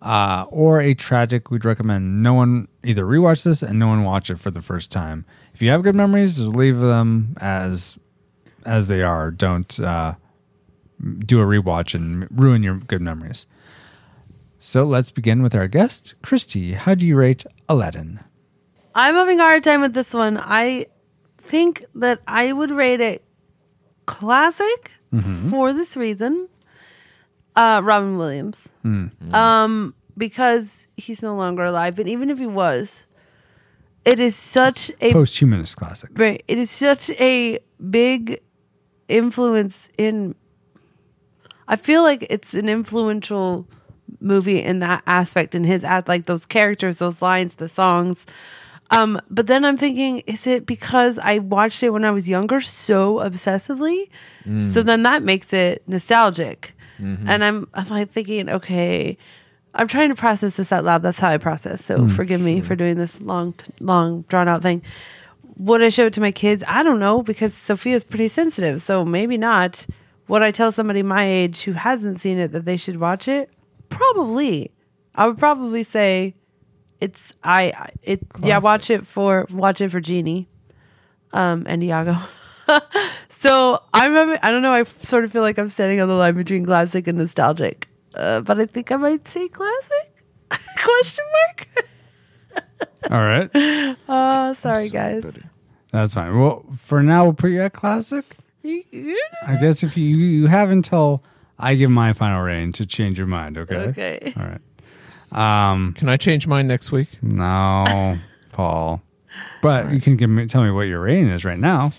Uh, 0.00 0.46
or 0.48 0.80
a 0.80 0.94
tragic, 0.94 1.50
we'd 1.50 1.64
recommend 1.64 2.22
no 2.22 2.34
one 2.34 2.68
either 2.82 3.04
rewatch 3.04 3.44
this 3.44 3.62
and 3.62 3.78
no 3.78 3.88
one 3.88 4.04
watch 4.04 4.30
it 4.30 4.38
for 4.38 4.50
the 4.50 4.62
first 4.62 4.90
time. 4.90 5.26
If 5.52 5.60
you 5.60 5.70
have 5.70 5.82
good 5.82 5.94
memories, 5.94 6.36
just 6.36 6.48
leave 6.48 6.78
them 6.78 7.36
as 7.40 7.98
as 8.64 8.88
they 8.88 9.02
are. 9.02 9.30
Don't 9.30 9.78
uh, 9.80 10.14
do 11.18 11.40
a 11.40 11.44
rewatch 11.44 11.94
and 11.94 12.26
ruin 12.30 12.62
your 12.62 12.76
good 12.76 13.02
memories. 13.02 13.46
So 14.64 14.84
let's 14.84 15.10
begin 15.10 15.42
with 15.42 15.56
our 15.56 15.66
guest, 15.66 16.14
Christy. 16.22 16.74
How 16.74 16.94
do 16.94 17.04
you 17.04 17.16
rate 17.16 17.44
Aladdin? 17.68 18.20
I'm 18.94 19.14
having 19.14 19.40
a 19.40 19.42
hard 19.42 19.64
time 19.64 19.80
with 19.80 19.92
this 19.92 20.14
one. 20.14 20.38
I 20.40 20.86
think 21.36 21.84
that 21.96 22.20
I 22.28 22.52
would 22.52 22.70
rate 22.70 23.00
it 23.00 23.24
classic 24.06 24.92
for 25.50 25.72
this 25.72 25.96
reason. 25.96 26.48
Uh, 27.56 27.80
Robin 27.82 28.16
Williams, 28.16 28.68
um, 29.32 29.96
because 30.16 30.86
he's 30.96 31.24
no 31.24 31.34
longer 31.34 31.64
alive. 31.64 31.96
But 31.96 32.06
even 32.06 32.30
if 32.30 32.38
he 32.38 32.46
was, 32.46 33.04
it 34.04 34.20
is 34.20 34.36
such 34.36 34.92
a 35.00 35.12
Posthumanist 35.12 35.74
classic. 35.74 36.10
Right. 36.14 36.40
It 36.46 36.58
is 36.58 36.70
such 36.70 37.10
a 37.10 37.58
big 37.90 38.40
influence 39.08 39.88
in. 39.98 40.36
I 41.66 41.74
feel 41.74 42.04
like 42.04 42.24
it's 42.30 42.54
an 42.54 42.68
influential 42.68 43.66
movie 44.20 44.62
in 44.62 44.80
that 44.80 45.02
aspect, 45.06 45.54
in 45.54 45.64
his 45.64 45.84
ad, 45.84 46.08
like 46.08 46.26
those 46.26 46.44
characters, 46.44 46.96
those 46.96 47.22
lines, 47.22 47.54
the 47.54 47.68
songs. 47.68 48.24
Um, 48.90 49.20
but 49.30 49.46
then 49.46 49.64
I'm 49.64 49.78
thinking, 49.78 50.18
is 50.20 50.46
it 50.46 50.66
because 50.66 51.18
I 51.18 51.38
watched 51.38 51.82
it 51.82 51.90
when 51.90 52.04
I 52.04 52.10
was 52.10 52.28
younger 52.28 52.60
so 52.60 53.16
obsessively? 53.16 54.08
So 54.44 54.50
mm. 54.50 54.84
then 54.84 55.02
that 55.04 55.22
makes 55.22 55.52
it 55.52 55.82
nostalgic. 55.86 56.74
Mm-hmm. 57.00 57.28
And 57.28 57.44
I'm 57.44 57.68
I'm 57.74 57.88
like 57.88 58.12
thinking, 58.12 58.48
okay, 58.48 59.16
I'm 59.74 59.88
trying 59.88 60.10
to 60.10 60.14
process 60.14 60.56
this 60.56 60.72
out 60.72 60.84
loud. 60.84 61.02
That's 61.02 61.18
how 61.18 61.30
I 61.30 61.38
process. 61.38 61.84
So 61.84 61.98
mm, 61.98 62.14
forgive 62.14 62.40
me 62.40 62.60
for 62.60 62.76
doing 62.76 62.96
this 62.98 63.20
long, 63.20 63.54
long 63.80 64.22
drawn 64.28 64.48
out 64.48 64.62
thing. 64.62 64.82
Would 65.56 65.82
I 65.82 65.88
show 65.88 66.06
it 66.06 66.12
to 66.14 66.20
my 66.20 66.32
kids? 66.32 66.62
I 66.66 66.82
don't 66.82 66.98
know 66.98 67.22
because 67.22 67.54
Sophia's 67.54 68.04
pretty 68.04 68.28
sensitive, 68.28 68.82
so 68.82 69.04
maybe 69.04 69.36
not. 69.38 69.86
Would 70.28 70.42
I 70.42 70.50
tell 70.50 70.72
somebody 70.72 71.02
my 71.02 71.26
age 71.26 71.62
who 71.62 71.72
hasn't 71.72 72.20
seen 72.20 72.38
it 72.38 72.52
that 72.52 72.64
they 72.64 72.76
should 72.76 72.98
watch 72.98 73.28
it? 73.28 73.50
Probably. 73.96 74.70
I 75.14 75.26
would 75.26 75.38
probably 75.38 75.82
say 75.84 76.34
it's 77.00 77.32
I 77.44 77.72
I- 77.76 77.90
it 78.02 78.20
yeah 78.42 78.58
watch 78.58 78.90
it 78.90 79.06
for 79.06 79.46
watch 79.50 79.80
it 79.80 79.90
for 79.90 80.00
Genie, 80.00 80.48
um 81.32 81.64
and 81.68 81.82
Iago. 81.84 82.16
so 83.40 83.82
I'm 83.92 84.38
I 84.42 84.50
don't 84.50 84.62
know 84.62 84.72
I 84.72 84.84
sort 85.02 85.24
of 85.24 85.32
feel 85.32 85.42
like 85.42 85.58
I'm 85.58 85.68
standing 85.68 86.00
on 86.00 86.08
the 86.08 86.14
line 86.14 86.34
between 86.34 86.64
classic 86.64 87.06
and 87.06 87.18
nostalgic, 87.18 87.88
uh, 88.14 88.40
but 88.40 88.58
I 88.60 88.66
think 88.66 88.90
I 88.92 88.96
might 88.96 89.26
say 89.28 89.48
classic 89.48 90.24
question 90.82 91.24
mark. 91.32 91.68
All 93.10 93.20
right. 93.22 93.50
Oh, 94.08 94.52
sorry 94.54 94.88
guys. 94.88 95.24
That's 95.92 96.14
fine. 96.14 96.38
Well, 96.38 96.64
for 96.78 97.02
now, 97.02 97.24
we'll 97.24 97.34
put 97.34 97.50
you 97.50 97.62
at 97.62 97.72
classic. 97.74 98.36
You- 98.62 98.84
you 98.90 99.20
I 99.46 99.56
guess 99.56 99.82
if 99.82 99.96
you 99.96 100.04
you 100.16 100.46
have 100.46 100.70
until 100.70 101.22
I 101.62 101.76
give 101.76 101.90
my 101.90 102.12
final 102.12 102.42
rating 102.42 102.72
to 102.72 102.86
change 102.86 103.16
your 103.16 103.26
mind. 103.26 103.56
Okay. 103.56 103.76
Okay. 103.76 104.34
All 104.36 104.44
right. 104.44 105.72
Um. 105.72 105.94
Can 105.94 106.08
I 106.08 106.16
change 106.18 106.46
mine 106.46 106.66
next 106.66 106.92
week? 106.92 107.08
No, 107.22 108.18
Paul. 108.52 109.00
But 109.62 109.92
you 109.92 110.00
can 110.00 110.16
give 110.16 110.28
me 110.28 110.46
tell 110.46 110.62
me 110.62 110.70
what 110.70 110.82
your 110.82 111.00
rating 111.00 111.28
is 111.28 111.44
right 111.44 111.58
now. 111.58 111.92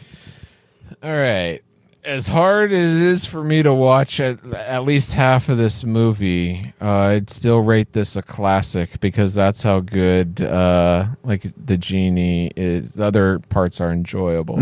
All 1.01 1.11
right. 1.11 1.61
As 2.05 2.27
hard 2.27 2.73
as 2.73 2.97
it 2.97 3.01
is 3.01 3.25
for 3.25 3.43
me 3.45 3.63
to 3.63 3.73
watch 3.73 4.19
at, 4.19 4.43
at 4.53 4.83
least 4.83 5.13
half 5.13 5.47
of 5.47 5.57
this 5.57 5.85
movie, 5.85 6.73
uh, 6.81 6.89
I'd 6.89 7.29
still 7.29 7.61
rate 7.61 7.93
this 7.93 8.17
a 8.17 8.21
classic 8.21 8.99
because 8.99 9.33
that's 9.33 9.63
how 9.63 9.79
good, 9.79 10.41
uh, 10.41 11.07
like 11.23 11.45
the 11.55 11.77
genie 11.77 12.51
is. 12.57 12.91
The 12.91 13.05
other 13.05 13.39
parts 13.39 13.79
are 13.79 13.91
enjoyable, 13.91 14.57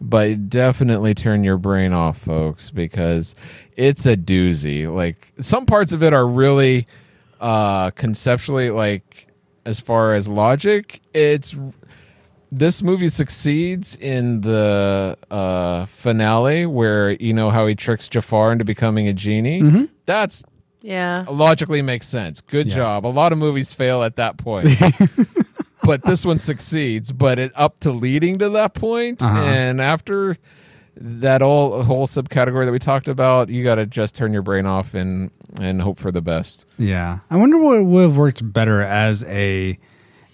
but 0.00 0.48
definitely 0.48 1.12
turn 1.14 1.44
your 1.44 1.58
brain 1.58 1.92
off, 1.92 2.16
folks, 2.16 2.70
because 2.70 3.34
it's 3.76 4.06
a 4.06 4.16
doozy. 4.16 4.90
Like 4.90 5.32
some 5.40 5.66
parts 5.66 5.92
of 5.92 6.02
it 6.02 6.14
are 6.14 6.26
really 6.26 6.86
uh, 7.40 7.90
conceptually, 7.90 8.70
like 8.70 9.26
as 9.66 9.80
far 9.80 10.14
as 10.14 10.26
logic, 10.28 11.02
it's 11.12 11.54
this 12.52 12.82
movie 12.82 13.08
succeeds 13.08 13.96
in 13.96 14.40
the 14.40 15.16
uh, 15.30 15.86
finale 15.86 16.66
where 16.66 17.10
you 17.12 17.32
know 17.32 17.50
how 17.50 17.66
he 17.66 17.74
tricks 17.74 18.08
Jafar 18.08 18.52
into 18.52 18.64
becoming 18.64 19.06
a 19.08 19.12
genie. 19.12 19.88
That's 20.06 20.42
Yeah. 20.82 21.24
logically 21.30 21.82
makes 21.82 22.08
sense. 22.08 22.40
Good 22.40 22.68
Yeah. 22.68 22.74
job. 22.76 23.06
A 23.06 23.08
lot 23.08 23.32
of 23.32 23.38
movies 23.38 23.72
fail 23.72 24.02
at 24.02 24.16
that 24.16 24.36
point. 24.36 24.68
but 25.84 26.02
this 26.04 26.24
one 26.26 26.38
succeeds, 26.38 27.12
but 27.12 27.38
it 27.38 27.52
up 27.54 27.78
to 27.80 27.92
leading 27.92 28.38
to 28.38 28.48
that 28.50 28.74
point, 28.74 29.22
Uh-huh. 29.22 29.40
and 29.42 29.80
after 29.80 30.36
that 30.96 31.40
all 31.42 31.82
whole 31.84 32.06
subcategory 32.06 32.66
that 32.66 32.72
we 32.72 32.78
talked 32.78 33.08
about, 33.08 33.48
you 33.48 33.62
got 33.64 33.76
to 33.76 33.86
just 33.86 34.14
turn 34.14 34.32
your 34.32 34.42
brain 34.42 34.66
off 34.66 34.94
and 34.94 35.30
and 35.60 35.82
hope 35.82 35.98
for 35.98 36.12
the 36.12 36.20
best. 36.20 36.64
Yeah. 36.78 37.18
I 37.30 37.36
wonder 37.36 37.58
what 37.58 37.84
would 37.84 38.02
have 38.02 38.16
worked 38.16 38.52
better 38.52 38.82
as 38.82 39.24
a 39.24 39.78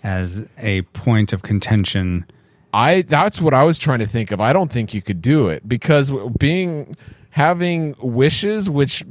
as 0.07 0.49
a 0.59 0.83
point 0.83 1.33
of 1.33 1.43
contention. 1.43 2.24
I 2.73 3.03
that's 3.03 3.41
what 3.41 3.53
I 3.53 3.65
was 3.65 3.77
trying 3.77 3.99
to 3.99 4.07
think 4.07 4.31
of. 4.31 4.41
I 4.41 4.53
don't 4.53 4.73
think 4.73 4.95
you 4.95 5.03
could 5.03 5.20
do 5.20 5.49
it 5.49 5.69
because 5.69 6.12
being 6.39 6.97
having 7.31 7.97
wishes 8.01 8.70
which 8.70 9.05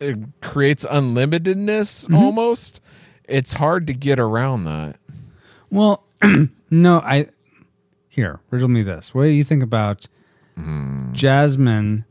uh, 0.00 0.12
creates 0.40 0.86
unlimitedness 0.86 2.14
almost 2.14 2.80
it's 3.24 3.54
hard 3.54 3.88
to 3.88 3.92
get 3.92 4.20
around 4.20 4.64
that. 4.64 5.00
Well, 5.70 6.04
no, 6.70 7.00
I 7.00 7.26
here, 8.08 8.40
riddle 8.50 8.68
me 8.68 8.82
this. 8.82 9.12
What 9.12 9.24
do 9.24 9.30
you 9.30 9.44
think 9.44 9.64
about 9.64 10.06
Jasmine? 11.12 12.04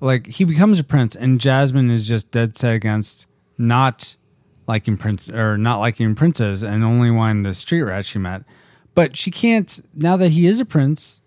Like 0.00 0.26
he 0.26 0.44
becomes 0.44 0.80
a 0.80 0.84
prince 0.84 1.14
and 1.14 1.40
Jasmine 1.40 1.90
is 1.90 2.06
just 2.08 2.32
dead 2.32 2.56
set 2.56 2.74
against 2.74 3.28
not 3.56 4.16
liking 4.66 4.96
prince 4.96 5.28
or 5.30 5.56
not 5.58 5.78
liking 5.78 6.14
princes 6.14 6.62
and 6.62 6.82
only 6.84 7.10
wanting 7.10 7.42
the 7.42 7.54
street 7.54 7.82
rat 7.82 8.04
she 8.04 8.18
met. 8.18 8.42
But 8.94 9.16
she 9.16 9.30
can't 9.30 9.80
now 9.94 10.16
that 10.16 10.30
he 10.30 10.46
is 10.46 10.60
a 10.60 10.64
prince, 10.64 11.20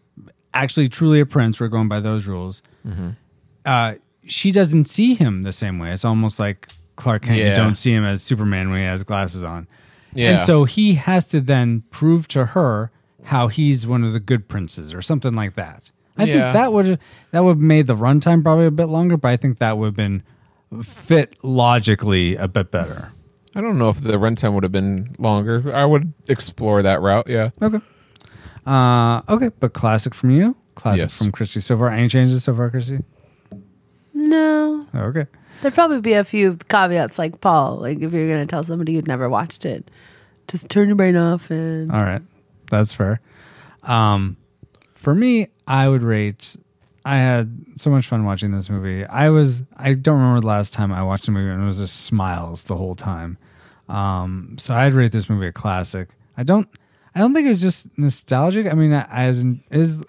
actually 0.53 0.88
truly 0.89 1.19
a 1.19 1.26
prince, 1.26 1.59
we're 1.59 1.68
going 1.68 1.88
by 1.88 1.99
those 1.99 2.26
rules. 2.27 2.61
Uh 3.65 3.95
she 4.26 4.51
doesn't 4.51 4.85
see 4.85 5.14
him 5.14 5.43
the 5.43 5.53
same 5.53 5.80
way. 5.80 5.91
It's 5.91 6.03
almost 6.05 6.39
like 6.39 6.68
Clark 6.97 7.23
Kent. 7.23 7.38
You 7.38 7.45
Yeah. 7.45 7.55
don't 7.55 7.76
see 7.76 7.91
him 7.93 8.03
as 8.03 8.22
Superman 8.23 8.69
when 8.69 8.80
he 8.80 8.85
has 8.85 9.03
glasses 9.03 9.43
on. 9.43 9.68
Yeah. 10.14 10.31
And 10.31 10.41
so 10.41 10.64
he 10.65 10.95
has 10.95 11.26
to 11.26 11.39
then 11.39 11.84
prove 11.91 12.27
to 12.30 12.47
her 12.47 12.91
how 13.26 13.47
he's 13.49 13.85
one 13.85 14.03
of 14.03 14.14
the 14.14 14.19
good 14.19 14.47
princes 14.47 14.93
or 14.93 15.01
something 15.01 15.34
like 15.34 15.55
that. 15.55 15.91
I 16.18 16.23
Yeah. 16.23 16.34
think 16.41 16.53
that 16.53 16.73
would 16.73 16.99
that 17.31 17.43
would 17.43 17.51
have 17.51 17.59
made 17.59 17.88
the 17.88 17.95
runtime 17.95 18.41
probably 18.43 18.65
a 18.65 18.72
bit 18.72 18.85
longer, 18.88 19.15
but 19.18 19.30
I 19.30 19.38
think 19.38 19.59
that 19.59 19.77
would 19.77 19.85
have 19.88 19.95
been 19.95 20.23
fit 20.81 21.35
logically 21.43 22.35
a 22.35 22.47
bit 22.47 22.72
better. 22.72 23.11
I 23.57 23.61
don't 23.61 23.77
know 23.79 23.89
if 23.89 23.99
the 24.01 24.13
runtime 24.13 24.53
would 24.53 24.61
have 24.63 24.71
been 24.71 25.15
longer. 25.17 25.73
I 25.75 25.84
would 25.84 26.13
explore 26.29 26.84
that 26.84 27.01
route. 27.01 27.27
Yeah. 27.27 27.49
Okay. 27.61 27.79
Uh, 28.67 29.21
okay, 29.27 29.49
but 29.59 29.73
classic 29.73 30.13
from 30.13 30.29
you, 30.29 30.55
classic 30.75 31.05
Yes. 31.05 31.17
from 31.17 31.31
Christy 31.31 31.59
so 31.59 31.75
far. 31.77 31.89
Any 31.89 32.07
changes 32.07 32.43
so 32.43 32.53
far, 32.55 32.69
Christy? 32.69 32.99
No, 34.13 34.85
Okay. 34.93 35.25
there'd 35.61 35.73
probably 35.73 36.01
be 36.01 36.13
a 36.13 36.23
few 36.23 36.57
caveats 36.69 37.17
like 37.17 37.39
Paul. 37.41 37.77
Like 37.77 37.97
if 37.99 38.11
you're 38.13 38.27
going 38.27 38.45
to 38.45 38.49
tell 38.49 38.63
somebody 38.63 38.93
who'd 38.95 39.07
never 39.07 39.29
watched 39.29 39.65
it, 39.65 39.89
just 40.47 40.69
turn 40.69 40.88
your 40.88 40.95
brain 40.95 41.15
off 41.15 41.49
and 41.51 41.91
All 41.91 42.01
right, 42.01 42.21
that's 42.69 42.93
fair. 42.93 43.21
Um, 43.84 44.38
for 44.91 45.13
me, 45.15 45.47
I 45.67 45.88
would 45.89 46.03
rate. 46.03 46.57
I 47.05 47.17
had 47.17 47.65
so 47.75 47.89
much 47.89 48.07
fun 48.07 48.25
watching 48.25 48.51
this 48.51 48.69
movie. 48.69 49.05
I 49.05 49.29
was. 49.29 49.63
I 49.77 49.93
don't 49.93 50.17
remember 50.19 50.41
the 50.41 50.47
last 50.47 50.73
time 50.73 50.91
I 50.91 51.03
watched 51.03 51.27
a 51.27 51.31
movie 51.31 51.49
and 51.49 51.61
it 51.63 51.65
was 51.65 51.77
just 51.77 52.01
smiles 52.05 52.63
the 52.63 52.75
whole 52.75 52.95
time. 52.95 53.38
Um, 53.89 54.57
so 54.59 54.73
I'd 54.73 54.93
rate 54.93 55.11
this 55.11 55.30
movie 55.30 55.47
a 55.47 55.51
classic. 55.51 56.09
I 56.35 56.43
don't. 56.43 56.68
I 57.15 57.19
don't 57.19 57.34
think 57.34 57.47
it's 57.47 57.61
just 57.61 57.88
nostalgic. 57.97 58.68
I 58.68 58.73
mean, 58.73 58.91
as 58.91 59.43
is 59.72 60.03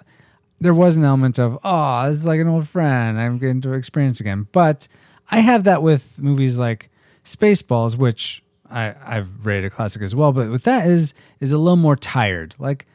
there 0.61 0.75
was 0.75 0.97
an 0.97 1.05
element 1.05 1.39
of 1.39 1.59
oh, 1.65 2.09
this 2.09 2.19
is 2.19 2.25
like 2.25 2.41
an 2.41 2.49
old 2.49 2.69
friend. 2.69 3.19
I'm 3.19 3.39
getting 3.39 3.61
to 3.63 3.73
experience 3.73 4.21
again. 4.21 4.47
But 4.53 4.89
I 5.31 5.41
have 5.41 5.65
that 5.65 5.83
with 5.83 6.19
movies 6.19 6.59
like 6.59 6.91
Spaceballs, 7.25 7.97
which 7.97 8.43
I, 8.71 8.95
I've 9.05 9.47
rated 9.47 9.67
a 9.67 9.71
classic 9.71 10.03
as 10.03 10.15
well. 10.15 10.33
But 10.33 10.51
with 10.51 10.65
that 10.65 10.87
is 10.87 11.15
is 11.41 11.53
a 11.53 11.59
little 11.59 11.77
more 11.77 11.97
tired. 11.97 12.55
Like, 12.59 12.87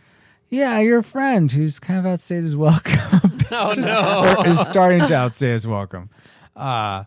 yeah, 0.50 0.80
you're 0.80 1.02
friend 1.02 1.52
who's 1.52 1.80
kind 1.80 2.00
of 2.00 2.06
outstayed 2.06 2.44
his 2.44 2.56
welcome. 2.56 3.32
Oh 3.56 3.74
no. 3.78 4.50
is 4.50 4.60
starting 4.62 5.06
to 5.06 5.14
outstay 5.14 5.50
his 5.50 5.68
welcome. 5.68 6.10
Uh, 6.56 7.04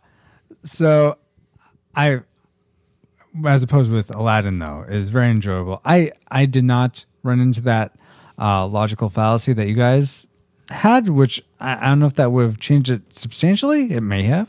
so 0.63 1.19
I, 1.93 2.21
as 3.45 3.63
opposed 3.63 3.91
with 3.93 4.15
Aladdin 4.15 4.59
though, 4.59 4.85
is 4.89 5.11
very 5.11 5.31
enjoyable. 5.31 5.81
I 5.85 6.13
I 6.31 6.47
did 6.47 6.65
not 6.65 7.05
run 7.23 7.41
into 7.41 7.61
that 7.63 7.93
uh, 8.39 8.67
logical 8.67 9.09
fallacy 9.11 9.53
that 9.55 9.67
you 9.67 9.75
guys 9.75 10.29
had, 10.71 11.09
which 11.09 11.43
I, 11.61 11.87
I 11.87 11.89
don't 11.89 11.99
know 12.01 12.07
if 12.07 12.15
that 12.15 12.33
would 12.33 12.45
have 12.45 12.59
changed 12.59 12.91
it 12.91 13.15
substantially. 13.15 13.93
It 13.93 14.01
may 14.03 14.23
have. 14.25 14.49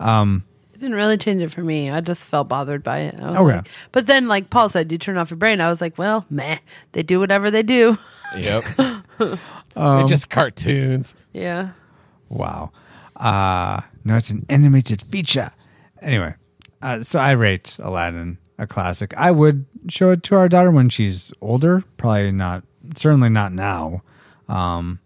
it 0.00 0.80
didn't 0.80 0.96
really 0.96 1.18
change 1.18 1.42
it 1.42 1.50
for 1.52 1.62
me. 1.62 1.90
I 1.90 2.00
just 2.00 2.22
felt 2.22 2.48
bothered 2.48 2.82
by 2.82 3.00
it. 3.00 3.20
I 3.20 3.26
was 3.26 3.36
Okay. 3.36 3.56
like- 3.56 3.68
but 3.92 4.06
then, 4.06 4.28
like 4.28 4.48
Paul 4.50 4.68
said, 4.68 4.90
you 4.90 4.98
turn 4.98 5.16
off 5.18 5.30
your 5.30 5.36
brain. 5.36 5.60
I 5.60 5.68
was 5.68 5.80
like, 5.80 5.98
well, 5.98 6.24
meh. 6.30 6.58
They 6.92 7.02
do 7.02 7.20
whatever 7.20 7.50
they 7.50 7.62
do. 7.62 7.98
Yep. 8.38 8.64
They're 9.18 10.06
just 10.06 10.30
cartoons. 10.30 11.14
Yeah. 11.32 11.70
Wow. 12.28 12.72
Uh, 13.16 13.82
no, 14.04 14.16
it's 14.16 14.30
an 14.30 14.46
animated 14.48 15.02
feature. 15.02 15.50
Anyway, 16.00 16.34
uh, 16.82 17.02
so 17.02 17.18
I 17.18 17.32
rate 17.32 17.76
Aladdin 17.80 18.38
a 18.58 18.66
classic. 18.66 19.14
I 19.16 19.30
would 19.30 19.66
show 19.88 20.10
it 20.10 20.22
to 20.24 20.36
our 20.36 20.48
daughter 20.48 20.70
when 20.70 20.88
she's 20.88 21.32
older. 21.40 21.82
Probably 21.96 22.30
not, 22.30 22.62
certainly 22.94 23.30
not 23.30 23.52
now. 23.52 24.02
Um, 24.48 25.00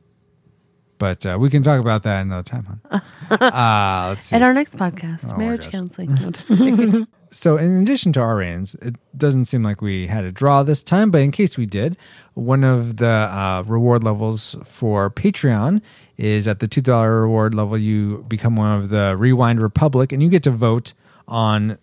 but 0.99 1.25
uh, 1.25 1.37
we 1.41 1.51
can 1.51 1.63
talk 1.63 1.81
about 1.81 2.03
that 2.03 2.23
another 2.23 2.43
time. 2.43 2.81
Huh? 2.91 3.01
uh, 3.31 4.09
let's 4.11 4.27
see. 4.27 4.37
At 4.37 4.43
our 4.43 4.53
next 4.53 4.77
podcast, 4.77 5.25
my 5.25 5.37
marriage 5.37 5.69
counseling. 5.71 6.15
No. 6.15 7.07
So, 7.35 7.57
in 7.57 7.83
addition 7.83 8.13
to 8.13 8.21
our 8.21 8.37
reigns, 8.37 8.77
it 8.77 8.95
doesn't 9.17 9.47
seem 9.47 9.65
like 9.65 9.83
we 9.83 10.07
had 10.07 10.23
a 10.23 10.31
draw 10.31 10.63
this 10.63 10.85
time, 10.85 11.11
but 11.11 11.21
in 11.21 11.33
case 11.33 11.59
we 11.59 11.67
did, 11.67 11.97
one 12.35 12.63
of 12.63 12.99
the 12.99 13.09
uh, 13.09 13.65
reward 13.67 14.05
levels 14.05 14.55
for 14.63 15.11
Patreon 15.11 15.83
is 16.17 16.47
at 16.47 16.61
the 16.61 16.69
$2 16.69 17.23
reward 17.23 17.53
level, 17.53 17.77
you 17.77 18.25
become 18.29 18.55
one 18.55 18.81
of 18.81 18.89
the 18.89 19.17
Rewind 19.19 19.61
Republic 19.61 20.13
and 20.13 20.23
you 20.23 20.29
get 20.29 20.45
to 20.45 20.53
vote 20.53 20.93
on 21.29 21.79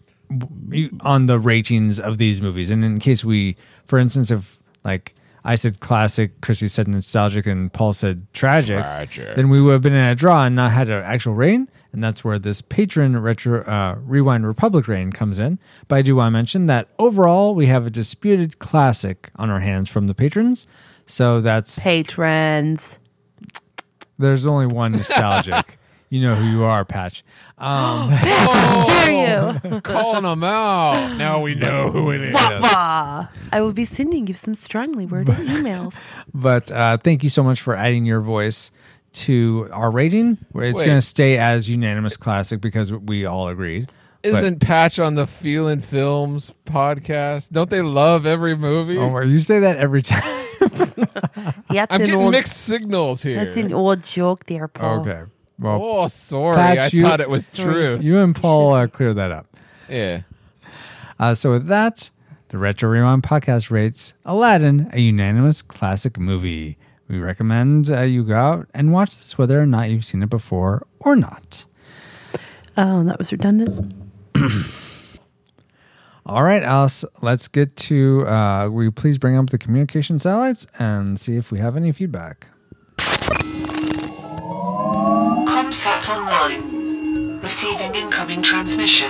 on 1.01 1.25
the 1.25 1.39
ratings 1.39 1.99
of 1.99 2.17
these 2.17 2.41
movies. 2.41 2.69
And 2.69 2.83
in 2.85 2.99
case 2.99 3.25
we, 3.25 3.57
for 3.85 3.99
instance, 3.99 4.31
if 4.31 4.59
like 4.83 5.13
I 5.43 5.55
said 5.55 5.79
classic, 5.79 6.39
Chrissy 6.41 6.67
said 6.67 6.87
nostalgic, 6.87 7.45
and 7.45 7.71
Paul 7.73 7.93
said 7.93 8.27
tragic, 8.33 8.77
Tragic. 8.77 9.35
then 9.35 9.49
we 9.49 9.61
would 9.61 9.73
have 9.73 9.81
been 9.81 9.93
in 9.93 10.05
a 10.05 10.15
draw 10.15 10.45
and 10.45 10.55
not 10.55 10.71
had 10.71 10.89
an 10.89 11.03
actual 11.03 11.33
reign. 11.33 11.67
And 11.93 12.01
that's 12.01 12.23
where 12.23 12.39
this 12.39 12.61
patron 12.61 13.21
retro 13.21 13.63
uh, 13.63 13.95
rewind 13.99 14.47
republic 14.47 14.87
reign 14.87 15.11
comes 15.11 15.39
in. 15.39 15.59
But 15.89 15.97
I 15.97 16.01
do 16.01 16.15
want 16.15 16.27
to 16.27 16.31
mention 16.31 16.67
that 16.67 16.87
overall 16.97 17.53
we 17.53 17.65
have 17.65 17.85
a 17.85 17.89
disputed 17.89 18.59
classic 18.59 19.29
on 19.35 19.49
our 19.49 19.59
hands 19.59 19.89
from 19.89 20.07
the 20.07 20.13
patrons. 20.15 20.65
So 21.05 21.41
that's 21.41 21.79
Patrons. 21.79 22.97
there's 24.17 24.45
only 24.45 24.67
one 24.67 24.93
nostalgic. 24.93 25.77
you 26.11 26.19
know 26.19 26.35
who 26.35 26.45
you 26.45 26.63
are, 26.65 26.83
Patch. 26.83 27.23
Um, 27.57 28.09
How 28.11 28.83
dare 29.05 29.61
you? 29.63 29.81
Calling 29.81 30.23
them 30.23 30.43
out. 30.43 31.15
Now 31.15 31.41
we 31.41 31.55
know 31.55 31.89
who 31.89 32.11
it 32.11 32.19
is. 32.19 32.33
Wah. 32.33 33.27
I 33.53 33.61
will 33.61 33.71
be 33.71 33.85
sending 33.85 34.27
you 34.27 34.33
some 34.33 34.53
strongly 34.53 35.05
worded 35.05 35.35
emails. 35.35 35.93
but 36.33 36.69
uh, 36.69 36.97
thank 36.97 37.23
you 37.23 37.29
so 37.29 37.43
much 37.43 37.61
for 37.61 37.75
adding 37.75 38.05
your 38.05 38.19
voice 38.19 38.71
to 39.13 39.69
our 39.71 39.89
rating. 39.89 40.37
It's 40.53 40.77
Wait. 40.79 40.85
going 40.85 40.97
to 40.97 41.01
stay 41.01 41.37
as 41.37 41.69
unanimous 41.69 42.17
classic 42.17 42.59
because 42.59 42.91
we 42.91 43.25
all 43.25 43.47
agreed. 43.47 43.89
Isn't 44.21 44.59
Patch 44.59 44.99
on 44.99 45.15
the 45.15 45.25
Feelin' 45.25 45.81
Films 45.81 46.53
podcast? 46.65 47.51
Don't 47.51 47.69
they 47.69 47.81
love 47.81 48.25
every 48.25 48.55
movie? 48.55 48.97
Omar, 48.97 49.23
you 49.23 49.39
say 49.39 49.59
that 49.59 49.77
every 49.77 50.01
time. 50.01 50.21
Yeah, 51.71 51.85
I'm 51.89 52.01
an 52.01 52.07
getting 52.07 52.21
old, 52.21 52.31
mixed 52.31 52.57
signals 52.57 53.23
here. 53.23 53.43
That's 53.43 53.55
an 53.57 53.73
old 53.73 54.03
joke 54.03 54.45
there, 54.45 54.67
Paul. 54.67 54.99
okay. 54.99 55.23
Well, 55.61 55.79
Oh, 55.81 56.07
sorry. 56.07 56.55
Patch, 56.55 56.93
I 56.93 56.97
you- 56.97 57.03
thought 57.03 57.21
it 57.21 57.29
was 57.29 57.47
true. 57.47 57.97
you 58.01 58.19
and 58.19 58.35
Paul 58.35 58.73
uh, 58.73 58.87
clear 58.87 59.13
that 59.13 59.31
up. 59.31 59.45
yeah. 59.87 60.21
Uh, 61.19 61.35
so 61.35 61.51
with 61.51 61.67
that, 61.67 62.09
the 62.47 62.57
Retro 62.57 62.89
Rewind 62.89 63.21
podcast 63.23 63.69
rates 63.69 64.13
Aladdin 64.25 64.89
a 64.91 64.99
unanimous 64.99 65.61
classic 65.61 66.17
movie. 66.19 66.77
We 67.07 67.19
recommend 67.19 67.91
uh, 67.91 68.01
you 68.01 68.23
go 68.23 68.35
out 68.35 68.67
and 68.73 68.91
watch 68.91 69.17
this 69.17 69.37
whether 69.37 69.61
or 69.61 69.65
not 69.67 69.89
you've 69.91 70.03
seen 70.03 70.23
it 70.23 70.29
before 70.29 70.87
or 70.99 71.15
not. 71.15 71.65
Oh, 72.77 73.03
that 73.03 73.19
was 73.19 73.31
redundant. 73.31 73.93
All 76.25 76.43
right, 76.43 76.63
Alice, 76.63 77.03
let's 77.21 77.47
get 77.47 77.75
to. 77.77 78.25
Uh, 78.27 78.69
will 78.69 78.83
you 78.83 78.91
please 78.91 79.17
bring 79.17 79.37
up 79.37 79.49
the 79.49 79.57
communication 79.57 80.17
satellites 80.19 80.65
and 80.79 81.19
see 81.19 81.35
if 81.35 81.51
we 81.51 81.59
have 81.59 81.75
any 81.75 81.91
feedback? 81.91 82.47
Comsat 85.71 86.09
online. 86.09 87.39
Receiving 87.39 87.95
incoming 87.95 88.41
transmission. 88.41 89.09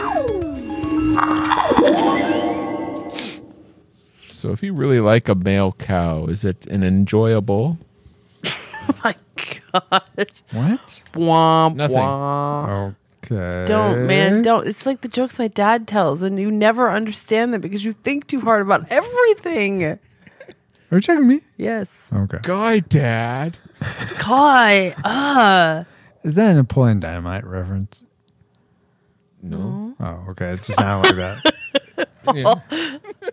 So 4.27 4.51
if 4.51 4.61
you 4.61 4.71
really 4.75 4.99
like 4.99 5.27
a 5.27 5.33
male 5.33 5.71
cow, 5.79 6.25
is 6.27 6.45
it 6.45 6.67
an 6.67 6.83
enjoyable? 6.83 7.79
Oh 8.89 8.95
my 9.03 9.15
God. 9.71 10.27
What? 10.51 11.03
Womp, 11.13 11.75
Nothing. 11.75 11.97
womp. 11.97 12.95
Okay. 13.23 13.65
Don't, 13.67 14.07
man. 14.07 14.41
Don't. 14.41 14.67
It's 14.67 14.85
like 14.87 15.01
the 15.01 15.07
jokes 15.07 15.37
my 15.39 15.47
dad 15.47 15.87
tells, 15.87 16.21
and 16.23 16.39
you 16.39 16.49
never 16.51 16.91
understand 16.91 17.53
them 17.53 17.61
because 17.61 17.83
you 17.85 17.93
think 17.93 18.25
too 18.27 18.41
hard 18.41 18.63
about 18.63 18.91
everything. 18.91 19.83
Are 19.85 19.99
you 20.91 20.99
checking 20.99 21.27
me? 21.27 21.41
Yes. 21.57 21.87
Okay. 22.11 22.39
Guy 22.41 22.79
dad. 22.79 23.55
Kai. 24.17 24.95
Uh. 25.03 25.83
Is 26.23 26.35
that 26.35 26.51
a 26.51 26.53
Napoleon 26.55 26.99
Dynamite 26.99 27.45
reference? 27.45 28.03
No. 29.41 29.95
Oh, 29.99 30.25
okay. 30.29 30.51
It 30.51 30.63
just 30.63 30.79
sounded 30.79 31.15
like 31.15 31.41
that. 31.43 31.53
Yeah. 32.35 32.55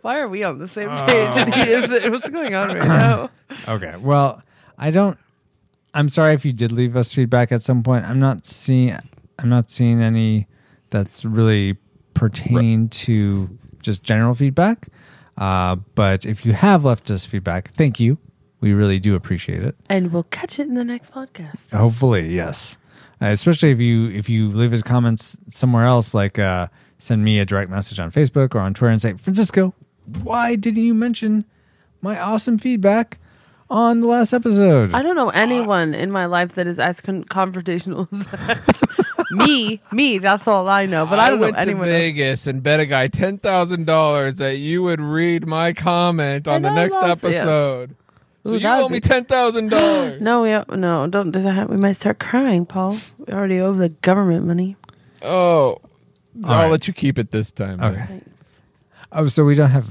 Why 0.00 0.18
are 0.18 0.28
we 0.28 0.42
on 0.44 0.58
the 0.58 0.66
same 0.68 0.88
page? 0.88 1.36
and 1.36 1.54
he 1.54 1.60
is. 1.60 2.10
What's 2.10 2.28
going 2.30 2.54
on 2.54 2.68
right 2.68 2.88
now? 2.88 3.30
Okay. 3.68 3.94
Well, 3.98 4.42
I 4.78 4.90
don't. 4.90 5.18
I'm 5.92 6.08
sorry 6.08 6.32
if 6.32 6.44
you 6.44 6.52
did 6.54 6.72
leave 6.72 6.96
us 6.96 7.14
feedback 7.14 7.52
at 7.52 7.62
some 7.62 7.82
point. 7.82 8.06
I'm 8.06 8.18
not 8.18 8.46
seeing. 8.46 8.96
I'm 9.38 9.48
not 9.50 9.68
seeing 9.68 10.00
any 10.00 10.46
that's 10.90 11.24
really 11.24 11.76
pertaining 12.14 12.88
to 12.90 13.58
just 13.82 14.02
general 14.02 14.34
feedback. 14.34 14.88
Uh, 15.36 15.76
but 15.94 16.24
if 16.24 16.44
you 16.46 16.52
have 16.52 16.84
left 16.84 17.10
us 17.10 17.26
feedback, 17.26 17.70
thank 17.72 18.00
you. 18.00 18.18
We 18.60 18.72
really 18.72 18.98
do 18.98 19.14
appreciate 19.14 19.62
it. 19.62 19.76
And 19.88 20.12
we'll 20.12 20.24
catch 20.24 20.58
it 20.58 20.66
in 20.66 20.74
the 20.74 20.84
next 20.84 21.12
podcast. 21.12 21.70
Hopefully, 21.72 22.28
yes. 22.28 22.76
Uh, 23.20 23.26
especially 23.26 23.70
if 23.70 23.80
you 23.80 24.10
if 24.10 24.28
you 24.28 24.48
leave 24.48 24.70
his 24.72 24.82
comments 24.82 25.36
somewhere 25.48 25.84
else, 25.84 26.14
like 26.14 26.38
uh, 26.38 26.68
send 26.98 27.24
me 27.24 27.38
a 27.40 27.44
direct 27.44 27.70
message 27.70 27.98
on 28.00 28.10
Facebook 28.10 28.54
or 28.54 28.58
on 28.60 28.74
Twitter 28.74 28.92
and 28.92 29.02
say, 29.02 29.12
Francisco, 29.14 29.74
why 30.22 30.54
didn't 30.56 30.82
you 30.82 30.94
mention 30.94 31.44
my 32.00 32.18
awesome 32.18 32.58
feedback 32.58 33.18
on 33.70 34.00
the 34.00 34.06
last 34.06 34.32
episode? 34.32 34.94
I 34.94 35.02
don't 35.02 35.16
know 35.16 35.30
anyone 35.30 35.94
in 35.94 36.10
my 36.10 36.26
life 36.26 36.54
that 36.54 36.66
is 36.66 36.78
as 36.78 37.00
con- 37.00 37.24
confrontational 37.24 38.08
as 38.12 38.26
that. 38.26 39.26
me, 39.30 39.80
me. 39.92 40.18
That's 40.18 40.46
all 40.46 40.68
I 40.68 40.86
know. 40.86 41.04
But 41.04 41.18
I, 41.18 41.28
don't 41.30 41.40
went 41.40 41.56
know 41.56 41.62
anyone. 41.62 41.86
to 41.88 41.92
else. 41.92 42.00
Vegas 42.00 42.46
and 42.46 42.62
bet 42.62 42.80
a 42.80 42.86
guy 42.86 43.08
ten 43.08 43.38
thousand 43.38 43.86
dollars 43.86 44.36
that 44.36 44.56
you 44.58 44.82
would 44.84 45.00
read 45.00 45.46
my 45.46 45.72
comment 45.72 46.46
on 46.48 46.56
And 46.56 46.64
the 46.64 46.70
I 46.70 46.74
next 46.74 46.94
lost, 46.94 47.24
yeah. 47.24 47.86
Episode. 48.48 48.50
So 48.50 48.54
Ooh, 48.54 48.56
you 48.56 48.62
that 48.62 48.76
would 48.78 48.84
owe 48.84 48.88
me 48.88 49.00
ten 49.00 49.24
thousand 49.24 49.68
dollars. 49.70 50.20
No, 50.20 50.42
we 50.42 50.76
no, 50.76 51.06
don't 51.06 51.30
do 51.30 51.42
that. 51.42 51.68
We 51.68 51.76
might 51.76 51.94
start 51.94 52.18
crying, 52.18 52.66
Paul. 52.66 52.98
We 53.18 53.32
already 53.32 53.60
owe 53.60 53.72
the 53.72 53.90
government 53.90 54.46
money. 54.46 54.76
Oh, 55.22 55.78
I'll 56.44 56.62
right. 56.62 56.70
let 56.70 56.86
you 56.88 56.94
keep 56.94 57.18
it 57.18 57.30
this 57.30 57.50
time. 57.50 57.78
then. 57.78 57.94
Okay. 57.94 58.20
Oh, 59.12 59.28
so 59.28 59.44
we 59.44 59.54
don't 59.54 59.70
have 59.70 59.90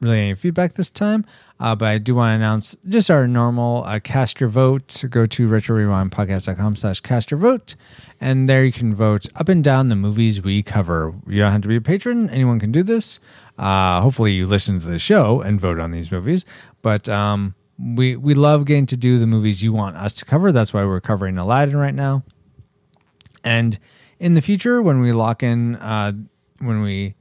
really 0.00 0.18
any 0.20 0.34
feedback 0.34 0.74
this 0.74 0.90
time, 0.90 1.24
uh, 1.60 1.74
but 1.74 1.86
I 1.86 1.98
do 1.98 2.14
want 2.14 2.30
to 2.30 2.34
announce 2.36 2.76
just 2.88 3.10
our 3.10 3.26
normal 3.26 3.84
uh, 3.84 4.00
cast 4.00 4.40
your 4.40 4.48
vote. 4.48 5.04
Go 5.10 5.26
to 5.26 5.48
retrorewindpodcast.com 5.48 6.76
slash 6.76 7.00
cast 7.00 7.30
your 7.30 7.38
vote, 7.38 7.76
and 8.20 8.48
there 8.48 8.64
you 8.64 8.72
can 8.72 8.94
vote 8.94 9.26
up 9.36 9.48
and 9.48 9.62
down 9.62 9.88
the 9.88 9.96
movies 9.96 10.40
we 10.42 10.62
cover. 10.62 11.14
You 11.26 11.40
don't 11.40 11.52
have 11.52 11.62
to 11.62 11.68
be 11.68 11.76
a 11.76 11.80
patron. 11.80 12.30
Anyone 12.30 12.58
can 12.60 12.72
do 12.72 12.82
this. 12.82 13.20
Uh, 13.58 14.00
hopefully 14.00 14.32
you 14.32 14.46
listen 14.46 14.78
to 14.78 14.86
the 14.86 14.98
show 15.00 15.40
and 15.40 15.60
vote 15.60 15.78
on 15.80 15.90
these 15.90 16.10
movies, 16.12 16.44
but 16.80 17.08
um, 17.08 17.54
we, 17.78 18.16
we 18.16 18.34
love 18.34 18.64
getting 18.64 18.86
to 18.86 18.96
do 18.96 19.18
the 19.18 19.26
movies 19.26 19.62
you 19.62 19.72
want 19.72 19.96
us 19.96 20.14
to 20.16 20.24
cover. 20.24 20.52
That's 20.52 20.72
why 20.72 20.84
we're 20.84 21.00
covering 21.00 21.38
Aladdin 21.38 21.76
right 21.76 21.94
now. 21.94 22.24
And 23.44 23.78
in 24.18 24.34
the 24.34 24.42
future, 24.42 24.82
when 24.82 25.00
we 25.00 25.12
lock 25.12 25.42
in, 25.42 25.76
uh, 25.76 26.12
when 26.58 26.82
we 26.82 27.14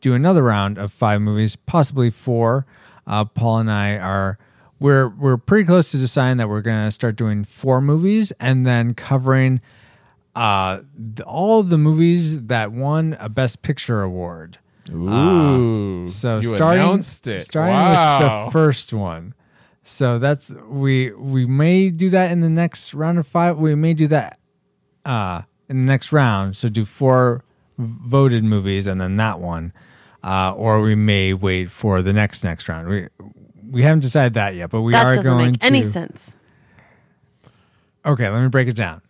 do 0.00 0.14
another 0.14 0.42
round 0.42 0.78
of 0.78 0.92
five 0.92 1.20
movies, 1.20 1.56
possibly 1.56 2.10
four, 2.10 2.64
uh, 3.06 3.24
Paul 3.24 3.58
and 3.58 3.70
I 3.70 3.96
are 3.96 4.38
we're 4.80 5.08
we're 5.08 5.36
pretty 5.36 5.64
close 5.64 5.90
to 5.90 5.96
deciding 5.96 6.36
that 6.36 6.48
we're 6.48 6.60
going 6.60 6.86
to 6.86 6.90
start 6.90 7.16
doing 7.16 7.42
four 7.42 7.80
movies 7.80 8.32
and 8.38 8.64
then 8.64 8.94
covering 8.94 9.60
uh, 10.36 10.82
the, 10.96 11.24
all 11.24 11.62
the 11.64 11.78
movies 11.78 12.42
that 12.46 12.70
won 12.70 13.16
a 13.18 13.28
Best 13.28 13.62
Picture 13.62 14.02
award. 14.02 14.58
Ooh. 14.90 16.06
So 16.08 16.38
you 16.38 16.54
starting 16.54 16.82
announced 16.82 17.26
it. 17.26 17.42
starting 17.42 17.74
wow. 17.74 18.18
with 18.20 18.46
the 18.46 18.52
first 18.52 18.92
one. 18.92 19.34
So 19.88 20.18
that's 20.18 20.50
we 20.68 21.12
we 21.12 21.46
may 21.46 21.88
do 21.88 22.10
that 22.10 22.30
in 22.30 22.40
the 22.40 22.50
next 22.50 22.92
round 22.92 23.18
of 23.18 23.26
five. 23.26 23.56
We 23.58 23.74
may 23.74 23.94
do 23.94 24.06
that 24.08 24.38
uh 25.06 25.42
in 25.68 25.86
the 25.86 25.90
next 25.90 26.12
round. 26.12 26.56
So 26.56 26.68
do 26.68 26.84
four 26.84 27.42
voted 27.78 28.44
movies 28.44 28.86
and 28.86 29.00
then 29.00 29.16
that 29.16 29.40
one, 29.40 29.72
uh, 30.22 30.52
or 30.52 30.80
we 30.82 30.94
may 30.94 31.32
wait 31.32 31.70
for 31.70 32.02
the 32.02 32.12
next 32.12 32.44
next 32.44 32.68
round. 32.68 32.86
We 32.88 33.08
we 33.70 33.82
haven't 33.82 34.00
decided 34.00 34.34
that 34.34 34.54
yet, 34.54 34.68
but 34.70 34.82
we 34.82 34.92
that 34.92 35.06
are 35.06 35.14
doesn't 35.14 35.24
going 35.24 35.52
make 35.52 35.60
to. 35.60 35.66
any 35.66 35.90
sense. 35.90 36.32
Okay, 38.04 38.28
let 38.28 38.42
me 38.42 38.48
break 38.48 38.68
it 38.68 38.76
down. 38.76 39.00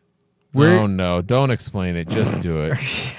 Oh 0.54 0.86
no! 0.86 1.20
Don't 1.22 1.50
explain 1.50 1.96
it. 1.96 2.08
Just 2.08 2.40
do 2.40 2.62
it. 2.62 2.72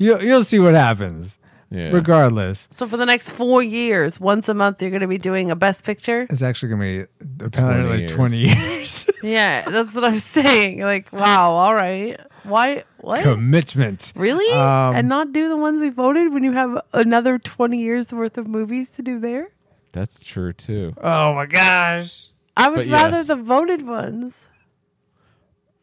You 0.00 0.20
you'll 0.20 0.44
see 0.44 0.60
what 0.60 0.74
happens. 0.74 1.37
Yeah. 1.70 1.90
Regardless, 1.90 2.66
So 2.72 2.86
for 2.86 2.96
the 2.96 3.04
next 3.04 3.28
four 3.28 3.62
years, 3.62 4.18
once 4.18 4.48
a 4.48 4.54
month, 4.54 4.80
you're 4.80 4.90
going 4.90 5.02
to 5.02 5.06
be 5.06 5.18
doing 5.18 5.50
a 5.50 5.56
best 5.56 5.84
picture. 5.84 6.26
it's 6.30 6.40
actually 6.42 6.70
gonna 6.70 6.82
be 6.82 7.44
apparently 7.44 7.98
years. 8.00 8.12
twenty 8.14 8.38
years. 8.38 9.10
Yeah, 9.22 9.62
that's 9.68 9.92
what 9.94 10.04
I'm 10.04 10.18
saying. 10.20 10.80
Like, 10.80 11.12
wow, 11.12 11.50
all 11.50 11.74
right. 11.74 12.18
Why? 12.44 12.84
What? 13.00 13.22
Commitment. 13.22 14.12
Really? 14.16 14.50
Um, 14.52 14.94
and 14.94 15.08
not 15.08 15.32
do 15.32 15.48
the 15.48 15.56
ones 15.56 15.80
we 15.80 15.90
voted 15.90 16.32
when 16.32 16.44
you 16.44 16.52
have 16.52 16.80
another 16.94 17.36
20 17.38 17.76
years 17.78 18.12
worth 18.12 18.38
of 18.38 18.46
movies 18.46 18.90
to 18.90 19.02
do 19.02 19.18
there? 19.18 19.48
That's 19.92 20.20
true 20.20 20.52
too. 20.52 20.94
Oh 21.02 21.34
my 21.34 21.46
gosh. 21.46 22.28
I 22.56 22.68
would 22.68 22.76
But 22.76 22.86
rather 22.88 23.16
yes. 23.16 23.26
the 23.26 23.36
voted 23.36 23.86
ones. 23.86 24.34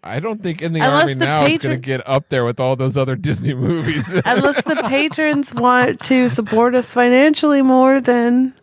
I 0.05 0.19
don't 0.19 0.43
think 0.43 0.61
in 0.61 0.73
the 0.73 0.81
Unless 0.81 1.01
army 1.01 1.13
the 1.15 1.25
now 1.25 1.45
is 1.45 1.57
going 1.57 1.75
to 1.75 1.81
get 1.81 2.07
up 2.07 2.29
there 2.29 2.45
with 2.45 2.59
all 2.59 2.75
those 2.75 2.95
other 2.95 3.15
Disney 3.27 3.55
movies. 3.55 4.13
Unless 4.25 4.63
the 4.63 4.83
patrons 4.87 5.51
want 5.53 5.99
to 6.01 6.29
support 6.29 6.75
us 6.75 6.85
financially 6.85 7.63
more, 7.63 7.99
then, 7.99 8.53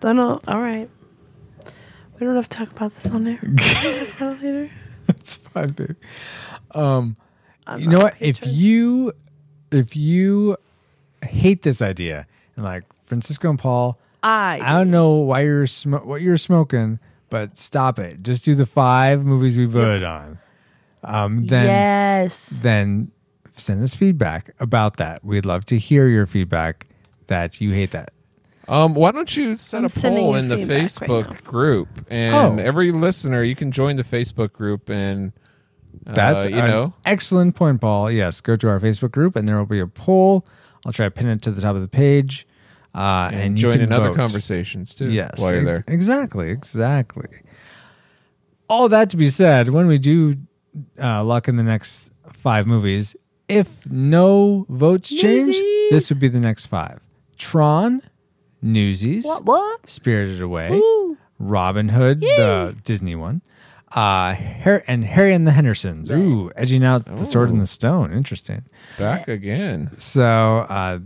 then 0.00 0.18
I'll, 0.18 0.40
all 0.48 0.60
right. 0.60 0.90
We 2.18 2.26
don't 2.26 2.34
have 2.34 2.48
to 2.48 2.58
talk 2.58 2.72
about 2.72 2.94
this 2.96 3.10
on 3.10 3.24
there. 3.24 3.38
We'll 3.42 3.56
talk 3.56 4.16
about 4.16 4.42
it 4.42 4.42
later. 4.44 4.70
It's 5.08 5.36
fine, 5.36 5.70
baby. 5.70 5.94
Um, 6.72 7.16
I'm 7.66 7.80
you 7.80 7.88
know 7.88 7.98
what? 8.00 8.14
If 8.20 8.44
you 8.46 9.12
if 9.70 9.96
you 9.96 10.56
hate 11.22 11.62
this 11.62 11.82
idea 11.82 12.26
and 12.56 12.64
like 12.64 12.84
Francisco 13.06 13.50
and 13.50 13.58
Paul, 13.58 13.98
I, 14.22 14.60
I 14.62 14.72
don't 14.78 14.90
know 14.90 15.14
why 15.14 15.40
you're 15.40 15.66
sm- 15.66 15.94
what 15.96 16.22
you're 16.22 16.38
smoking, 16.38 16.98
but 17.30 17.56
stop 17.56 17.98
it. 17.98 18.22
Just 18.22 18.44
do 18.44 18.54
the 18.54 18.66
five 18.66 19.24
movies 19.24 19.56
we 19.58 19.64
voted 19.64 20.04
on. 20.04 20.38
Um, 21.04 21.46
then 21.46 21.66
yes. 21.66 22.48
then 22.62 23.10
send 23.56 23.82
us 23.82 23.94
feedback 23.94 24.50
about 24.60 24.96
that. 24.98 25.24
We'd 25.24 25.44
love 25.46 25.64
to 25.66 25.78
hear 25.78 26.06
your 26.08 26.26
feedback 26.26 26.86
that 27.26 27.60
you 27.60 27.72
hate 27.72 27.90
that. 27.92 28.12
um, 28.68 28.94
why 28.94 29.10
don't 29.10 29.36
you 29.36 29.56
set 29.56 29.78
I'm 29.78 29.84
a 29.86 29.88
poll 29.88 30.34
in 30.36 30.48
the 30.48 30.58
feedback 30.58 31.00
right 31.00 31.10
Facebook 31.10 31.42
group, 31.44 31.88
and 32.10 32.34
Oh. 32.60 32.62
every 32.62 32.92
listener 32.92 33.42
you 33.42 33.54
can 33.56 33.72
join 33.72 33.96
the 33.96 34.04
Facebook 34.04 34.52
group, 34.52 34.88
and 34.88 35.32
uh, 36.06 36.12
That's 36.14 36.46
you 36.46 36.56
an 36.56 36.70
know 36.70 36.94
excellent 37.04 37.56
point, 37.56 37.80
Paul. 37.80 38.10
Yes, 38.10 38.40
go 38.40 38.54
to 38.56 38.68
our 38.68 38.78
Facebook 38.80 39.10
group 39.12 39.36
and 39.36 39.46
there 39.48 39.58
will 39.58 39.66
be 39.66 39.80
a 39.80 39.86
poll. 39.86 40.46
I'll 40.86 40.92
try 40.92 41.06
to 41.06 41.10
pin 41.10 41.28
it 41.28 41.42
to 41.42 41.50
the 41.50 41.60
top 41.60 41.74
of 41.76 41.82
the 41.82 41.88
page. 41.88 42.46
Uh, 42.94 43.28
and, 43.32 43.40
and 43.40 43.58
you 43.58 43.62
join 43.62 43.72
can 43.74 43.82
in 43.82 43.92
other 43.92 44.08
vote. 44.08 44.16
conversations 44.16 44.94
too. 44.94 45.10
Yes, 45.10 45.38
while 45.38 45.50
you're 45.52 45.68
ex- 45.68 45.84
there. 45.86 45.94
exactly, 45.94 46.50
exactly. 46.50 47.28
All 48.68 48.88
that 48.88 49.10
to 49.10 49.16
be 49.16 49.28
said, 49.28 49.68
when 49.70 49.86
we 49.86 49.98
do 49.98 50.36
uh, 51.00 51.22
luck 51.24 51.48
in 51.48 51.56
the 51.56 51.62
next 51.62 52.10
five 52.32 52.66
movies, 52.66 53.16
if 53.48 53.68
no 53.86 54.66
votes 54.68 55.08
change, 55.08 55.48
Newsies. 55.56 55.90
this 55.90 56.08
would 56.10 56.20
be 56.20 56.28
the 56.28 56.40
next 56.40 56.66
five: 56.66 57.00
Tron, 57.38 58.02
Newsies, 58.60 59.24
What? 59.24 59.44
What? 59.44 59.88
Spirited 59.88 60.40
Away, 60.40 60.70
Ooh. 60.72 61.16
Robin 61.38 61.88
Hood, 61.88 62.20
the 62.20 62.76
Disney 62.84 63.14
one, 63.16 63.42
uh, 63.94 64.34
Har- 64.34 64.84
and 64.86 65.04
Harry 65.04 65.34
and 65.34 65.46
the 65.46 65.50
Hendersons. 65.52 66.10
Ooh, 66.10 66.50
edging 66.56 66.84
out 66.84 67.04
the 67.16 67.26
Sword 67.26 67.50
and 67.50 67.60
the 67.60 67.66
Stone. 67.66 68.12
Interesting. 68.12 68.64
Back 68.98 69.28
again. 69.28 69.90
So 69.98 70.22
uh, 70.22 71.00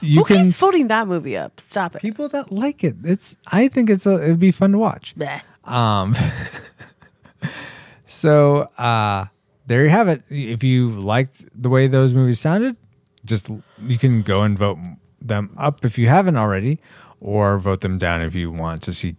you 0.00 0.20
Who 0.20 0.24
can 0.24 0.36
keeps 0.44 0.48
s- 0.56 0.60
voting 0.60 0.88
that 0.88 1.06
movie 1.06 1.36
up? 1.36 1.60
Stop 1.60 1.94
it. 1.96 2.02
people 2.02 2.28
that 2.30 2.50
like 2.50 2.82
it. 2.82 2.96
It's 3.04 3.36
I 3.46 3.68
think 3.68 3.90
it's 3.90 4.06
a, 4.06 4.22
it'd 4.22 4.38
be 4.40 4.50
fun 4.50 4.72
to 4.72 4.78
watch. 4.78 5.14
Bleh. 5.16 5.40
Um, 5.64 6.14
so 8.14 8.62
uh, 8.78 9.26
there 9.66 9.82
you 9.84 9.90
have 9.90 10.08
it. 10.08 10.22
If 10.30 10.62
you 10.62 10.90
liked 10.90 11.44
the 11.60 11.68
way 11.68 11.86
those 11.88 12.14
movies 12.14 12.40
sounded, 12.40 12.76
just 13.24 13.50
you 13.86 13.98
can 13.98 14.22
go 14.22 14.42
and 14.42 14.58
vote 14.58 14.78
them 15.20 15.54
up 15.58 15.84
if 15.84 15.98
you 15.98 16.08
haven't 16.08 16.36
already, 16.36 16.78
or 17.20 17.58
vote 17.58 17.80
them 17.80 17.98
down 17.98 18.22
if 18.22 18.34
you 18.34 18.50
want 18.50 18.82
to 18.82 18.92
see 18.92 19.16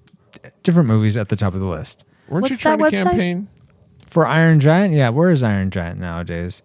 different 0.63 0.87
movies 0.87 1.17
at 1.17 1.29
the 1.29 1.35
top 1.35 1.53
of 1.53 1.59
the 1.59 1.65
list. 1.67 2.05
Weren't 2.29 2.49
you 2.49 2.53
What's 2.53 2.61
trying 2.61 2.79
that 2.79 2.89
to 2.91 2.95
website? 2.97 3.03
campaign? 3.03 3.47
For 4.05 4.25
Iron 4.25 4.59
Giant, 4.59 4.93
yeah, 4.93 5.09
where 5.09 5.29
is 5.29 5.43
Iron 5.43 5.69
Giant 5.71 5.99
nowadays? 5.99 6.61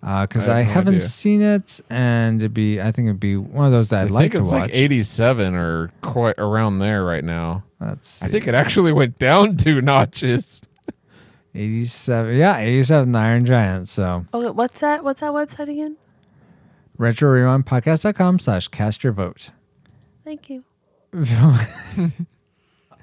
Because 0.00 0.48
I 0.48 0.58
I, 0.58 0.62
have 0.62 0.66
no 0.66 0.72
haven't 0.74 0.94
idea. 0.96 1.08
seen 1.08 1.42
it, 1.42 1.80
and 1.90 2.40
it'd 2.40 2.52
be 2.54 2.80
I 2.80 2.92
think 2.92 3.06
it'd 3.06 3.20
be 3.20 3.36
one 3.36 3.66
of 3.66 3.72
those 3.72 3.88
that 3.88 4.00
I'd 4.00 4.08
I 4.10 4.14
like 4.14 4.22
think 4.32 4.34
to 4.34 4.40
it's 4.42 4.52
watch. 4.52 4.62
like 4.62 4.74
87 4.74 5.54
or 5.54 5.90
quite 6.02 6.34
around 6.38 6.78
there 6.78 7.04
right 7.04 7.24
now. 7.24 7.64
Let's 7.80 8.22
I 8.22 8.28
think 8.28 8.46
it 8.46 8.54
actually 8.54 8.92
went 8.92 9.18
down 9.18 9.56
two 9.64 9.80
notches. 9.80 10.60
87. 11.54 12.36
Yeah, 12.36 12.58
87 12.58 13.12
the 13.12 13.18
Iron 13.18 13.44
Giant. 13.46 13.88
So 13.88 14.26
Okay, 14.34 14.50
what's 14.50 14.80
that? 14.80 15.04
What's 15.04 15.20
that 15.20 15.32
website 15.32 15.70
again? 15.70 15.96
retro 16.96 17.30
rewind 17.30 17.66
podcast.com 17.66 18.38
slash 18.38 18.68
cast 18.68 19.02
your 19.02 19.12
vote. 19.12 19.50
Thank 20.24 20.48
you. 20.48 20.64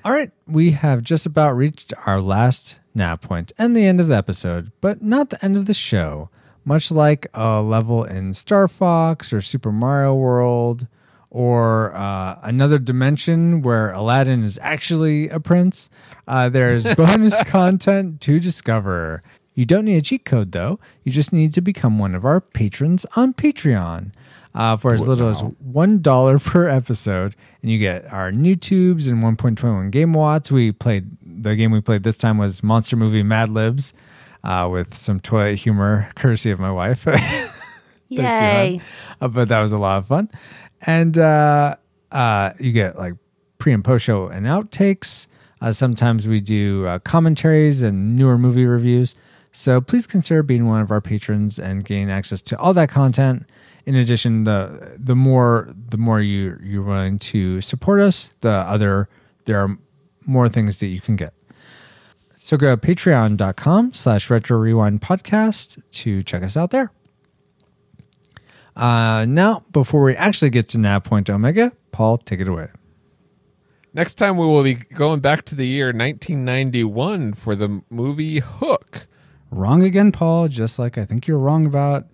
All 0.04 0.12
right, 0.12 0.32
we 0.48 0.72
have 0.72 1.04
just 1.04 1.26
about 1.26 1.56
reached 1.56 1.94
our 2.06 2.20
last 2.22 2.80
nav 2.96 3.22
point 3.22 3.52
and 3.58 3.76
the 3.76 3.86
end 3.86 4.00
of 4.02 4.08
the 4.08 4.16
episode, 4.16 4.72
but 4.82 5.02
not 5.02 5.30
the 5.30 5.44
end 5.44 5.56
of 5.58 5.66
the 5.66 5.74
show. 5.74 6.30
Much 6.66 6.92
like 6.92 7.28
a 7.34 7.62
level 7.62 8.04
in 8.04 8.34
Star 8.34 8.68
Fox 8.68 9.32
or 9.34 9.42
Super 9.42 9.72
Mario 9.72 10.14
World 10.16 10.88
or 11.32 11.96
uh, 11.96 12.38
another 12.44 12.78
dimension 12.78 13.62
where 13.62 13.92
Aladdin 13.94 14.44
is 14.44 14.60
actually 14.62 15.30
a 15.30 15.40
prince, 15.40 15.90
uh, 16.28 16.50
there's 16.50 16.84
bonus 16.96 17.42
content 17.44 18.20
to 18.22 18.40
discover. 18.40 19.24
You 19.56 19.66
don't 19.66 19.86
need 19.86 19.96
a 19.96 20.02
cheat 20.02 20.26
code 20.26 20.52
though. 20.52 20.80
You 21.04 21.12
just 21.12 21.34
need 21.34 21.54
to 21.54 21.62
become 21.62 21.98
one 21.98 22.14
of 22.14 22.26
our 22.26 22.42
patrons 22.42 23.06
on 23.16 23.34
Patreon. 23.34 24.14
Uh, 24.54 24.76
for 24.76 24.94
as 24.94 25.08
little 25.08 25.30
as 25.30 25.42
one 25.60 26.02
dollar 26.02 26.38
per 26.40 26.68
episode, 26.68 27.38
and 27.62 27.72
you 27.72 27.80
get 27.80 28.12
our 28.12 28.34
new 28.34 28.54
tubes 28.58 29.08
and 29.08 29.24
1.21 29.24 29.92
game 29.92 30.12
watts. 30.12 30.52
We 30.52 30.74
played 30.74 31.08
the 31.24 31.56
game 31.56 31.72
we 31.72 31.80
played 31.80 32.04
this 32.04 32.18
time 32.18 32.38
was 32.38 32.62
Monster 32.62 32.98
Movie 32.98 33.24
Mad 33.24 33.50
Libs, 33.50 33.94
uh, 34.44 34.68
with 34.70 34.94
some 34.94 35.22
toilet 35.22 35.56
humor, 35.56 36.10
courtesy 36.16 36.52
of 36.52 36.60
my 36.60 36.72
wife. 36.72 37.08
Yay. 38.12 38.82
Uh, 39.20 39.28
but 39.28 39.48
that 39.50 39.62
was 39.62 39.72
a 39.72 39.78
lot 39.78 40.00
of 40.00 40.08
fun. 40.08 40.30
And 40.86 41.18
uh, 41.18 41.76
uh, 42.12 42.52
you 42.60 42.72
get 42.72 42.98
like 42.98 43.14
pre 43.58 43.74
and 43.74 43.84
post 43.84 44.06
show 44.06 44.28
and 44.28 44.46
outtakes. 44.46 45.28
Uh, 45.62 45.72
sometimes 45.72 46.28
we 46.28 46.40
do 46.42 46.86
uh, 46.88 47.00
commentaries 47.00 47.82
and 47.82 48.18
newer 48.18 48.38
movie 48.38 48.66
reviews. 48.66 49.16
So 49.52 49.82
please 49.82 50.08
consider 50.08 50.44
being 50.44 50.66
one 50.66 50.82
of 50.82 50.92
our 50.92 51.02
patrons 51.02 51.60
and 51.60 51.84
gain 51.84 52.10
access 52.10 52.42
to 52.44 52.58
all 52.58 52.74
that 52.74 52.90
content. 52.90 53.48
In 53.86 53.96
addition, 53.96 54.44
the 54.44 54.96
the 54.98 55.16
more 55.16 55.74
the 55.90 55.98
more 55.98 56.22
you 56.22 56.58
you're 56.64 56.84
willing 56.84 57.20
to 57.20 57.62
support 57.62 58.00
us, 58.00 58.30
the 58.42 58.50
other 58.50 59.10
there 59.46 59.60
are 59.60 59.78
more 60.26 60.48
things 60.50 60.80
that 60.80 60.88
you 60.88 61.02
can 61.02 61.16
get. 61.16 61.34
So 62.40 62.58
go 62.58 62.76
to 62.76 62.82
patreon.com 62.82 63.94
slash 63.94 64.30
retro 64.30 64.58
rewind 64.58 65.02
podcast 65.02 65.82
to 65.92 66.24
check 66.24 66.44
us 66.44 66.58
out 66.58 66.72
there. 66.72 66.92
Uh, 68.76 69.26
now, 69.28 69.64
before 69.72 70.04
we 70.04 70.16
actually 70.16 70.50
get 70.50 70.68
to 70.70 70.78
Nav 70.78 71.04
Point 71.04 71.30
Omega, 71.30 71.72
Paul, 71.92 72.18
take 72.18 72.40
it 72.40 72.48
away. 72.48 72.70
Next 73.94 74.16
time 74.16 74.38
we 74.38 74.46
will 74.46 74.64
be 74.64 74.76
going 74.76 75.20
back 75.20 75.44
to 75.46 75.56
the 75.56 75.68
year 75.68 75.88
1991 75.88 77.34
for 77.34 77.56
the 77.56 77.82
movie 77.90 78.40
Hook. 78.40 79.08
Wrong 79.50 79.84
again, 79.84 80.14
Paul. 80.14 80.48
Just 80.48 80.80
like 80.80 80.98
I 80.98 81.04
think 81.04 81.28
you're 81.28 81.38
wrong 81.38 81.66
about 81.66 82.06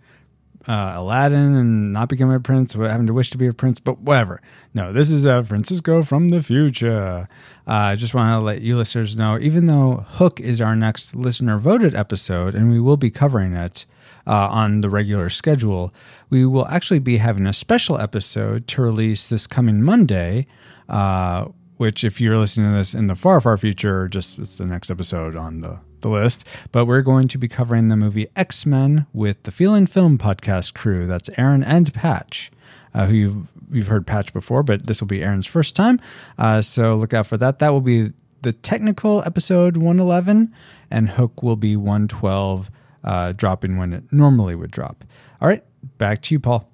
uh, 0.68 0.94
Aladdin 0.96 1.56
and 1.56 1.94
not 1.94 2.10
becoming 2.10 2.36
a 2.36 2.40
prince, 2.40 2.74
having 2.74 3.06
to 3.06 3.14
wish 3.14 3.30
to 3.30 3.38
be 3.38 3.46
a 3.46 3.54
prince, 3.54 3.80
but 3.80 4.00
whatever. 4.00 4.42
No, 4.74 4.92
this 4.92 5.12
is 5.12 5.26
uh, 5.26 5.44
Francisco 5.44 6.02
from 6.02 6.30
the 6.30 6.42
future. 6.42 7.28
Uh, 7.68 7.72
I 7.72 7.96
just 7.96 8.14
want 8.14 8.40
to 8.40 8.44
let 8.44 8.62
you 8.62 8.76
listeners 8.76 9.16
know, 9.16 9.38
even 9.40 9.68
though 9.68 10.06
Hook 10.08 10.40
is 10.40 10.60
our 10.60 10.76
next 10.76 11.16
listener 11.16 11.58
voted 11.60 11.94
episode, 11.94 12.56
and 12.56 12.72
we 12.72 12.80
will 12.80 12.98
be 12.98 13.12
covering 13.12 13.54
it 13.54 13.86
uh, 14.28 14.48
on 14.52 14.82
the 14.82 14.90
regular 14.90 15.30
schedule, 15.30 15.94
we 16.30 16.46
will 16.46 16.68
actually 16.68 17.00
be 17.00 17.18
having 17.18 17.48
a 17.48 17.54
special 17.54 18.00
episode 18.00 18.68
to 18.68 18.82
release 18.82 19.30
this 19.30 19.48
coming 19.48 19.82
Monday. 19.82 20.46
Uh, 20.90 21.48
which, 21.78 22.04
if 22.04 22.20
you're 22.20 22.38
listening 22.38 22.72
to 22.72 22.78
this 22.78 22.96
in 22.96 23.06
the 23.06 23.14
far, 23.14 23.40
far 23.40 23.56
future, 23.56 24.08
just 24.08 24.40
it's 24.40 24.58
the 24.58 24.66
next 24.66 24.90
episode 24.90 25.36
on 25.36 25.60
the 25.60 25.80
the 26.02 26.10
list, 26.10 26.46
but 26.72 26.86
we're 26.86 27.02
going 27.02 27.28
to 27.28 27.38
be 27.38 27.48
covering 27.48 27.90
the 27.90 27.96
movie 27.96 28.28
X 28.36 28.66
Men 28.66 29.08
with 29.14 29.44
the 29.44 29.52
Feelin' 29.52 29.88
Film 29.88 30.18
podcast 30.18 30.74
crew. 30.74 31.08
That's 31.08 31.30
Aaron 31.38 31.64
and 31.64 31.94
Patch, 31.94 32.52
uh, 32.94 33.08
who 33.08 33.16
you've, 33.16 33.48
you've 33.72 33.88
heard 33.88 34.06
Patch 34.08 34.34
before, 34.34 34.64
but 34.64 34.88
this 34.88 35.02
will 35.02 35.08
be 35.08 35.24
Aaron's 35.24 35.48
first 35.48 35.76
time. 35.76 36.00
Uh, 36.38 36.62
so 36.62 36.96
look 36.96 37.14
out 37.14 37.28
for 37.28 37.38
that. 37.38 37.60
That 37.60 37.70
will 37.70 37.82
be 37.82 38.14
the 38.42 38.54
technical 38.54 39.24
episode 39.26 39.78
111, 39.78 40.54
and 40.92 41.10
Hook 41.10 41.42
will 41.42 41.56
be 41.56 41.76
112, 41.76 42.70
uh, 43.08 43.32
dropping 43.32 43.78
when 43.78 43.94
it 43.94 44.04
normally 44.12 44.54
would 44.54 44.70
drop. 44.70 45.04
All 45.42 45.48
right, 45.48 45.64
back 45.98 46.22
to 46.24 46.36
you, 46.36 46.40
Paul. 46.40 46.70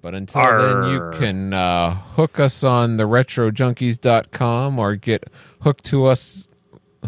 But 0.00 0.14
until 0.14 0.42
then, 0.42 0.90
you 0.90 1.10
can 1.18 1.52
uh, 1.54 1.94
hook 1.94 2.38
us 2.38 2.62
on 2.62 2.96
the 2.98 3.04
retrojunkies.com 3.04 4.78
or 4.78 4.96
get 4.96 5.30
hooked 5.62 5.84
to 5.86 6.06
us, 6.06 6.48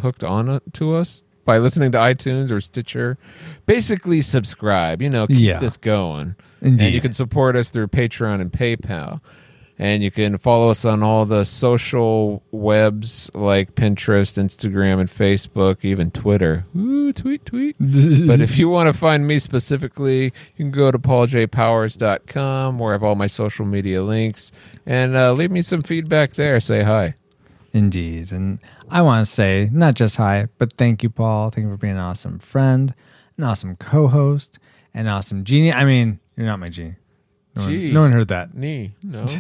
hooked 0.00 0.24
on 0.24 0.60
to 0.72 0.94
us 0.94 1.22
by 1.44 1.58
listening 1.58 1.92
to 1.92 1.98
iTunes 1.98 2.50
or 2.50 2.60
Stitcher. 2.60 3.18
Basically, 3.66 4.20
subscribe. 4.22 5.00
You 5.02 5.10
know, 5.10 5.26
keep 5.26 5.38
Yeah. 5.38 5.58
this 5.58 5.76
going. 5.76 6.36
Indeed. 6.62 6.84
And 6.86 6.94
you 6.94 7.00
can 7.00 7.12
support 7.12 7.54
us 7.54 7.70
through 7.70 7.88
Patreon 7.88 8.40
and 8.40 8.50
PayPal. 8.50 9.20
And 9.78 10.02
you 10.02 10.10
can 10.10 10.38
follow 10.38 10.70
us 10.70 10.86
on 10.86 11.02
all 11.02 11.26
the 11.26 11.44
social 11.44 12.42
webs 12.50 13.30
like 13.34 13.74
Pinterest, 13.74 14.42
Instagram, 14.42 15.00
and 15.00 15.10
Facebook, 15.10 15.84
even 15.84 16.10
Twitter. 16.10 16.64
Ooh, 16.74 17.12
tweet, 17.12 17.44
tweet. 17.44 17.76
but 18.26 18.40
if 18.40 18.58
you 18.58 18.70
want 18.70 18.86
to 18.86 18.94
find 18.94 19.26
me 19.26 19.38
specifically, 19.38 20.24
you 20.24 20.32
can 20.56 20.70
go 20.70 20.90
to 20.90 20.98
pauljpowers.com 20.98 22.78
where 22.78 22.92
I 22.92 22.94
have 22.94 23.02
all 23.02 23.16
my 23.16 23.26
social 23.26 23.66
media 23.66 24.02
links 24.02 24.50
and 24.86 25.14
uh, 25.14 25.32
leave 25.32 25.50
me 25.50 25.60
some 25.60 25.82
feedback 25.82 26.34
there. 26.34 26.58
Say 26.60 26.82
hi. 26.82 27.14
Indeed. 27.74 28.32
And 28.32 28.58
I 28.88 29.02
want 29.02 29.26
to 29.26 29.30
say 29.30 29.68
not 29.70 29.94
just 29.94 30.16
hi, 30.16 30.48
but 30.56 30.72
thank 30.72 31.02
you, 31.02 31.10
Paul. 31.10 31.50
Thank 31.50 31.66
you 31.66 31.70
for 31.70 31.76
being 31.76 31.94
an 31.94 31.98
awesome 31.98 32.38
friend, 32.38 32.94
an 33.36 33.44
awesome 33.44 33.76
co 33.76 34.08
host, 34.08 34.58
an 34.94 35.06
awesome 35.06 35.44
genie. 35.44 35.72
I 35.72 35.84
mean, 35.84 36.18
you're 36.36 36.46
not 36.46 36.60
my 36.60 36.70
genie. 36.70 36.96
No 37.56 37.62
one, 37.62 37.92
no 37.94 38.00
one 38.02 38.12
heard 38.12 38.28
that. 38.28 38.54
Knee. 38.54 38.92
No. 39.02 39.26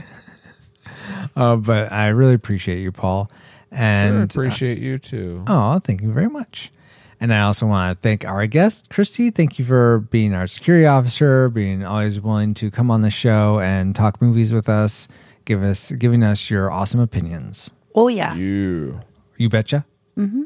Uh, 1.34 1.56
but 1.56 1.92
I 1.92 2.08
really 2.08 2.34
appreciate 2.34 2.80
you, 2.80 2.90
Paul. 2.92 3.30
Sure, 3.70 3.78
And 3.78 4.30
appreciate 4.30 4.78
you 4.78 4.98
too. 4.98 5.44
Oh, 5.46 5.78
thank 5.80 6.00
you 6.00 6.10
very 6.12 6.28
much. 6.28 6.72
And 7.20 7.32
I 7.32 7.40
also 7.42 7.66
want 7.66 7.96
to 7.96 8.02
thank 8.02 8.24
our 8.24 8.46
guest, 8.46 8.88
Christy. 8.90 9.30
Thank 9.30 9.58
you 9.58 9.64
for 9.64 10.00
being 10.10 10.34
our 10.34 10.46
security 10.46 10.86
officer, 10.86 11.48
being 11.48 11.84
always 11.84 12.20
willing 12.20 12.54
to 12.54 12.70
come 12.70 12.90
on 12.90 13.02
the 13.02 13.10
show 13.10 13.58
and 13.60 13.94
talk 13.94 14.22
movies 14.22 14.52
with 14.52 14.68
us, 14.68 15.08
give 15.44 15.62
us 15.62 15.90
giving 15.92 16.22
us 16.22 16.50
your 16.50 16.70
awesome 16.70 17.00
opinions. 17.00 17.70
Oh 17.94 18.08
yeah. 18.08 18.34
You. 18.34 19.00
You 19.36 19.48
betcha. 19.48 19.84
Mm-hmm. 20.18 20.44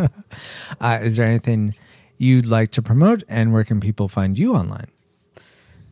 uh, 0.80 0.98
is 1.02 1.16
there 1.16 1.28
anything 1.28 1.74
you'd 2.16 2.46
like 2.46 2.70
to 2.72 2.82
promote, 2.82 3.22
and 3.28 3.52
where 3.52 3.64
can 3.64 3.80
people 3.80 4.08
find 4.08 4.38
you 4.38 4.54
online? 4.54 4.86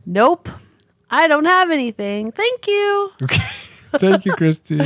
Nope. 0.07 0.47
I 1.09 1.27
don't 1.27 1.45
have 1.45 1.69
anything. 1.69 2.31
Thank 2.31 2.65
you. 2.65 3.11
Okay. 3.21 3.37
Thank 3.97 4.25
you, 4.25 4.33
Christy. 4.33 4.79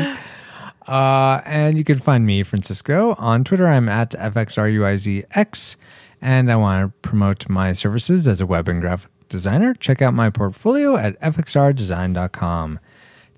Uh, 0.87 1.41
and 1.45 1.77
you 1.77 1.83
can 1.83 1.99
find 1.99 2.25
me, 2.25 2.41
Francisco, 2.41 3.15
on 3.19 3.43
Twitter. 3.43 3.67
I'm 3.67 3.87
at 3.87 4.11
FXRUIZX. 4.11 5.75
And 6.23 6.51
I 6.51 6.55
want 6.55 6.85
to 6.91 7.07
promote 7.07 7.47
my 7.49 7.73
services 7.73 8.27
as 8.27 8.41
a 8.41 8.45
web 8.45 8.67
and 8.67 8.81
graphic 8.81 9.11
designer. 9.29 9.73
Check 9.75 10.01
out 10.01 10.13
my 10.13 10.29
portfolio 10.29 10.97
at 10.97 11.19
fxrdesign.com. 11.21 12.79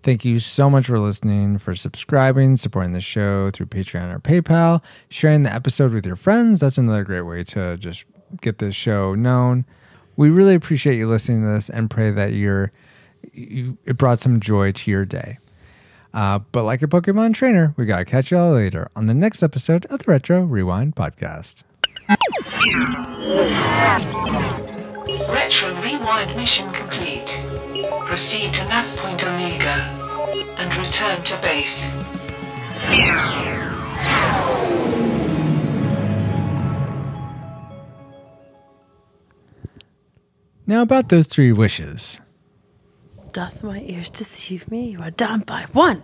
Thank 0.03 0.25
you 0.25 0.39
so 0.39 0.69
much 0.69 0.87
for 0.87 0.99
listening, 0.99 1.57
for 1.57 1.75
subscribing, 1.75 2.57
supporting 2.57 2.91
the 2.91 3.01
show 3.01 3.49
through 3.51 3.67
Patreon 3.67 4.13
or 4.13 4.19
PayPal, 4.19 4.83
sharing 5.09 5.43
the 5.43 5.53
episode 5.53 5.93
with 5.93 6.05
your 6.05 6.17
friends. 6.17 6.59
That's 6.59 6.77
another 6.77 7.05
great 7.05 7.21
way 7.21 7.43
to 7.45 7.77
just 7.77 8.05
get 8.41 8.57
this 8.57 8.75
show 8.75 9.15
known. 9.15 9.65
We 10.15 10.29
really 10.29 10.55
appreciate 10.55 10.97
you 10.97 11.07
listening 11.07 11.41
to 11.41 11.47
this 11.47 11.69
and 11.69 11.89
pray 11.89 12.11
that 12.11 12.33
you're 12.33 12.71
you, 13.31 13.77
it 13.85 13.97
brought 13.97 14.19
some 14.19 14.39
joy 14.39 14.71
to 14.71 14.91
your 14.91 15.05
day. 15.05 15.39
Uh, 16.13 16.39
but 16.51 16.63
like 16.63 16.81
a 16.83 16.87
Pokemon 16.87 17.33
trainer, 17.33 17.73
we 17.77 17.85
gotta 17.85 18.05
catch 18.05 18.31
y'all 18.31 18.53
later 18.53 18.89
on 18.95 19.07
the 19.07 19.13
next 19.13 19.41
episode 19.41 19.85
of 19.87 19.99
the 19.99 20.05
Retro 20.11 20.43
Rewind 20.43 20.95
Podcast. 20.95 21.63
Retro 25.29 25.73
Rewind 25.81 26.35
mission 26.35 26.71
complete. 26.71 27.39
Proceed 28.05 28.53
to 28.53 28.65
nav 28.65 28.85
point 28.97 29.25
Omega 29.25 29.75
and 30.57 30.75
return 30.77 31.21
to 31.23 31.41
base. 31.41 31.91
Now 40.65 40.81
about 40.81 41.09
those 41.09 41.27
three 41.27 41.51
wishes. 41.51 42.21
Doth 43.33 43.63
my 43.63 43.81
ears 43.81 44.09
deceive 44.09 44.69
me? 44.71 44.89
You 44.89 45.01
are 45.01 45.11
down 45.11 45.41
by 45.41 45.65
one. 45.73 46.03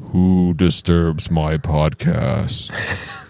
Who 0.00 0.54
disturbs 0.54 1.30
my 1.30 1.56
podcast? 1.56 3.24